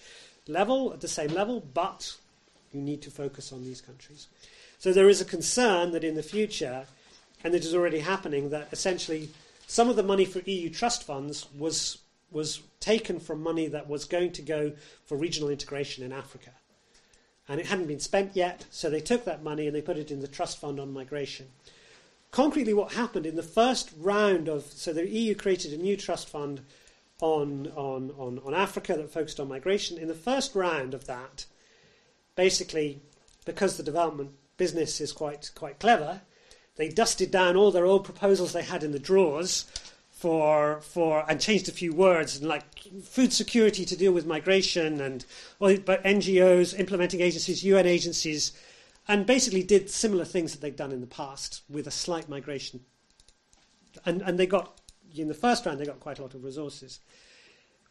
level 0.48 0.92
at 0.92 1.00
the 1.00 1.08
same 1.08 1.30
level, 1.30 1.64
but 1.72 2.16
you 2.72 2.80
need 2.80 3.00
to 3.02 3.10
focus 3.10 3.52
on 3.52 3.62
these 3.62 3.80
countries. 3.80 4.26
So 4.78 4.92
there 4.92 5.08
is 5.08 5.20
a 5.20 5.24
concern 5.24 5.92
that 5.92 6.04
in 6.04 6.16
the 6.16 6.22
future 6.22 6.84
and 7.44 7.54
it 7.54 7.64
is 7.64 7.74
already 7.74 8.00
happening 8.00 8.50
that 8.50 8.68
essentially 8.72 9.30
some 9.66 9.88
of 9.88 9.96
the 9.96 10.02
money 10.02 10.24
for 10.24 10.40
EU 10.40 10.70
trust 10.70 11.04
funds 11.04 11.46
was 11.56 11.98
was 12.30 12.60
taken 12.80 13.18
from 13.18 13.42
money 13.42 13.68
that 13.68 13.88
was 13.88 14.04
going 14.04 14.32
to 14.32 14.42
go 14.42 14.72
for 15.04 15.16
regional 15.16 15.48
integration 15.48 16.04
in 16.04 16.12
Africa. 16.12 16.50
And 17.48 17.58
it 17.58 17.66
hadn't 17.66 17.86
been 17.86 18.00
spent 18.00 18.36
yet, 18.36 18.66
so 18.70 18.90
they 18.90 19.00
took 19.00 19.24
that 19.24 19.42
money 19.42 19.66
and 19.66 19.74
they 19.74 19.80
put 19.80 19.96
it 19.96 20.10
in 20.10 20.20
the 20.20 20.28
trust 20.28 20.60
fund 20.60 20.78
on 20.78 20.92
migration. 20.92 21.46
Concretely, 22.30 22.74
what 22.74 22.92
happened 22.92 23.24
in 23.24 23.36
the 23.36 23.42
first 23.42 23.90
round 23.96 24.48
of 24.48 24.64
so 24.64 24.92
the 24.92 25.08
EU 25.08 25.34
created 25.34 25.72
a 25.72 25.82
new 25.82 25.96
trust 25.96 26.28
fund 26.28 26.60
on, 27.20 27.72
on, 27.74 28.10
on, 28.18 28.40
on 28.44 28.54
Africa 28.54 28.94
that 28.94 29.10
focused 29.10 29.40
on 29.40 29.48
migration. 29.48 29.98
In 29.98 30.08
the 30.08 30.14
first 30.14 30.54
round 30.54 30.92
of 30.92 31.06
that, 31.06 31.46
basically, 32.36 33.00
because 33.44 33.76
the 33.76 33.82
development 33.82 34.30
business 34.56 35.00
is 35.00 35.12
quite 35.12 35.50
quite 35.54 35.78
clever, 35.80 36.20
they 36.78 36.88
dusted 36.88 37.30
down 37.30 37.56
all 37.56 37.70
their 37.70 37.84
old 37.84 38.04
proposals 38.04 38.52
they 38.52 38.62
had 38.62 38.82
in 38.82 38.92
the 38.92 38.98
drawers 38.98 39.66
for 40.10 40.80
for 40.80 41.28
and 41.28 41.40
changed 41.40 41.68
a 41.68 41.72
few 41.72 41.92
words 41.92 42.38
and 42.38 42.48
like 42.48 42.64
food 43.02 43.32
security 43.32 43.84
to 43.84 43.96
deal 43.96 44.12
with 44.12 44.26
migration 44.26 45.00
and 45.00 45.26
well, 45.58 45.76
but 45.84 46.02
NGOs, 46.04 46.78
implementing 46.78 47.20
agencies, 47.20 47.62
UN 47.64 47.86
agencies, 47.86 48.52
and 49.06 49.26
basically 49.26 49.62
did 49.62 49.90
similar 49.90 50.24
things 50.24 50.52
that 50.52 50.60
they'd 50.60 50.76
done 50.76 50.92
in 50.92 51.00
the 51.00 51.06
past 51.06 51.62
with 51.68 51.86
a 51.86 51.90
slight 51.90 52.28
migration. 52.28 52.80
And 54.06 54.22
and 54.22 54.38
they 54.38 54.46
got 54.46 54.80
in 55.14 55.28
the 55.28 55.34
first 55.34 55.66
round 55.66 55.80
they 55.80 55.84
got 55.84 56.00
quite 56.00 56.20
a 56.20 56.22
lot 56.22 56.34
of 56.34 56.44
resources. 56.44 57.00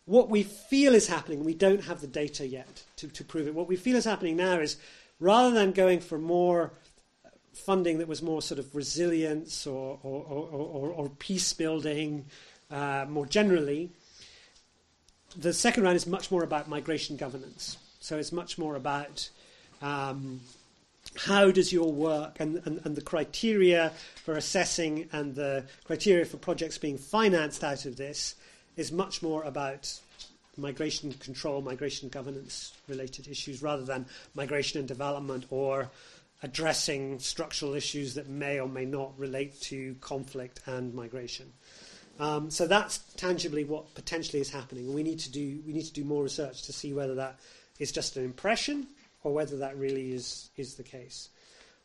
What 0.05 0.29
we 0.29 0.43
feel 0.43 0.95
is 0.95 1.07
happening, 1.07 1.43
we 1.43 1.53
don't 1.53 1.83
have 1.83 1.99
the 1.99 2.07
data 2.07 2.47
yet 2.47 2.83
to, 2.95 3.09
to 3.09 3.25
prove 3.25 3.47
it. 3.47 3.53
What 3.53 3.67
we 3.67 3.75
feel 3.75 3.97
is 3.97 4.05
happening 4.05 4.37
now 4.37 4.59
is 4.59 4.77
rather 5.19 5.53
than 5.53 5.73
going 5.73 5.99
for 5.99 6.17
more 6.17 6.71
funding 7.57 7.97
that 7.99 8.07
was 8.07 8.21
more 8.21 8.41
sort 8.41 8.59
of 8.59 8.75
resilience 8.75 9.67
or, 9.67 9.99
or, 10.03 10.23
or, 10.23 10.89
or 10.89 11.09
peace 11.19 11.53
building 11.53 12.25
uh, 12.71 13.05
more 13.07 13.25
generally. 13.25 13.89
The 15.35 15.53
second 15.53 15.83
round 15.83 15.95
is 15.95 16.07
much 16.07 16.31
more 16.31 16.43
about 16.43 16.69
migration 16.69 17.17
governance. 17.17 17.77
So 17.99 18.17
it's 18.17 18.31
much 18.31 18.57
more 18.57 18.75
about 18.75 19.29
um, 19.81 20.41
how 21.15 21.51
does 21.51 21.71
your 21.71 21.91
work 21.91 22.39
and, 22.39 22.61
and, 22.65 22.81
and 22.83 22.95
the 22.95 23.01
criteria 23.01 23.91
for 24.23 24.35
assessing 24.35 25.09
and 25.11 25.35
the 25.35 25.65
criteria 25.83 26.25
for 26.25 26.37
projects 26.37 26.77
being 26.77 26.97
financed 26.97 27.63
out 27.63 27.85
of 27.85 27.97
this 27.97 28.35
is 28.75 28.91
much 28.91 29.21
more 29.21 29.43
about 29.43 29.99
migration 30.57 31.11
control, 31.13 31.61
migration 31.61 32.09
governance 32.09 32.73
related 32.87 33.27
issues 33.27 33.61
rather 33.61 33.83
than 33.83 34.05
migration 34.35 34.79
and 34.79 34.87
development 34.87 35.45
or 35.49 35.89
addressing 36.43 37.19
structural 37.19 37.73
issues 37.73 38.13
that 38.13 38.27
may 38.27 38.59
or 38.59 38.67
may 38.67 38.85
not 38.85 39.17
relate 39.17 39.59
to 39.59 39.95
conflict 40.01 40.61
and 40.67 40.93
migration. 40.93 41.51
Um, 42.19 42.49
so 42.49 42.67
that's 42.67 42.99
tangibly 43.15 43.63
what 43.63 43.93
potentially 43.93 44.41
is 44.41 44.49
happening. 44.49 44.93
We 44.93 45.03
need 45.03 45.19
to 45.19 45.31
do 45.31 45.61
we 45.65 45.73
need 45.73 45.85
to 45.85 45.93
do 45.93 46.03
more 46.03 46.23
research 46.23 46.63
to 46.63 46.73
see 46.73 46.93
whether 46.93 47.15
that 47.15 47.39
is 47.79 47.91
just 47.91 48.17
an 48.17 48.23
impression 48.23 48.87
or 49.23 49.33
whether 49.33 49.57
that 49.57 49.77
really 49.77 50.11
is 50.11 50.49
is 50.57 50.75
the 50.75 50.83
case. 50.83 51.29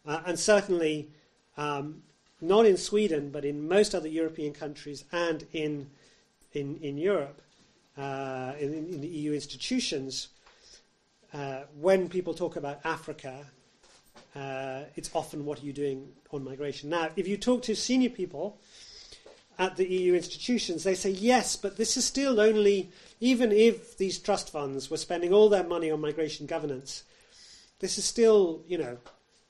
Uh, 0.06 0.20
and 0.26 0.38
certainly, 0.38 1.10
um, 1.56 2.02
not 2.40 2.66
in 2.66 2.76
Sweden, 2.76 3.30
but 3.30 3.44
in 3.44 3.68
most 3.68 3.94
other 3.94 4.08
European 4.08 4.52
countries 4.52 5.04
and 5.12 5.46
in 5.52 5.90
in 6.52 6.78
in 6.78 6.96
Europe, 6.96 7.42
uh, 7.98 8.52
in, 8.58 8.72
in, 8.72 9.00
the 9.02 9.08
EU 9.08 9.32
institutions, 9.32 10.28
uh, 11.34 11.62
when 11.78 12.08
people 12.08 12.32
talk 12.32 12.56
about 12.56 12.80
Africa 12.84 13.46
uh, 14.34 14.82
it's 14.96 15.10
often 15.14 15.44
what 15.44 15.62
are 15.62 15.66
you 15.66 15.72
doing 15.72 16.08
on 16.30 16.44
migration. 16.44 16.90
Now, 16.90 17.10
if 17.16 17.28
you 17.28 17.36
talk 17.36 17.62
to 17.64 17.74
senior 17.74 18.10
people 18.10 18.58
at 19.58 19.76
the 19.76 19.86
EU 19.86 20.14
institutions, 20.14 20.84
they 20.84 20.94
say 20.94 21.10
yes, 21.10 21.56
but 21.56 21.76
this 21.76 21.96
is 21.96 22.04
still 22.04 22.40
only, 22.40 22.90
even 23.20 23.52
if 23.52 23.98
these 23.98 24.18
trust 24.18 24.50
funds 24.50 24.90
were 24.90 24.96
spending 24.96 25.32
all 25.32 25.48
their 25.48 25.64
money 25.64 25.90
on 25.90 26.00
migration 26.00 26.46
governance, 26.46 27.04
this 27.80 27.98
is 27.98 28.04
still, 28.04 28.62
you 28.66 28.78
know, 28.78 28.96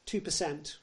2%, 0.06 0.76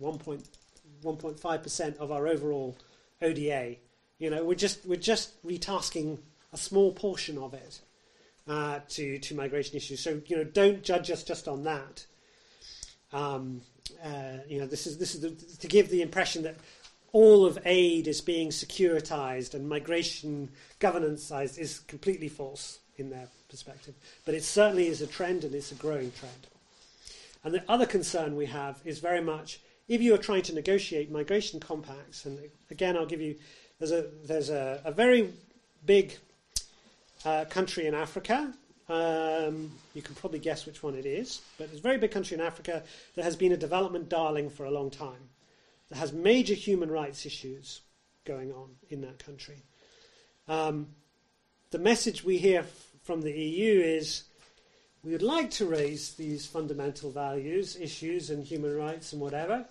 1.5% 0.00 1.96
of 1.96 2.12
our 2.12 2.28
overall 2.28 2.76
ODA. 3.20 3.76
You 4.18 4.30
know, 4.30 4.44
we're 4.44 4.54
just, 4.54 4.86
we're 4.86 4.96
just 4.96 5.44
retasking 5.44 6.18
a 6.52 6.56
small 6.56 6.92
portion 6.92 7.38
of 7.38 7.54
it 7.54 7.80
uh, 8.46 8.80
to, 8.90 9.18
to 9.18 9.34
migration 9.34 9.76
issues. 9.76 10.00
So, 10.00 10.20
you 10.26 10.36
know, 10.36 10.44
don't 10.44 10.82
judge 10.82 11.10
us 11.10 11.24
just 11.24 11.48
on 11.48 11.64
that. 11.64 12.06
Um, 13.12 13.62
uh, 14.04 14.38
you 14.48 14.58
know, 14.58 14.66
this 14.66 14.86
is 14.86 14.98
this 14.98 15.14
is 15.14 15.20
the, 15.20 15.30
to 15.58 15.66
give 15.66 15.88
the 15.88 16.02
impression 16.02 16.42
that 16.42 16.56
all 17.12 17.46
of 17.46 17.58
aid 17.64 18.08
is 18.08 18.20
being 18.20 18.50
securitized 18.50 19.54
and 19.54 19.68
migration 19.68 20.50
governance 20.80 21.30
is 21.30 21.78
completely 21.80 22.28
false 22.28 22.80
in 22.96 23.10
their 23.10 23.28
perspective. 23.48 23.94
But 24.24 24.34
it 24.34 24.44
certainly 24.44 24.88
is 24.88 25.00
a 25.02 25.06
trend 25.06 25.44
and 25.44 25.54
it's 25.54 25.72
a 25.72 25.76
growing 25.76 26.12
trend. 26.12 26.46
And 27.44 27.54
the 27.54 27.62
other 27.68 27.86
concern 27.86 28.36
we 28.36 28.46
have 28.46 28.80
is 28.84 28.98
very 28.98 29.22
much 29.22 29.60
if 29.88 30.02
you 30.02 30.14
are 30.14 30.18
trying 30.18 30.42
to 30.42 30.54
negotiate 30.54 31.10
migration 31.10 31.60
compacts, 31.60 32.24
and 32.24 32.40
again, 32.70 32.96
I'll 32.96 33.06
give 33.06 33.20
you 33.20 33.36
there's 33.78 33.92
a 33.92 34.06
there's 34.24 34.50
a, 34.50 34.80
a 34.84 34.90
very 34.90 35.32
big 35.84 36.16
uh, 37.24 37.44
country 37.44 37.86
in 37.86 37.94
Africa 37.94 38.52
um, 38.88 39.72
you 39.94 40.02
can 40.02 40.14
probably 40.14 40.38
guess 40.38 40.64
which 40.64 40.82
one 40.82 40.94
it 40.94 41.06
is, 41.06 41.40
but 41.58 41.64
it's 41.70 41.80
a 41.80 41.82
very 41.82 41.98
big 41.98 42.12
country 42.12 42.36
in 42.36 42.40
Africa 42.40 42.82
that 43.14 43.24
has 43.24 43.34
been 43.34 43.52
a 43.52 43.56
development 43.56 44.08
darling 44.08 44.48
for 44.48 44.64
a 44.64 44.70
long 44.70 44.90
time, 44.90 45.30
that 45.88 45.98
has 45.98 46.12
major 46.12 46.54
human 46.54 46.90
rights 46.90 47.26
issues 47.26 47.80
going 48.24 48.52
on 48.52 48.70
in 48.88 49.00
that 49.00 49.18
country. 49.18 49.62
Um, 50.48 50.88
the 51.70 51.78
message 51.78 52.22
we 52.22 52.38
hear 52.38 52.60
f- 52.60 52.86
from 53.02 53.22
the 53.22 53.32
EU 53.32 53.80
is 53.80 54.22
we 55.02 55.12
would 55.12 55.22
like 55.22 55.50
to 55.52 55.66
raise 55.66 56.14
these 56.14 56.46
fundamental 56.46 57.10
values, 57.10 57.76
issues, 57.76 58.30
and 58.30 58.44
human 58.44 58.76
rights 58.76 59.12
and 59.12 59.20
whatever, 59.20 59.64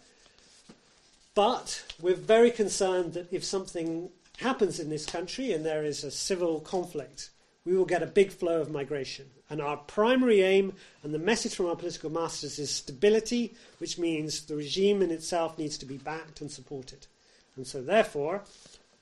but 1.36 1.84
we're 2.02 2.16
very 2.16 2.52
concerned 2.52 3.14
that 3.14 3.32
if 3.32 3.44
something 3.44 4.10
happens 4.40 4.80
in 4.80 4.90
this 4.90 5.06
country 5.06 5.54
and 5.54 5.66
there 5.66 5.86
is 5.86 6.04
a 6.04 6.12
civil 6.12 6.60
conflict 6.60 7.30
we 7.66 7.76
will 7.76 7.86
get 7.86 8.04
a 8.04 8.08
big 8.08 8.32
flow 8.32 8.62
of 8.62 8.72
migration. 8.72 9.26
And 9.50 9.62
our 9.62 9.78
primary 9.78 10.42
aim 10.42 10.74
and 11.04 11.14
the 11.14 11.20
message 11.20 11.56
from 11.56 11.66
our 11.68 11.76
political 11.76 12.10
masters 12.10 12.60
is 12.60 12.72
stability, 12.72 13.56
which 13.80 13.98
means 13.98 14.46
the 14.46 14.56
regime 14.56 15.02
in 15.02 15.12
itself 15.12 15.58
needs 15.58 15.78
to 15.80 15.86
be 15.86 15.98
backed 15.98 16.42
and 16.42 16.52
supported. 16.52 17.08
And 17.56 17.66
so, 17.66 17.82
therefore, 17.82 18.44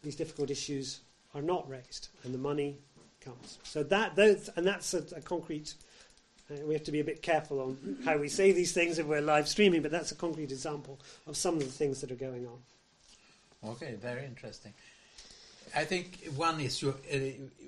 these 0.01 0.15
difficult 0.15 0.49
issues 0.49 0.99
are 1.33 1.41
not 1.41 1.67
raised, 1.69 2.09
and 2.23 2.33
the 2.33 2.37
money 2.37 2.77
comes. 3.21 3.57
So 3.63 3.83
that, 3.83 4.15
those, 4.15 4.49
and 4.55 4.65
that's 4.65 4.93
a, 4.93 5.03
a 5.15 5.21
concrete. 5.21 5.73
Uh, 6.51 6.65
we 6.65 6.73
have 6.73 6.83
to 6.83 6.91
be 6.91 6.99
a 6.99 7.03
bit 7.03 7.21
careful 7.21 7.59
on 7.61 7.97
how 8.05 8.17
we 8.17 8.27
say 8.27 8.51
these 8.51 8.73
things 8.73 8.99
if 8.99 9.05
we're 9.05 9.21
live 9.21 9.47
streaming, 9.47 9.81
but 9.81 9.91
that's 9.91 10.11
a 10.11 10.15
concrete 10.15 10.51
example 10.51 10.99
of 11.25 11.35
some 11.37 11.55
of 11.55 11.61
the 11.61 11.65
things 11.71 12.01
that 12.01 12.11
are 12.11 12.15
going 12.15 12.45
on. 12.45 13.71
Okay, 13.71 13.95
very 13.95 14.25
interesting. 14.25 14.73
I 15.75 15.85
think 15.85 16.23
one 16.35 16.59
issue, 16.59 16.89
uh, 16.89 17.17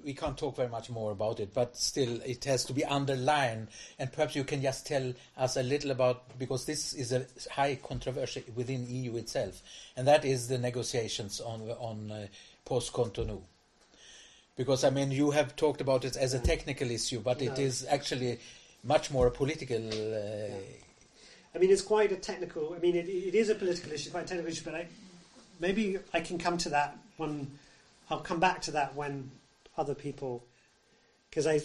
we 0.04 0.14
can't 0.14 0.38
talk 0.38 0.56
very 0.56 0.70
much 0.70 0.90
more 0.92 1.12
about 1.12 1.40
it, 1.40 1.54
but 1.54 1.76
still 1.76 2.22
it 2.22 2.44
has 2.46 2.64
to 2.66 2.74
be 2.74 2.86
underlined. 2.86 3.70
And 3.98 4.12
perhaps 4.12 4.36
you 4.36 4.44
can 4.44 4.62
just 4.62 4.86
tell 4.86 5.14
us 5.38 5.58
a 5.58 5.64
little 5.64 5.92
about, 5.92 6.38
because 6.38 6.66
this 6.66 6.94
is 6.94 7.12
a 7.12 7.26
high 7.52 7.80
controversy 7.82 8.44
within 8.54 8.86
EU 8.88 9.16
itself, 9.18 9.62
and 9.98 10.08
that 10.08 10.24
is 10.24 10.48
the 10.48 10.60
negotiations 10.60 11.42
on, 11.42 11.62
on 11.80 12.12
uh, 12.12 12.28
post-Cotonou. 12.64 13.42
Because, 14.56 14.84
I 14.84 14.90
mean, 14.92 15.12
you 15.12 15.32
have 15.32 15.56
talked 15.56 15.82
about 15.82 16.06
it 16.06 16.16
as 16.16 16.34
a 16.34 16.40
technical 16.40 16.90
issue, 16.92 17.20
but 17.20 17.42
no. 17.42 17.52
it 17.52 17.60
is 17.60 17.86
actually 17.90 18.40
much 18.84 19.12
more 19.12 19.28
a 19.28 19.32
political... 19.32 19.88
Uh, 19.88 19.98
yeah. 19.98 20.56
I 21.54 21.58
mean, 21.58 21.72
it's 21.72 21.82
quite 21.82 22.12
a 22.12 22.18
technical... 22.18 22.74
I 22.74 22.80
mean, 22.80 22.96
it, 22.96 23.10
it 23.10 23.34
is 23.34 23.50
a 23.50 23.56
political 23.56 23.92
issue, 23.92 24.12
quite 24.12 24.26
a 24.26 24.28
technical 24.28 24.52
issue, 24.52 24.64
but 24.64 24.76
I, 24.76 24.88
maybe 25.60 25.98
I 26.14 26.22
can 26.22 26.38
come 26.38 26.58
to 26.60 26.70
that 26.70 26.98
one 27.18 27.52
I'll 28.10 28.20
come 28.20 28.40
back 28.40 28.62
to 28.64 28.72
that 28.72 28.96
when 28.96 29.32
other 29.78 29.96
people, 29.96 30.46
because 31.30 31.48
I, 31.48 31.62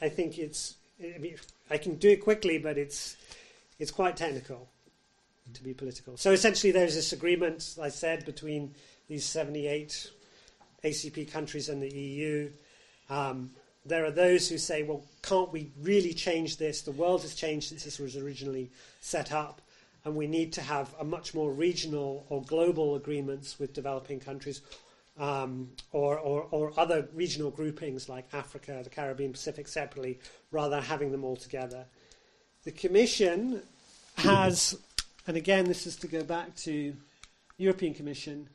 I 0.00 0.08
think 0.08 0.38
it's, 0.38 0.76
I 1.02 1.18
mean, 1.18 1.36
I 1.70 1.78
can 1.78 1.96
do 1.96 2.10
it 2.10 2.22
quickly, 2.22 2.58
but 2.58 2.78
it's, 2.78 3.16
it's 3.78 3.90
quite 3.90 4.16
technical 4.16 4.68
to 5.52 5.62
be 5.62 5.74
political. 5.74 6.16
So 6.16 6.32
essentially, 6.32 6.72
there's 6.72 6.94
this 6.94 7.12
agreement, 7.12 7.76
I 7.80 7.88
said, 7.88 8.24
between 8.24 8.74
these 9.08 9.24
78 9.24 10.10
ACP 10.82 11.30
countries 11.30 11.68
and 11.68 11.82
the 11.82 11.94
EU. 11.94 12.50
Um, 13.10 13.50
there 13.86 14.04
are 14.04 14.10
those 14.10 14.48
who 14.48 14.56
say, 14.56 14.82
well, 14.82 15.04
can't 15.22 15.52
we 15.52 15.70
really 15.80 16.14
change 16.14 16.56
this? 16.56 16.82
The 16.82 16.92
world 16.92 17.22
has 17.22 17.34
changed 17.34 17.68
since 17.68 17.84
this 17.84 17.98
was 17.98 18.16
originally 18.16 18.70
set 19.00 19.32
up, 19.32 19.60
and 20.04 20.16
we 20.16 20.26
need 20.26 20.52
to 20.54 20.62
have 20.62 20.94
a 20.98 21.04
much 21.04 21.34
more 21.34 21.52
regional 21.52 22.24
or 22.28 22.42
global 22.42 22.94
agreements 22.94 23.58
with 23.58 23.74
developing 23.74 24.20
countries, 24.20 24.62
um, 25.18 25.70
or, 25.92 26.18
or, 26.18 26.48
or, 26.50 26.72
other 26.76 27.08
regional 27.14 27.50
groupings 27.50 28.08
like 28.08 28.26
Africa, 28.32 28.80
the 28.82 28.90
Caribbean, 28.90 29.32
Pacific 29.32 29.68
separately, 29.68 30.18
rather 30.50 30.76
than 30.76 30.82
having 30.82 31.12
them 31.12 31.22
all 31.22 31.36
together. 31.36 31.84
The 32.64 32.72
Commission 32.72 33.62
has, 34.16 34.76
and 35.26 35.36
again, 35.36 35.66
this 35.66 35.86
is 35.86 35.96
to 35.96 36.08
go 36.08 36.24
back 36.24 36.56
to 36.56 36.96
European 37.58 37.94
Commission. 37.94 38.48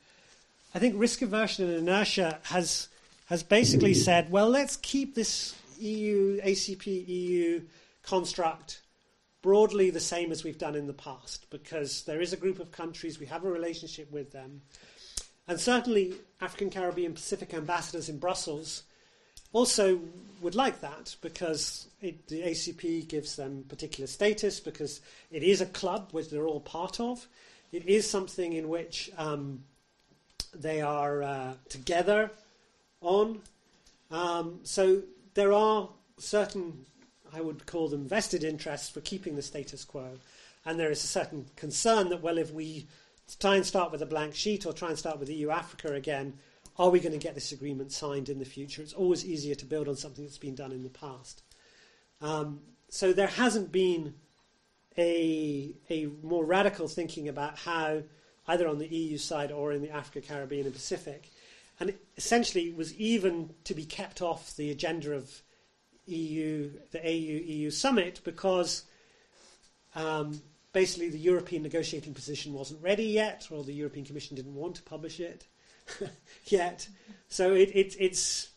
I 0.76 0.80
think 0.80 0.96
risk 0.98 1.22
aversion 1.22 1.70
and 1.70 1.78
inertia 1.78 2.40
has 2.44 2.90
has 3.28 3.44
basically 3.44 3.94
said, 3.94 4.32
well, 4.32 4.50
let's 4.50 4.76
keep 4.78 5.14
this 5.14 5.56
EU 5.78 6.42
ACP 6.42 7.08
EU 7.08 7.62
construct 8.02 8.82
broadly 9.44 9.92
the 9.92 10.00
same 10.00 10.32
as 10.32 10.44
we've 10.44 10.58
done 10.58 10.76
in 10.76 10.88
the 10.88 10.94
past, 10.94 11.46
because 11.52 12.02
there 12.04 12.22
is 12.22 12.34
a 12.34 12.38
group 12.38 12.60
of 12.60 12.72
countries 12.72 13.20
we 13.20 13.28
have 13.28 13.46
a 13.46 13.50
relationship 13.50 14.12
with 14.12 14.32
them 14.32 14.62
and 15.50 15.60
certainly, 15.60 16.14
African, 16.40 16.70
Caribbean, 16.70 17.14
Pacific 17.16 17.56
ambassadors 17.56 18.08
in 18.08 18.20
Brussels 18.20 18.84
also 19.52 20.00
would 20.42 20.54
like 20.54 20.80
that 20.82 21.16
because 21.22 21.88
it, 22.02 22.28
the 22.28 22.44
ACP 22.44 23.08
gives 23.08 23.36
them 23.36 23.66
particular 23.68 24.06
status 24.06 24.60
because 24.60 25.02
it 25.32 25.42
is 25.42 25.60
a 25.60 25.66
club 25.66 26.10
which 26.12 26.30
they're 26.30 26.46
all 26.46 26.60
part 26.60 27.00
of. 27.00 27.28
It 27.72 27.88
is 27.88 28.08
something 28.08 28.54
in 28.54 28.70
which 28.70 29.10
um, 29.18 29.64
they 30.54 30.82
are 30.82 31.24
uh, 31.24 31.54
together 31.68 32.30
on. 33.02 33.42
Um, 34.12 34.60
so 34.62 35.02
there 35.34 35.52
are 35.52 35.90
certain, 36.20 36.86
I 37.34 37.42
would 37.42 37.66
call 37.66 37.90
them 37.90 38.08
vested 38.08 38.44
interests 38.44 38.90
for 38.90 39.02
keeping 39.02 39.36
the 39.36 39.42
status 39.42 39.84
quo. 39.84 40.12
And 40.64 40.80
there 40.80 40.92
is 40.92 41.04
a 41.04 41.08
certain 41.08 41.48
concern 41.56 42.10
that, 42.10 42.22
well, 42.22 42.38
if 42.38 42.54
we 42.54 42.86
try 43.36 43.56
and 43.56 43.66
start 43.66 43.92
with 43.92 44.02
a 44.02 44.06
blank 44.06 44.36
sheet 44.36 44.66
or 44.66 44.74
try 44.74 44.90
and 44.90 44.98
start 44.98 45.20
with 45.20 45.30
EU 45.30 45.50
Africa 45.50 45.94
again, 45.94 46.34
are 46.78 46.90
we 46.90 47.00
going 47.00 47.12
to 47.12 47.20
get 47.20 47.36
this 47.36 47.52
agreement 47.52 47.92
signed 47.92 48.30
in 48.30 48.40
the 48.40 48.46
future? 48.46 48.82
It's 48.82 48.94
always 48.94 49.26
easier 49.26 49.56
to 49.56 49.66
build 49.66 49.88
on 49.88 49.96
something 49.96 50.24
that's 50.24 50.38
been 50.38 50.56
done 50.56 50.72
in 50.72 50.84
the 50.84 50.90
past. 50.90 51.44
Um, 52.22 52.62
so 52.90 53.14
there 53.14 53.28
hasn't 53.28 53.72
been 53.72 54.16
a, 54.98 55.76
a 55.90 56.08
more 56.24 56.46
radical 56.46 56.88
thinking 56.88 57.28
about 57.28 57.58
how, 57.58 58.04
either 58.48 58.68
on 58.68 58.80
the 58.80 58.88
EU 58.88 59.18
side 59.18 59.52
or 59.52 59.72
in 59.74 59.82
the 59.82 59.92
Africa, 59.92 60.22
Caribbean, 60.26 60.66
and 60.66 60.74
Pacific, 60.74 61.30
and 61.80 61.94
essentially 62.18 62.72
was 62.72 62.94
even 62.96 63.52
to 63.66 63.74
be 63.74 63.86
kept 63.86 64.22
off 64.22 64.56
the 64.56 64.72
agenda 64.72 65.14
of 65.14 65.42
EU, 66.06 66.72
the 66.92 67.00
AU 67.00 67.44
EU 67.46 67.70
summit 67.70 68.22
because 68.24 68.84
um, 69.96 70.42
basically 70.80 71.10
the 71.10 71.20
European 71.20 71.62
negotiating 71.62 72.14
position 72.14 72.54
wasn't 72.54 72.82
ready 72.82 73.04
yet, 73.04 73.46
or 73.52 73.66
the 73.66 73.74
European 73.74 74.06
Commission 74.06 74.38
didn't 74.38 74.56
want 74.56 74.76
to 74.76 74.82
publish 74.84 75.20
it 75.20 75.46
yet. 76.46 76.88
So 77.28 77.54
it, 77.54 77.70
it, 77.76 77.98
it's, 78.00 78.52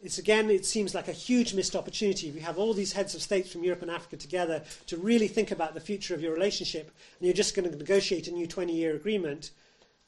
it's 0.00 0.16
again, 0.16 0.48
it 0.48 0.64
seems 0.64 0.94
like 0.94 1.08
a 1.08 1.12
huge 1.28 1.52
missed 1.52 1.76
opportunity. 1.76 2.30
We 2.30 2.40
have 2.40 2.56
all 2.56 2.72
these 2.72 2.94
heads 2.94 3.14
of 3.14 3.20
states 3.20 3.52
from 3.52 3.64
Europe 3.64 3.82
and 3.82 3.90
Africa 3.90 4.16
together 4.16 4.62
to 4.86 4.96
really 4.96 5.28
think 5.28 5.50
about 5.50 5.74
the 5.74 5.80
future 5.80 6.14
of 6.14 6.22
your 6.22 6.32
relationship, 6.32 6.90
and 7.18 7.26
you're 7.26 7.34
just 7.34 7.54
going 7.54 7.70
to 7.70 7.76
negotiate 7.76 8.28
a 8.28 8.32
new 8.32 8.46
20 8.46 8.72
year 8.72 8.96
agreement. 8.96 9.50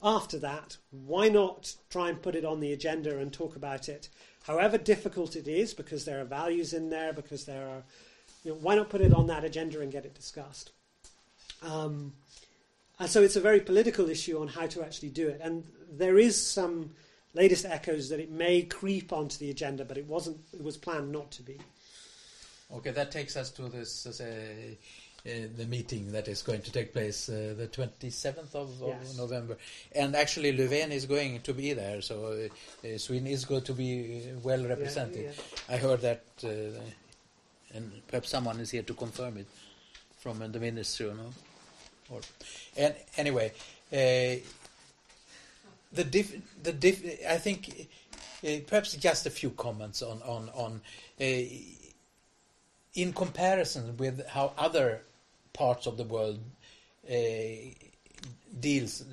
After 0.03 0.39
that, 0.39 0.79
why 0.93 1.29
not 1.29 1.75
try 1.91 2.09
and 2.09 2.23
put 2.23 2.35
it 2.35 2.47
on 2.47 2.61
the 2.61 2.73
agenda 2.73 3.19
and 3.19 3.31
talk 3.31 3.55
about 3.55 3.91
it? 3.91 4.09
However 4.45 4.79
difficult 4.79 5.37
it 5.37 5.47
is, 5.47 5.75
because 5.75 6.07
there 6.07 6.23
are 6.23 6.37
values 6.43 6.73
in 6.73 6.89
there, 6.89 7.13
because 7.13 7.45
there 7.45 7.69
are, 7.69 7.83
you 8.45 8.53
know, 8.53 8.59
why 8.63 8.77
not 8.77 8.89
put 8.89 9.03
it 9.03 9.13
on 9.13 9.27
that 9.27 9.45
agenda 9.45 9.83
and 9.83 9.93
get 9.93 10.07
it 10.07 10.15
discussed? 10.15 10.71
Um, 11.63 12.13
and 12.99 13.09
so 13.09 13.23
it's 13.23 13.37
a 13.37 13.41
very 13.41 13.61
political 13.61 14.09
issue 14.11 14.41
on 14.41 14.49
how 14.49 14.67
to 14.69 14.83
actually 14.83 15.09
do 15.11 15.29
it. 15.29 15.41
And 15.43 15.65
there 15.91 16.19
is 16.19 16.41
some 16.41 16.91
latest 17.35 17.65
echoes 17.65 18.09
that 18.11 18.21
it 18.21 18.31
may 18.31 18.63
creep 18.63 19.13
onto 19.13 19.39
the 19.39 19.51
agenda, 19.51 19.85
but 19.85 19.97
it 19.97 20.07
wasn't. 20.07 20.39
It 20.53 20.63
was 20.63 20.77
planned 20.77 21.11
not 21.11 21.31
to 21.33 21.43
be. 21.43 21.59
Okay, 22.73 22.91
that 22.91 23.11
takes 23.11 23.37
us 23.37 23.51
to 23.53 23.69
this 23.69 24.07
uh, 24.07 24.25
uh, 25.27 25.31
the 25.57 25.67
meeting 25.67 26.13
that 26.13 26.29
is 26.29 26.41
going 26.41 26.63
to 26.63 26.73
take 26.73 26.93
place 26.93 27.29
uh, 27.29 27.55
the 27.57 27.67
27th 27.67 28.55
of, 28.55 28.71
yes. 28.87 29.19
November. 29.19 29.59
And 29.93 30.17
actually, 30.17 30.57
Löfven 30.57 30.91
is 30.93 31.05
going 31.05 31.41
to 31.41 31.53
be 31.53 31.73
there, 31.75 32.01
so 32.01 32.49
uh, 32.85 32.99
Sweden 32.99 33.27
is 33.27 33.45
going 33.45 33.63
to 33.65 33.75
be 33.75 34.23
uh, 34.31 34.39
well 34.43 34.65
represented. 34.65 35.25
Yeah, 35.25 35.33
yeah. 35.69 35.75
I 35.75 35.77
heard 35.79 36.01
that, 36.03 36.25
uh, 36.45 36.81
and 37.75 37.93
perhaps 38.09 38.31
someone 38.31 38.61
is 38.61 38.71
here 38.71 38.83
to 38.83 38.95
confirm 38.95 39.37
it 39.37 39.47
from 40.21 40.39
the 40.39 40.61
ministry, 40.61 41.07
you 41.07 41.15
know. 41.15 41.31
Or, 42.11 42.21
and 42.77 42.95
anyway, 43.17 43.53
uh, 43.93 44.41
the 45.93 46.05
diff, 46.05 46.35
the 46.63 46.73
diff, 46.73 47.03
I 47.29 47.37
think 47.37 47.89
uh, 48.45 48.49
perhaps 48.67 48.95
just 48.95 49.27
a 49.27 49.31
few 49.31 49.51
comments 49.51 50.03
on 50.03 50.23
on 50.23 50.51
on 50.55 50.81
uh, 51.21 51.43
in 52.95 53.13
comparison 53.13 53.97
with 53.97 54.27
how 54.27 54.53
other 54.59 55.03
parts 55.53 55.87
of 55.87 55.97
the 55.97 56.05
world 56.05 56.41
uh, 57.09 57.15
deals 58.59 59.05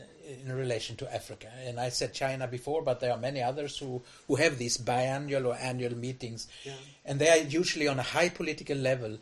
in 0.46 0.52
relation 0.52 0.96
to 0.98 1.14
Africa. 1.14 1.48
And 1.66 1.80
I 1.80 1.90
said 1.90 2.14
China 2.14 2.48
before, 2.48 2.82
but 2.82 3.00
there 3.00 3.12
are 3.12 3.18
many 3.18 3.42
others 3.42 3.78
who, 3.78 4.02
who 4.28 4.36
have 4.36 4.58
these 4.58 4.78
biannual 4.78 5.46
or 5.46 5.56
annual 5.56 5.96
meetings, 5.96 6.48
yeah. 6.64 6.74
and 7.06 7.20
they 7.20 7.30
are 7.30 7.38
usually 7.38 7.88
on 7.88 8.00
a 8.00 8.04
high 8.04 8.30
political 8.30 8.78
level. 8.78 9.18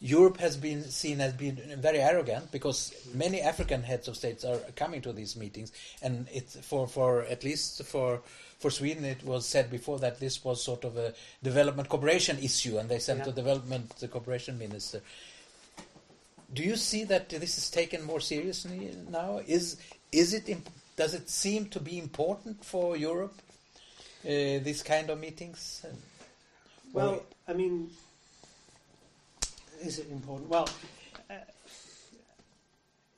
Europe 0.00 0.38
has 0.38 0.56
been 0.56 0.82
seen 0.84 1.20
as 1.20 1.34
being 1.34 1.58
very 1.76 1.98
arrogant 1.98 2.50
because 2.50 2.94
many 3.14 3.40
African 3.40 3.82
heads 3.82 4.08
of 4.08 4.16
states 4.16 4.44
are 4.44 4.58
coming 4.74 5.02
to 5.02 5.12
these 5.12 5.36
meetings, 5.36 5.72
and 6.02 6.26
it's 6.32 6.56
for 6.60 6.86
for 6.88 7.22
at 7.24 7.44
least 7.44 7.84
for 7.84 8.22
for 8.58 8.70
Sweden, 8.70 9.04
it 9.04 9.24
was 9.24 9.46
said 9.46 9.70
before 9.70 9.98
that 9.98 10.20
this 10.20 10.44
was 10.44 10.62
sort 10.62 10.84
of 10.84 10.96
a 10.96 11.14
development 11.42 11.88
cooperation 11.88 12.38
issue, 12.38 12.76
and 12.78 12.88
they 12.88 12.98
sent 12.98 13.20
yeah. 13.20 13.24
the 13.26 13.32
development 13.32 13.90
the 13.96 14.08
cooperation 14.08 14.58
minister. 14.58 15.02
Do 16.52 16.62
you 16.62 16.76
see 16.76 17.04
that 17.04 17.28
this 17.28 17.58
is 17.58 17.70
taken 17.70 18.02
more 18.02 18.20
seriously 18.20 18.94
now? 19.10 19.40
Is 19.46 19.76
is 20.12 20.32
it 20.32 20.48
does 20.96 21.14
it 21.14 21.28
seem 21.28 21.66
to 21.66 21.80
be 21.80 21.98
important 21.98 22.64
for 22.64 22.96
Europe? 22.96 23.34
Uh, 24.22 24.60
these 24.60 24.82
kind 24.82 25.08
of 25.08 25.18
meetings. 25.18 25.86
Well, 26.92 27.22
I 27.48 27.54
mean, 27.54 27.88
is 29.80 29.98
it 29.98 30.10
important? 30.10 30.48
Well, 30.48 30.68
uh, 31.28 31.34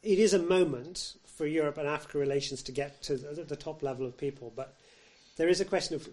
it 0.03 0.19
is 0.19 0.35
a 0.35 0.39
moment 0.39 1.15
for 1.27 1.47
Europe 1.47 1.79
and 1.79 1.89
Africa 1.89 2.19
relations 2.19 2.63
to 2.65 2.73
get 2.73 3.03
to 3.03 3.17
the, 3.17 3.45
the, 3.45 3.57
top 3.57 3.83
level 3.83 4.07
of 4.07 4.17
people, 4.17 4.53
but 4.55 4.77
there 5.37 5.49
is 5.49 5.61
a 5.61 5.65
question 5.65 5.97
of 5.97 6.09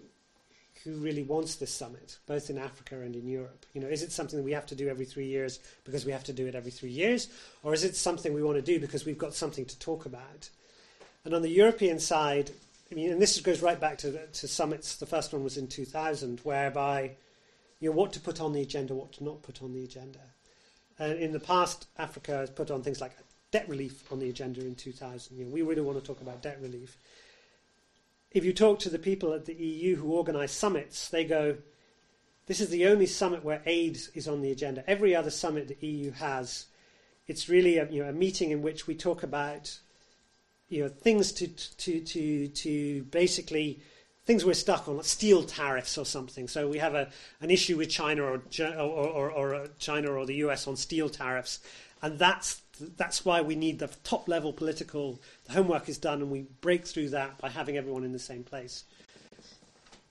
who 0.84 0.94
really 0.94 1.22
wants 1.22 1.56
this 1.56 1.72
summit, 1.72 2.18
both 2.26 2.48
in 2.48 2.56
Africa 2.56 3.00
and 3.00 3.14
in 3.14 3.28
Europe? 3.28 3.66
You 3.74 3.82
know, 3.82 3.88
is 3.88 4.02
it 4.02 4.12
something 4.12 4.38
that 4.38 4.44
we 4.44 4.52
have 4.52 4.66
to 4.66 4.74
do 4.74 4.88
every 4.88 5.04
three 5.04 5.26
years 5.26 5.60
because 5.84 6.06
we 6.06 6.12
have 6.12 6.24
to 6.24 6.32
do 6.32 6.46
it 6.46 6.54
every 6.54 6.70
three 6.70 6.90
years, 6.90 7.28
or 7.62 7.74
is 7.74 7.84
it 7.84 7.96
something 7.96 8.32
we 8.32 8.42
want 8.42 8.56
to 8.56 8.62
do 8.62 8.80
because 8.80 9.04
we've 9.04 9.18
got 9.18 9.34
something 9.34 9.66
to 9.66 9.78
talk 9.78 10.06
about? 10.06 10.48
And 11.24 11.34
on 11.34 11.42
the 11.42 11.50
European 11.50 11.98
side, 11.98 12.50
I 12.90 12.94
mean, 12.94 13.12
and 13.12 13.20
this 13.20 13.38
goes 13.40 13.60
right 13.60 13.78
back 13.78 13.98
to, 13.98 14.26
to 14.26 14.48
summits. 14.48 14.96
The 14.96 15.06
first 15.06 15.32
one 15.32 15.44
was 15.44 15.58
in 15.58 15.68
2000, 15.68 16.40
whereby 16.40 17.12
you 17.78 17.90
know 17.90 17.96
what 17.96 18.12
to 18.14 18.20
put 18.20 18.40
on 18.40 18.52
the 18.52 18.62
agenda, 18.62 18.94
what 18.94 19.12
to 19.12 19.24
not 19.24 19.42
put 19.42 19.62
on 19.62 19.72
the 19.72 19.84
agenda. 19.84 20.20
And 21.00 21.18
in 21.18 21.32
the 21.32 21.40
past, 21.40 21.88
Africa 21.98 22.32
has 22.32 22.50
put 22.50 22.70
on 22.70 22.82
things 22.82 23.00
like 23.00 23.16
debt 23.50 23.68
relief 23.68 24.04
on 24.12 24.20
the 24.20 24.28
agenda 24.28 24.60
in 24.60 24.76
2000. 24.76 25.36
You 25.36 25.46
know, 25.46 25.50
we 25.50 25.62
really 25.62 25.80
want 25.80 25.98
to 25.98 26.04
talk 26.04 26.20
about 26.20 26.40
debt 26.40 26.58
relief 26.62 26.96
if 28.32 28.44
you 28.44 28.52
talk 28.52 28.78
to 28.80 28.90
the 28.90 28.98
people 28.98 29.32
at 29.32 29.44
the 29.44 29.54
EU 29.54 29.96
who 29.96 30.12
organise 30.12 30.52
summits, 30.52 31.08
they 31.08 31.24
go, 31.24 31.56
this 32.46 32.60
is 32.60 32.70
the 32.70 32.86
only 32.86 33.06
summit 33.06 33.44
where 33.44 33.62
aid 33.66 33.98
is 34.14 34.28
on 34.28 34.40
the 34.40 34.52
agenda. 34.52 34.88
Every 34.88 35.14
other 35.14 35.30
summit 35.30 35.68
the 35.68 35.86
EU 35.86 36.12
has, 36.12 36.66
it's 37.26 37.48
really 37.48 37.78
a, 37.78 37.90
you 37.90 38.02
know, 38.02 38.08
a 38.08 38.12
meeting 38.12 38.50
in 38.50 38.62
which 38.62 38.86
we 38.86 38.94
talk 38.94 39.22
about 39.22 39.78
you 40.68 40.82
know, 40.82 40.88
things 40.88 41.32
to, 41.32 41.48
to, 41.48 42.00
to, 42.00 42.48
to 42.48 43.02
basically 43.04 43.80
things 44.30 44.44
we're 44.44 44.54
stuck 44.54 44.86
on, 44.86 44.96
like 44.98 45.04
steel 45.04 45.42
tariffs 45.42 45.98
or 45.98 46.06
something. 46.06 46.46
So 46.46 46.68
we 46.68 46.78
have 46.78 46.94
a, 46.94 47.10
an 47.40 47.50
issue 47.50 47.76
with 47.76 47.90
China 47.90 48.22
or, 48.22 48.42
or, 48.60 48.78
or, 48.78 49.30
or 49.32 49.54
uh, 49.56 49.66
China 49.80 50.12
or 50.12 50.24
the 50.24 50.36
US 50.36 50.68
on 50.68 50.76
steel 50.76 51.08
tariffs, 51.08 51.58
and 52.00 52.16
that's 52.16 52.62
that's 52.96 53.24
why 53.24 53.40
we 53.40 53.56
need 53.56 53.80
the 53.80 53.88
top 54.04 54.28
level 54.28 54.52
political. 54.52 55.20
The 55.46 55.54
homework 55.54 55.88
is 55.88 55.98
done, 55.98 56.22
and 56.22 56.30
we 56.30 56.46
break 56.60 56.86
through 56.86 57.08
that 57.08 57.38
by 57.38 57.48
having 57.48 57.76
everyone 57.76 58.04
in 58.04 58.12
the 58.12 58.20
same 58.20 58.44
place. 58.44 58.84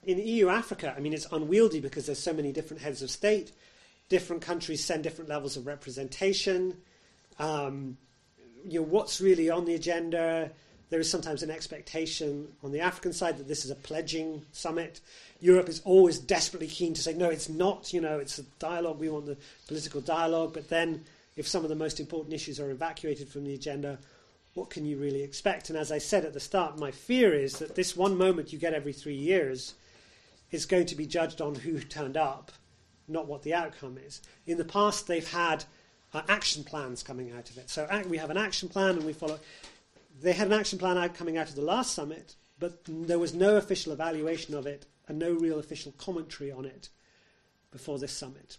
In 0.04 0.18
EU 0.18 0.50
Africa, 0.50 0.94
I 0.98 1.00
mean, 1.00 1.14
it's 1.14 1.28
unwieldy 1.32 1.80
because 1.80 2.06
there's 2.06 2.20
so 2.20 2.34
many 2.34 2.52
different 2.52 2.84
heads 2.84 3.02
of 3.02 3.10
state. 3.10 3.54
Different 4.10 4.42
countries 4.42 4.84
send 4.84 5.02
different 5.02 5.30
levels 5.30 5.56
of 5.56 5.66
representation. 5.66 6.76
Um, 7.40 7.98
you 8.68 8.82
know, 8.82 8.86
what's 8.86 9.22
really 9.22 9.50
on 9.50 9.64
the 9.64 9.76
agenda? 9.76 10.52
There 10.90 11.00
is 11.00 11.10
sometimes 11.10 11.44
an 11.44 11.52
expectation 11.52 12.48
on 12.64 12.72
the 12.72 12.80
African 12.80 13.14
side 13.14 13.38
that 13.38 13.48
this 13.48 13.64
is 13.64 13.72
a 13.72 13.76
pledging 13.76 14.44
summit. 14.52 15.02
Europe 15.40 15.70
is 15.70 15.82
always 15.86 16.18
desperately 16.18 16.68
keen 16.68 16.94
to 16.96 17.02
say, 17.02 17.14
no, 17.14 17.30
it's 17.30 17.48
not. 17.48 17.94
You 17.94 18.02
know, 18.02 18.18
it's 18.18 18.40
a 18.40 18.44
dialogue. 18.58 19.00
We 19.00 19.10
want 19.10 19.28
the 19.28 19.38
political 19.68 20.02
dialogue. 20.02 20.54
But 20.54 20.70
then 20.70 21.06
if 21.36 21.48
some 21.48 21.64
of 21.64 21.70
the 21.70 21.76
most 21.76 22.00
important 22.00 22.34
issues 22.34 22.60
are 22.60 22.72
evacuated 22.72 23.30
from 23.30 23.46
the 23.46 23.54
agenda, 23.54 24.00
what 24.56 24.72
can 24.72 24.86
you 24.86 24.98
really 24.98 25.22
expect? 25.22 25.70
And 25.70 25.78
as 25.78 25.92
I 25.92 26.00
said 26.00 26.26
at 26.26 26.34
the 26.34 26.40
start, 26.40 26.80
my 26.80 26.92
fear 26.92 27.34
is 27.34 27.60
that 27.60 27.76
this 27.76 27.96
one 27.96 28.18
moment 28.18 28.52
you 28.52 28.58
get 28.58 28.74
every 28.74 28.94
three 28.94 29.16
years 29.16 29.76
is 30.52 30.66
going 30.66 30.88
to 30.88 30.96
be 30.96 31.06
judged 31.06 31.40
on 31.40 31.54
who 31.54 31.80
turned 31.80 32.18
up, 32.18 32.52
not 33.08 33.28
what 33.28 33.44
the 33.44 33.54
outcome 33.54 34.00
is. 34.04 34.22
In 34.48 34.58
the 34.58 34.66
past, 34.66 35.08
they've 35.08 35.32
had 35.32 35.64
uh, 36.14 36.24
action 36.28 36.64
plans 36.64 37.04
coming 37.04 37.32
out 37.32 37.50
of 37.52 37.58
it. 37.60 37.70
So 37.70 37.88
we 38.10 38.18
have 38.18 38.32
an 38.32 38.38
action 38.38 38.68
plan 38.68 38.96
and 38.98 39.06
we 39.06 39.14
follow. 39.14 39.40
They 40.22 40.34
had 40.34 40.48
an 40.48 40.54
action 40.54 40.80
plan 40.80 40.98
out 40.98 41.16
coming 41.16 41.38
out 41.38 41.50
of 41.50 41.56
the 41.56 41.62
last 41.62 41.94
summit, 41.94 42.36
but 42.58 42.82
there 42.88 43.20
was 43.20 43.34
no 43.34 43.56
official 43.56 43.94
evaluation 43.94 44.54
of 44.54 44.66
it 44.66 44.86
and 45.08 45.18
no 45.18 45.34
real 45.34 45.60
official 45.60 45.94
commentary 45.94 46.52
on 46.52 46.66
it 46.66 46.90
before 47.72 48.00
this 48.00 48.12
summit. 48.12 48.58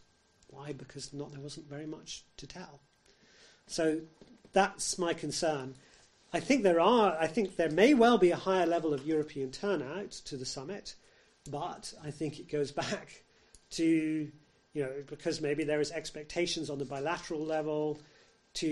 Why? 0.48 0.72
Because 0.72 1.12
not 1.12 1.32
there 1.32 1.40
wasn't 1.40 1.68
very 1.68 1.86
much 1.86 2.24
to 2.38 2.46
tell. 2.46 2.80
So 3.66 4.00
that's 4.52 4.98
my 4.98 5.14
concern. 5.14 5.76
I 6.32 6.40
think 6.40 6.62
there 6.62 6.80
are. 6.80 7.16
I 7.18 7.26
think 7.26 7.56
there 7.56 7.70
may 7.70 7.94
well 7.94 8.18
be 8.18 8.30
a 8.30 8.36
higher 8.36 8.66
level 8.66 8.94
of 8.94 9.06
European 9.06 9.50
turnout 9.50 10.10
to 10.10 10.36
the 10.36 10.44
summit, 10.44 10.94
but 11.50 11.92
I 12.02 12.10
think 12.10 12.38
it 12.38 12.50
goes 12.50 12.72
back 12.84 13.24
to 13.70 14.30
you 14.72 14.82
know 14.82 14.92
because 15.06 15.40
maybe 15.40 15.64
there 15.64 15.80
is 15.80 15.90
expectations 15.92 16.70
on 16.70 16.78
the 16.78 16.84
bilateral 16.84 17.44
level 17.44 18.00
to 18.54 18.66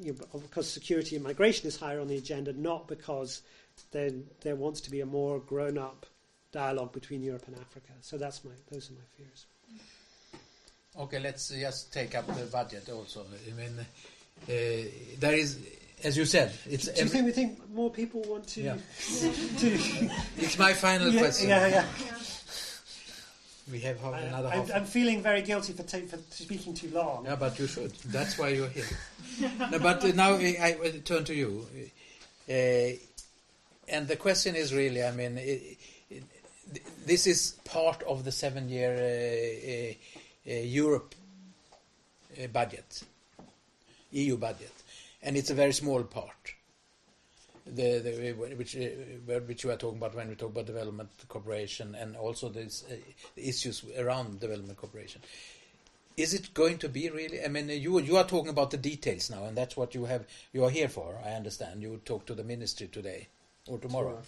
you 0.00 0.12
know, 0.12 0.40
because 0.40 0.70
security 0.70 1.16
and 1.16 1.24
migration 1.24 1.66
is 1.66 1.76
higher 1.76 2.00
on 2.00 2.08
the 2.08 2.16
agenda, 2.16 2.52
not 2.52 2.88
because 2.88 3.42
there 3.90 4.10
there 4.42 4.56
wants 4.56 4.80
to 4.82 4.90
be 4.90 5.00
a 5.00 5.06
more 5.06 5.40
grown 5.40 5.78
up 5.78 6.06
dialogue 6.52 6.92
between 6.92 7.22
Europe 7.22 7.44
and 7.46 7.56
Africa. 7.56 7.92
So 8.00 8.18
that's 8.18 8.44
my 8.44 8.52
those 8.70 8.90
are 8.90 8.94
my 8.94 9.00
fears. 9.16 9.46
Okay, 10.98 11.20
let's 11.20 11.50
just 11.50 11.92
take 11.92 12.14
up 12.16 12.26
the 12.26 12.46
budget 12.46 12.88
also. 12.88 13.24
I 13.48 13.52
mean, 13.52 13.78
uh, 13.78 14.88
there 15.20 15.34
is, 15.34 15.60
as 16.02 16.16
you 16.16 16.24
said, 16.24 16.52
it's. 16.68 16.88
Do 16.88 17.02
you 17.02 17.08
think 17.08 17.26
we 17.26 17.32
think 17.32 17.70
more 17.70 17.90
people 17.90 18.22
want 18.22 18.48
to? 18.48 18.62
Yeah. 18.62 18.74
to 19.58 19.78
it's 20.38 20.58
my 20.58 20.72
final 20.72 21.10
yeah, 21.10 21.20
question. 21.20 21.48
Yeah, 21.50 21.66
yeah. 21.68 21.84
We 23.70 23.80
have 23.80 24.04
I, 24.04 24.20
another 24.20 24.48
I'm, 24.48 24.58
half. 24.58 24.74
I'm 24.74 24.84
feeling 24.84 25.22
very 25.22 25.42
guilty 25.42 25.72
for, 25.72 25.82
ta- 25.82 26.06
for 26.08 26.18
speaking 26.30 26.74
too 26.74 26.90
long. 26.90 27.24
Yeah, 27.24 27.36
but 27.36 27.58
you 27.58 27.66
should. 27.66 27.92
That's 28.06 28.38
why 28.38 28.48
you're 28.48 28.68
here. 28.68 28.84
no, 29.70 29.78
but 29.78 30.04
uh, 30.04 30.12
now 30.14 30.34
I, 30.34 30.76
I 30.82 30.90
turn 31.04 31.24
to 31.24 31.34
you. 31.34 31.66
Uh, 32.48 32.96
and 33.88 34.06
the 34.08 34.16
question 34.16 34.54
is 34.54 34.74
really, 34.74 35.02
I 35.02 35.12
mean, 35.12 35.38
it, 35.38 35.78
it, 36.10 36.22
this 37.06 37.26
is 37.26 37.58
part 37.64 38.02
of 38.04 38.24
the 38.24 38.32
seven-year 38.32 38.94
uh, 38.94 39.70
uh 39.70 39.94
uh, 40.48 40.60
Europe 40.60 41.14
uh, 42.42 42.46
budget, 42.46 43.02
EU 44.12 44.36
budget, 44.38 44.72
and 45.22 45.36
it's 45.36 45.50
a 45.50 45.54
very 45.54 45.72
small 45.72 46.02
part. 46.02 46.54
The, 47.74 47.98
the, 47.98 48.32
which 48.56 48.76
uh, 48.76 49.40
which 49.40 49.64
we 49.64 49.70
are 49.70 49.76
talking 49.76 49.98
about 49.98 50.14
when 50.14 50.28
we 50.28 50.36
talk 50.36 50.50
about 50.50 50.66
development 50.66 51.10
cooperation 51.28 51.94
and 51.94 52.16
also 52.16 52.48
these 52.48 52.84
uh, 52.90 52.94
issues 53.36 53.84
around 53.98 54.40
development 54.40 54.78
cooperation. 54.78 55.20
Is 56.16 56.34
it 56.34 56.54
going 56.54 56.78
to 56.78 56.88
be 56.88 57.10
really? 57.10 57.44
I 57.44 57.48
mean, 57.48 57.68
you 57.68 58.00
you 58.00 58.16
are 58.16 58.24
talking 58.24 58.48
about 58.48 58.70
the 58.70 58.78
details 58.78 59.30
now, 59.30 59.44
and 59.44 59.56
that's 59.56 59.76
what 59.76 59.94
you 59.94 60.06
have 60.06 60.24
you 60.52 60.64
are 60.64 60.70
here 60.70 60.88
for. 60.88 61.20
I 61.24 61.32
understand. 61.32 61.82
You 61.82 62.00
talk 62.04 62.26
to 62.26 62.34
the 62.34 62.44
ministry 62.44 62.88
today 62.88 63.28
or 63.66 63.78
tomorrow. 63.78 64.14
Sure. 64.14 64.22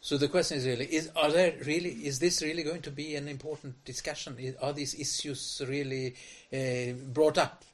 So 0.00 0.18
the 0.18 0.28
question 0.28 0.58
is 0.58 0.66
really: 0.66 0.86
is 0.86 1.10
are 1.14 1.30
there 1.30 1.54
really 1.64 1.90
is 1.90 2.18
this 2.18 2.42
really 2.42 2.62
going 2.62 2.82
to 2.82 2.90
be 2.90 3.16
an 3.16 3.28
important 3.28 3.84
discussion? 3.84 4.36
Are 4.60 4.72
these 4.72 4.94
issues 4.94 5.62
really 5.66 6.14
uh, 6.52 6.92
brought 7.12 7.38
up 7.38 7.64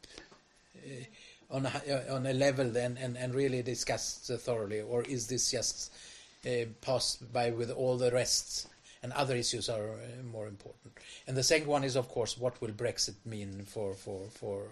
uh, 0.77 1.05
on 1.51 1.67
a, 1.67 1.69
uh, 1.91 2.15
on 2.15 2.27
a 2.27 2.33
level 2.33 2.69
then 2.69 2.99
and, 3.01 3.17
and 3.17 3.35
really 3.35 3.63
discussed 3.63 4.27
thoroughly, 4.27 4.81
or 4.81 5.03
is 5.03 5.27
this 5.27 5.51
just 5.51 5.93
uh, 6.47 6.67
passed 6.81 7.33
by 7.33 7.51
with 7.51 7.71
all 7.71 7.97
the 7.97 8.11
rest? 8.11 8.69
And 9.03 9.13
other 9.13 9.37
issues 9.37 9.69
are 9.69 9.91
uh, 9.91 10.23
more 10.33 10.49
important. 10.49 10.93
And 11.27 11.37
the 11.37 11.43
second 11.43 11.69
one 11.69 11.85
is, 11.85 11.95
of 11.95 12.09
course, 12.09 12.37
what 12.37 12.61
will 12.61 12.71
Brexit 12.71 13.15
mean 13.25 13.65
for 13.65 13.95
for 13.95 14.23
for 14.31 14.65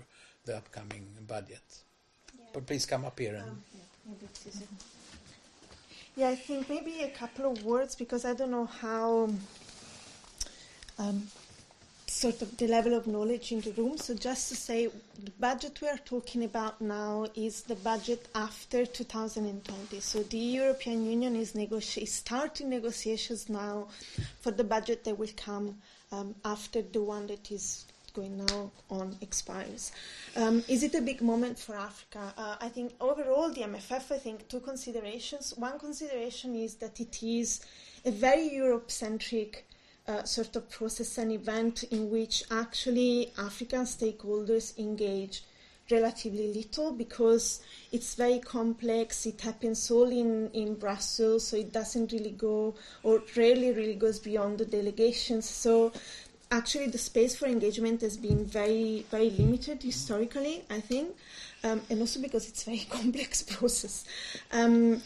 the 0.45 0.57
upcoming 0.57 1.07
budget? 1.29 1.63
Yeah. 2.37 2.47
But 2.53 2.67
please 2.67 2.87
come 2.87 3.05
up 3.05 3.19
here 3.19 3.37
and. 3.37 3.45
Um, 3.45 3.63
yeah. 3.73 4.53
Yeah, 6.17 6.31
I 6.31 6.35
think 6.35 6.71
maybe 6.71 7.03
a 7.03 7.11
couple 7.11 7.53
of 7.53 7.63
words 7.63 7.95
because 7.95 8.25
I 8.25 8.33
don't 8.33 8.51
know 8.51 8.65
how 8.65 9.29
um, 10.99 11.29
sort 12.09 12.41
of 12.41 12.57
the 12.57 12.69
level 12.69 12.95
of 12.95 13.07
knowledge 13.07 13.53
in 13.53 13.61
the 13.61 13.73
room. 13.73 13.99
So 13.99 14.15
just 14.15 14.49
to 14.49 14.57
say, 14.57 14.89
the 15.23 15.31
budget 15.41 15.81
we 15.81 15.89
are 15.89 15.99
talking 15.99 16.45
about 16.45 16.81
now 16.81 17.27
is 17.35 17.63
the 17.63 17.75
budget 17.75 18.29
after 18.35 18.87
2020. 18.87 20.01
So 20.01 20.23
the 20.23 20.39
European 20.39 21.05
Union 21.05 21.37
is, 21.37 21.55
is 21.55 22.13
starting 22.13 22.71
negotiations 22.71 23.49
now 23.49 23.89
for 24.41 24.53
the 24.53 24.65
budget 24.65 25.05
that 25.05 25.19
will 25.19 25.35
come 25.37 25.79
um, 26.13 26.35
after 26.45 26.83
the 26.83 27.03
one 27.03 27.27
that 27.27 27.51
is 27.51 27.87
going 28.15 28.37
now 28.47 28.71
on 28.89 29.15
expires. 29.21 29.93
Um, 30.37 30.65
is 30.69 30.83
it 30.83 30.95
a 30.95 31.03
big 31.03 31.21
moment 31.21 31.59
for 31.59 31.77
Africa? 31.77 32.33
Uh, 32.39 32.57
I 32.61 32.69
think 32.69 32.95
overall 33.01 33.51
the 33.51 33.63
MFF, 33.63 34.13
I 34.13 34.19
think 34.19 34.49
two 34.49 34.61
considerations. 34.61 35.53
One 35.57 35.79
consideration 35.79 36.55
is 36.55 36.77
that 36.77 36.99
it 36.99 37.23
is 37.23 37.61
a 38.07 38.11
very 38.11 38.49
Europe-centric 38.55 39.66
sort 40.25 40.57
of 40.57 40.69
process 40.71 41.19
and 41.19 41.33
event 41.33 41.85
in 41.85 42.11
which 42.11 42.45
actually 42.51 43.33
African 43.39 43.83
stakeholders 43.83 44.79
engage 44.79 45.43
relatively 45.91 46.53
little 46.53 46.93
because 46.93 47.61
it's 47.93 48.15
very 48.15 48.41
complex. 48.41 49.27
It 49.27 49.41
happens 49.41 49.91
all 49.91 50.11
in, 50.11 50.51
in 50.51 50.75
Brussels, 50.75 51.47
so 51.47 51.57
it 51.57 51.73
doesn't 51.73 52.13
really 52.13 52.31
go 52.31 52.75
or 53.03 53.23
rarely 53.37 53.73
really 53.73 53.95
goes 53.95 54.19
beyond 54.19 54.59
the 54.59 54.65
delegations. 54.65 55.49
So 55.49 55.93
actually 56.51 56.87
the 56.89 56.99
space 56.99 57.35
for 57.37 57.47
engagement 57.47 58.01
has 58.01 58.17
been 58.17 58.45
very 58.45 59.05
very 59.11 59.31
limited 59.31 59.83
historically 59.83 60.63
i 60.71 60.81
think 60.81 61.09
um, 61.65 61.81
and 61.91 62.01
also 62.01 62.21
because 62.21 62.49
it's 62.49 62.63
a 62.63 62.67
very 62.67 62.79
complex 62.91 63.43
process 63.43 64.05
um, 64.53 65.03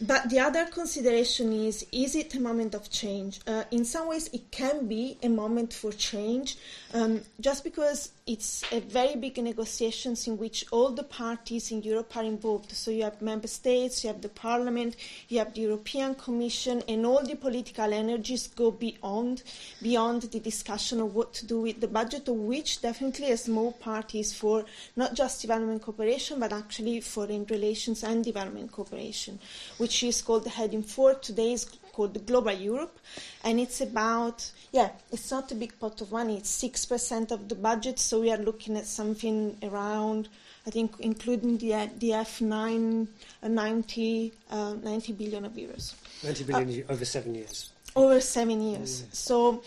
but 0.00 0.30
the 0.30 0.40
other 0.40 0.64
consideration 0.66 1.52
is 1.52 1.86
is 1.92 2.14
it 2.14 2.34
a 2.34 2.40
moment 2.40 2.74
of 2.74 2.90
change? 2.90 3.40
Uh, 3.46 3.64
in 3.70 3.84
some 3.84 4.08
ways, 4.08 4.28
it 4.32 4.50
can 4.50 4.86
be 4.86 5.18
a 5.22 5.28
moment 5.28 5.72
for 5.72 5.92
change, 5.92 6.56
um, 6.94 7.22
just 7.40 7.62
because 7.64 8.10
it's 8.24 8.62
a 8.70 8.78
very 8.78 9.16
big 9.16 9.36
negotiations 9.38 10.28
in 10.28 10.38
which 10.38 10.64
all 10.70 10.90
the 10.90 11.02
parties 11.02 11.72
in 11.72 11.82
Europe 11.82 12.16
are 12.16 12.22
involved. 12.22 12.70
So 12.70 12.92
you 12.92 13.02
have 13.02 13.20
member 13.20 13.48
states, 13.48 14.04
you 14.04 14.08
have 14.08 14.22
the 14.22 14.28
parliament, 14.28 14.94
you 15.28 15.38
have 15.40 15.54
the 15.54 15.62
European 15.62 16.14
Commission, 16.14 16.82
and 16.86 17.04
all 17.04 17.24
the 17.24 17.34
political 17.34 17.92
energies 17.92 18.46
go 18.46 18.70
beyond 18.70 19.42
beyond 19.82 20.22
the 20.22 20.38
discussion 20.38 21.00
of 21.00 21.14
what 21.14 21.34
to 21.34 21.46
do 21.46 21.60
with 21.62 21.80
the 21.80 21.88
budget, 21.88 22.28
of 22.28 22.36
which 22.36 22.80
definitely 22.80 23.32
a 23.32 23.36
small 23.36 23.72
part 23.72 24.14
is 24.14 24.32
for 24.32 24.64
not 24.94 25.14
just 25.14 25.42
development 25.42 25.82
cooperation, 25.82 26.38
but 26.38 26.52
actually 26.52 27.00
foreign 27.00 27.44
relations 27.46 28.04
and 28.04 28.24
development 28.24 28.70
cooperation, 28.70 29.38
which 29.78 30.02
is 30.04 30.22
called 30.22 30.44
the 30.44 30.50
heading 30.50 30.82
four. 30.82 31.14
Today 31.14 31.54
is 31.54 31.64
called 31.92 32.26
Global 32.26 32.52
Europe, 32.52 32.98
and 33.44 33.60
it's 33.60 33.80
about 33.80 34.50
yeah, 34.72 34.90
it's 35.10 35.30
not 35.30 35.52
a 35.52 35.54
big 35.54 35.78
pot 35.78 36.00
of 36.00 36.10
money. 36.10 36.38
It's 36.38 36.50
six 36.50 36.84
percent 36.86 37.30
of 37.30 37.48
the 37.48 37.54
budget, 37.54 37.98
so 37.98 38.20
we 38.20 38.30
are 38.32 38.38
looking 38.38 38.76
at 38.76 38.86
something 38.86 39.56
around. 39.62 40.28
I 40.66 40.70
think 40.70 40.94
including 41.00 41.58
the 41.58 41.90
the 41.98 42.12
F 42.14 42.40
nine 42.40 43.08
uh, 43.42 43.48
90, 43.48 44.32
uh, 44.50 44.74
90 44.82 45.12
billion 45.12 45.44
of 45.44 45.52
euros. 45.52 45.94
90 46.22 46.44
billion 46.44 46.84
uh, 46.88 46.92
over 46.92 47.04
seven 47.04 47.34
years. 47.34 47.70
Over 47.94 48.20
seven 48.20 48.62
years. 48.62 49.04
So, 49.12 49.62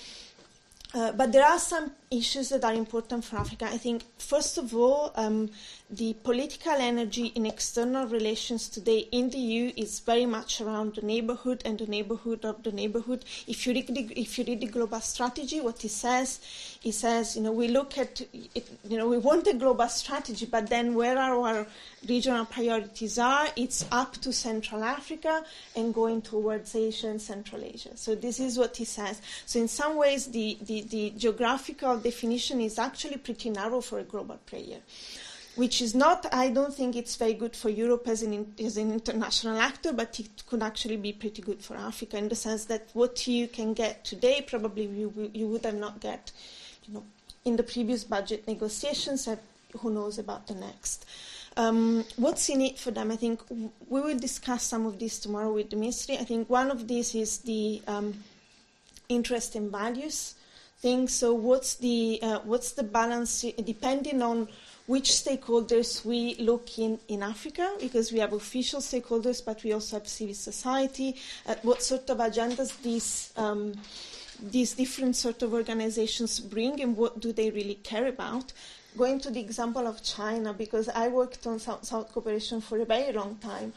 uh, 0.93 1.11
but 1.11 1.31
there 1.31 1.45
are 1.45 1.59
some 1.59 1.91
issues 2.17 2.49
that 2.49 2.63
are 2.63 2.73
important 2.73 3.23
for 3.23 3.37
Africa. 3.37 3.65
I 3.65 3.77
think, 3.77 4.03
first 4.17 4.57
of 4.57 4.75
all, 4.75 5.11
um, 5.15 5.49
the 5.89 6.13
political 6.23 6.73
energy 6.73 7.27
in 7.27 7.45
external 7.45 8.07
relations 8.07 8.67
today 8.69 9.07
in 9.11 9.29
the 9.29 9.37
EU 9.37 9.71
is 9.77 9.99
very 9.99 10.25
much 10.25 10.59
around 10.59 10.95
the 10.95 11.01
neighborhood 11.03 11.61
and 11.63 11.77
the 11.77 11.85
neighborhood 11.85 12.43
of 12.43 12.63
the 12.63 12.71
neighborhood. 12.71 13.23
If 13.47 13.67
you 13.67 13.73
read 13.73 13.87
the, 13.87 14.19
if 14.19 14.37
you 14.39 14.45
read 14.45 14.61
the 14.61 14.67
global 14.67 14.99
strategy, 15.01 15.61
what 15.61 15.85
it 15.85 15.89
says, 15.89 16.39
it 16.83 16.93
says, 16.93 17.35
you 17.35 17.43
know, 17.43 17.51
we 17.51 17.67
look 17.67 17.99
at, 17.99 18.21
it, 18.55 18.67
you 18.87 18.97
know, 18.97 19.07
we 19.07 19.19
want 19.19 19.45
a 19.47 19.53
global 19.53 19.87
strategy, 19.87 20.47
but 20.47 20.67
then 20.67 20.95
where 20.95 21.19
our 21.19 21.67
regional 22.07 22.45
priorities 22.45 23.19
are, 23.19 23.47
it's 23.55 23.85
up 23.91 24.13
to 24.17 24.33
Central 24.33 24.83
Africa 24.83 25.43
and 25.75 25.93
going 25.93 26.21
towards 26.21 26.75
Asia 26.75 27.09
and 27.09 27.21
Central 27.21 27.63
Asia. 27.63 27.95
So 27.95 28.15
this 28.15 28.39
is 28.39 28.57
what 28.57 28.75
he 28.75 28.85
says. 28.85 29.21
So 29.45 29.59
in 29.59 29.67
some 29.67 29.97
ways, 29.97 30.27
the, 30.27 30.57
the, 30.61 30.81
the 30.81 31.09
geographical 31.11 31.97
definition 32.09 32.61
is 32.61 32.77
actually 32.87 33.17
pretty 33.17 33.49
narrow 33.49 33.81
for 33.81 33.97
a 33.99 34.03
global 34.13 34.39
player 34.45 34.81
which 35.55 35.81
is 35.81 35.95
not, 35.95 36.25
I 36.33 36.49
don't 36.49 36.73
think 36.73 36.95
it's 36.95 37.15
very 37.15 37.33
good 37.33 37.55
for 37.55 37.69
Europe 37.69 38.07
as 38.07 38.21
an, 38.23 38.53
as 38.59 38.77
an 38.77 38.91
international 38.91 39.57
actor, 39.57 39.93
but 39.93 40.19
it 40.19 40.43
could 40.47 40.61
actually 40.61 40.97
be 40.97 41.13
pretty 41.13 41.41
good 41.41 41.63
for 41.63 41.75
Africa 41.77 42.17
in 42.17 42.27
the 42.27 42.35
sense 42.35 42.65
that 42.65 42.89
what 42.93 43.25
you 43.25 43.47
can 43.47 43.73
get 43.73 44.03
today, 44.03 44.43
probably 44.45 44.85
you, 44.85 45.31
you 45.33 45.47
would 45.47 45.63
have 45.63 45.75
not 45.75 46.01
get, 46.01 46.31
you 46.85 46.93
know, 46.93 47.03
in 47.45 47.55
the 47.55 47.63
previous 47.63 48.03
budget 48.03 48.45
negotiations, 48.47 49.29
who 49.79 49.89
knows 49.89 50.19
about 50.19 50.47
the 50.47 50.55
next. 50.55 51.05
Um, 51.57 52.03
what's 52.17 52.49
in 52.49 52.61
it 52.61 52.77
for 52.77 52.91
them? 52.91 53.11
I 53.11 53.15
think 53.15 53.39
we 53.49 54.01
will 54.01 54.19
discuss 54.19 54.63
some 54.63 54.85
of 54.85 54.99
this 54.99 55.19
tomorrow 55.19 55.53
with 55.53 55.69
the 55.69 55.77
ministry. 55.77 56.17
I 56.17 56.25
think 56.25 56.49
one 56.49 56.69
of 56.69 56.85
these 56.87 57.15
is 57.15 57.37
the 57.39 57.81
um, 57.87 58.13
interest 59.07 59.55
in 59.55 59.71
values 59.71 60.35
thing. 60.79 61.07
So 61.07 61.33
what's 61.33 61.75
the 61.75 62.19
uh, 62.21 62.39
what's 62.43 62.71
the 62.73 62.83
balance 62.83 63.45
depending 63.63 64.21
on 64.21 64.47
which 64.87 65.09
stakeholders 65.09 66.05
we 66.05 66.35
look 66.35 66.77
in 66.77 66.99
in 67.07 67.23
Africa, 67.23 67.75
because 67.79 68.11
we 68.11 68.19
have 68.19 68.33
official 68.33 68.79
stakeholders, 68.79 69.43
but 69.43 69.63
we 69.63 69.73
also 69.73 69.97
have 69.97 70.07
civil 70.07 70.35
society, 70.35 71.15
at 71.47 71.63
what 71.65 71.81
sort 71.81 72.09
of 72.09 72.19
agendas 72.19 72.79
these, 72.83 73.33
um, 73.35 73.73
these 74.41 74.73
different 74.73 75.15
sort 75.15 75.41
of 75.41 75.53
organizations 75.53 76.39
bring 76.39 76.81
and 76.81 76.95
what 76.95 77.19
do 77.19 77.33
they 77.33 77.49
really 77.49 77.75
care 77.75 78.07
about. 78.07 78.53
Going 78.95 79.19
to 79.21 79.31
the 79.31 79.39
example 79.39 79.87
of 79.87 80.03
China, 80.03 80.53
because 80.53 80.87
I 80.87 81.07
worked 81.07 81.47
on 81.47 81.59
South, 81.59 81.83
South 81.83 82.13
cooperation 82.13 82.61
for 82.61 82.77
a 82.79 82.85
very 82.85 83.11
long 83.11 83.37
time, 83.37 83.73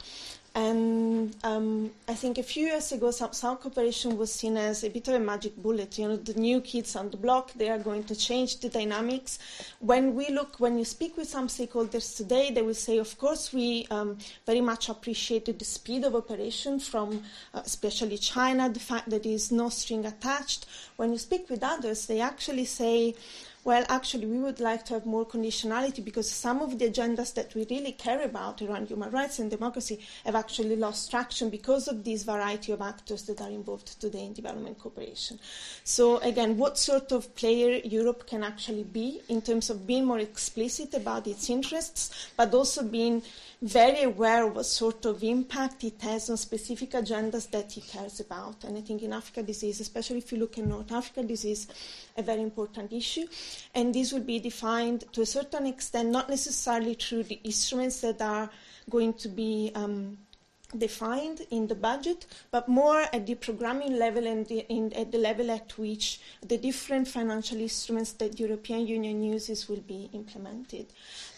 and 0.59 1.37
um, 1.45 1.93
I 2.09 2.15
think 2.15 2.37
a 2.37 2.43
few 2.43 2.67
years 2.67 2.91
ago, 2.91 3.13
South 3.13 3.61
cooperation 3.61 4.19
was 4.19 4.35
seen 4.35 4.57
as 4.57 4.83
a 4.83 4.91
bit 4.91 5.07
of 5.07 5.15
a 5.15 5.21
magic 5.21 5.57
bullet. 5.57 5.97
You 5.97 6.09
know, 6.09 6.17
the 6.17 6.35
new 6.35 6.61
kids 6.61 6.97
on 6.97 7.11
the 7.11 7.17
block, 7.17 7.53
they 7.53 7.69
are 7.69 7.79
going 7.79 8.03
to 8.05 8.17
change 8.17 8.59
the 8.59 8.69
dynamics. 8.69 9.39
When 9.79 10.17
we 10.17 10.31
look, 10.31 10.59
when 10.59 10.77
you 10.77 10.85
speak 10.85 11.17
with 11.17 11.29
some 11.29 11.47
stakeholders 11.47 12.17
today, 12.17 12.51
they 12.51 12.63
will 12.63 12.75
say, 12.75 12.99
of 12.99 13.17
course, 13.19 13.53
we 13.53 13.87
um, 13.93 14.19
very 14.47 14.61
much 14.61 14.89
appreciated 14.89 15.61
the 15.61 15.65
speed 15.65 16.03
of 16.03 16.17
operation 16.17 16.81
from 16.81 17.23
uh, 17.55 17.63
especially 17.65 18.19
China, 18.19 18.69
the 18.69 18.81
fact 18.81 19.11
that 19.11 19.23
there 19.23 19.33
is 19.33 19.53
no 19.53 19.69
string 19.69 20.05
attached. 20.07 20.67
When 20.97 21.13
you 21.13 21.19
speak 21.19 21.49
with 21.49 21.63
others, 21.63 22.07
they 22.07 22.21
actually 22.21 22.65
say, 22.65 23.15
well, 23.69 23.85
actually, 23.91 24.25
we 24.25 24.39
would 24.39 24.61
like 24.61 24.87
to 24.87 24.95
have 24.95 25.05
more 25.05 25.27
conditionality 25.27 26.03
because 26.03 26.31
some 26.31 26.63
of 26.63 26.79
the 26.79 26.89
agendas 26.89 27.35
that 27.35 27.55
we 27.55 27.67
really 27.69 27.93
care 27.93 28.23
about 28.23 28.63
around 28.63 28.89
human 28.89 29.11
rights 29.11 29.41
and 29.41 29.51
democracy 29.51 30.01
have 30.25 30.35
actually 30.35 30.75
lost 30.75 31.11
traction 31.11 31.51
because 31.51 31.87
of 31.87 32.03
this 32.03 32.23
variety 32.23 32.73
of 32.73 32.81
actors 32.81 33.25
that 33.25 33.43
are 33.43 33.51
involved 33.51 34.01
today 34.01 34.25
in 34.25 34.33
development 34.33 34.79
cooperation. 34.79 35.39
So, 35.85 36.17
again, 36.21 36.57
what 36.57 36.79
sort 36.79 37.13
of 37.13 37.35
player 37.35 37.83
Europe 37.85 38.27
can 38.27 38.43
actually 38.43 38.85
be 38.85 39.21
in 39.29 39.43
terms 39.43 39.69
of 39.69 39.87
being 39.87 40.07
more 40.07 40.19
explicit 40.19 40.95
about 40.95 41.27
its 41.27 41.51
interests, 41.51 42.31
but 42.39 42.55
also 42.55 42.83
being 42.83 43.23
very 43.61 44.05
aware 44.05 44.47
of 44.47 44.55
what 44.55 44.67
sort 44.67 45.05
of 45.05 45.23
impact 45.25 45.83
it 45.83 46.01
has 46.01 46.31
on 46.31 46.37
specific 46.37 46.93
agendas 46.93 47.51
that 47.51 47.77
it 47.77 47.85
cares 47.89 48.21
about. 48.21 48.63
And 48.63 48.79
I 48.79 48.81
think 48.81 49.03
in 49.03 49.13
Africa 49.13 49.45
is, 49.47 49.81
especially 49.81 50.19
if 50.19 50.31
you 50.31 50.39
look 50.39 50.59
in 50.59 50.69
North 50.69 50.93
Africa, 50.93 51.21
is 51.29 51.67
a 52.19 52.23
very 52.23 52.43
important 52.43 52.93
issue. 52.93 53.27
And 53.75 53.95
this 53.95 54.13
will 54.13 54.25
be 54.25 54.41
defined 54.41 55.05
to 55.13 55.23
a 55.23 55.27
certain 55.27 55.67
extent, 55.67 56.11
not 56.11 56.29
necessarily 56.29 56.95
through 56.95 57.23
the 57.25 57.41
instruments 57.45 58.01
that 58.03 58.21
are 58.21 58.51
going 58.91 59.15
to 59.15 59.29
be 59.29 59.71
um, 59.75 60.19
defined 60.77 61.41
in 61.51 61.67
the 61.67 61.75
budget, 61.75 62.27
but 62.51 62.69
more 62.69 63.07
at 63.13 63.27
the 63.27 63.35
programming 63.35 63.99
level 63.99 64.27
and 64.27 64.47
the, 64.47 64.67
in, 64.69 64.93
at 64.93 65.11
the 65.11 65.19
level 65.19 65.51
at 65.51 65.79
which 65.79 66.21
the 66.47 66.59
different 66.59 67.09
financial 67.09 67.59
instruments 67.59 68.13
that 68.13 68.33
the 68.33 68.39
European 68.39 68.87
Union 68.87 69.23
uses 69.23 69.69
will 69.69 69.81
be 69.81 70.11
implemented. 70.13 70.87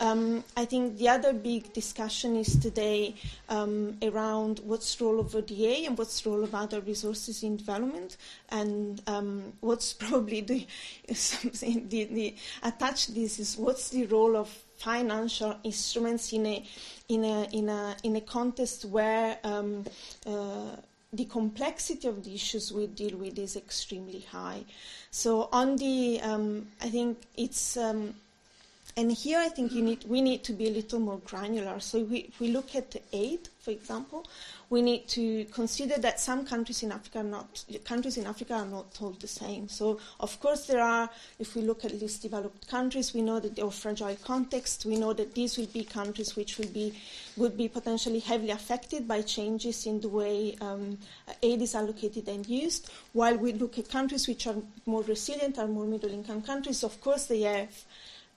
Um, 0.00 0.42
I 0.56 0.64
think 0.64 0.98
the 0.98 1.08
other 1.08 1.32
big 1.32 1.72
discussion 1.72 2.34
is 2.34 2.56
today 2.56 3.14
um, 3.48 3.96
around 4.02 4.60
what's 4.64 4.96
the 4.96 5.04
role 5.04 5.20
of 5.20 5.34
ODA 5.34 5.86
and 5.86 5.96
what's 5.96 6.20
the 6.20 6.30
role 6.30 6.42
of 6.42 6.54
other 6.54 6.80
resources 6.80 7.44
in 7.44 7.56
development, 7.56 8.16
and 8.48 9.00
um, 9.06 9.52
what's 9.60 9.92
probably 10.00 10.40
the, 10.40 10.66
the, 11.08 12.04
the 12.10 12.34
attached 12.64 13.14
this 13.14 13.38
is 13.38 13.56
what's 13.56 13.90
the 13.90 14.06
role 14.06 14.36
of 14.36 14.52
financial 14.80 15.56
instruments 15.62 16.32
in 16.32 16.46
a 16.46 16.64
in 17.08 17.24
a 17.24 17.48
in 17.52 17.68
a 17.68 17.96
in 18.02 18.16
a 18.16 18.20
context 18.20 18.84
where 18.86 19.38
um, 19.44 19.84
uh, 20.26 20.76
the 21.12 21.24
complexity 21.24 22.06
of 22.06 22.22
the 22.24 22.34
issues 22.34 22.72
we 22.72 22.86
deal 22.86 23.16
with 23.18 23.38
is 23.38 23.56
extremely 23.56 24.20
high. 24.20 24.64
So 25.10 25.48
on 25.52 25.76
the, 25.76 26.20
um, 26.22 26.68
I 26.80 26.88
think 26.88 27.18
it's, 27.36 27.76
um, 27.76 28.14
and 28.96 29.10
here 29.10 29.38
I 29.38 29.48
think 29.48 29.72
need, 29.72 30.04
we 30.04 30.20
need 30.20 30.44
to 30.44 30.52
be 30.52 30.68
a 30.68 30.70
little 30.70 31.00
more 31.00 31.18
granular. 31.24 31.80
So 31.80 32.04
we, 32.04 32.18
if 32.18 32.38
we 32.38 32.48
look 32.48 32.76
at 32.76 32.94
aid, 33.12 33.48
for 33.58 33.72
example, 33.72 34.24
we 34.70 34.82
need 34.82 35.08
to 35.08 35.44
consider 35.46 35.98
that 35.98 36.20
some 36.20 36.46
countries 36.46 36.84
in 36.84 36.92
Africa 36.92 37.18
are 37.18 37.24
not 37.24 37.64
countries 37.84 38.16
in 38.16 38.26
Africa 38.26 38.54
are 38.54 38.64
not 38.64 38.96
all 39.02 39.10
the 39.10 39.26
same. 39.26 39.68
So 39.68 39.98
of 40.20 40.38
course 40.40 40.66
there 40.66 40.80
are. 40.80 41.10
If 41.40 41.56
we 41.56 41.62
look 41.62 41.84
at 41.84 42.00
least 42.00 42.22
developed 42.22 42.68
countries, 42.68 43.12
we 43.12 43.20
know 43.20 43.40
that 43.40 43.56
they 43.56 43.62
are 43.62 43.70
fragile 43.72 44.16
context. 44.24 44.86
We 44.86 44.96
know 44.96 45.12
that 45.12 45.34
these 45.34 45.58
will 45.58 45.66
be 45.66 45.82
countries 45.82 46.36
which 46.36 46.56
will 46.58 46.68
be 46.68 46.94
would 47.36 47.56
be 47.56 47.68
potentially 47.68 48.20
heavily 48.20 48.50
affected 48.50 49.08
by 49.08 49.22
changes 49.22 49.86
in 49.86 50.00
the 50.00 50.08
way 50.08 50.56
um, 50.60 50.98
aid 51.42 51.62
is 51.62 51.74
allocated 51.74 52.28
and 52.28 52.48
used. 52.48 52.90
While 53.12 53.38
we 53.38 53.52
look 53.52 53.76
at 53.78 53.88
countries 53.88 54.28
which 54.28 54.46
are 54.46 54.56
more 54.86 55.02
resilient, 55.02 55.58
are 55.58 55.66
more 55.66 55.84
middle 55.84 56.10
income 56.10 56.42
countries, 56.42 56.84
of 56.84 57.00
course 57.00 57.26
they 57.26 57.40
have 57.40 57.84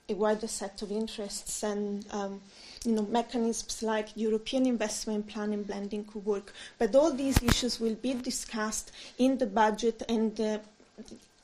a 0.08 0.14
wider 0.14 0.46
set 0.46 0.82
of 0.82 0.92
interests 0.92 1.62
and 1.62 2.06
um, 2.10 2.40
you 2.84 2.92
know, 2.92 3.02
mechanisms 3.02 3.82
like 3.82 4.08
European 4.14 4.66
investment 4.66 5.26
plan 5.26 5.52
and 5.52 5.66
blending 5.66 6.04
could 6.04 6.24
work. 6.24 6.52
But 6.78 6.94
all 6.94 7.12
these 7.12 7.42
issues 7.42 7.80
will 7.80 7.94
be 7.94 8.14
discussed 8.14 8.92
in 9.18 9.38
the 9.38 9.46
budget 9.46 10.02
and 10.08 10.38
uh, 10.40 10.58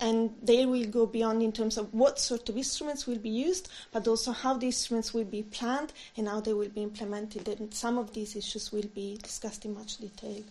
and 0.01 0.35
they 0.43 0.65
will 0.65 0.87
go 0.87 1.05
beyond 1.05 1.43
in 1.43 1.53
terms 1.53 1.77
of 1.77 1.93
what 1.93 2.19
sort 2.19 2.49
of 2.49 2.57
instruments 2.57 3.07
will 3.07 3.19
be 3.19 3.29
used, 3.29 3.69
but 3.93 4.09
also 4.09 4.33
how 4.33 4.55
the 4.55 4.67
instruments 4.67 5.13
will 5.13 5.25
be 5.25 5.43
planned 5.43 5.93
and 6.17 6.27
how 6.27 6.41
they 6.41 6.55
will 6.55 6.71
be 6.71 6.83
implemented. 6.83 7.47
And 7.49 7.73
some 7.75 7.99
of 7.99 8.15
these 8.15 8.35
issues 8.35 8.73
will 8.73 8.89
be 8.95 9.19
discussed 9.23 9.67
in 9.67 9.75
much 9.75 9.99
detail 9.99 10.43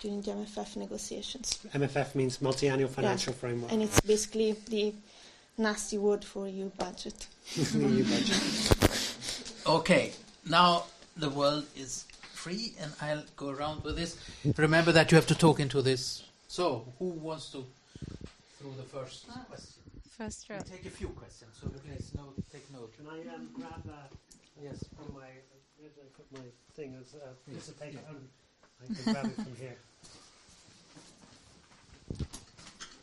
during 0.00 0.22
the 0.22 0.30
MFF 0.30 0.76
negotiations. 0.76 1.58
MFF 1.74 2.14
means 2.14 2.40
multi-annual 2.40 2.88
financial 2.88 3.32
yeah. 3.32 3.38
framework. 3.40 3.72
And 3.72 3.82
it's 3.82 4.00
basically 4.00 4.56
the 4.68 4.94
nasty 5.58 5.98
word 5.98 6.24
for 6.24 6.48
EU 6.48 6.70
budget. 6.78 7.26
EU 7.56 8.04
budget. 8.04 9.52
Okay, 9.66 10.12
now 10.48 10.84
the 11.16 11.28
world 11.30 11.64
is 11.76 12.04
free, 12.32 12.74
and 12.80 12.92
I'll 13.00 13.24
go 13.36 13.50
around 13.50 13.84
with 13.84 13.96
this. 13.96 14.16
Remember 14.56 14.92
that 14.92 15.10
you 15.12 15.16
have 15.16 15.26
to 15.28 15.34
talk 15.34 15.60
into 15.60 15.82
this. 15.82 16.24
So, 16.48 16.84
who 16.98 17.06
wants 17.06 17.50
to 17.52 17.64
throw 18.58 18.70
the 18.72 18.82
first 18.82 19.26
Ah. 19.30 19.44
question? 19.48 19.68
First 20.18 20.48
row. 20.50 20.56
We'll 20.56 20.64
take 20.76 20.86
a 20.86 20.90
few 20.90 21.08
questions, 21.08 21.56
so 21.60 21.68
please 21.68 22.12
note, 22.14 22.34
take 22.52 22.70
note. 22.72 22.92
Can 22.96 23.06
I 23.08 23.34
um, 23.34 23.48
grab 23.54 23.82
uh, 23.88 23.92
yes 24.62 24.84
from 24.96 25.14
my 25.14 25.28
where 25.78 25.90
I 25.90 26.08
put 26.16 26.26
my 26.32 26.46
thing 26.74 26.94
as 27.00 27.14
a 27.14 27.50
piece 27.50 27.68
of 27.68 27.80
paper? 27.80 27.98
and 28.08 28.28
I 28.82 28.86
can 29.02 29.12
grab 29.12 29.26
it 29.26 29.34
from 29.36 29.56
here. 29.58 29.76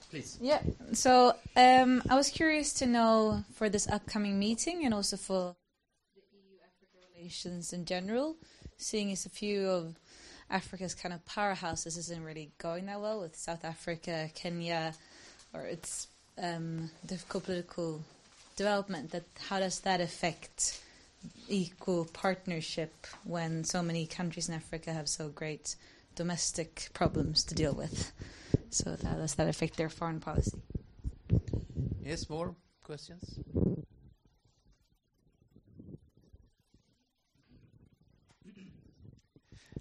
Please. 0.10 0.40
Yeah. 0.41 0.61
So 0.94 1.36
um, 1.56 2.02
I 2.10 2.15
was 2.15 2.30
curious 2.30 2.73
to 2.73 2.88
know 2.88 3.44
for 3.53 3.69
this 3.69 3.88
upcoming 3.88 4.40
meeting 4.40 4.86
and 4.86 4.94
also 4.94 5.18
for 5.18 5.56
the 6.15 6.22
EU-Africa 6.34 7.07
relations 7.15 7.73
in 7.73 7.86
general, 7.86 8.36
seeing 8.77 9.11
as 9.11 9.27
a 9.27 9.30
few 9.30 9.69
of 9.69 9.95
Africa's 10.49 10.95
kind 10.95 11.14
of 11.14 11.23
powerhouses 11.26 11.95
isn't 11.98 12.23
really 12.23 12.49
going 12.57 12.88
that 12.88 12.99
well 12.99 13.22
with 13.22 13.36
South 13.36 13.64
Africa, 13.64 14.31
Kenya, 14.34 14.95
or 15.53 15.61
its 15.61 16.07
um, 16.41 16.90
difficult 17.06 17.44
political 17.45 18.02
development. 18.56 19.11
That 19.11 19.26
how 19.48 19.60
does 19.60 19.80
that 19.81 20.02
affect 20.02 20.81
equal 21.48 22.06
partnership 22.06 23.06
when 23.26 23.64
so 23.64 23.84
many 23.84 24.07
countries 24.07 24.49
in 24.49 24.56
Africa 24.56 24.91
have 24.91 25.07
so 25.07 25.27
great 25.30 25.76
domestic 26.15 26.90
problems 26.94 27.44
to 27.44 27.53
deal 27.53 27.73
with? 27.73 28.11
So 28.70 28.96
how 29.04 29.16
does 29.16 29.36
that 29.36 29.48
affect 29.48 29.78
their 29.78 29.90
foreign 29.90 30.20
policy? 30.20 30.62
Yes, 32.04 32.30
more 32.30 32.56
questions? 32.84 33.40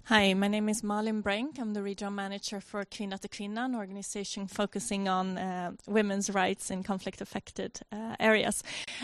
Hi, 0.09 0.33
my 0.33 0.47
name 0.47 0.69
is 0.69 0.81
Malin 0.81 1.21
Brenk. 1.21 1.59
I'm 1.59 1.75
the 1.75 1.83
regional 1.83 2.11
manager 2.11 2.59
for 2.59 2.83
Kvinna 2.83 3.19
till 3.19 3.29
Kvinna, 3.29 3.65
an 3.65 3.75
organization 3.75 4.47
focusing 4.47 5.07
on 5.07 5.37
uh, 5.37 5.73
women's 5.85 6.31
rights 6.31 6.71
in 6.71 6.81
conflict-affected 6.81 7.81
uh, 7.91 8.15
areas. 8.19 8.63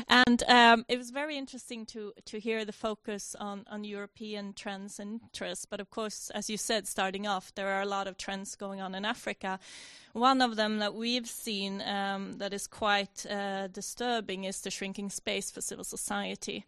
And 0.09 0.41
um, 0.47 0.83
it 0.89 0.97
was 0.97 1.11
very 1.11 1.37
interesting 1.37 1.85
to 1.93 2.11
to 2.25 2.39
hear 2.39 2.65
the 2.65 2.73
focus 2.73 3.35
on 3.39 3.65
on 3.69 3.83
European 3.83 4.53
trends 4.53 4.99
and 4.99 5.21
interests. 5.21 5.67
But 5.67 5.79
of 5.79 5.91
course, 5.91 6.31
as 6.31 6.49
you 6.49 6.57
said, 6.57 6.87
starting 6.87 7.27
off, 7.27 7.53
there 7.53 7.67
are 7.67 7.83
a 7.83 7.97
lot 7.97 8.07
of 8.07 8.17
trends 8.17 8.55
going 8.55 8.81
on 8.81 8.95
in 8.95 9.05
Africa. 9.05 9.59
One 10.13 10.41
of 10.41 10.55
them 10.55 10.79
that 10.79 10.95
we've 10.95 11.27
seen 11.27 11.83
um, 11.83 12.39
that 12.39 12.51
is 12.51 12.65
quite 12.65 13.27
uh, 13.29 13.67
disturbing 13.67 14.45
is 14.45 14.61
the 14.61 14.71
shrinking 14.71 15.11
space 15.11 15.51
for 15.51 15.61
civil 15.61 15.83
society. 15.83 16.65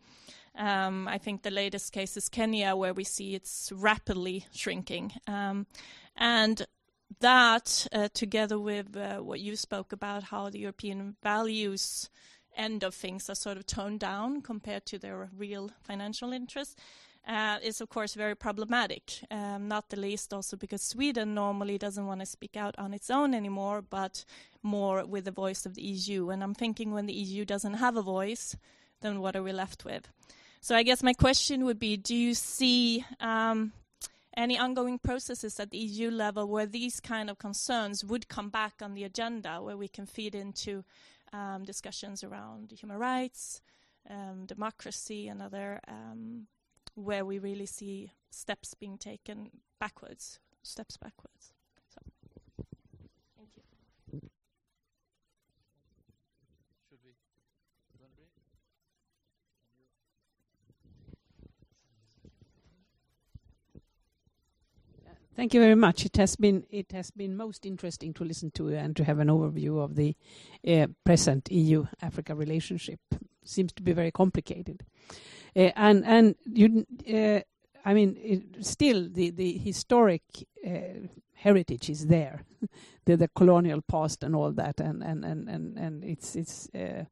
Um, 0.57 1.07
I 1.07 1.17
think 1.19 1.43
the 1.43 1.51
latest 1.51 1.93
case 1.93 2.17
is 2.17 2.29
Kenya, 2.29 2.75
where 2.75 2.93
we 2.93 3.03
see 3.03 3.35
it's 3.35 3.71
rapidly 3.73 4.45
shrinking. 4.51 5.13
Um, 5.27 5.67
and 6.15 6.65
that, 7.19 7.87
uh, 7.93 8.09
together 8.13 8.59
with 8.59 8.97
uh, 8.97 9.19
what 9.19 9.39
you 9.39 9.55
spoke 9.55 9.91
about, 9.91 10.23
how 10.23 10.49
the 10.49 10.59
European 10.59 11.15
values 11.21 12.09
end 12.55 12.83
of 12.83 12.95
things 12.95 13.29
are 13.29 13.35
sort 13.35 13.57
of 13.57 13.67
toned 13.67 13.99
down 13.99 14.41
compared 14.41 14.85
to 14.87 14.97
their 14.97 15.29
real 15.37 15.69
financial 15.83 16.33
interests, 16.33 16.75
uh, 17.27 17.57
is 17.61 17.81
of 17.81 17.89
course 17.89 18.15
very 18.15 18.35
problematic. 18.35 19.19
Um, 19.29 19.67
not 19.67 19.89
the 19.89 19.99
least 19.99 20.33
also 20.33 20.57
because 20.57 20.81
Sweden 20.81 21.35
normally 21.35 21.77
doesn't 21.77 22.07
want 22.07 22.21
to 22.21 22.25
speak 22.25 22.57
out 22.57 22.73
on 22.79 22.93
its 22.93 23.11
own 23.11 23.33
anymore, 23.33 23.81
but 23.81 24.25
more 24.63 25.05
with 25.05 25.25
the 25.25 25.31
voice 25.31 25.65
of 25.65 25.75
the 25.75 25.83
EU. 25.83 26.29
And 26.29 26.41
I'm 26.41 26.55
thinking 26.55 26.93
when 26.93 27.05
the 27.05 27.13
EU 27.13 27.45
doesn't 27.45 27.75
have 27.75 27.95
a 27.95 28.01
voice, 28.01 28.55
then 29.01 29.19
what 29.19 29.35
are 29.35 29.43
we 29.43 29.51
left 29.51 29.85
with? 29.85 30.09
So 30.59 30.75
I 30.75 30.83
guess 30.83 31.01
my 31.03 31.13
question 31.13 31.65
would 31.65 31.79
be: 31.79 31.97
Do 31.97 32.15
you 32.15 32.33
see 32.33 33.05
um, 33.19 33.71
any 34.35 34.57
ongoing 34.57 34.99
processes 34.99 35.59
at 35.59 35.71
the 35.71 35.77
EU 35.77 36.11
level 36.11 36.47
where 36.47 36.65
these 36.65 36.99
kind 36.99 37.29
of 37.29 37.39
concerns 37.39 38.03
would 38.05 38.27
come 38.27 38.49
back 38.49 38.75
on 38.81 38.93
the 38.93 39.03
agenda, 39.03 39.61
where 39.61 39.77
we 39.77 39.87
can 39.87 40.05
feed 40.05 40.35
into 40.35 40.83
um, 41.33 41.63
discussions 41.63 42.23
around 42.23 42.71
human 42.71 42.97
rights, 42.97 43.61
um, 44.09 44.45
democracy, 44.45 45.27
and 45.27 45.41
other, 45.41 45.79
um, 45.87 46.47
where 46.95 47.25
we 47.25 47.39
really 47.39 47.65
see 47.65 48.11
steps 48.29 48.73
being 48.73 48.97
taken 48.97 49.49
backwards, 49.79 50.39
steps 50.63 50.97
backwards? 50.97 51.51
So, 51.89 52.01
thank 53.37 53.49
you. 53.55 53.63
Should 56.89 56.99
we? 57.03 57.13
Thank 65.37 65.53
you 65.53 65.61
very 65.61 65.75
much. 65.75 66.03
It 66.03 66.17
has 66.17 66.35
been 66.35 66.65
it 66.71 66.91
has 66.93 67.11
been 67.11 67.37
most 67.37 67.63
interesting 67.63 68.11
to 68.15 68.23
listen 68.23 68.49
to 68.55 68.69
and 68.69 68.95
to 68.95 69.03
have 69.03 69.19
an 69.19 69.27
overview 69.27 69.79
of 69.83 69.95
the 69.95 70.15
uh, 70.67 70.87
present 71.05 71.51
EU-Africa 71.51 72.33
relationship. 72.33 72.99
Seems 73.45 73.71
to 73.73 73.83
be 73.83 73.93
very 73.93 74.09
complicated, 74.09 74.83
uh, 75.55 75.69
and 75.75 76.03
and 76.05 76.35
you, 76.51 76.87
uh, 77.07 77.41
I 77.85 77.93
mean, 77.93 78.17
it, 78.19 78.65
still 78.65 79.07
the 79.07 79.29
the 79.29 79.59
historic 79.59 80.23
uh, 80.65 81.05
heritage 81.35 81.91
is 81.91 82.07
there, 82.07 82.43
the 83.05 83.15
the 83.15 83.27
colonial 83.27 83.83
past 83.83 84.23
and 84.23 84.35
all 84.35 84.51
that, 84.53 84.79
and 84.79 85.03
and 85.03 85.23
and 85.23 85.47
and, 85.47 85.77
and 85.77 86.03
it's 86.03 86.35
it's. 86.35 86.67
Uh, 86.73 87.05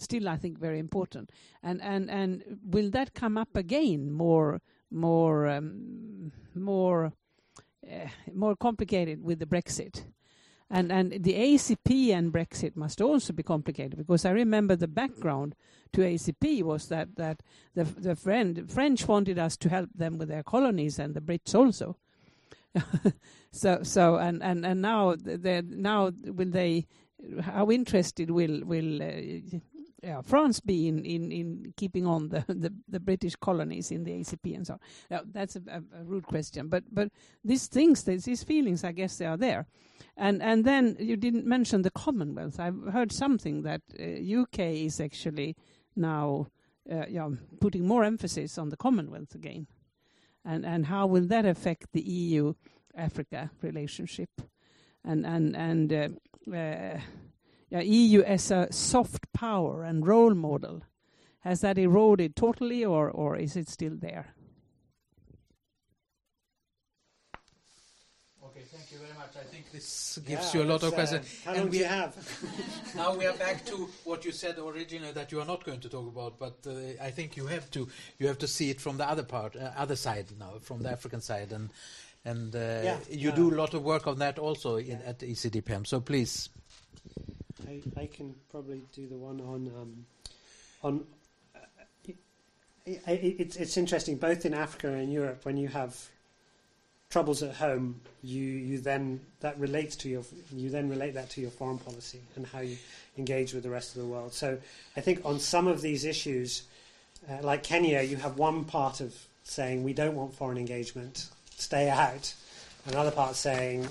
still, 0.00 0.28
I 0.28 0.36
think, 0.36 0.60
very 0.60 0.78
important. 0.78 1.32
And 1.60 1.82
and 1.82 2.08
and 2.08 2.42
will 2.64 2.88
that 2.90 3.14
come 3.14 3.36
up 3.36 3.56
again 3.56 4.12
more 4.12 4.60
more 4.90 5.48
um, 5.48 6.30
more 6.54 7.12
uh, 7.86 8.08
more 8.34 8.56
complicated 8.56 9.22
with 9.22 9.38
the 9.38 9.46
Brexit. 9.46 10.04
And 10.70 10.92
and 10.92 11.12
the 11.12 11.32
ACP 11.32 12.10
and 12.10 12.30
Brexit 12.30 12.76
must 12.76 13.00
also 13.00 13.32
be 13.32 13.42
complicated 13.42 13.96
because 13.96 14.26
I 14.26 14.30
remember 14.30 14.76
the 14.76 14.88
background 14.88 15.54
to 15.94 16.02
ACP 16.02 16.62
was 16.62 16.88
that 16.88 17.16
that 17.16 17.42
the 17.74 17.84
the 17.84 18.14
friend 18.14 18.70
French 18.70 19.08
wanted 19.08 19.38
us 19.38 19.56
to 19.58 19.70
help 19.70 19.88
them 19.94 20.18
with 20.18 20.28
their 20.28 20.42
colonies 20.42 20.98
and 20.98 21.14
the 21.14 21.22
Brits 21.22 21.54
also. 21.54 21.96
so 23.50 23.82
so 23.82 24.16
and 24.16 24.42
and 24.42 24.66
and 24.66 24.82
now 24.82 25.16
they 25.18 25.62
now 25.62 26.10
will 26.26 26.50
they 26.50 26.86
how 27.40 27.70
interested 27.70 28.30
will 28.30 28.62
will 28.64 29.02
uh, 29.02 29.58
yeah, 30.02 30.20
France 30.20 30.60
be 30.60 30.86
in, 30.86 31.04
in, 31.04 31.32
in 31.32 31.74
keeping 31.76 32.06
on 32.06 32.28
the, 32.28 32.44
the, 32.48 32.72
the 32.88 33.00
British 33.00 33.34
colonies 33.36 33.90
in 33.90 34.04
the 34.04 34.12
ACP 34.12 34.54
and 34.54 34.66
so 34.66 34.74
on? 34.74 34.80
Now, 35.10 35.20
that's 35.24 35.56
a, 35.56 35.62
a, 35.68 36.00
a 36.00 36.04
rude 36.04 36.26
question, 36.26 36.68
but 36.68 36.84
but 36.90 37.10
these 37.44 37.66
things, 37.66 38.04
these 38.04 38.44
feelings, 38.44 38.84
I 38.84 38.92
guess 38.92 39.16
they 39.16 39.26
are 39.26 39.36
there. 39.36 39.66
And 40.16 40.42
and 40.42 40.64
then 40.64 40.96
you 40.98 41.16
didn't 41.16 41.46
mention 41.46 41.82
the 41.82 41.90
Commonwealth. 41.90 42.60
I've 42.60 42.92
heard 42.92 43.12
something 43.12 43.62
that 43.62 43.82
uh, 43.98 44.40
UK 44.42 44.58
is 44.58 45.00
actually 45.00 45.56
now 45.96 46.48
uh, 46.90 47.04
yeah, 47.08 47.28
putting 47.60 47.86
more 47.86 48.04
emphasis 48.04 48.58
on 48.58 48.70
the 48.70 48.76
Commonwealth 48.76 49.34
again. 49.34 49.66
And 50.44 50.64
and 50.64 50.86
how 50.86 51.06
will 51.06 51.26
that 51.26 51.44
affect 51.44 51.92
the 51.92 52.00
EU 52.00 52.54
Africa 52.94 53.50
relationship? 53.62 54.30
And 55.04 55.26
and 55.26 55.56
and 55.56 55.92
uh, 55.92 56.08
uh, 56.56 57.00
yeah, 57.70 57.80
EU 57.80 58.22
as 58.22 58.50
a 58.50 58.66
soft 58.72 59.32
power 59.32 59.82
and 59.84 60.06
role 60.06 60.34
model, 60.34 60.82
has 61.40 61.60
that 61.60 61.78
eroded 61.78 62.34
totally, 62.36 62.84
or 62.84 63.10
or 63.10 63.36
is 63.36 63.56
it 63.56 63.68
still 63.68 63.94
there? 63.96 64.34
Okay, 68.44 68.62
thank 68.72 68.90
you 68.92 68.98
very 68.98 69.12
much. 69.18 69.36
I 69.36 69.44
think 69.44 69.70
this 69.70 70.18
gives 70.26 70.54
Yeah, 70.54 70.60
you 70.62 70.66
a 70.66 70.68
lot 70.72 70.82
of 70.82 70.94
that's, 70.96 71.12
uh, 71.12 71.18
questions. 71.18 71.44
How 71.44 71.50
And 71.52 71.60
long 71.60 71.66
do 71.68 71.72
we- 71.72 71.78
you 71.78 71.84
have? 71.84 72.94
now 72.96 73.14
we 73.14 73.26
are 73.26 73.36
back 73.36 73.64
to 73.66 73.88
what 74.04 74.24
you 74.24 74.32
said 74.32 74.58
originally 74.58 75.12
that 75.12 75.30
you 75.32 75.40
are 75.40 75.44
not 75.46 75.64
going 75.64 75.80
to 75.80 75.88
talk 75.88 76.06
about, 76.08 76.38
but 76.38 76.56
uh, 76.66 77.04
I 77.04 77.10
think 77.10 77.36
you 77.36 77.46
have 77.46 77.70
to 77.72 77.88
you 78.18 78.26
have 78.26 78.38
to 78.38 78.46
see 78.48 78.70
it 78.70 78.80
from 78.80 78.96
the 78.96 79.08
other 79.08 79.24
part, 79.24 79.54
uh, 79.56 79.72
other 79.76 79.96
side 79.96 80.26
now, 80.38 80.54
from 80.62 80.82
the 80.82 80.90
African 80.90 81.20
side, 81.20 81.52
and 81.52 81.70
and 82.24 82.54
uh, 82.56 82.58
Yeah, 82.58 82.98
you 83.10 83.28
yeah. 83.28 83.34
do 83.34 83.50
a 83.54 83.56
lot 83.56 83.74
of 83.74 83.82
work 83.84 84.06
on 84.06 84.18
that 84.18 84.38
also 84.38 84.76
in, 84.76 85.00
at 85.02 85.18
ECDPM. 85.20 85.86
So 85.86 86.00
please, 86.00 86.48
I, 87.68 88.00
I 88.00 88.06
can 88.06 88.34
probably 88.50 88.82
do 88.94 89.06
the 89.06 89.16
one 89.16 89.40
on 89.40 89.70
um, 89.80 90.06
on. 90.82 91.04
Uh, 91.54 91.58
it, 92.86 93.00
it, 93.06 93.36
it's 93.38 93.56
it's 93.56 93.76
interesting 93.76 94.16
both 94.16 94.46
in 94.46 94.54
Africa 94.54 94.88
and 94.88 95.12
Europe 95.12 95.44
when 95.44 95.56
you 95.56 95.68
have 95.68 95.94
troubles 97.10 97.42
at 97.42 97.54
home, 97.54 98.00
you 98.22 98.42
you 98.42 98.78
then 98.78 99.20
that 99.40 99.58
relates 99.58 99.96
to 99.96 100.08
your 100.08 100.22
you 100.52 100.70
then 100.70 100.88
relate 100.88 101.14
that 101.14 101.30
to 101.30 101.40
your 101.40 101.50
foreign 101.50 101.78
policy 101.78 102.20
and 102.36 102.46
how 102.46 102.60
you 102.60 102.76
engage 103.16 103.54
with 103.54 103.62
the 103.62 103.70
rest 103.70 103.96
of 103.96 104.02
the 104.02 104.08
world. 104.08 104.32
So 104.32 104.58
I 104.96 105.00
think 105.00 105.24
on 105.24 105.38
some 105.38 105.66
of 105.66 105.80
these 105.80 106.04
issues, 106.04 106.62
uh, 107.28 107.38
like 107.42 107.62
Kenya, 107.62 108.02
you 108.02 108.16
have 108.16 108.38
one 108.38 108.64
part 108.64 109.00
of 109.00 109.14
saying 109.44 109.84
we 109.84 109.94
don't 109.94 110.14
want 110.14 110.34
foreign 110.34 110.58
engagement, 110.58 111.28
stay 111.56 111.88
out, 111.88 112.34
another 112.86 113.10
part 113.10 113.34
saying 113.34 113.88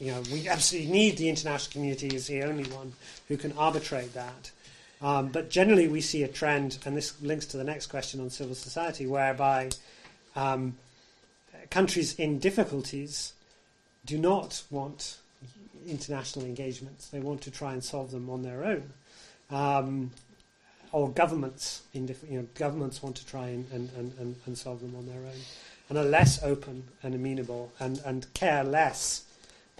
you 0.00 0.12
know, 0.12 0.22
we 0.32 0.48
absolutely 0.48 0.90
need 0.90 1.18
the 1.18 1.28
international 1.28 1.72
community 1.72 2.16
as 2.16 2.26
the 2.26 2.42
only 2.42 2.64
one 2.70 2.94
who 3.28 3.36
can 3.36 3.52
arbitrate 3.52 4.14
that. 4.14 4.50
Um, 5.02 5.28
but 5.28 5.50
generally, 5.50 5.88
we 5.88 6.00
see 6.00 6.22
a 6.22 6.28
trend, 6.28 6.78
and 6.84 6.96
this 6.96 7.20
links 7.22 7.46
to 7.46 7.56
the 7.56 7.64
next 7.64 7.86
question 7.86 8.20
on 8.20 8.30
civil 8.30 8.54
society, 8.54 9.06
whereby 9.06 9.70
um, 10.34 10.76
countries 11.70 12.14
in 12.18 12.38
difficulties 12.38 13.34
do 14.06 14.18
not 14.18 14.62
want 14.70 15.18
international 15.86 16.44
engagements. 16.44 17.08
They 17.08 17.20
want 17.20 17.42
to 17.42 17.50
try 17.50 17.72
and 17.72 17.84
solve 17.84 18.10
them 18.10 18.28
on 18.28 18.42
their 18.42 18.64
own. 18.64 18.90
Um, 19.50 20.10
or 20.92 21.08
governments 21.10 21.82
you 21.92 22.14
know, 22.30 22.46
governments 22.54 23.02
want 23.02 23.16
to 23.16 23.26
try 23.26 23.48
and, 23.48 23.70
and, 23.72 23.90
and, 24.18 24.36
and 24.44 24.58
solve 24.58 24.80
them 24.80 24.94
on 24.96 25.06
their 25.06 25.20
own, 25.20 25.40
and 25.88 25.98
are 25.98 26.04
less 26.04 26.42
open 26.42 26.84
and 27.02 27.14
amenable, 27.14 27.72
and, 27.78 28.00
and 28.04 28.32
care 28.34 28.64
less, 28.64 29.24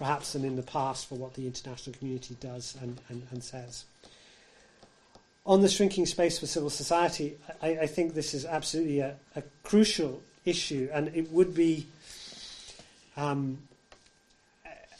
perhaps, 0.01 0.33
than 0.33 0.43
in 0.43 0.55
the 0.55 0.63
past 0.63 1.07
for 1.07 1.13
what 1.13 1.35
the 1.35 1.45
international 1.45 1.95
community 1.95 2.35
does 2.39 2.75
and, 2.81 2.99
and, 3.09 3.21
and 3.29 3.43
says. 3.43 3.85
On 5.45 5.61
the 5.61 5.69
shrinking 5.69 6.07
space 6.07 6.39
for 6.39 6.47
civil 6.47 6.71
society, 6.71 7.37
I, 7.61 7.77
I 7.81 7.85
think 7.85 8.15
this 8.15 8.33
is 8.33 8.43
absolutely 8.43 9.01
a, 9.01 9.15
a, 9.35 9.43
crucial 9.61 10.23
issue, 10.43 10.89
and 10.91 11.15
it 11.15 11.31
would 11.31 11.53
be. 11.53 11.85
Um, 13.15 13.59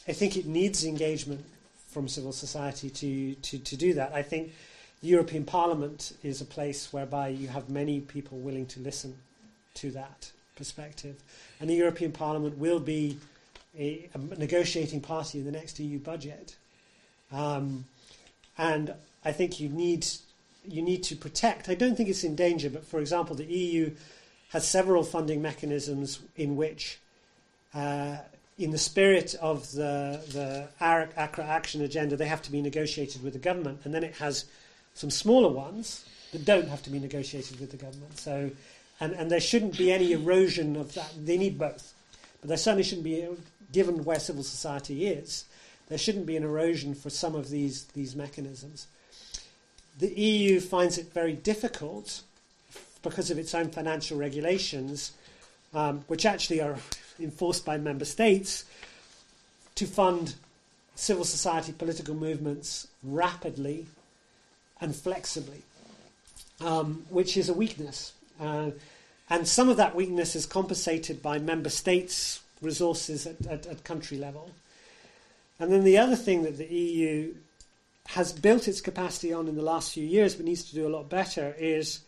I 0.06 0.12
think 0.12 0.36
it 0.36 0.46
needs 0.46 0.84
engagement 0.84 1.44
from 1.90 2.06
civil 2.06 2.32
society 2.32 2.88
to, 2.90 3.34
to, 3.34 3.58
to 3.58 3.76
do 3.76 3.94
that. 3.94 4.12
I 4.14 4.22
think 4.22 4.52
the 5.00 5.08
European 5.08 5.44
Parliament 5.44 6.16
is 6.22 6.40
a 6.40 6.44
place 6.44 6.92
whereby 6.92 7.28
you 7.28 7.48
have 7.48 7.68
many 7.68 8.00
people 8.00 8.38
willing 8.38 8.66
to 8.66 8.80
listen 8.80 9.16
to 9.74 9.90
that 9.92 10.30
perspective. 10.54 11.16
And 11.58 11.68
the 11.68 11.74
European 11.74 12.12
Parliament 12.12 12.56
will 12.56 12.78
be 12.80 13.18
a, 13.78 14.08
a 14.14 14.18
negotiating 14.38 15.00
party 15.00 15.38
in 15.38 15.44
the 15.44 15.52
next 15.52 15.78
EU 15.80 15.98
budget. 15.98 16.56
Um, 17.30 17.84
and 18.58 18.94
I 19.24 19.32
think 19.32 19.60
you 19.60 19.68
need 19.68 20.06
you 20.64 20.82
need 20.82 21.02
to 21.04 21.16
protect. 21.16 21.68
I 21.68 21.74
don't 21.74 21.96
think 21.96 22.08
it's 22.08 22.22
in 22.24 22.36
danger, 22.36 22.70
but 22.70 22.84
for 22.84 23.00
example, 23.00 23.34
the 23.34 23.44
EU 23.44 23.90
has 24.50 24.66
several 24.68 25.02
funding 25.02 25.42
mechanisms 25.42 26.20
in 26.36 26.56
which, 26.56 27.00
uh, 27.74 28.18
in 28.58 28.70
the 28.70 28.78
spirit 28.78 29.34
of 29.40 29.72
the 29.72 30.20
the 30.32 30.68
Accra 30.80 31.44
action 31.44 31.82
agenda, 31.82 32.16
they 32.16 32.26
have 32.26 32.42
to 32.42 32.52
be 32.52 32.60
negotiated 32.60 33.22
with 33.22 33.32
the 33.32 33.38
government, 33.38 33.80
and 33.84 33.94
then 33.94 34.04
it 34.04 34.16
has 34.16 34.44
some 34.94 35.10
smaller 35.10 35.48
ones 35.48 36.04
that 36.32 36.44
don't 36.44 36.68
have 36.68 36.82
to 36.82 36.90
be 36.90 36.98
negotiated 36.98 37.60
with 37.60 37.70
the 37.70 37.76
government. 37.76 38.18
So, 38.18 38.50
and, 39.00 39.12
and 39.14 39.30
there 39.30 39.40
shouldn't 39.40 39.76
be 39.76 39.92
any 39.92 40.12
erosion 40.12 40.76
of 40.76 40.94
that. 40.94 41.12
They 41.18 41.38
need 41.38 41.58
both. 41.58 41.94
But 42.40 42.48
there 42.48 42.56
certainly 42.56 42.82
shouldn't 42.82 43.04
be, 43.04 43.26
given 43.72 44.04
where 44.04 44.20
civil 44.20 44.42
society 44.42 45.06
is, 45.06 45.44
there 45.88 45.98
shouldn't 45.98 46.26
be 46.26 46.36
an 46.36 46.44
erosion 46.44 46.94
for 46.94 47.10
some 47.10 47.34
of 47.34 47.50
these, 47.50 47.84
these 47.86 48.14
mechanisms. 48.14 48.86
The 49.98 50.12
EU 50.18 50.60
finds 50.60 50.98
it 50.98 51.12
very 51.12 51.32
difficult 51.34 52.22
because 53.02 53.30
of 53.30 53.38
its 53.38 53.54
own 53.54 53.70
financial 53.70 54.16
regulations, 54.16 55.12
um, 55.74 56.04
which 56.06 56.24
actually 56.24 56.60
are 56.60 56.76
enforced 57.20 57.64
by 57.64 57.76
member 57.78 58.04
states, 58.04 58.64
to 59.74 59.86
fund 59.86 60.34
civil 60.94 61.24
society 61.24 61.72
political 61.72 62.14
movements 62.14 62.86
rapidly 63.02 63.86
and 64.80 64.94
flexibly, 64.94 65.62
um, 66.60 67.04
which 67.08 67.36
is 67.36 67.48
a 67.48 67.54
weakness. 67.54 68.12
Uh, 68.40 68.70
and 69.30 69.48
some 69.48 69.68
of 69.68 69.78
that 69.78 69.94
weakness 69.94 70.36
is 70.36 70.46
compensated 70.46 71.22
by 71.22 71.38
member 71.38 71.70
states' 71.70 72.41
resources 72.62 73.26
at, 73.26 73.46
at, 73.46 73.66
at 73.66 73.84
country 73.84 74.18
level. 74.18 74.50
And 75.58 75.70
then 75.70 75.84
the 75.84 75.98
other 75.98 76.16
thing 76.16 76.42
that 76.44 76.56
the 76.56 76.66
EU 76.66 77.34
has 78.08 78.32
built 78.32 78.66
its 78.66 78.80
capacity 78.80 79.32
on 79.32 79.48
in 79.48 79.56
the 79.56 79.62
last 79.62 79.92
few 79.92 80.04
years, 80.04 80.34
but 80.34 80.44
needs 80.44 80.64
to 80.64 80.74
do 80.74 80.86
a 80.86 80.90
lot 80.90 81.08
better, 81.08 81.54
is 81.58 82.00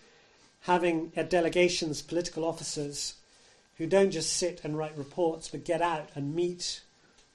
having 0.63 1.13
at 1.15 1.31
delegations 1.31 2.03
political 2.03 2.45
officers 2.45 3.15
who 3.79 3.87
don't 3.87 4.11
just 4.11 4.37
sit 4.37 4.61
and 4.65 4.79
write 4.79 4.97
reports, 4.97 5.49
but 5.49 5.65
get 5.65 5.83
out 5.83 6.09
and 6.15 6.35
meet 6.35 6.81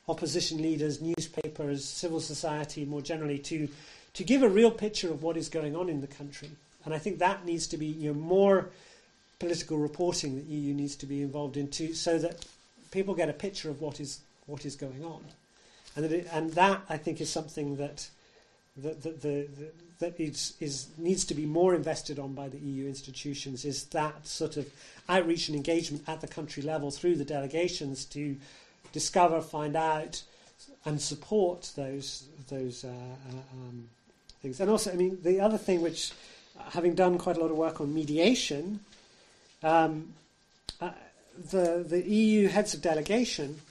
opposition 0.08 0.62
leaders, 0.62 1.02
newspapers, 1.02 1.86
civil 1.86 2.20
society 2.20 2.86
more 2.86 3.02
generally 3.02 3.38
to 3.38 3.68
to 4.14 4.24
give 4.24 4.42
a 4.42 4.50
real 4.50 4.72
picture 4.72 5.12
of 5.12 5.22
what 5.22 5.38
is 5.38 5.50
going 5.50 5.76
on 5.76 5.88
in 5.88 6.02
the 6.02 6.08
country. 6.08 6.50
And 6.84 6.94
I 6.94 6.98
think 6.98 7.20
that 7.20 7.46
needs 7.46 7.68
to 7.68 7.78
be 7.78 7.86
you 7.86 8.12
know, 8.12 8.20
more 8.20 8.70
political 9.38 9.78
reporting 9.78 10.36
that 10.36 10.46
EU 10.46 10.74
needs 10.74 10.96
to 10.98 11.06
be 11.06 11.22
involved 11.22 11.58
in 11.58 11.70
too, 11.70 11.94
so 11.94 12.18
that 12.18 12.44
people 12.92 13.14
get 13.14 13.30
a 13.30 13.34
picture 13.34 13.70
of 13.70 13.82
what 13.82 14.00
is 14.00 14.22
what 14.46 14.66
is 14.66 14.76
going 14.76 15.04
on. 15.04 15.24
And 15.96 16.06
that, 16.06 16.12
it, 16.12 16.28
and 16.32 16.52
that 16.54 16.82
I 16.90 16.98
think 16.98 17.22
is 17.22 17.30
something 17.30 17.76
that 17.78 18.10
that, 18.78 19.02
that, 19.02 19.22
the, 19.22 19.48
the, 19.58 19.72
that 20.00 20.20
is, 20.20 20.54
is, 20.60 20.88
needs 20.98 21.26
to 21.26 21.34
be 21.34 21.46
more 21.46 21.76
invested 21.76 22.20
on 22.20 22.34
by 22.34 22.48
the 22.48 22.58
EU 22.58 22.88
institutions 22.88 23.66
is 23.66 23.86
that 23.86 24.26
sort 24.26 24.58
of 24.58 24.68
outreach 25.10 25.50
and 25.50 25.56
engagement 25.56 26.04
at 26.08 26.22
the 26.22 26.28
country 26.28 26.64
level 26.64 26.90
through 26.90 27.16
the 27.16 27.26
delegations 27.26 28.06
to 28.06 28.38
discover, 28.94 29.42
find 29.42 29.76
out, 29.76 30.22
and 30.86 31.02
support 31.02 31.72
those 31.76 32.26
those 32.50 32.86
uh, 32.86 32.88
uh, 32.88 33.38
um, 33.54 33.90
things. 34.42 34.60
And 34.60 34.70
also, 34.70 34.92
I 34.92 34.96
mean, 34.96 35.20
the 35.22 35.42
other 35.42 35.58
thing 35.58 35.82
which, 35.82 36.14
having 36.70 36.96
done 36.96 37.18
quite 37.18 37.38
a 37.38 37.40
lot 37.40 37.52
of 37.52 37.58
work 37.58 37.82
on 37.82 37.94
mediation, 37.94 38.80
um, 39.62 40.14
uh, 40.80 40.92
the 41.52 41.86
the 41.88 42.08
EU 42.08 42.48
heads 42.48 42.74
of 42.74 42.82
delegation, 42.82 43.62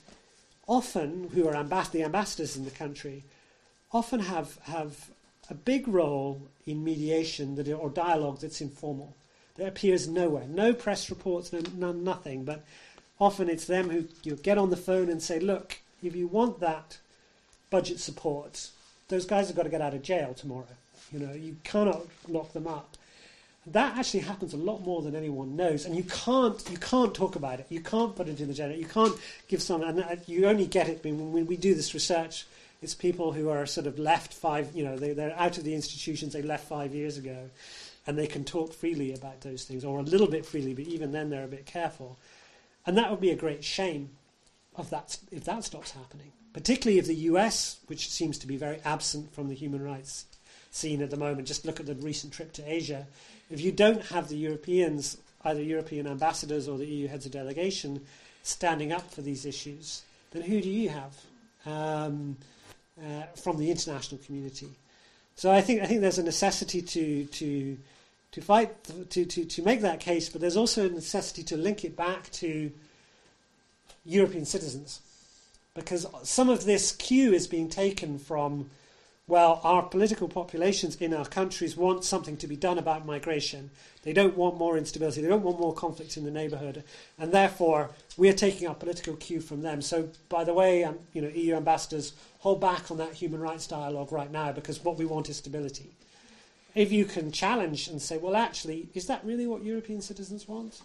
often 0.67 1.29
who 1.33 1.47
are 1.47 1.55
ambas- 1.55 1.91
the 1.91 2.03
ambassadors 2.03 2.55
in 2.55 2.65
the 2.65 2.71
country, 2.71 3.23
often 3.91 4.21
have 4.21 4.57
have 4.63 5.09
a 5.49 5.53
big 5.53 5.87
role 5.87 6.41
in 6.65 6.83
mediation 6.83 7.55
that 7.55 7.71
or 7.71 7.89
dialogue 7.89 8.39
that's 8.39 8.61
informal. 8.61 9.15
That 9.55 9.67
appears 9.67 10.07
nowhere, 10.07 10.45
no 10.47 10.73
press 10.73 11.09
reports, 11.09 11.51
no, 11.51 11.61
no 11.75 11.91
nothing. 11.91 12.45
But 12.45 12.63
often 13.19 13.49
it's 13.49 13.65
them 13.65 13.89
who 13.89 14.07
you 14.23 14.35
get 14.35 14.57
on 14.57 14.69
the 14.69 14.77
phone 14.77 15.09
and 15.09 15.21
say, 15.21 15.39
"Look, 15.39 15.79
if 16.01 16.15
you 16.15 16.27
want 16.27 16.59
that 16.59 16.97
budget 17.69 17.99
support, 17.99 18.69
those 19.09 19.25
guys 19.25 19.47
have 19.47 19.55
got 19.55 19.63
to 19.63 19.69
get 19.69 19.81
out 19.81 19.93
of 19.93 20.01
jail 20.01 20.33
tomorrow. 20.33 20.77
You 21.11 21.19
know, 21.19 21.33
you 21.33 21.57
cannot 21.63 22.05
lock 22.27 22.53
them 22.53 22.67
up. 22.67 22.95
That 23.71 23.97
actually 23.97 24.21
happens 24.21 24.53
a 24.53 24.57
lot 24.57 24.81
more 24.81 25.01
than 25.01 25.15
anyone 25.15 25.55
knows, 25.55 25.85
and 25.85 25.95
you 25.95 26.03
can't 26.03 26.61
you 26.69 26.77
can't 26.77 27.13
talk 27.13 27.35
about 27.35 27.59
it. 27.59 27.67
You 27.69 27.81
can't 27.81 28.15
put 28.15 28.27
it 28.27 28.39
in 28.39 28.47
the 28.47 28.53
agenda. 28.53 28.77
You 28.77 28.85
can't 28.85 29.15
give 29.47 29.61
someone, 29.61 29.89
and 29.89 30.03
uh, 30.03 30.15
you 30.27 30.45
only 30.47 30.65
get 30.65 30.89
it 30.89 31.03
when, 31.03 31.45
we 31.45 31.57
do 31.57 31.73
this 31.73 31.93
research. 31.93 32.45
It's 32.81 32.95
people 32.95 33.33
who 33.33 33.49
are 33.49 33.65
sort 33.65 33.87
of 33.87 33.99
left 33.99 34.33
five, 34.33 34.73
you 34.73 34.85
know, 34.85 34.97
they, 34.97 35.11
they're 35.11 35.37
out 35.37 35.57
of 35.57 35.65
the 35.65 35.75
institutions 35.75 36.31
they 36.31 36.41
left 36.41 36.67
five 36.69 36.95
years 36.95 37.17
ago, 37.17 37.49
and 38.07 38.17
they 38.17 38.27
can 38.27 38.45
talk 38.45 38.73
freely 38.73 39.13
about 39.13 39.41
those 39.41 39.65
things, 39.65 39.83
or 39.83 39.99
a 39.99 40.03
little 40.03 40.27
bit 40.27 40.45
freely, 40.45 40.73
but 40.73 40.85
even 40.85 41.11
then 41.11 41.29
they're 41.29 41.43
a 41.43 41.47
bit 41.47 41.65
careful. 41.65 42.17
And 42.85 42.97
that 42.97 43.11
would 43.11 43.19
be 43.19 43.31
a 43.31 43.35
great 43.35 43.65
shame 43.65 44.11
of 44.77 44.89
that 44.91 45.17
if 45.31 45.43
that 45.43 45.65
stops 45.65 45.91
happening 45.91 46.31
particularly 46.53 46.99
if 46.99 47.05
the 47.05 47.15
US, 47.15 47.79
which 47.87 48.09
seems 48.09 48.37
to 48.39 48.47
be 48.47 48.57
very 48.57 48.79
absent 48.83 49.33
from 49.33 49.47
the 49.47 49.55
human 49.55 49.83
rights 49.83 50.25
scene 50.71 51.01
at 51.01 51.09
the 51.09 51.17
moment, 51.17 51.47
just 51.47 51.65
look 51.65 51.79
at 51.79 51.85
the 51.85 51.95
recent 51.95 52.33
trip 52.33 52.53
to 52.53 52.71
Asia. 52.71 53.07
If 53.49 53.61
you 53.61 53.71
don't 53.71 54.03
have 54.07 54.29
the 54.29 54.37
Europeans, 54.37 55.17
either 55.43 55.61
European 55.61 56.07
ambassadors 56.07 56.67
or 56.67 56.77
the 56.77 56.85
EU 56.85 57.07
heads 57.07 57.25
of 57.25 57.31
delegation, 57.31 58.05
standing 58.43 58.91
up 58.91 59.11
for 59.11 59.21
these 59.21 59.45
issues, 59.45 60.03
then 60.31 60.43
who 60.43 60.61
do 60.61 60.69
you 60.69 60.89
have 60.89 61.15
um, 61.65 62.37
uh, 62.99 63.23
from 63.35 63.57
the 63.57 63.71
international 63.71 64.21
community? 64.25 64.69
So 65.35 65.51
I 65.51 65.61
think 65.61 65.81
I 65.81 65.85
think 65.85 66.01
there's 66.01 66.19
a 66.19 66.23
necessity 66.23 66.81
to 66.81 67.25
to 67.25 67.77
to 68.31 68.41
fight 68.41 68.83
to, 69.09 69.25
to, 69.25 69.45
to 69.45 69.61
make 69.63 69.81
that 69.81 69.99
case, 69.99 70.29
but 70.29 70.41
there's 70.41 70.57
also 70.57 70.85
a 70.85 70.89
necessity 70.89 71.43
to 71.43 71.57
link 71.57 71.83
it 71.83 71.95
back 71.95 72.29
to 72.31 72.71
European 74.05 74.45
citizens 74.45 75.01
because 75.73 76.05
some 76.23 76.49
of 76.49 76.65
this 76.65 76.91
cue 76.91 77.33
is 77.33 77.47
being 77.47 77.69
taken 77.69 78.19
from, 78.19 78.69
well, 79.29 79.61
our 79.63 79.83
political 79.83 80.27
populations 80.27 80.95
in 80.95 81.13
our 81.13 81.25
countries 81.25 81.77
want 81.77 82.03
something 82.03 82.35
to 82.37 82.47
be 82.47 82.55
done 82.55 82.79
about 82.79 83.05
migration. 83.05 83.69
They 84.01 84.11
don't 84.11 84.35
want 84.35 84.57
more 84.57 84.75
instability. 84.75 85.21
They 85.21 85.29
don't 85.29 85.43
want 85.43 85.59
more 85.59 85.73
conflict 85.73 86.17
in 86.17 86.25
the 86.25 86.31
neighbourhood, 86.31 86.83
and 87.19 87.31
therefore 87.31 87.91
we 88.17 88.27
are 88.27 88.33
taking 88.33 88.67
our 88.67 88.73
political 88.73 89.15
cue 89.15 89.39
from 89.39 89.61
them. 89.61 89.83
So, 89.83 90.09
by 90.29 90.43
the 90.43 90.53
way, 90.53 90.83
um, 90.83 90.97
you 91.13 91.21
know, 91.21 91.29
EU 91.29 91.55
ambassadors 91.55 92.13
hold 92.39 92.59
back 92.59 92.89
on 92.89 92.97
that 92.97 93.13
human 93.13 93.39
rights 93.39 93.67
dialogue 93.67 94.11
right 94.11 94.31
now 94.31 94.51
because 94.51 94.83
what 94.83 94.97
we 94.97 95.05
want 95.05 95.29
is 95.29 95.37
stability. 95.37 95.91
If 96.73 96.91
you 96.91 97.05
can 97.05 97.31
challenge 97.31 97.87
and 97.87 98.01
say, 98.01 98.17
well, 98.17 98.35
actually, 98.35 98.89
is 98.95 99.05
that 99.07 99.23
really 99.23 99.45
what 99.45 99.63
European 99.63 100.01
citizens 100.01 100.47
want? 100.47 100.81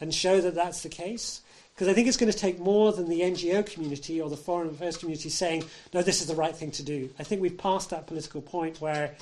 And 0.00 0.14
show 0.14 0.40
that 0.40 0.54
that's 0.54 0.82
the 0.82 0.88
case, 0.88 1.42
because 1.78 1.86
I 1.86 1.94
think 1.94 2.08
it's 2.08 2.16
going 2.16 2.32
to 2.32 2.36
take 2.36 2.58
more 2.58 2.90
than 2.92 3.08
the 3.08 3.20
NGO 3.20 3.64
community 3.64 4.20
or 4.20 4.28
the 4.28 4.36
foreign 4.36 4.68
affairs 4.68 4.96
community 4.96 5.28
saying, 5.28 5.62
no, 5.94 6.02
this 6.02 6.20
is 6.20 6.26
the 6.26 6.34
right 6.34 6.54
thing 6.54 6.72
to 6.72 6.82
do. 6.82 7.08
I 7.20 7.22
think 7.22 7.40
we've 7.40 7.56
passed 7.56 7.90
that 7.90 8.08
political 8.08 8.42
point 8.42 8.80
where 8.80 9.14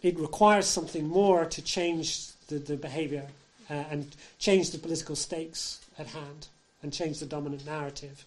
it 0.00 0.16
requires 0.16 0.66
something 0.66 1.08
more 1.08 1.46
to 1.46 1.60
change 1.60 2.28
the, 2.46 2.60
the 2.60 2.76
behaviour 2.76 3.26
uh, 3.68 3.74
and 3.90 4.14
change 4.38 4.70
the 4.70 4.78
political 4.78 5.16
stakes 5.16 5.84
at 5.98 6.06
hand 6.06 6.46
and 6.80 6.92
change 6.92 7.18
the 7.18 7.26
dominant 7.26 7.66
narrative. 7.66 8.24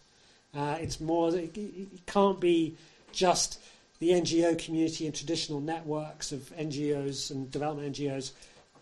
Uh, 0.54 0.76
it's 0.82 1.00
more, 1.00 1.34
it, 1.34 1.56
it 1.56 2.06
can't 2.06 2.42
be 2.42 2.76
just 3.14 3.62
the 4.00 4.10
NGO 4.10 4.60
community 4.62 5.06
and 5.06 5.16
traditional 5.16 5.62
networks 5.62 6.34
of 6.34 6.52
NGOs 6.58 7.32
and 7.32 7.50
development 7.50 7.96
NGOs 7.96 8.34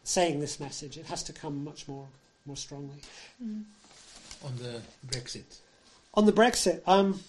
saying 0.03 0.39
this 0.39 0.59
message. 0.59 0.97
It 0.97 1.05
has 1.05 1.21
to 1.21 1.33
come 1.33 1.63
much 1.63 1.87
more, 1.87 2.07
more 2.47 2.57
strongly. 2.57 2.97
Mm. 3.45 3.65
On 4.43 4.55
the 4.57 4.81
Brexit 5.07 5.59
On 6.13 6.25
the 6.25 6.31
Brexit, 6.31 6.81
um, 6.87 7.19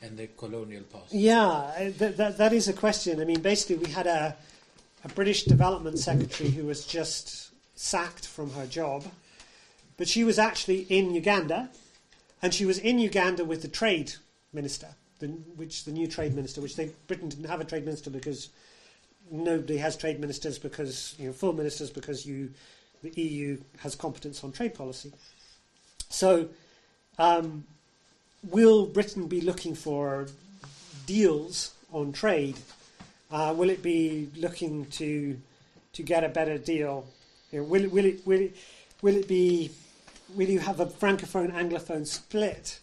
and 0.00 0.16
the 0.16 0.28
colonial 0.28 0.82
past? 0.84 1.12
yeah, 1.12 1.90
that, 1.98 2.16
that, 2.16 2.38
that 2.38 2.52
is 2.52 2.68
a 2.68 2.72
question. 2.72 3.20
I 3.20 3.24
mean, 3.24 3.40
basically, 3.40 3.76
we 3.76 3.90
had 3.90 4.06
a, 4.06 4.36
a 5.04 5.08
British 5.08 5.44
development 5.44 5.98
secretary 5.98 6.50
who 6.50 6.64
was 6.64 6.86
just 6.86 7.50
sacked 7.74 8.26
from 8.26 8.50
her 8.52 8.66
job, 8.66 9.04
but 9.96 10.08
she 10.08 10.24
was 10.24 10.38
actually 10.38 10.80
in 10.88 11.14
Uganda, 11.14 11.70
and 12.42 12.54
she 12.54 12.64
was 12.64 12.78
in 12.78 12.98
Uganda 12.98 13.44
with 13.44 13.62
the 13.62 13.68
trade 13.68 14.12
minister, 14.52 14.88
the, 15.18 15.26
which 15.26 15.84
the 15.84 15.92
new 15.92 16.06
trade 16.06 16.34
minister, 16.34 16.60
which 16.60 16.76
they 16.76 16.90
Britain 17.06 17.28
didn't 17.28 17.48
have 17.48 17.60
a 17.60 17.64
trade 17.64 17.84
minister 17.84 18.10
because 18.10 18.50
nobody 19.30 19.76
has 19.76 19.96
trade 19.96 20.20
ministers 20.20 20.58
because 20.58 21.14
you 21.18 21.26
know 21.26 21.32
full 21.32 21.52
ministers 21.52 21.90
because 21.90 22.24
you 22.24 22.50
the 23.02 23.10
EU 23.20 23.58
has 23.78 23.94
competence 23.94 24.42
on 24.42 24.52
trade 24.52 24.74
policy. 24.74 25.12
So, 26.08 26.48
um, 27.18 27.64
will 28.42 28.86
Britain 28.86 29.26
be 29.26 29.40
looking 29.40 29.74
for 29.74 30.26
deals 31.06 31.72
on 31.92 32.12
trade? 32.12 32.58
Uh, 33.30 33.54
will 33.56 33.70
it 33.70 33.82
be 33.82 34.28
looking 34.36 34.86
to 34.86 35.38
to 35.92 36.02
get 36.02 36.24
a 36.24 36.28
better 36.28 36.58
deal? 36.58 37.06
You 37.50 37.60
know, 37.60 37.64
will 37.66 37.84
it 37.84 37.92
will 37.92 38.04
it 38.04 38.26
will 38.26 38.40
it 38.40 38.56
will 39.02 39.16
it 39.16 39.28
be 39.28 39.70
will 40.34 40.48
you 40.48 40.60
have 40.60 40.80
a 40.80 40.86
francophone 40.86 41.52
anglophone 41.52 42.06
split 42.06 42.80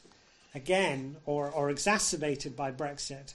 again 0.53 1.17
or, 1.25 1.49
or 1.49 1.69
exacerbated 1.69 2.55
by 2.55 2.71
Brexit? 2.71 3.33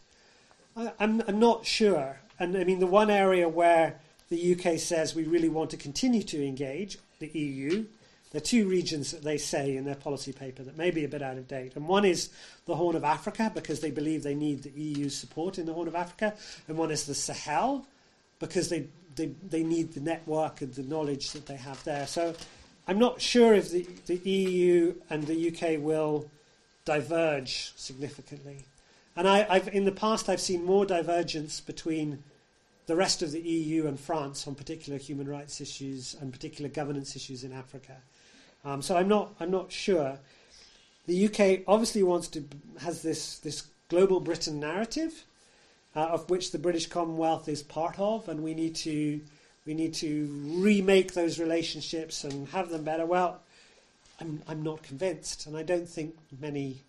I, 0.76 0.92
I'm 1.00 1.22
I'm 1.26 1.38
not 1.38 1.66
sure. 1.66 2.20
And 2.38 2.56
I 2.56 2.64
mean 2.64 2.78
the 2.78 2.86
one 2.86 3.10
area 3.10 3.48
where 3.48 4.00
the 4.28 4.54
UK 4.54 4.78
says 4.78 5.14
we 5.14 5.24
really 5.24 5.48
want 5.48 5.70
to 5.70 5.76
continue 5.76 6.22
to 6.22 6.44
engage 6.44 6.98
the 7.18 7.28
EU. 7.28 7.86
There 8.30 8.38
are 8.38 8.44
two 8.44 8.68
regions 8.68 9.10
that 9.10 9.22
they 9.22 9.38
say 9.38 9.76
in 9.76 9.84
their 9.84 9.96
policy 9.96 10.32
paper 10.32 10.62
that 10.62 10.78
may 10.78 10.92
be 10.92 11.04
a 11.04 11.08
bit 11.08 11.20
out 11.20 11.36
of 11.36 11.48
date. 11.48 11.74
And 11.74 11.88
one 11.88 12.04
is 12.04 12.30
the 12.66 12.76
Horn 12.76 12.94
of 12.94 13.02
Africa 13.02 13.50
because 13.52 13.80
they 13.80 13.90
believe 13.90 14.22
they 14.22 14.36
need 14.36 14.62
the 14.62 14.70
EU's 14.70 15.16
support 15.16 15.58
in 15.58 15.66
the 15.66 15.72
Horn 15.72 15.88
of 15.88 15.96
Africa. 15.96 16.34
And 16.68 16.78
one 16.78 16.92
is 16.92 17.06
the 17.06 17.14
Sahel 17.14 17.86
because 18.38 18.68
they, 18.68 18.86
they, 19.16 19.32
they 19.48 19.64
need 19.64 19.94
the 19.94 20.00
network 20.00 20.60
and 20.60 20.72
the 20.74 20.84
knowledge 20.84 21.32
that 21.32 21.46
they 21.46 21.56
have 21.56 21.82
there. 21.82 22.06
So 22.06 22.34
I'm 22.86 23.00
not 23.00 23.20
sure 23.20 23.52
if 23.54 23.70
the, 23.70 23.86
the 24.06 24.16
EU 24.16 24.94
and 25.10 25.26
the 25.26 25.48
UK 25.48 25.82
will 25.82 26.30
diverge 26.84 27.72
significantly. 27.76 28.64
And 29.16 29.28
I, 29.28 29.44
I've, 29.50 29.68
in 29.68 29.84
the 29.84 29.92
past, 29.92 30.28
I've 30.28 30.40
seen 30.40 30.64
more 30.64 30.86
divergence 30.86 31.60
between 31.60 32.22
the 32.86 32.96
rest 32.96 33.22
of 33.22 33.32
the 33.32 33.40
EU 33.40 33.86
and 33.86 33.98
France 33.98 34.46
on 34.46 34.54
particular 34.54 34.98
human 34.98 35.28
rights 35.28 35.60
issues 35.60 36.16
and 36.20 36.32
particular 36.32 36.70
governance 36.70 37.14
issues 37.16 37.44
in 37.44 37.52
Africa. 37.52 37.96
Um, 38.64 38.82
so 38.82 38.96
I'm 38.96 39.08
not, 39.08 39.34
I'm 39.40 39.50
not 39.50 39.72
sure. 39.72 40.18
The 41.06 41.26
UK 41.26 41.64
obviously 41.66 42.02
wants 42.02 42.28
to 42.28 42.44
has 42.80 43.02
this 43.02 43.38
this 43.38 43.66
global 43.88 44.20
Britain 44.20 44.60
narrative, 44.60 45.24
uh, 45.96 46.00
of 46.06 46.30
which 46.30 46.52
the 46.52 46.58
British 46.58 46.86
Commonwealth 46.86 47.48
is 47.48 47.62
part 47.62 47.98
of, 47.98 48.28
and 48.28 48.42
we 48.42 48.54
need 48.54 48.74
to 48.76 49.20
we 49.66 49.74
need 49.74 49.94
to 49.94 50.26
remake 50.58 51.14
those 51.14 51.38
relationships 51.38 52.24
and 52.24 52.48
have 52.48 52.70
them 52.70 52.84
better. 52.84 53.06
Well, 53.06 53.40
I'm 54.20 54.42
I'm 54.46 54.62
not 54.62 54.82
convinced, 54.82 55.46
and 55.46 55.56
I 55.56 55.62
don't 55.62 55.88
think 55.88 56.16
many 56.40 56.82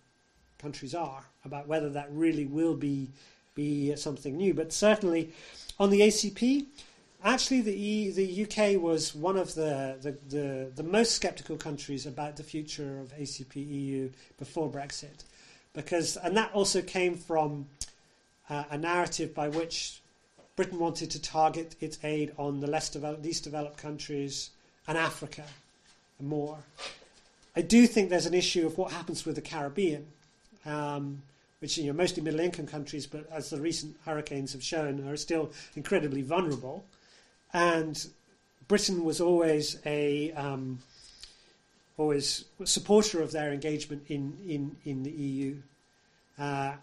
countries 0.60 0.94
are 0.94 1.24
about 1.44 1.68
whether 1.68 1.90
that 1.90 2.10
really 2.12 2.46
will 2.46 2.76
be 2.76 3.10
be 3.56 3.96
something 3.96 4.38
new. 4.38 4.54
But 4.54 4.72
certainly, 4.74 5.32
on 5.80 5.90
the 5.90 6.02
ACP, 6.02 6.66
actually 7.24 7.62
the 7.62 8.12
the 8.12 8.44
UK 8.44 8.82
was 8.82 9.16
one 9.16 9.38
of 9.38 9.54
the, 9.56 9.98
the, 10.02 10.18
the, 10.36 10.72
the 10.76 10.84
most 10.84 11.22
sceptical 11.22 11.58
countries 11.58 12.06
about 12.06 12.38
the 12.38 12.44
future 12.44 13.00
of 13.00 13.16
ACP 13.18 13.56
EU 13.56 14.10
before 14.38 14.70
Brexit, 14.70 15.24
because 15.74 16.18
and 16.18 16.36
that 16.38 16.52
also 16.54 16.82
came 16.82 17.16
from 17.16 17.68
uh, 18.50 18.64
a 18.70 18.78
narrative 18.78 19.34
by 19.34 19.50
which 19.50 20.02
Britain 20.56 20.80
wanted 20.80 21.12
to 21.12 21.22
target 21.22 21.76
its 21.80 21.98
aid 22.04 22.34
on 22.38 22.60
the 22.60 22.68
less 22.68 22.90
developed, 22.90 23.24
least 23.24 23.44
developed 23.44 23.78
countries 23.78 24.50
and 24.88 24.98
Africa 24.98 25.44
and 26.20 26.28
more. 26.28 26.58
I 27.56 27.62
do 27.62 27.88
think 27.88 28.10
there's 28.10 28.26
an 28.26 28.34
issue 28.34 28.66
of 28.66 28.78
what 28.78 28.92
happens 28.92 29.26
with 29.26 29.36
the 29.36 29.42
Caribbean. 29.42 30.06
Um, 30.66 31.24
which 31.62 31.78
you 31.78 31.86
know 31.86 31.94
mostly 31.94 32.22
middle 32.22 32.40
income 32.40 32.68
countries, 32.68 33.06
but 33.06 33.32
as 33.32 33.52
the 33.52 33.62
recent 33.62 33.96
hurricanes 34.04 34.52
have 34.54 34.64
shown, 34.64 35.08
are 35.08 35.16
still 35.16 35.52
incredibly 35.76 36.22
vulnerable. 36.22 36.84
And 37.54 38.08
Britain 38.68 39.04
was 39.04 39.20
always 39.20 39.78
a 39.86 40.32
um, 40.32 40.80
always 41.98 42.46
a 42.60 42.66
supporter 42.66 43.22
of 43.22 43.32
their 43.32 43.52
engagement 43.52 44.04
in 44.08 44.38
in 44.48 44.76
in 44.86 45.04
the 45.04 45.12
EU. 45.12 45.58
Uh, 46.40 46.74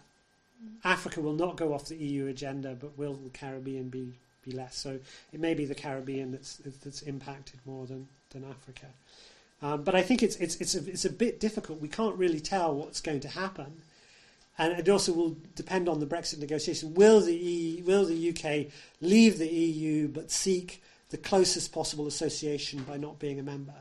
Africa 0.83 1.21
will 1.21 1.33
not 1.33 1.55
go 1.55 1.73
off 1.73 1.85
the 1.85 1.95
EU 1.95 2.27
agenda, 2.27 2.75
but 2.79 2.97
will 2.97 3.13
the 3.13 3.29
Caribbean 3.29 3.89
be 3.89 4.13
be 4.45 4.51
less? 4.51 4.75
So 4.75 4.99
it 5.33 5.39
may 5.39 5.53
be 5.53 5.65
the 5.65 5.75
Caribbean 5.75 6.31
that's 6.31 6.57
that's 6.83 7.01
impacted 7.01 7.59
more 7.65 7.85
than 7.87 8.07
than 8.31 8.43
Africa. 8.43 8.87
Um, 9.61 9.83
but 9.83 9.95
I 9.95 10.01
think 10.01 10.23
it's 10.23 10.35
it's 10.37 10.55
it's 10.57 10.75
a, 10.75 10.89
it's 10.89 11.05
a 11.05 11.09
bit 11.09 11.39
difficult. 11.39 11.81
We 11.81 11.87
can't 11.87 12.15
really 12.15 12.39
tell 12.39 12.73
what's 12.73 13.01
going 13.01 13.21
to 13.21 13.29
happen 13.29 13.81
and 14.59 14.77
it 14.77 14.89
also 14.89 15.13
will 15.13 15.37
depend 15.55 15.87
on 15.87 16.01
the 16.01 16.05
Brexit 16.05 16.39
negotiation. 16.39 16.93
Will 16.93 17.21
the, 17.21 17.33
e, 17.33 17.81
will 17.81 18.05
the 18.05 18.29
UK 18.29 18.71
leave 18.99 19.39
the 19.39 19.47
EU 19.47 20.09
but 20.09 20.29
seek 20.29 20.83
the 21.09 21.17
closest 21.17 21.71
possible 21.71 22.07
association 22.07 22.83
by 22.83 22.97
not 22.97 23.19
being 23.19 23.39
a 23.39 23.43
member? 23.43 23.73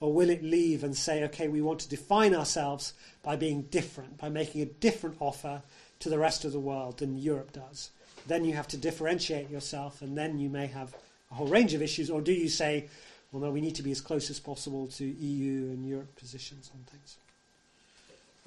Or 0.00 0.12
will 0.12 0.28
it 0.28 0.44
leave 0.44 0.84
and 0.84 0.94
say, 0.94 1.24
okay, 1.24 1.48
we 1.48 1.62
want 1.62 1.80
to 1.80 1.88
define 1.88 2.34
ourselves 2.34 2.92
by 3.22 3.36
being 3.36 3.62
different, 3.62 4.18
by 4.18 4.28
making 4.28 4.60
a 4.60 4.66
different 4.66 5.16
offer 5.20 5.62
to 6.00 6.10
the 6.10 6.18
rest 6.18 6.44
of 6.44 6.52
the 6.52 6.60
world 6.60 6.98
than 6.98 7.16
Europe 7.16 7.52
does? 7.52 7.90
Then 8.26 8.44
you 8.44 8.52
have 8.52 8.68
to 8.68 8.76
differentiate 8.76 9.48
yourself, 9.48 10.02
and 10.02 10.18
then 10.18 10.38
you 10.38 10.50
may 10.50 10.66
have 10.66 10.94
a 11.30 11.34
whole 11.34 11.46
range 11.46 11.72
of 11.72 11.80
issues. 11.80 12.10
Or 12.10 12.20
do 12.20 12.32
you 12.32 12.50
say, 12.50 12.88
well, 13.32 13.40
no, 13.40 13.50
we 13.50 13.62
need 13.62 13.76
to 13.76 13.82
be 13.82 13.90
as 13.90 14.02
close 14.02 14.28
as 14.28 14.38
possible 14.38 14.86
to 14.88 15.04
EU 15.04 15.70
and 15.70 15.86
Europe 15.86 16.14
positions 16.16 16.70
on 16.74 16.82
things? 16.84 17.16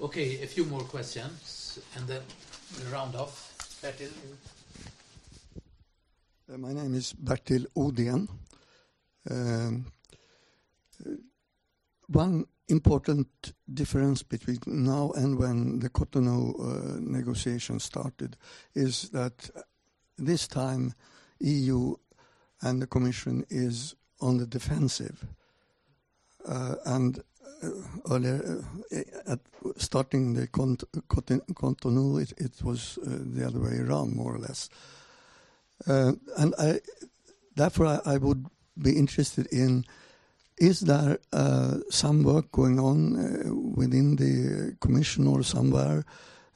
Okay, 0.00 0.40
a 0.44 0.46
few 0.46 0.64
more 0.64 0.82
questions, 0.82 1.80
and 1.96 2.06
then 2.06 2.22
we'll 2.76 2.92
round 2.92 3.16
off. 3.16 3.52
Bertil? 3.82 4.12
Uh, 6.48 6.56
my 6.56 6.72
name 6.72 6.94
is 6.94 7.12
Bertil 7.14 7.66
Odén. 7.74 8.28
Um, 9.28 9.86
uh, 11.04 11.10
one 12.06 12.44
important 12.68 13.26
difference 13.74 14.22
between 14.22 14.60
now 14.66 15.10
and 15.16 15.36
when 15.36 15.80
the 15.80 15.90
Cotonou 15.90 16.54
uh, 16.60 17.00
negotiations 17.00 17.82
started 17.82 18.36
is 18.76 19.08
that 19.10 19.50
this 20.16 20.46
time 20.46 20.94
EU 21.40 21.96
and 22.62 22.80
the 22.80 22.86
Commission 22.86 23.44
is 23.50 23.96
on 24.20 24.36
the 24.36 24.46
defensive. 24.46 25.26
Uh, 26.46 26.76
and 26.84 27.24
earlier, 28.10 28.64
uh, 28.92 29.32
at 29.32 29.40
starting 29.76 30.34
the 30.34 30.46
cont 30.46 30.84
Cotonou, 31.08 32.20
it, 32.22 32.32
it 32.38 32.62
was 32.62 32.98
uh, 32.98 33.18
the 33.34 33.46
other 33.46 33.60
way 33.60 33.78
around, 33.78 34.14
more 34.14 34.34
or 34.34 34.38
less. 34.38 34.68
and 35.86 36.54
I, 36.58 36.80
therefore, 37.56 37.86
I, 37.86 38.00
I, 38.04 38.16
would 38.18 38.46
be 38.80 38.96
interested 38.96 39.46
in 39.52 39.84
is 40.58 40.80
there 40.80 41.18
uh, 41.32 41.76
some 41.88 42.24
work 42.24 42.50
going 42.50 42.80
on 42.80 43.16
uh, 43.16 43.54
within 43.54 44.16
the 44.16 44.76
Commission 44.80 45.26
or 45.28 45.42
somewhere 45.42 46.04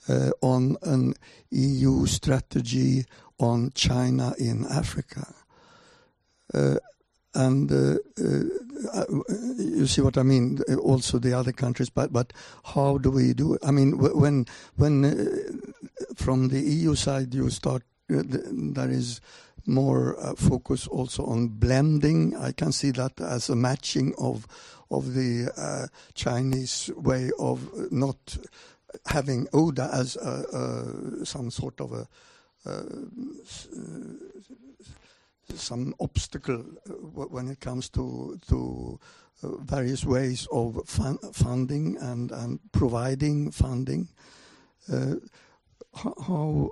uh, 0.09 0.31
on 0.41 0.77
an 0.83 1.15
EU 1.51 2.07
strategy 2.07 3.05
on 3.39 3.71
China 3.75 4.35
in 4.39 4.67
Africa? 4.67 5.35
And 7.35 7.71
uh, 7.73 7.97
uh, 8.93 9.05
you 9.59 9.87
see 9.87 10.01
what 10.01 10.19
I 10.19 10.23
mean. 10.23 10.61
Also, 10.83 11.19
the 11.19 11.33
other 11.33 11.53
countries, 11.53 11.91
but 11.91 12.13
but 12.13 12.33
how 12.65 12.99
do 12.99 13.11
we 13.11 13.33
do 13.33 13.55
it? 13.55 13.63
I 13.65 13.71
mean, 13.71 13.99
when 13.99 14.47
when 14.77 15.05
uh, 15.05 16.15
from 16.15 16.49
the 16.49 16.61
EU 16.61 16.95
side 16.95 17.35
you 17.35 17.49
start, 17.51 17.83
uh, 18.13 18.23
there 18.25 18.91
is 18.91 19.21
more 19.65 20.19
uh, 20.19 20.35
focus 20.35 20.87
also 20.89 21.25
on 21.25 21.49
blending. 21.49 22.37
I 22.37 22.53
can 22.53 22.73
see 22.73 22.91
that 22.93 23.21
as 23.21 23.49
a 23.49 23.57
matching 23.57 24.15
of 24.19 24.47
of 24.91 25.15
the 25.15 25.51
uh, 25.57 25.87
Chinese 26.15 26.91
way 26.97 27.31
of 27.39 27.91
not 27.91 28.37
having 29.07 29.49
ODA 29.55 29.89
as 29.93 30.19
some 31.25 31.51
sort 31.51 31.81
of 31.81 31.93
a 31.93 32.07
some 35.59 35.95
obstacle 36.01 36.65
uh, 36.89 36.93
when 36.93 37.49
it 37.49 37.61
comes 37.61 37.89
to 37.91 38.39
to 38.49 38.99
uh, 39.43 39.57
various 39.59 40.05
ways 40.05 40.47
of 40.53 40.81
fun 40.87 41.19
funding 41.33 41.97
and 42.01 42.31
and 42.33 42.61
providing 42.73 43.51
funding. 43.51 44.09
Uh, 44.93 45.15
how 45.95 46.71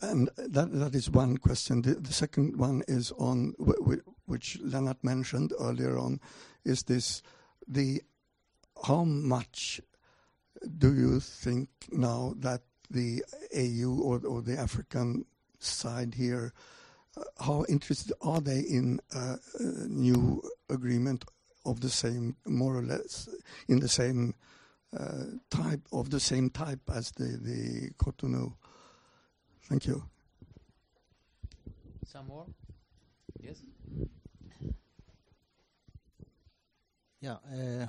and 0.00 0.28
that 0.36 0.72
that 0.72 0.94
is 0.94 1.10
one 1.10 1.36
question. 1.36 1.82
The, 1.82 1.94
the 1.94 2.12
second 2.12 2.56
one 2.56 2.82
is 2.88 3.12
on 3.18 3.54
which 4.26 4.58
Lennart 4.62 5.02
mentioned 5.02 5.52
earlier 5.60 5.98
on, 5.98 6.20
is 6.64 6.82
this 6.84 7.22
the 7.68 8.02
how 8.86 9.04
much 9.04 9.80
do 10.78 10.94
you 10.94 11.20
think 11.20 11.68
now 11.90 12.34
that 12.38 12.62
the 12.90 13.24
AU 13.56 14.00
or, 14.00 14.20
or 14.26 14.42
the 14.42 14.58
African 14.58 15.24
side 15.58 16.14
here, 16.14 16.52
how 17.40 17.64
interested 17.68 18.12
are 18.20 18.40
they 18.40 18.60
in 18.60 19.00
a, 19.14 19.36
a 19.58 19.62
new 19.88 20.42
agreement 20.70 21.24
of 21.64 21.80
the 21.80 21.90
same, 21.90 22.36
more 22.46 22.76
or 22.76 22.82
less, 22.82 23.28
in 23.68 23.80
the 23.80 23.88
same 23.88 24.34
uh, 24.98 25.24
type 25.50 25.80
of 25.92 26.10
the 26.10 26.20
same 26.20 26.50
type 26.50 26.80
as 26.94 27.10
the 27.12 27.38
the 27.40 27.90
Cotonou? 27.98 28.54
Thank 29.68 29.86
you. 29.86 30.04
Some 32.06 32.26
more? 32.26 32.46
Yes. 33.40 33.56
Yeah. 37.20 37.36
Uh, 37.46 37.86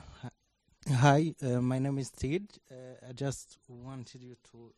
hi, 0.94 1.34
uh, 1.42 1.60
my 1.62 1.80
name 1.80 1.98
is 1.98 2.12
Tid. 2.12 2.50
Uh, 2.72 3.10
I 3.10 3.14
just 3.14 3.58
wanted 3.68 4.22
you 4.22 4.36
to 4.52 4.74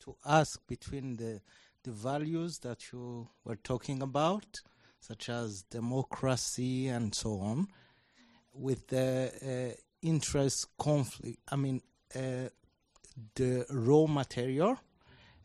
to 0.00 0.16
ask 0.24 0.60
between 0.68 1.16
the 1.16 1.40
the 1.86 1.92
values 1.92 2.58
that 2.58 2.92
you 2.92 3.28
were 3.44 3.56
talking 3.56 4.02
about, 4.02 4.60
such 4.98 5.28
as 5.28 5.62
democracy 5.70 6.88
and 6.88 7.14
so 7.14 7.38
on, 7.38 7.68
with 8.52 8.88
the 8.88 9.30
uh, 9.40 9.80
interest 10.02 10.66
conflict. 10.78 11.38
I 11.48 11.54
mean, 11.54 11.80
uh, 12.14 12.48
the 13.36 13.64
raw 13.70 14.06
material. 14.06 14.72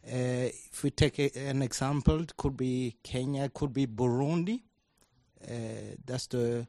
Uh, 0.04 0.50
if 0.72 0.84
we 0.84 0.90
take 0.90 1.20
a, 1.20 1.38
an 1.48 1.62
example, 1.62 2.20
it 2.22 2.36
could 2.36 2.58
be 2.58 2.96
Kenya, 3.04 3.44
it 3.44 3.54
could 3.54 3.72
be 3.72 3.86
Burundi. 3.86 4.64
Uh, 5.48 5.96
that's 6.04 6.28
the 6.28 6.68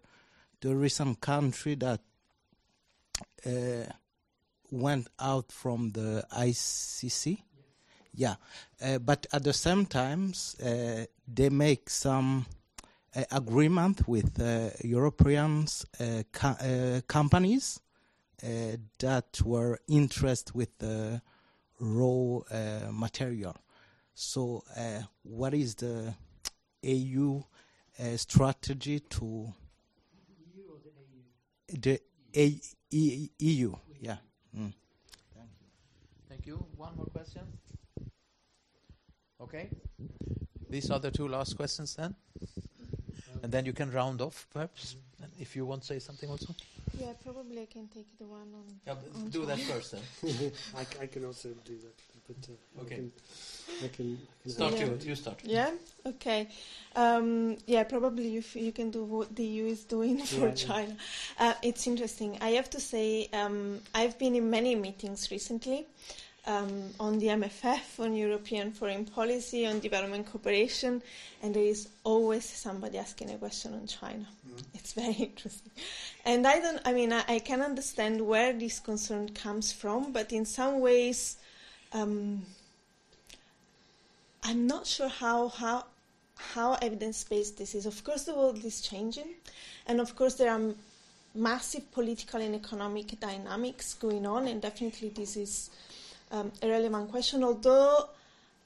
the 0.60 0.74
recent 0.74 1.20
country 1.20 1.74
that 1.76 2.00
uh, 3.46 3.90
went 4.70 5.08
out 5.18 5.50
from 5.50 5.90
the 5.92 6.24
ICC. 6.30 7.38
Yeah, 8.14 8.34
uh, 8.82 8.98
but 8.98 9.26
at 9.32 9.42
the 9.42 9.52
same 9.52 9.86
time, 9.86 10.34
uh, 10.62 11.04
they 11.26 11.48
make 11.48 11.88
some 11.88 12.44
uh, 13.16 13.24
agreement 13.30 14.06
with 14.06 14.40
uh, 14.40 14.70
European 14.84 15.66
uh, 15.98 16.22
co- 16.32 17.00
companies 17.06 17.80
that 18.98 19.40
were 19.44 19.78
interested 19.86 20.52
with 20.54 20.76
the 20.78 21.22
raw 21.78 22.40
material. 22.90 23.56
So, 24.14 24.64
what 25.22 25.54
is 25.54 25.76
the 25.76 26.14
AU 26.84 27.44
strategy 28.16 28.98
to 28.98 29.54
the 31.68 32.00
EU. 32.90 33.72
Yeah. 34.00 34.16
Mm. 34.56 34.72
Thank 35.34 35.50
you. 35.60 35.66
Thank 36.28 36.46
you. 36.46 36.66
One 36.76 36.96
more 36.96 37.06
question. 37.06 37.42
Okay. 39.42 39.68
These 40.70 40.90
are 40.90 40.98
the 40.98 41.10
two 41.10 41.28
last 41.28 41.56
questions 41.56 41.94
then. 41.96 42.14
And 43.42 43.50
then 43.52 43.66
you 43.66 43.72
can 43.72 43.90
round 43.90 44.20
off, 44.20 44.46
perhaps, 44.52 44.96
if 45.40 45.56
you 45.56 45.66
want 45.66 45.82
to 45.82 45.88
say 45.88 45.98
something 45.98 46.30
also. 46.30 46.54
Yeah, 46.98 47.12
probably 47.24 47.62
I 47.62 47.66
can 47.66 47.88
take 47.88 48.06
the 48.18 48.24
one 48.24 48.48
on. 48.54 48.64
Yeah, 48.86 48.94
on 49.16 49.28
do 49.30 49.44
that 49.46 49.58
first 49.58 49.92
then. 49.92 50.52
I, 50.76 50.80
I 51.02 51.06
can 51.06 51.24
also 51.24 51.48
do 51.64 51.74
that, 51.78 51.94
but 52.28 52.36
uh, 52.48 52.82
Okay. 52.82 52.94
I 52.94 52.98
can. 52.98 53.12
I 53.84 53.88
can, 53.88 54.18
I 54.40 54.42
can 54.42 54.50
Start 54.52 54.72
Yeah. 54.74 54.84
you. 54.84 54.98
You 55.02 55.14
start. 55.16 55.40
Yeah. 55.44 55.70
Okay. 56.06 56.48
Um, 56.94 57.56
yeah, 57.66 57.82
probably 57.84 58.28
you, 58.28 58.40
f- 58.40 58.56
you 58.56 58.72
can 58.72 58.90
do 58.90 59.02
what 59.04 59.34
the 59.34 59.44
EU 59.44 59.66
is 59.66 59.84
doing 59.84 60.18
for 60.24 60.40
Yeah, 60.40 60.46
yeah. 60.48 60.54
China. 60.54 60.96
Uh, 61.38 61.54
it's 61.62 61.86
interesting. 61.86 62.38
I 62.40 62.50
have 62.50 62.70
to 62.70 62.80
say, 62.80 63.28
um, 63.32 63.80
I've 63.94 64.18
been 64.18 64.34
in 64.36 64.50
many 64.50 64.74
meetings 64.74 65.30
recently 65.30 65.86
um, 66.46 66.90
on 66.98 67.18
the 67.18 67.28
MFF, 67.28 68.00
on 68.00 68.14
European 68.14 68.72
foreign 68.72 69.04
policy, 69.04 69.66
on 69.66 69.78
development 69.78 70.26
cooperation, 70.26 71.02
and 71.42 71.54
there 71.54 71.62
is 71.62 71.88
always 72.02 72.44
somebody 72.44 72.98
asking 72.98 73.30
a 73.30 73.38
question 73.38 73.74
on 73.74 73.86
China. 73.86 74.26
It's 74.74 74.92
very 74.92 75.12
interesting. 75.30 75.70
And 76.24 76.46
I 76.46 76.58
don't, 76.58 76.80
I 76.84 76.92
mean, 76.92 77.12
I, 77.12 77.24
I 77.28 77.38
can 77.38 77.60
understand 77.60 78.20
where 78.20 78.52
this 78.52 78.80
concern 78.80 79.28
comes 79.30 79.72
from, 79.72 80.12
but 80.12 80.32
in 80.32 80.44
some 80.44 80.80
ways, 80.80 81.36
um, 81.92 82.42
I'm 84.42 84.66
not 84.66 84.86
sure 84.86 85.08
how 85.08 85.48
how 85.48 85.84
how 86.34 86.74
evidence 86.82 87.22
based 87.22 87.58
this 87.58 87.74
is. 87.76 87.86
Of 87.86 88.02
course, 88.02 88.24
the 88.24 88.34
world 88.34 88.64
is 88.64 88.80
changing, 88.80 89.34
and 89.86 90.00
of 90.00 90.16
course 90.16 90.34
there 90.34 90.50
are 90.50 90.56
m- 90.58 90.74
massive 91.34 91.90
political 91.92 92.40
and 92.40 92.56
economic 92.56 93.20
dynamics 93.20 93.94
going 93.94 94.26
on, 94.26 94.48
and 94.48 94.60
definitely 94.60 95.10
this 95.10 95.36
is 95.36 95.70
um, 96.32 96.50
a 96.62 96.68
relevant 96.68 97.10
question. 97.10 97.44
Although 97.44 98.08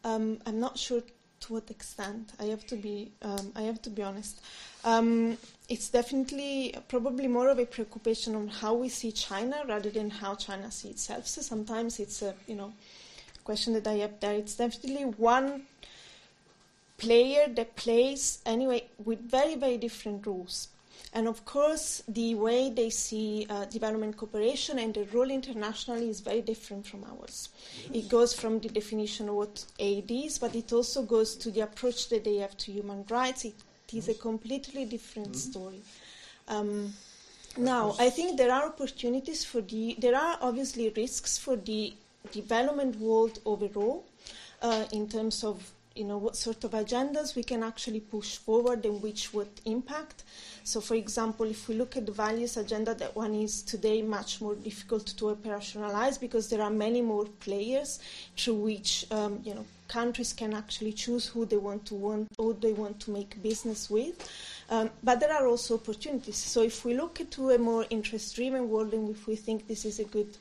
um, 0.04 0.38
I'm 0.46 0.60
not 0.60 0.78
sure 0.78 1.02
to 1.40 1.52
what 1.52 1.70
extent. 1.70 2.32
I 2.40 2.44
have 2.44 2.66
to 2.66 2.76
be 2.76 3.12
um, 3.22 3.52
I 3.54 3.62
have 3.62 3.82
to 3.82 3.90
be 3.90 4.02
honest. 4.02 4.40
Um, 4.84 5.36
it's 5.68 5.88
definitely 5.88 6.74
probably 6.88 7.26
more 7.26 7.48
of 7.48 7.58
a 7.58 7.66
preoccupation 7.66 8.34
on 8.34 8.48
how 8.48 8.74
we 8.74 8.88
see 8.88 9.12
China 9.12 9.62
rather 9.68 9.90
than 9.90 10.10
how 10.10 10.34
China 10.34 10.70
sees 10.70 10.92
itself. 10.92 11.26
So 11.26 11.42
sometimes 11.42 12.00
it's 12.00 12.22
a 12.22 12.34
you 12.46 12.56
know 12.56 12.72
question 13.44 13.74
that 13.74 13.86
I 13.86 13.94
have 13.94 14.18
there. 14.20 14.34
It's 14.34 14.56
definitely 14.56 15.04
one 15.04 15.62
player 16.98 17.46
that 17.48 17.76
plays 17.76 18.38
anyway 18.46 18.84
with 19.04 19.20
very 19.20 19.54
very 19.54 19.76
different 19.76 20.26
rules. 20.26 20.68
And 21.12 21.28
of 21.28 21.44
course, 21.44 22.02
the 22.08 22.34
way 22.34 22.70
they 22.70 22.90
see 22.90 23.46
uh, 23.48 23.64
development 23.64 24.16
cooperation 24.16 24.78
and 24.78 24.92
the 24.92 25.04
role 25.12 25.30
internationally 25.30 26.10
is 26.10 26.20
very 26.20 26.42
different 26.42 26.86
from 26.86 27.04
ours. 27.04 27.48
It 27.92 28.08
goes 28.08 28.34
from 28.34 28.60
the 28.60 28.68
definition 28.68 29.28
of 29.28 29.36
what 29.36 29.64
aid 29.78 30.10
is, 30.10 30.38
but 30.38 30.54
it 30.54 30.72
also 30.72 31.02
goes 31.02 31.34
to 31.36 31.50
the 31.50 31.60
approach 31.60 32.08
that 32.10 32.24
they 32.24 32.36
have 32.36 32.56
to 32.58 32.72
human 32.72 33.04
rights. 33.08 33.44
It 33.44 33.54
is 33.92 34.08
a 34.08 34.14
completely 34.14 34.84
different 34.84 35.36
story. 35.36 35.80
Um, 36.48 36.92
now, 37.56 37.96
I 37.98 38.10
think 38.10 38.36
there 38.36 38.52
are 38.52 38.66
opportunities 38.66 39.44
for 39.44 39.62
the. 39.62 39.96
There 39.98 40.14
are 40.14 40.38
obviously 40.42 40.92
risks 40.94 41.38
for 41.38 41.56
the 41.56 41.94
development 42.30 43.00
world 43.00 43.38
overall, 43.46 44.04
uh, 44.60 44.84
in 44.92 45.08
terms 45.08 45.42
of 45.42 45.72
you 45.96 46.04
know 46.04 46.18
what 46.18 46.36
sort 46.36 46.64
of 46.64 46.72
agendas 46.72 47.34
we 47.34 47.42
can 47.42 47.62
actually 47.62 48.00
push 48.00 48.36
forward 48.36 48.84
and 48.84 49.02
which 49.02 49.32
would 49.32 49.48
impact. 49.64 50.24
So, 50.64 50.80
for 50.80 50.94
example, 50.94 51.46
if 51.46 51.68
we 51.68 51.74
look 51.74 51.96
at 51.96 52.06
the 52.06 52.12
values 52.12 52.56
agenda, 52.56 52.94
that 52.94 53.14
one 53.14 53.34
is 53.34 53.62
today 53.62 54.02
much 54.02 54.40
more 54.40 54.54
difficult 54.54 55.06
to 55.06 55.24
operationalize 55.26 56.18
because 56.20 56.48
there 56.48 56.62
are 56.62 56.70
many 56.70 57.02
more 57.02 57.26
players 57.40 58.00
through 58.36 58.54
which 58.54 59.06
um, 59.10 59.40
you 59.44 59.54
know 59.54 59.64
countries 59.88 60.32
can 60.32 60.52
actually 60.52 60.92
choose 60.92 61.26
who 61.26 61.46
they 61.46 61.56
want 61.56 61.86
to 61.86 61.94
want, 61.94 62.28
who 62.38 62.54
they 62.54 62.72
want 62.72 62.98
to 63.00 63.10
make 63.10 63.40
business 63.42 63.88
with. 63.88 64.28
Um, 64.68 64.90
but 65.02 65.20
there 65.20 65.32
are 65.32 65.46
also 65.46 65.76
opportunities. 65.76 66.36
So, 66.36 66.62
if 66.62 66.84
we 66.84 66.94
look 66.94 67.20
into 67.20 67.50
a 67.50 67.58
more 67.58 67.86
interest-driven 67.88 68.68
world, 68.68 68.92
and 68.92 69.08
if 69.08 69.26
we 69.26 69.36
think 69.36 69.68
this 69.68 69.84
is 69.84 70.00
a 70.00 70.04
good 70.04 70.36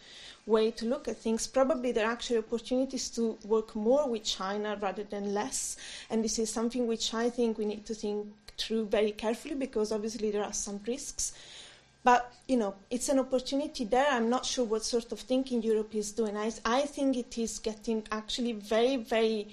way 0.46 0.72
to 0.72 0.86
look 0.86 1.08
at 1.08 1.18
things. 1.18 1.48
Probably 1.48 1.92
there 1.92 2.06
are 2.06 2.12
actually 2.12 2.38
opportunities 2.40 3.10
to 3.12 3.38
work 3.46 3.76
more 3.76 4.08
with 4.10 4.24
China 4.24 4.78
rather 4.80 5.04
than 5.04 5.34
less. 5.34 5.78
And 6.10 6.24
this 6.24 6.38
is 6.40 6.50
something 6.50 6.88
which 6.88 7.14
I 7.14 7.30
think 7.30 7.58
we 7.58 7.66
need 7.66 7.86
to 7.88 7.96
think 7.96 8.28
through 8.58 8.86
very 8.86 9.12
carefully 9.12 9.56
because 9.56 9.92
obviously 9.92 10.32
there 10.32 10.44
are 10.44 10.54
some 10.54 10.80
risks. 10.88 11.34
But, 12.04 12.32
you 12.48 12.58
know, 12.58 12.76
it's 12.92 13.10
an 13.10 13.18
opportunity 13.18 13.84
there. 13.84 14.06
I'm 14.08 14.30
not 14.30 14.46
sure 14.46 14.64
what 14.64 14.84
sort 14.84 15.12
of 15.12 15.20
thinking 15.20 15.64
Europe 15.64 15.96
is 15.96 16.12
doing. 16.12 16.38
I, 16.38 16.52
I 16.64 16.82
think 16.82 17.18
it 17.18 17.36
is 17.40 17.58
getting 17.58 18.04
actually 18.12 18.54
very, 18.54 18.98
very 18.98 19.48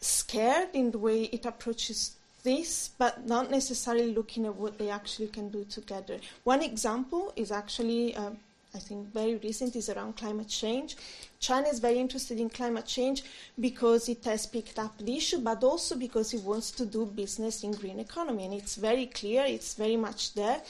scared 0.00 0.68
in 0.74 0.92
the 0.92 0.98
way 0.98 1.24
it 1.24 1.44
approaches 1.44 2.14
this, 2.44 2.90
but 2.98 3.26
not 3.26 3.50
necessarily 3.50 4.14
looking 4.14 4.46
at 4.46 4.54
what 4.54 4.78
they 4.78 4.90
actually 4.90 5.28
can 5.28 5.48
do 5.48 5.64
together. 5.64 6.18
One 6.44 6.62
example 6.62 7.32
is 7.34 7.50
actually, 7.50 8.14
uh, 8.14 8.30
I 8.74 8.78
think, 8.78 9.12
very 9.12 9.36
recent, 9.36 9.76
is 9.76 9.90
around 9.90 10.16
climate 10.16 10.48
change. 10.48 10.96
China 11.38 11.68
is 11.68 11.78
very 11.78 11.98
interested 11.98 12.40
in 12.40 12.48
climate 12.48 12.86
change 12.86 13.22
because 13.60 14.08
it 14.08 14.24
has 14.24 14.46
picked 14.46 14.78
up 14.78 14.96
the 14.98 15.16
issue, 15.16 15.38
but 15.38 15.62
also 15.62 15.94
because 15.96 16.32
it 16.32 16.42
wants 16.42 16.70
to 16.70 16.86
do 16.86 17.04
business 17.04 17.64
in 17.64 17.72
green 17.72 18.00
economy, 18.00 18.44
and 18.46 18.54
it's 18.54 18.76
very 18.76 19.06
clear, 19.06 19.44
it's 19.44 19.74
very 19.74 19.96
much 19.96 20.32
there, 20.34 20.62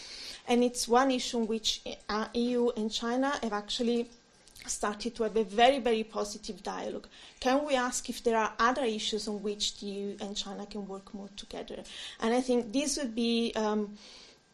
and 0.48 0.64
it's 0.64 0.88
one 0.88 1.10
issue 1.12 1.38
in 1.38 1.46
which 1.46 1.82
uh, 2.08 2.26
EU 2.34 2.70
and 2.76 2.90
China 2.90 3.38
have 3.42 3.52
actually 3.52 4.08
started 4.66 5.14
to 5.14 5.22
have 5.24 5.36
a 5.36 5.44
very, 5.44 5.78
very 5.78 6.04
positive 6.04 6.62
dialogue. 6.62 7.06
Can 7.40 7.64
we 7.66 7.74
ask 7.74 8.08
if 8.08 8.22
there 8.22 8.36
are 8.36 8.52
other 8.58 8.84
issues 8.84 9.28
on 9.28 9.42
which 9.42 9.78
the 9.80 9.86
EU 9.86 10.16
and 10.20 10.36
China 10.36 10.66
can 10.66 10.86
work 10.86 11.12
more 11.14 11.28
together? 11.36 11.82
And 12.20 12.34
I 12.34 12.40
think 12.40 12.72
this 12.72 12.96
would 12.96 13.14
be 13.14 13.52
um, 13.54 13.96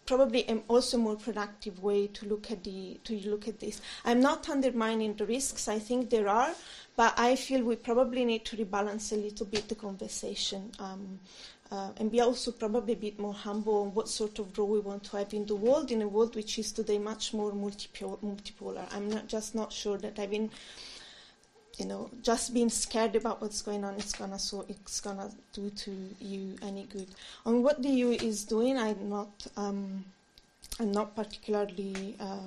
probably 0.09 0.43
a 0.49 0.57
also 0.69 0.97
more 0.97 1.17
productive 1.17 1.83
way 1.83 2.07
to 2.07 2.27
look 2.27 2.51
at 2.51 2.65
the 2.65 2.99
to 3.05 3.13
look 3.29 3.47
at 3.47 3.61
this. 3.61 3.83
I'm 4.07 4.21
not 4.21 4.49
undermining 4.49 5.15
the 5.15 5.27
risks. 5.27 5.69
I 5.69 5.79
think 5.79 6.09
there 6.09 6.29
are, 6.29 6.55
but 6.97 7.13
I 7.19 7.37
feel 7.37 7.63
we 7.63 7.77
probably 7.77 8.25
need 8.25 8.47
to 8.47 8.57
rebalance 8.57 9.13
a 9.13 9.17
little 9.17 9.45
bit 9.45 9.69
the 9.69 9.75
conversation. 9.75 10.73
Um, 10.79 11.21
uh, 11.71 11.91
and 11.99 12.11
be 12.11 12.23
also 12.23 12.51
probably 12.51 12.95
a 12.95 12.97
bit 12.97 13.19
more 13.19 13.35
humble 13.35 13.83
on 13.83 13.89
what 13.93 14.09
sort 14.09 14.39
of 14.39 14.57
role 14.57 14.69
we 14.69 14.81
want 14.81 15.05
to 15.05 15.19
have 15.19 15.35
in 15.35 15.45
the 15.45 15.55
world, 15.55 15.91
in 15.91 16.01
a 16.01 16.09
world 16.09 16.35
which 16.35 16.59
is 16.59 16.73
today 16.73 16.97
much 16.97 17.35
more 17.35 17.53
multipolar. 17.53 18.87
I'm 18.91 19.11
not, 19.11 19.29
just 19.29 19.55
not 19.55 19.71
sure 19.71 19.99
that 19.99 20.17
having, 20.17 20.51
you 21.79 21.87
know, 21.87 22.11
just 22.23 22.53
being 22.53 22.69
scared 22.69 23.15
about 23.15 23.41
what's 23.41 23.63
going 23.63 23.85
on 23.85 23.95
is 23.95 24.13
gonna 24.13 24.39
so 24.39 24.67
it's 24.69 25.01
gonna 25.01 25.31
do 25.53 25.71
to 25.71 25.93
you 26.21 26.57
any 26.63 26.85
good. 26.85 27.07
On 27.47 27.63
what 27.63 27.83
the 27.83 27.89
EU 27.89 28.11
is 28.11 28.45
doing, 28.45 28.77
I'm 28.77 29.09
not, 29.09 29.47
um, 29.57 30.05
I'm 30.81 30.93
not 30.93 31.15
particularly. 31.15 32.17
Uh, 32.19 32.41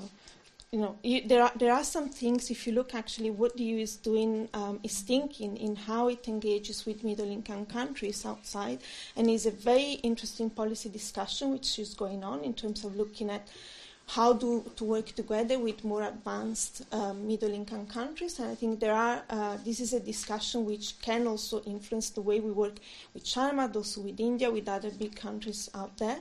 you 0.71 0.79
know, 0.79 0.97
you, 1.03 1.27
there 1.27 1.43
are 1.43 1.51
there 1.55 1.73
are 1.73 1.83
some 1.83 2.09
things. 2.09 2.49
If 2.49 2.65
you 2.67 2.73
look, 2.73 2.93
actually, 2.93 3.29
what 3.29 3.55
the 3.57 3.63
EU 3.63 3.79
is 3.79 3.95
doing 3.95 4.49
um, 4.53 4.79
is 4.83 4.99
thinking 5.01 5.57
in 5.57 5.75
how 5.75 6.07
it 6.07 6.27
engages 6.27 6.85
with 6.85 7.03
middle-income 7.03 7.65
countries 7.65 8.25
outside, 8.25 8.79
and 9.15 9.29
is 9.29 9.45
a 9.45 9.51
very 9.51 9.93
interesting 10.03 10.49
policy 10.49 10.89
discussion 10.89 11.51
which 11.51 11.79
is 11.79 11.93
going 11.93 12.23
on 12.23 12.43
in 12.43 12.53
terms 12.53 12.83
of 12.85 12.95
looking 12.95 13.29
at 13.29 13.47
how 14.15 14.33
do, 14.33 14.69
to 14.75 14.83
work 14.83 15.07
together 15.15 15.57
with 15.57 15.85
more 15.85 16.03
advanced 16.03 16.81
um, 16.91 17.25
middle-income 17.25 17.87
countries. 17.87 18.39
And 18.39 18.49
I 18.49 18.55
think 18.55 18.81
there 18.81 18.93
are. 18.93 19.23
Uh, 19.29 19.57
this 19.63 19.79
is 19.79 19.93
a 19.93 20.01
discussion 20.01 20.65
which 20.65 20.99
can 21.01 21.27
also 21.27 21.61
influence 21.63 22.09
the 22.09 22.21
way 22.21 22.41
we 22.41 22.51
work 22.51 22.75
with 23.13 23.23
China, 23.23 23.71
also 23.73 24.01
with 24.01 24.19
India, 24.19 24.51
with 24.51 24.67
other 24.67 24.91
big 24.91 25.15
countries 25.15 25.69
out 25.73 25.97
there. 25.97 26.19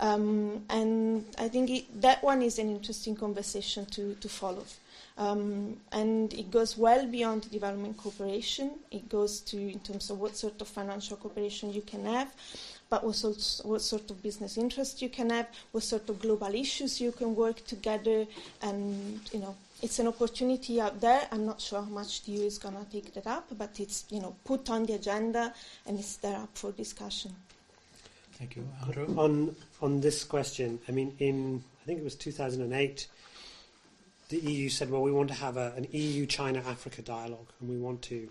Um, 0.00 0.64
and 0.68 1.24
I 1.38 1.48
think 1.48 1.70
it, 1.70 2.02
that 2.02 2.22
one 2.22 2.42
is 2.42 2.58
an 2.58 2.68
interesting 2.68 3.16
conversation 3.16 3.86
to, 3.86 4.14
to 4.20 4.28
follow. 4.28 4.64
Um, 5.16 5.76
and 5.92 6.32
it 6.34 6.50
goes 6.50 6.76
well 6.76 7.06
beyond 7.06 7.50
development 7.50 7.96
cooperation. 7.96 8.72
It 8.90 9.08
goes 9.08 9.40
to 9.40 9.56
in 9.56 9.80
terms 9.80 10.10
of 10.10 10.18
what 10.20 10.36
sort 10.36 10.60
of 10.60 10.68
financial 10.68 11.16
cooperation 11.16 11.72
you 11.72 11.82
can 11.82 12.04
have, 12.04 12.34
but 12.90 13.04
also 13.04 13.32
what 13.62 13.80
sort 13.80 14.10
of 14.10 14.20
business 14.20 14.58
interests 14.58 15.00
you 15.00 15.08
can 15.08 15.30
have, 15.30 15.46
what 15.70 15.84
sort 15.84 16.08
of 16.10 16.20
global 16.20 16.52
issues 16.54 17.00
you 17.00 17.12
can 17.12 17.36
work 17.36 17.64
together, 17.64 18.26
and 18.62 19.20
you 19.32 19.38
know 19.38 19.54
it's 19.80 20.00
an 20.00 20.08
opportunity 20.08 20.80
out 20.80 21.00
there. 21.00 21.26
I'm 21.30 21.46
not 21.46 21.60
sure 21.60 21.80
how 21.80 21.88
much 21.88 22.22
the 22.24 22.32
EU 22.32 22.46
is 22.46 22.58
going 22.58 22.74
to 22.74 22.84
take 22.90 23.14
that 23.14 23.28
up, 23.28 23.46
but 23.56 23.78
it's 23.78 24.04
you 24.10 24.20
know 24.20 24.34
put 24.44 24.68
on 24.68 24.86
the 24.86 24.94
agenda 24.94 25.54
and 25.86 25.98
it's 25.98 26.16
there 26.16 26.36
up 26.36 26.50
for 26.54 26.72
discussion. 26.72 27.32
Thank 28.32 28.56
you, 28.56 28.68
Andrew. 28.84 29.06
On 29.16 29.54
on 29.80 30.00
this 30.00 30.24
question, 30.24 30.80
I 30.88 30.92
mean, 30.92 31.14
in 31.20 31.62
I 31.82 31.86
think 31.86 32.00
it 32.00 32.04
was 32.04 32.16
2008, 32.16 33.06
the 34.30 34.38
EU 34.38 34.68
said, 34.68 34.90
well, 34.90 35.02
we 35.02 35.12
want 35.12 35.28
to 35.28 35.34
have 35.34 35.56
a, 35.56 35.72
an 35.76 35.86
EU-China-Africa 35.90 37.02
dialogue, 37.02 37.48
and 37.60 37.70
we 37.70 37.76
want 37.78 38.02
to 38.02 38.28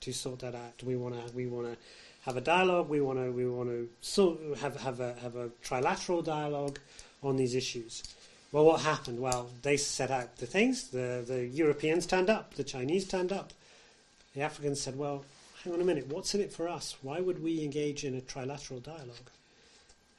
to 0.00 0.12
sort 0.12 0.40
that 0.40 0.54
out. 0.54 0.82
We 0.82 0.96
want 0.96 1.14
to 1.14 1.34
we 1.34 1.46
want 1.46 1.66
to 1.72 1.78
have 2.22 2.36
a 2.36 2.40
dialogue. 2.40 2.88
We 2.88 3.00
want 3.00 3.18
to 3.18 3.30
we 3.30 3.48
want 3.48 3.68
to 3.68 3.88
sort 4.00 4.38
have 4.58 4.80
have 4.80 5.00
a 5.00 5.14
have 5.14 5.36
a 5.36 5.48
trilateral 5.64 6.24
dialogue 6.24 6.78
on 7.22 7.36
these 7.36 7.54
issues. 7.54 8.02
Well, 8.50 8.64
what 8.64 8.80
happened? 8.82 9.18
Well, 9.20 9.48
they 9.62 9.76
set 9.76 10.10
out 10.10 10.36
the 10.36 10.46
things. 10.46 10.88
The 10.88 11.24
the 11.26 11.46
Europeans 11.46 12.06
turned 12.06 12.30
up. 12.30 12.54
The 12.54 12.64
Chinese 12.64 13.06
turned 13.06 13.32
up. 13.32 13.52
The 14.34 14.40
Africans 14.40 14.80
said, 14.80 14.96
well, 14.96 15.24
hang 15.62 15.74
on 15.74 15.80
a 15.82 15.84
minute. 15.84 16.06
What's 16.08 16.34
in 16.34 16.40
it 16.40 16.52
for 16.52 16.66
us? 16.66 16.96
Why 17.02 17.20
would 17.20 17.42
we 17.42 17.62
engage 17.62 18.02
in 18.02 18.16
a 18.16 18.22
trilateral 18.22 18.82
dialogue? 18.82 19.30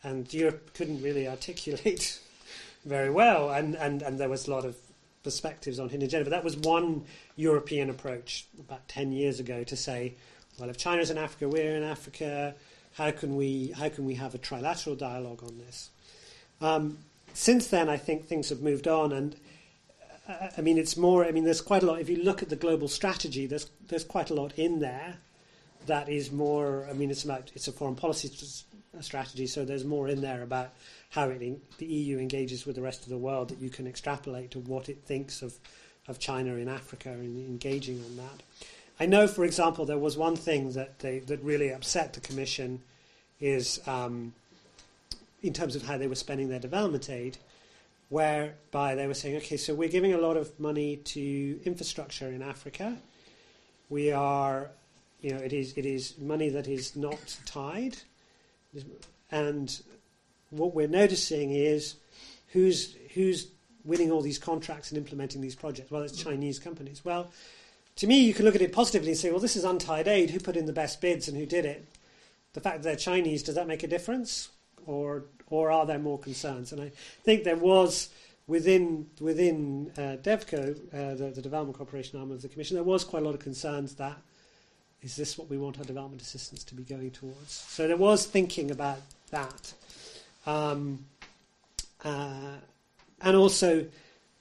and 0.04 0.32
Europe 0.34 0.74
couldn't 0.74 1.02
really 1.02 1.28
articulate 1.28 2.20
very 2.86 3.10
well, 3.10 3.50
and, 3.50 3.76
and, 3.76 4.02
and 4.02 4.20
there 4.20 4.30
was 4.30 4.48
a 4.48 4.52
lot 4.52 4.66
of 4.66 4.76
perspectives 5.24 5.80
on 5.80 5.90
hidden 5.90 6.06
agenda. 6.06 6.26
But 6.26 6.36
that 6.36 6.44
was 6.44 6.58
one 6.58 7.06
European 7.38 7.90
approach 7.90 8.46
about 8.60 8.88
10 8.90 9.14
years 9.14 9.40
ago 9.40 9.64
to 9.64 9.76
say, 9.76 10.16
well, 10.60 10.70
if 10.70 10.78
China's 10.78 11.10
in 11.10 11.18
Africa, 11.18 11.48
we're 11.48 11.76
in 11.76 11.84
Africa, 11.84 12.56
how 12.94 13.12
can 13.12 13.36
we, 13.36 13.74
how 13.78 13.90
can 13.90 14.06
we 14.06 14.16
have 14.16 14.36
a 14.36 14.38
trilateral 14.38 14.98
dialogue 14.98 15.44
on 15.44 15.58
this? 15.58 15.90
Um, 16.62 17.00
since 17.34 17.68
then, 17.68 17.90
I 17.90 17.98
think 17.98 18.26
things 18.26 18.50
have 18.50 18.62
moved 18.62 18.88
on, 18.88 19.12
and 19.12 19.36
uh, 20.28 20.50
I 20.58 20.62
mean, 20.62 20.78
it's 20.78 20.96
more, 20.96 21.26
I 21.26 21.32
mean, 21.32 21.44
there's 21.44 21.62
quite 21.62 21.84
a 21.84 21.86
lot, 21.86 22.00
if 22.00 22.10
you 22.10 22.24
look 22.24 22.42
at 22.42 22.50
the 22.50 22.56
global 22.56 22.88
strategy, 22.88 23.48
there's, 23.48 23.70
there's 23.88 24.04
quite 24.04 24.30
a 24.30 24.34
lot 24.36 24.58
in 24.58 24.80
there 24.80 25.18
that 25.88 26.08
is 26.10 26.32
more, 26.32 26.88
I 26.90 26.94
mean, 26.94 27.12
it's 27.12 27.24
about, 27.24 27.52
it's 27.56 27.68
a 27.68 27.72
foreign 27.72 27.96
policy 27.96 28.30
strategy. 29.02 29.48
So 29.48 29.66
there's 29.66 29.84
more 29.84 30.08
in 30.08 30.22
there 30.22 30.44
about 30.44 30.74
how 31.10 31.30
it 31.30 31.40
the 31.78 31.86
EU 31.86 32.18
engages 32.18 32.66
with 32.66 32.76
the 32.76 32.82
rest 32.82 33.04
of 33.04 33.10
the 33.10 33.18
world 33.18 33.50
that 33.50 33.60
you 33.60 33.70
can 33.70 33.88
extrapolate 33.88 34.52
to 34.52 34.60
what 34.60 34.90
it 34.90 35.04
thinks 35.06 35.42
of, 35.42 35.56
of 36.08 36.20
China 36.20 36.56
in 36.56 36.70
Africa 36.70 37.10
and 37.10 37.38
engaging 37.40 38.04
on 38.04 38.18
that. 38.18 38.44
I 39.00 39.06
know, 39.06 39.28
for 39.28 39.44
example, 39.44 39.86
there 39.86 39.98
was 39.98 40.18
one 40.18 40.36
thing 40.36 40.74
that 40.74 41.00
they, 41.00 41.20
that 41.20 41.44
really 41.44 41.72
upset 41.72 42.14
the 42.14 42.20
Commission 42.20 42.82
is 43.40 43.80
um, 43.88 44.34
in 45.42 45.54
terms 45.54 45.76
of 45.76 45.84
how 45.84 45.98
they 45.98 46.08
were 46.08 46.16
spending 46.16 46.50
their 46.50 46.60
development 46.60 47.10
aid, 47.10 47.38
whereby 48.10 48.96
they 48.96 49.08
were 49.08 49.14
saying, 49.14 49.38
okay, 49.38 49.58
so 49.58 49.74
we're 49.74 49.90
giving 49.90 50.14
a 50.14 50.18
lot 50.18 50.38
of 50.38 50.58
money 50.60 50.98
to 50.98 51.60
infrastructure 51.66 52.28
in 52.28 52.42
Africa. 52.42 52.98
We 53.90 54.12
are, 54.12 54.70
you 55.22 55.32
know, 55.32 55.40
it 55.40 55.54
is 55.54 55.74
it 55.78 55.86
is 55.86 56.18
money 56.18 56.50
that 56.50 56.68
is 56.68 56.96
not 56.96 57.38
tied 57.46 57.98
and 59.32 59.82
what 60.50 60.74
we're 60.74 60.88
noticing 60.88 61.52
is 61.52 61.96
who's 62.50 62.96
who's 63.14 63.48
winning 63.84 64.12
all 64.12 64.22
these 64.22 64.40
contracts 64.40 64.92
and 64.92 64.98
implementing 64.98 65.42
these 65.42 65.56
projects. 65.56 65.92
Well, 65.92 66.04
it's 66.04 66.16
Chinese 66.16 66.60
companies. 66.60 67.04
Well, 67.04 67.32
to 67.98 68.08
me, 68.08 68.20
you 68.20 68.34
can 68.34 68.46
look 68.46 68.56
at 68.56 68.62
it 68.62 68.74
positively 68.74 69.10
and 69.10 69.18
say, 69.18 69.30
well, 69.30 69.40
this 69.40 69.56
is 69.56 69.64
untied 69.64 70.08
aid. 70.08 70.32
Who 70.32 70.40
put 70.40 70.58
in 70.58 70.66
the 70.66 70.74
best 70.74 71.02
bids 71.02 71.28
and 71.28 71.38
who 71.38 71.46
did 71.46 71.66
it? 71.66 71.86
The 72.54 72.62
fact 72.62 72.78
that 72.78 72.84
they're 72.84 72.96
Chinese, 72.96 73.44
does 73.44 73.56
that 73.56 73.68
make 73.68 73.84
a 73.84 73.88
difference? 73.88 74.50
Or, 74.86 75.26
or 75.50 75.72
are 75.72 75.86
there 75.86 76.00
more 76.00 76.20
concerns? 76.20 76.72
And 76.72 76.82
I 76.82 76.92
think 77.24 77.44
there 77.44 77.56
was 77.56 78.10
within 78.48 79.08
within 79.22 79.92
uh, 79.98 80.18
DevCo, 80.22 80.76
uh, 80.94 81.16
the, 81.16 81.32
the 81.34 81.42
development 81.42 81.78
cooperation 81.78 82.20
arm 82.20 82.32
of 82.32 82.42
the 82.42 82.50
Commission, 82.50 82.76
there 82.76 82.84
was 82.84 83.04
quite 83.04 83.22
a 83.22 83.26
lot 83.26 83.36
of 83.36 83.40
concerns 83.40 83.96
that 83.96 84.18
is 85.02 85.16
this 85.16 85.38
what 85.38 85.50
we 85.50 85.58
want 85.58 85.78
our 85.78 85.84
development 85.84 86.22
assistance 86.22 86.64
to 86.64 86.76
be 86.76 86.84
going 86.84 87.12
towards? 87.12 87.52
So 87.52 87.88
there 87.88 87.98
was 87.98 88.26
thinking 88.26 88.72
about 88.72 89.00
that. 89.32 89.74
Um, 90.46 91.06
uh, 92.04 92.56
and 93.22 93.36
also, 93.36 93.86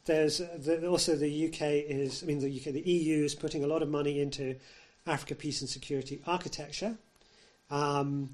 there's 0.05 0.39
the, 0.39 0.87
also 0.87 1.15
the 1.15 1.47
UK 1.47 1.63
is, 1.63 2.23
I 2.23 2.27
mean, 2.27 2.41
the 2.41 2.49
UK, 2.49 2.73
the 2.73 2.81
EU 2.81 3.25
is 3.25 3.35
putting 3.35 3.65
a 3.65 3.67
lot 3.67 3.83
of 3.83 3.89
money 3.89 4.21
into 4.21 4.57
Africa 5.07 5.35
peace 5.35 5.61
and 5.61 5.71
security 5.71 6.21
architecture, 6.27 6.95
um, 7.71 8.31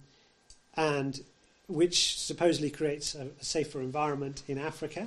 and 0.77 1.21
which 1.67 2.19
supposedly 2.19 2.71
creates 2.71 3.15
a, 3.15 3.29
a 3.41 3.45
safer 3.45 3.81
environment 3.81 4.43
in 4.49 4.59
Africa. 4.59 5.07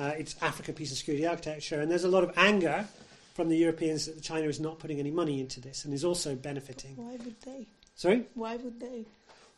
Uh, 0.00 0.12
it's 0.16 0.34
Africa 0.40 0.72
peace 0.72 0.90
and 0.90 0.96
security 0.96 1.26
architecture, 1.26 1.80
and 1.80 1.90
there's 1.90 2.04
a 2.04 2.08
lot 2.08 2.24
of 2.24 2.32
anger 2.36 2.86
from 3.34 3.48
the 3.48 3.56
Europeans 3.56 4.06
that 4.06 4.22
China 4.22 4.46
is 4.46 4.60
not 4.60 4.78
putting 4.78 4.98
any 4.98 5.10
money 5.10 5.40
into 5.40 5.60
this 5.60 5.84
and 5.84 5.92
is 5.92 6.04
also 6.04 6.34
benefiting. 6.34 6.96
Why 6.96 7.12
would 7.12 7.40
they? 7.42 7.66
Sorry. 7.96 8.24
Why 8.34 8.56
would 8.56 8.80
they? 8.80 9.04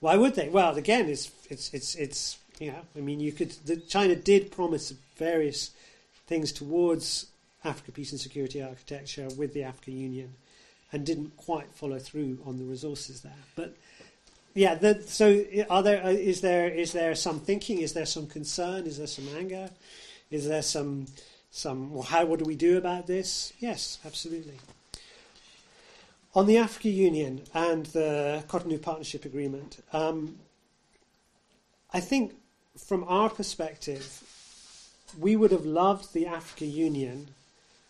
Why 0.01 0.17
would 0.17 0.35
they? 0.35 0.49
Well, 0.49 0.77
again, 0.77 1.09
it's 1.09 1.31
it's 1.49 1.73
it's 1.73 1.95
it's 1.95 2.39
you 2.59 2.73
know, 2.73 2.81
I 2.97 3.01
mean, 3.01 3.21
you 3.21 3.33
could. 3.33 3.53
The, 3.65 3.77
China 3.77 4.15
did 4.15 4.51
promise 4.51 4.93
various 5.17 5.71
things 6.27 6.53
towards 6.53 7.27
Africa 7.65 7.93
peace 7.93 8.13
and 8.13 8.21
security 8.21 8.63
architecture 8.63 9.29
with 9.37 9.55
the 9.55 9.63
African 9.63 9.97
Union, 9.97 10.35
and 10.93 11.05
didn't 11.05 11.37
quite 11.37 11.73
follow 11.75 11.99
through 11.99 12.39
on 12.45 12.59
the 12.59 12.65
resources 12.65 13.23
there. 13.23 13.33
But 13.57 13.77
yeah, 14.55 14.75
the, 14.75 15.03
so 15.03 15.45
are 15.71 15.83
there? 15.83 16.05
Uh, 16.05 16.11
is 16.11 16.41
there 16.41 16.69
is 16.69 16.93
there 16.93 17.15
some 17.15 17.41
thinking? 17.41 17.81
Is 17.81 17.93
there 17.93 18.07
some 18.07 18.27
concern? 18.27 18.87
Is 18.87 18.99
there 18.99 19.07
some 19.07 19.29
anger? 19.37 19.71
Is 20.31 20.47
there 20.49 20.63
some 20.63 21.07
some, 21.55 21.93
well, 21.93 22.03
how, 22.03 22.25
what 22.25 22.41
do 22.41 22.45
we 22.45 22.57
do 22.57 22.77
about 22.77 23.07
this? 23.07 23.53
Yes, 23.61 24.01
absolutely. 24.05 24.59
On 26.35 26.47
the 26.47 26.59
Africa 26.59 26.89
Union 26.89 27.43
and 27.55 27.87
the 27.87 28.43
Cotonou 28.49 28.83
Partnership 28.83 29.25
Agreement, 29.25 29.81
um, 29.93 30.35
I 31.93 32.01
think 32.01 32.35
from 32.77 33.05
our 33.05 33.31
perspective, 33.31 34.25
we 35.19 35.37
would 35.37 35.51
have 35.51 35.67
loved 35.67 36.13
the 36.13 36.27
Africa 36.27 36.67
Union 36.67 37.29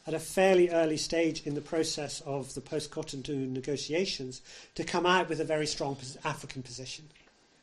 at 0.07 0.15
a 0.15 0.19
fairly 0.19 0.69
early 0.69 0.97
stage 0.97 1.47
in 1.47 1.55
the 1.55 1.61
process 1.61 2.21
of 2.23 2.53
the 2.55 2.61
post 2.61 2.91
Cotonou 2.91 3.51
negotiations 3.51 4.43
to 4.75 4.85
come 4.85 5.07
out 5.07 5.29
with 5.29 5.41
a 5.41 5.45
very 5.45 5.67
strong 5.67 5.97
African 6.25 6.63
position 6.63 7.07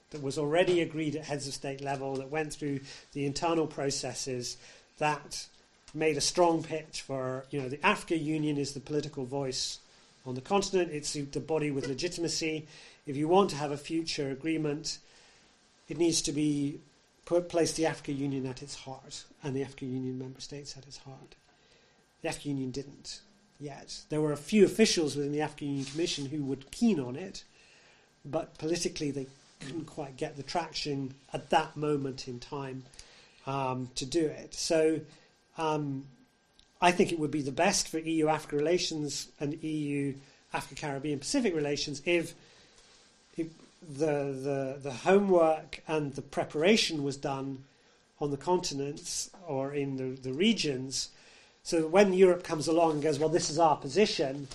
that 0.10 0.24
was 0.24 0.38
already 0.38 0.82
agreed 0.82 1.16
at 1.16 1.26
heads 1.26 1.48
of 1.48 1.54
state 1.54 1.82
level, 1.82 2.16
that 2.16 2.30
went 2.30 2.54
through 2.54 2.80
the 3.14 3.26
internal 3.26 3.68
processes, 3.68 4.58
that 4.98 5.46
made 5.94 6.18
a 6.18 6.22
strong 6.22 6.64
pitch 6.64 7.02
for, 7.02 7.46
you 7.52 7.62
know, 7.62 7.70
the 7.70 7.86
Africa 7.86 8.18
Union 8.18 8.58
is 8.58 8.74
the 8.74 8.80
political 8.80 9.26
voice 9.26 9.80
on 10.26 10.36
the 10.36 10.42
continent. 10.42 10.92
It's 10.92 11.14
the 11.14 11.40
body 11.40 11.72
with 11.72 11.88
legitimacy. 11.88 12.68
If 13.06 13.16
you 13.16 13.28
want 13.28 13.50
to 13.52 13.56
have 13.56 13.72
a 13.72 13.78
future 13.78 14.30
agreement, 14.32 15.00
it 15.90 15.98
needs 15.98 16.22
to 16.24 16.32
be 16.32 16.80
put 17.26 17.50
place 17.50 17.74
the 17.74 17.86
African 17.86 18.18
Union 18.18 18.46
at 18.46 18.62
its 18.62 18.76
heart 18.76 19.24
and 19.44 19.56
the 19.56 19.64
African 19.64 19.94
Union 19.94 20.18
member 20.18 20.42
states 20.42 20.76
at 20.78 20.86
its 20.86 20.98
heart. 20.98 21.36
The 22.22 22.30
African 22.30 22.52
Union 22.52 22.72
didn't 22.72 23.22
yet. 23.60 24.02
There 24.10 24.22
were 24.22 24.34
a 24.34 24.38
few 24.38 24.66
officials 24.66 25.16
within 25.16 25.32
the 25.32 25.42
African 25.42 25.68
Union 25.68 25.86
Commission 25.86 26.26
who 26.26 26.44
were 26.44 26.58
keen 26.72 27.00
on 27.00 27.16
it, 27.16 27.44
but 28.26 28.58
politically 28.58 29.12
they 29.12 29.28
couldn't 29.60 29.86
quite 29.86 30.18
get 30.18 30.36
the 30.36 30.44
traction 30.44 31.14
at 31.34 31.50
that 31.52 31.78
moment 31.78 32.28
in 32.28 32.40
time 32.40 32.84
um, 33.46 33.90
to 33.96 34.06
do 34.06 34.26
it. 34.26 34.54
So 34.54 35.00
um, 35.58 36.06
I 36.82 36.92
think 36.92 37.12
it 37.12 37.20
would 37.20 37.32
be 37.32 37.42
the 37.42 37.52
best 37.52 37.88
for 37.88 38.00
EU 38.00 38.28
Africa 38.28 38.56
relations 38.56 39.30
and 39.40 39.62
EU 39.64 40.16
Africa 40.54 40.76
Caribbean 40.76 41.20
Pacific 41.20 41.56
relations 41.56 42.02
if 42.06 42.34
the, 43.82 44.76
the, 44.76 44.80
the 44.82 44.92
homework 44.92 45.82
and 45.88 46.14
the 46.14 46.22
preparation 46.22 47.04
was 47.04 47.18
done 47.18 47.64
on 48.20 48.32
the 48.32 48.38
continents 48.38 49.30
or 49.48 49.74
in 49.74 49.98
the, 49.98 50.22
the 50.22 50.34
regions. 50.34 51.10
So 51.64 51.88
when 51.88 52.14
Europe 52.14 52.44
comes 52.44 52.68
along 52.68 52.94
and 52.94 53.04
goes, 53.04 53.20
well, 53.20 53.30
this 53.30 53.50
is 53.50 53.60
our 53.60 53.76
position, 53.76 54.48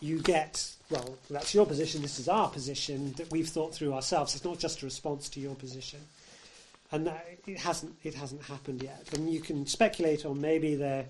you 0.00 0.20
get, 0.20 0.72
well, 0.90 1.16
that's 1.30 1.54
your 1.54 1.66
position, 1.66 2.02
this 2.02 2.18
is 2.18 2.28
our 2.28 2.48
position 2.48 3.12
that 3.12 3.30
we've 3.30 3.48
thought 3.48 3.74
through 3.74 3.92
ourselves. 3.92 4.34
It's 4.34 4.44
not 4.44 4.58
just 4.58 4.82
a 4.82 4.86
response 4.86 5.28
to 5.30 5.40
your 5.40 5.54
position. 5.54 6.00
And 6.92 7.06
that, 7.06 7.24
it 7.46 7.58
hasn't 7.58 7.94
it 8.02 8.14
hasn't 8.14 8.42
happened 8.42 8.82
yet. 8.82 9.06
And 9.14 9.32
you 9.32 9.40
can 9.40 9.64
speculate 9.64 10.26
on 10.26 10.40
maybe 10.40 10.74
there 10.74 11.06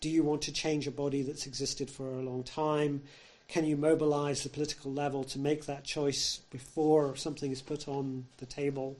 do 0.00 0.08
you 0.08 0.22
want 0.22 0.42
to 0.42 0.52
change 0.52 0.86
a 0.86 0.90
body 0.90 1.22
that's 1.22 1.46
existed 1.46 1.90
for 1.90 2.06
a 2.08 2.22
long 2.22 2.42
time? 2.44 3.02
Can 3.48 3.64
you 3.64 3.76
mobilize 3.76 4.42
the 4.42 4.48
political 4.48 4.92
level 4.92 5.24
to 5.24 5.38
make 5.38 5.66
that 5.66 5.84
choice 5.84 6.40
before 6.50 7.16
something 7.16 7.52
is 7.52 7.62
put 7.62 7.86
on 7.88 8.26
the 8.38 8.46
table 8.46 8.96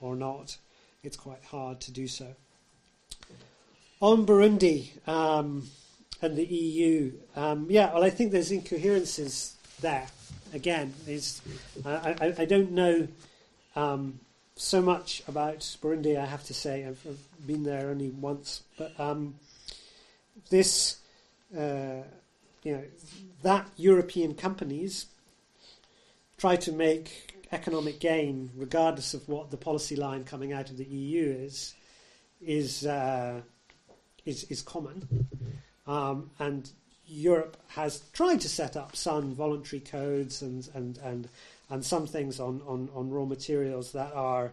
or 0.00 0.16
not? 0.16 0.56
It's 1.02 1.16
quite 1.16 1.44
hard 1.44 1.80
to 1.82 1.92
do 1.92 2.08
so. 2.08 2.34
On 4.00 4.24
Burundi 4.24 5.06
um, 5.06 5.68
and 6.22 6.36
the 6.36 6.44
EU, 6.44 7.12
um, 7.36 7.66
yeah, 7.68 7.92
well, 7.92 8.02
I 8.02 8.10
think 8.10 8.32
there's 8.32 8.50
incoherences 8.50 9.56
there. 9.80 10.06
Again, 10.52 10.94
is 11.06 11.40
I, 11.84 12.16
I, 12.20 12.34
I, 12.38 12.44
don't 12.44 12.72
know 12.72 13.06
um, 13.76 14.18
so 14.56 14.82
much 14.82 15.22
about 15.28 15.60
Burundi. 15.82 16.18
I 16.18 16.26
have 16.26 16.44
to 16.46 16.54
say, 16.54 16.84
I've, 16.84 17.00
I've 17.08 17.46
been 17.46 17.62
there 17.62 17.90
only 17.90 18.10
once, 18.10 18.62
but 18.76 18.98
um, 18.98 19.34
this, 20.48 20.98
uh, 21.56 22.02
you 22.62 22.72
know, 22.72 22.84
that 23.42 23.66
European 23.76 24.34
companies 24.34 25.06
try 26.36 26.56
to 26.56 26.72
make 26.72 27.46
economic 27.52 28.00
gain 28.00 28.50
regardless 28.56 29.14
of 29.14 29.28
what 29.28 29.50
the 29.50 29.56
policy 29.56 29.96
line 29.96 30.24
coming 30.24 30.52
out 30.52 30.70
of 30.70 30.76
the 30.76 30.84
EU 30.84 31.30
is, 31.30 31.74
is 32.40 32.86
uh, 32.86 33.40
is, 34.24 34.44
is 34.44 34.62
common, 34.62 35.26
um, 35.86 36.30
and 36.38 36.70
Europe 37.06 37.56
has 37.68 38.00
tried 38.12 38.40
to 38.40 38.48
set 38.48 38.76
up 38.76 38.94
some 38.94 39.34
voluntary 39.34 39.80
codes 39.80 40.42
and 40.42 40.68
and 40.74 40.98
and, 40.98 41.28
and 41.68 41.84
some 41.84 42.06
things 42.06 42.40
on, 42.40 42.62
on, 42.66 42.88
on 42.94 43.10
raw 43.10 43.24
materials 43.24 43.92
that 43.92 44.12
are 44.14 44.52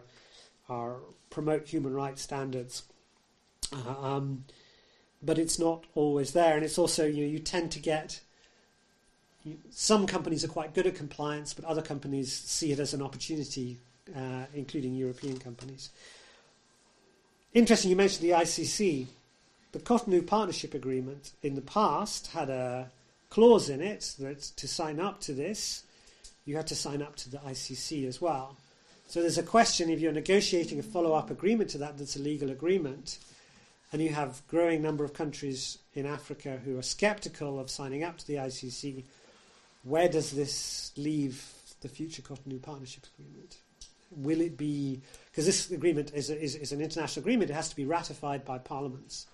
are 0.68 0.96
promote 1.30 1.66
human 1.66 1.94
rights 1.94 2.22
standards. 2.22 2.82
Uh, 3.72 4.02
um, 4.02 4.44
but 5.22 5.38
it's 5.38 5.58
not 5.58 5.84
always 5.94 6.32
there. 6.32 6.56
And 6.56 6.64
it's 6.64 6.78
also, 6.78 7.06
you 7.06 7.24
know, 7.24 7.30
you 7.30 7.38
tend 7.38 7.72
to 7.72 7.78
get 7.78 8.20
you, 9.44 9.58
some 9.70 10.06
companies 10.06 10.44
are 10.44 10.48
quite 10.48 10.74
good 10.74 10.86
at 10.86 10.94
compliance, 10.94 11.54
but 11.54 11.64
other 11.64 11.82
companies 11.82 12.32
see 12.32 12.72
it 12.72 12.78
as 12.78 12.94
an 12.94 13.02
opportunity, 13.02 13.78
uh, 14.14 14.44
including 14.54 14.94
European 14.94 15.38
companies. 15.38 15.90
Interesting, 17.54 17.90
you 17.90 17.96
mentioned 17.96 18.28
the 18.28 18.34
ICC. 18.34 19.06
The 19.72 19.78
Cotonou 19.78 20.26
Partnership 20.26 20.74
Agreement 20.74 21.32
in 21.42 21.54
the 21.54 21.62
past 21.62 22.28
had 22.28 22.50
a 22.50 22.90
clause 23.30 23.68
in 23.68 23.80
it 23.80 24.14
that 24.18 24.40
to 24.40 24.66
sign 24.66 24.98
up 24.98 25.20
to 25.22 25.32
this, 25.32 25.84
you 26.44 26.56
had 26.56 26.66
to 26.66 26.74
sign 26.74 27.02
up 27.02 27.16
to 27.16 27.30
the 27.30 27.38
ICC 27.38 28.06
as 28.06 28.20
well. 28.20 28.56
So 29.06 29.20
there's 29.20 29.38
a 29.38 29.42
question 29.42 29.90
if 29.90 30.00
you're 30.00 30.12
negotiating 30.12 30.78
a 30.78 30.82
follow 30.82 31.14
up 31.14 31.30
agreement 31.30 31.70
to 31.70 31.78
that 31.78 31.96
that's 31.98 32.16
a 32.16 32.20
legal 32.20 32.50
agreement, 32.50 33.18
and 33.92 34.02
you 34.02 34.10
have 34.10 34.42
growing 34.48 34.82
number 34.82 35.04
of 35.04 35.14
countries 35.14 35.78
in 35.94 36.06
Africa 36.06 36.60
who 36.64 36.78
are 36.78 36.82
skeptical 36.82 37.58
of 37.58 37.70
signing 37.70 38.04
up 38.04 38.18
to 38.18 38.26
the 38.26 38.34
ICC, 38.34 39.04
where 39.82 40.08
does 40.08 40.30
this 40.30 40.92
leave 40.96 41.44
the 41.80 41.88
future 41.88 42.22
Cotonou 42.22 42.60
Partnership 42.60 43.06
Agreement? 43.18 43.56
Will 44.10 44.40
it 44.40 44.56
be 44.56 45.00
because 45.30 45.46
this 45.46 45.70
agreement 45.70 46.12
is, 46.14 46.30
is, 46.30 46.54
is, 46.54 46.72
an 46.72 46.80
international 46.80 47.22
agreement? 47.22 47.50
It 47.50 47.54
has 47.54 47.68
to 47.68 47.76
be 47.76 47.84
ratified 47.84 48.44
by 48.44 48.58
parliaments. 48.58 49.26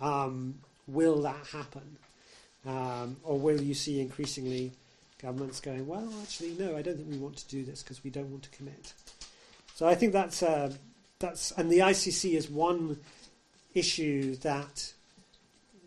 Um, 0.00 0.56
will 0.86 1.22
that 1.22 1.46
happen, 1.52 1.96
um, 2.66 3.16
or 3.22 3.38
will 3.38 3.60
you 3.60 3.74
see 3.74 4.00
increasingly 4.00 4.72
governments 5.20 5.60
going, 5.60 5.86
well, 5.86 6.08
actually, 6.22 6.54
no, 6.58 6.76
I 6.76 6.82
don't 6.82 6.96
think 6.96 7.10
we 7.10 7.18
want 7.18 7.36
to 7.38 7.48
do 7.48 7.64
this 7.64 7.82
because 7.82 8.04
we 8.04 8.10
don't 8.10 8.30
want 8.30 8.42
to 8.44 8.50
commit. 8.50 8.92
So 9.74 9.86
I 9.86 9.94
think 9.94 10.12
that's 10.12 10.42
uh, 10.42 10.72
that's 11.18 11.52
and 11.52 11.70
the 11.70 11.78
ICC 11.78 12.36
is 12.36 12.50
one 12.50 12.98
issue 13.74 14.36
that 14.36 14.92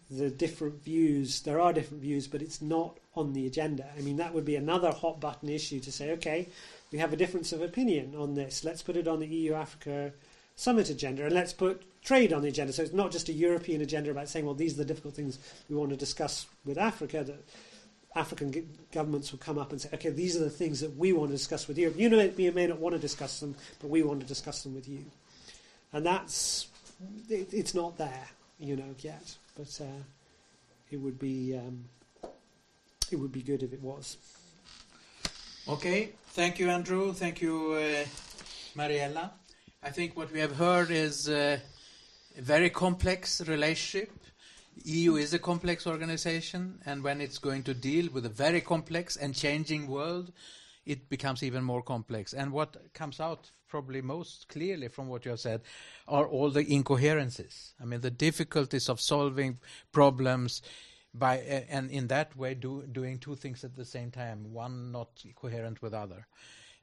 the 0.10 0.30
different 0.30 0.84
views, 0.84 1.41
there 1.41 1.60
are 1.60 1.73
different 1.73 2.01
views, 2.03 2.27
but 2.27 2.41
it's 2.41 2.61
not 2.61 2.97
on 3.15 3.34
the 3.34 3.47
agenda. 3.47 3.89
I 3.97 4.01
mean, 4.01 4.18
that 4.18 4.34
would 4.34 4.45
be 4.45 4.55
another 4.55 4.91
hot 4.91 5.19
button 5.19 5.49
issue 5.49 5.80
to 5.80 5.91
say, 5.91 6.11
okay, 6.11 6.47
we 6.91 6.99
have 6.99 7.14
a 7.14 7.18
difference 7.18 7.51
of 7.51 7.61
opinion 7.61 8.15
on 8.18 8.35
this. 8.35 8.64
Let's 8.64 8.84
put 8.84 8.97
it 8.97 9.07
on 9.07 9.19
the 9.19 9.27
EU 9.27 9.53
Africa 9.53 10.14
summit 10.55 10.89
agenda 10.89 11.26
and 11.26 11.34
let's 11.34 11.53
put 11.53 11.81
trade 12.03 12.31
on 12.31 12.41
the 12.41 12.49
agenda. 12.49 12.73
So 12.73 12.84
it's 12.84 12.93
not 12.93 13.11
just 13.11 13.30
a 13.30 13.34
European 13.34 13.81
agenda 13.81 14.11
about 14.11 14.30
saying, 14.30 14.45
well, 14.45 14.53
these 14.53 14.73
are 14.73 14.77
the 14.77 14.85
difficult 14.85 15.15
things 15.15 15.39
we 15.69 15.76
want 15.76 15.89
to 15.89 15.95
discuss 15.95 16.45
with 16.65 16.77
Africa. 16.77 17.23
That 17.23 17.43
African 18.15 18.69
governments 18.91 19.31
will 19.31 19.39
come 19.39 19.57
up 19.57 19.72
and 19.72 19.81
say, 19.81 19.89
okay, 19.93 20.10
these 20.10 20.35
are 20.35 20.43
the 20.43 20.49
things 20.49 20.81
that 20.81 20.95
we 20.95 21.14
want 21.14 21.31
to 21.31 21.38
discuss 21.38 21.68
with 21.68 21.77
Europe. 21.77 21.97
You 21.97 22.10
know, 22.10 22.22
you 22.38 22.51
may 22.51 22.68
not 22.68 22.80
want 22.80 22.93
to 22.93 22.99
discuss 22.99 23.39
them, 23.39 23.55
but 23.80 23.89
we 23.89 24.03
want 24.03 24.19
to 24.19 24.26
discuss 24.27 24.61
them 24.64 24.76
with 24.76 24.88
you. 24.88 25.03
And 25.91 26.05
that's 26.05 26.68
it, 27.30 27.54
it's 27.54 27.74
not 27.74 27.98
there, 27.98 28.28
you 28.60 28.76
know, 28.76 28.96
yet. 29.00 29.36
But 29.56 29.80
uh, 29.82 30.02
it 30.92 30.98
would 30.98 31.20
be 31.20 31.58
um, 31.58 31.84
it 33.12 33.18
would 33.18 33.32
be 33.32 33.42
good 33.42 33.64
if 33.64 33.74
it 33.74 33.82
was. 33.82 34.18
Okay, 35.68 36.10
thank 36.30 36.60
you, 36.60 36.70
Andrew. 36.70 37.14
Thank 37.14 37.42
you, 37.42 37.74
uh, 37.74 38.06
Mariella. 38.76 39.32
I 39.82 39.90
think 39.90 40.18
what 40.18 40.32
we 40.32 40.40
have 40.40 40.56
heard 40.56 40.92
is 40.92 41.30
uh, 41.30 41.60
a 42.38 42.42
very 42.42 42.70
complex 42.70 43.42
relationship. 43.48 44.12
EU 44.86 45.16
is 45.16 45.34
a 45.34 45.40
complex 45.40 45.86
organization, 45.86 46.80
and 46.86 47.04
when 47.04 47.22
it's 47.22 47.38
going 47.38 47.64
to 47.64 47.74
deal 47.74 48.10
with 48.12 48.26
a 48.26 48.30
very 48.30 48.60
complex 48.60 49.16
and 49.16 49.36
changing 49.36 49.88
world, 49.88 50.32
it 50.85 51.10
becomes 51.10 51.43
even 51.43 51.64
more 51.64 51.81
complex. 51.81 52.34
And 52.34 52.51
what 52.51 52.93
comes 52.93 53.19
out 53.19 53.51
probably 53.68 54.01
most 54.01 54.47
clearly 54.49 54.88
from 54.88 55.07
what 55.07 55.26
you 55.26 55.31
have 55.31 55.39
said 55.39 55.61
are 56.07 56.27
all 56.27 56.49
the 56.49 56.64
incoherences. 56.65 57.73
I 57.81 57.85
mean, 57.85 58.01
the 58.01 58.11
difficulties 58.11 58.89
of 58.89 59.01
solving 59.01 59.60
problems 59.91 60.61
by 61.14 61.38
and 61.69 61.91
in 61.91 62.07
that 62.07 62.35
way 62.35 62.55
do, 62.55 62.84
doing 62.91 63.19
two 63.19 63.35
things 63.35 63.64
at 63.64 63.76
the 63.76 63.85
same 63.85 64.11
time, 64.11 64.51
one 64.51 64.91
not 64.91 65.23
coherent 65.35 65.81
with 65.81 65.93
other. 65.93 66.27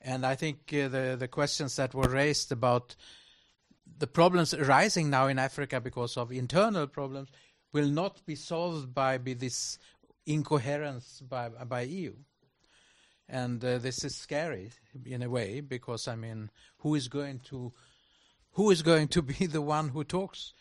And 0.01 0.25
I 0.25 0.35
think 0.35 0.73
uh, 0.73 0.89
the 0.89 1.17
the 1.19 1.29
questions 1.29 1.77
that 1.77 1.95
were 1.95 2.09
raised 2.09 2.53
about 2.53 2.97
the 3.99 4.07
problems 4.07 4.55
arising 4.55 5.11
now 5.11 5.27
in 5.27 5.39
Africa 5.39 5.81
because 5.81 6.17
of 6.17 6.33
internal 6.33 6.87
problems 6.87 7.29
will 7.73 7.89
not 7.89 8.25
be 8.25 8.35
solved 8.35 8.95
by, 8.95 9.19
by 9.19 9.35
this 9.35 9.79
incoherence 10.27 11.23
by 11.29 11.49
by 11.49 11.83
EU 11.83 12.15
and 13.31 13.65
uh, 13.65 13.79
this 13.79 14.05
is 14.05 14.17
scary 14.17 14.71
in 15.07 15.23
a 15.23 15.31
way 15.31 15.61
because 15.61 16.09
I 16.09 16.17
mean, 16.17 16.51
who 16.79 16.95
is 16.95 17.09
going 17.09 17.41
to 17.51 17.73
who 18.53 18.71
is 18.71 18.83
going 18.83 19.09
to 19.09 19.23
be 19.33 19.47
the 19.47 19.63
one 19.63 19.89
who 19.89 20.05
talks, 20.05 20.53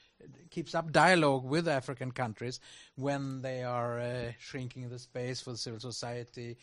keeps 0.52 0.76
up 0.76 0.92
dialogue 0.92 1.44
with 1.44 1.68
African 1.68 2.12
countries 2.12 2.60
when 2.96 3.42
they 3.42 3.64
are 3.64 4.00
uh, 4.00 4.32
shrinking 4.40 4.90
the 4.90 5.00
space 5.00 5.42
for 5.42 5.56
civil 5.56 5.80
society, 5.80 6.58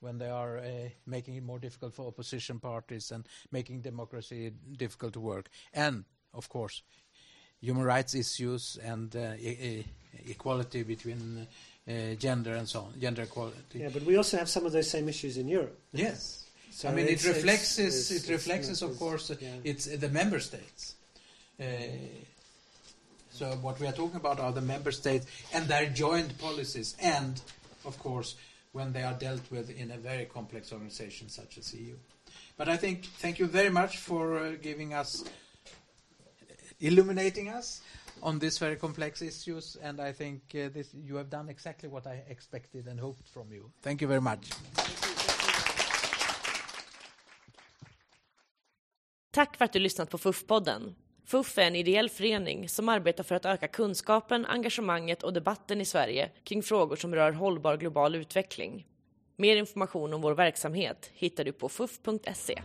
when 0.00 0.18
they 0.18 0.28
are 0.28 0.58
uh, 0.58 0.88
making 1.06 1.36
it 1.36 1.44
more 1.44 1.58
difficult 1.58 1.94
for 1.94 2.06
opposition 2.06 2.58
parties 2.58 3.10
and 3.12 3.26
making 3.50 3.80
democracy 3.80 4.52
difficult 4.76 5.12
to 5.12 5.20
work, 5.20 5.48
and 5.72 6.04
of 6.34 6.48
course, 6.48 6.82
human 7.60 7.84
rights 7.84 8.14
issues 8.14 8.78
and 8.82 9.14
uh, 9.14 9.34
e 9.38 9.84
equality 10.26 10.82
between 10.82 11.46
uh, 11.88 12.14
gender 12.18 12.54
and 12.54 12.68
so 12.68 12.80
on, 12.80 13.00
gender 13.00 13.22
equality. 13.22 13.80
Yeah, 13.80 13.90
but 13.92 14.02
we 14.02 14.16
also 14.16 14.38
have 14.38 14.48
some 14.48 14.66
of 14.66 14.72
those 14.72 14.90
same 14.90 15.08
issues 15.08 15.36
in 15.36 15.48
Europe. 15.48 15.78
Yes. 15.92 16.46
So 16.70 16.88
I 16.88 16.92
mean, 16.92 17.06
it 17.06 17.24
reflects, 17.24 17.78
it's, 17.78 18.10
it's, 18.10 18.28
it 18.28 18.32
reflects, 18.32 18.68
it's, 18.68 18.82
of 18.82 18.98
course, 18.98 19.30
yeah. 19.40 19.48
it's 19.62 19.84
the 19.86 20.08
member 20.08 20.40
states. 20.40 20.94
Uh, 21.60 21.64
so 23.30 23.50
what 23.60 23.78
we 23.78 23.86
are 23.86 23.92
talking 23.92 24.16
about 24.16 24.40
are 24.40 24.52
the 24.52 24.62
member 24.62 24.90
states 24.90 25.26
and 25.52 25.66
their 25.66 25.86
joint 25.90 26.38
policies, 26.38 26.96
and 27.00 27.40
of 27.84 27.98
course, 27.98 28.36
when 28.72 28.92
they 28.92 29.02
are 29.02 29.12
dealt 29.14 29.42
with 29.50 29.70
in 29.70 29.90
a 29.90 29.98
very 29.98 30.24
complex 30.24 30.72
organization 30.72 31.28
such 31.28 31.58
as 31.58 31.74
EU. 31.74 31.94
But 32.56 32.68
I 32.68 32.76
think, 32.76 33.04
thank 33.04 33.38
you 33.38 33.46
very 33.46 33.70
much 33.70 33.98
for 33.98 34.38
uh, 34.38 34.52
giving 34.60 34.94
us, 34.94 35.24
illuminating 36.80 37.48
us 37.48 37.82
on 38.22 38.40
these 38.40 38.64
very 38.66 38.76
complex 38.76 39.22
issues, 39.22 39.76
and 39.82 40.00
I 40.00 40.12
think 40.12 40.42
uh, 40.54 40.68
this, 40.72 40.94
you 40.94 41.16
have 41.16 41.28
done 41.28 41.50
exactly 41.50 41.88
what 41.88 42.06
I 42.06 42.24
expected 42.28 42.88
and 42.88 43.00
hoped 43.00 43.28
from 43.28 43.52
you. 43.52 43.70
Thank 43.82 44.02
you 44.02 44.08
very 44.08 44.20
much. 44.20 44.52
Tack 49.30 49.56
för 49.56 49.64
att 49.64 49.72
du 49.72 49.78
lyssnat 49.78 50.10
på 50.10 50.18
FUF-podden. 50.18 50.94
FUF 51.24 51.58
är 51.58 51.62
en 51.62 51.76
ideell 51.76 52.08
förening 52.08 52.68
som 52.68 52.88
arbetar 52.88 53.24
för 53.24 53.34
att 53.34 53.44
öka 53.44 53.68
kunskapen, 53.68 54.46
engagemanget 54.46 55.22
och 55.22 55.32
debatten 55.32 55.80
i 55.80 55.84
Sverige 55.84 56.30
kring 56.44 56.62
frågor 56.62 56.96
som 56.96 57.14
rör 57.14 57.32
hållbar 57.32 57.76
global 57.76 58.14
utveckling. 58.14 58.86
Mer 59.36 59.56
information 59.56 60.14
om 60.14 60.20
vår 60.20 60.34
verksamhet 60.34 61.10
hittar 61.14 61.44
du 61.44 61.52
på 61.52 61.68
fuf.se. 61.68 62.62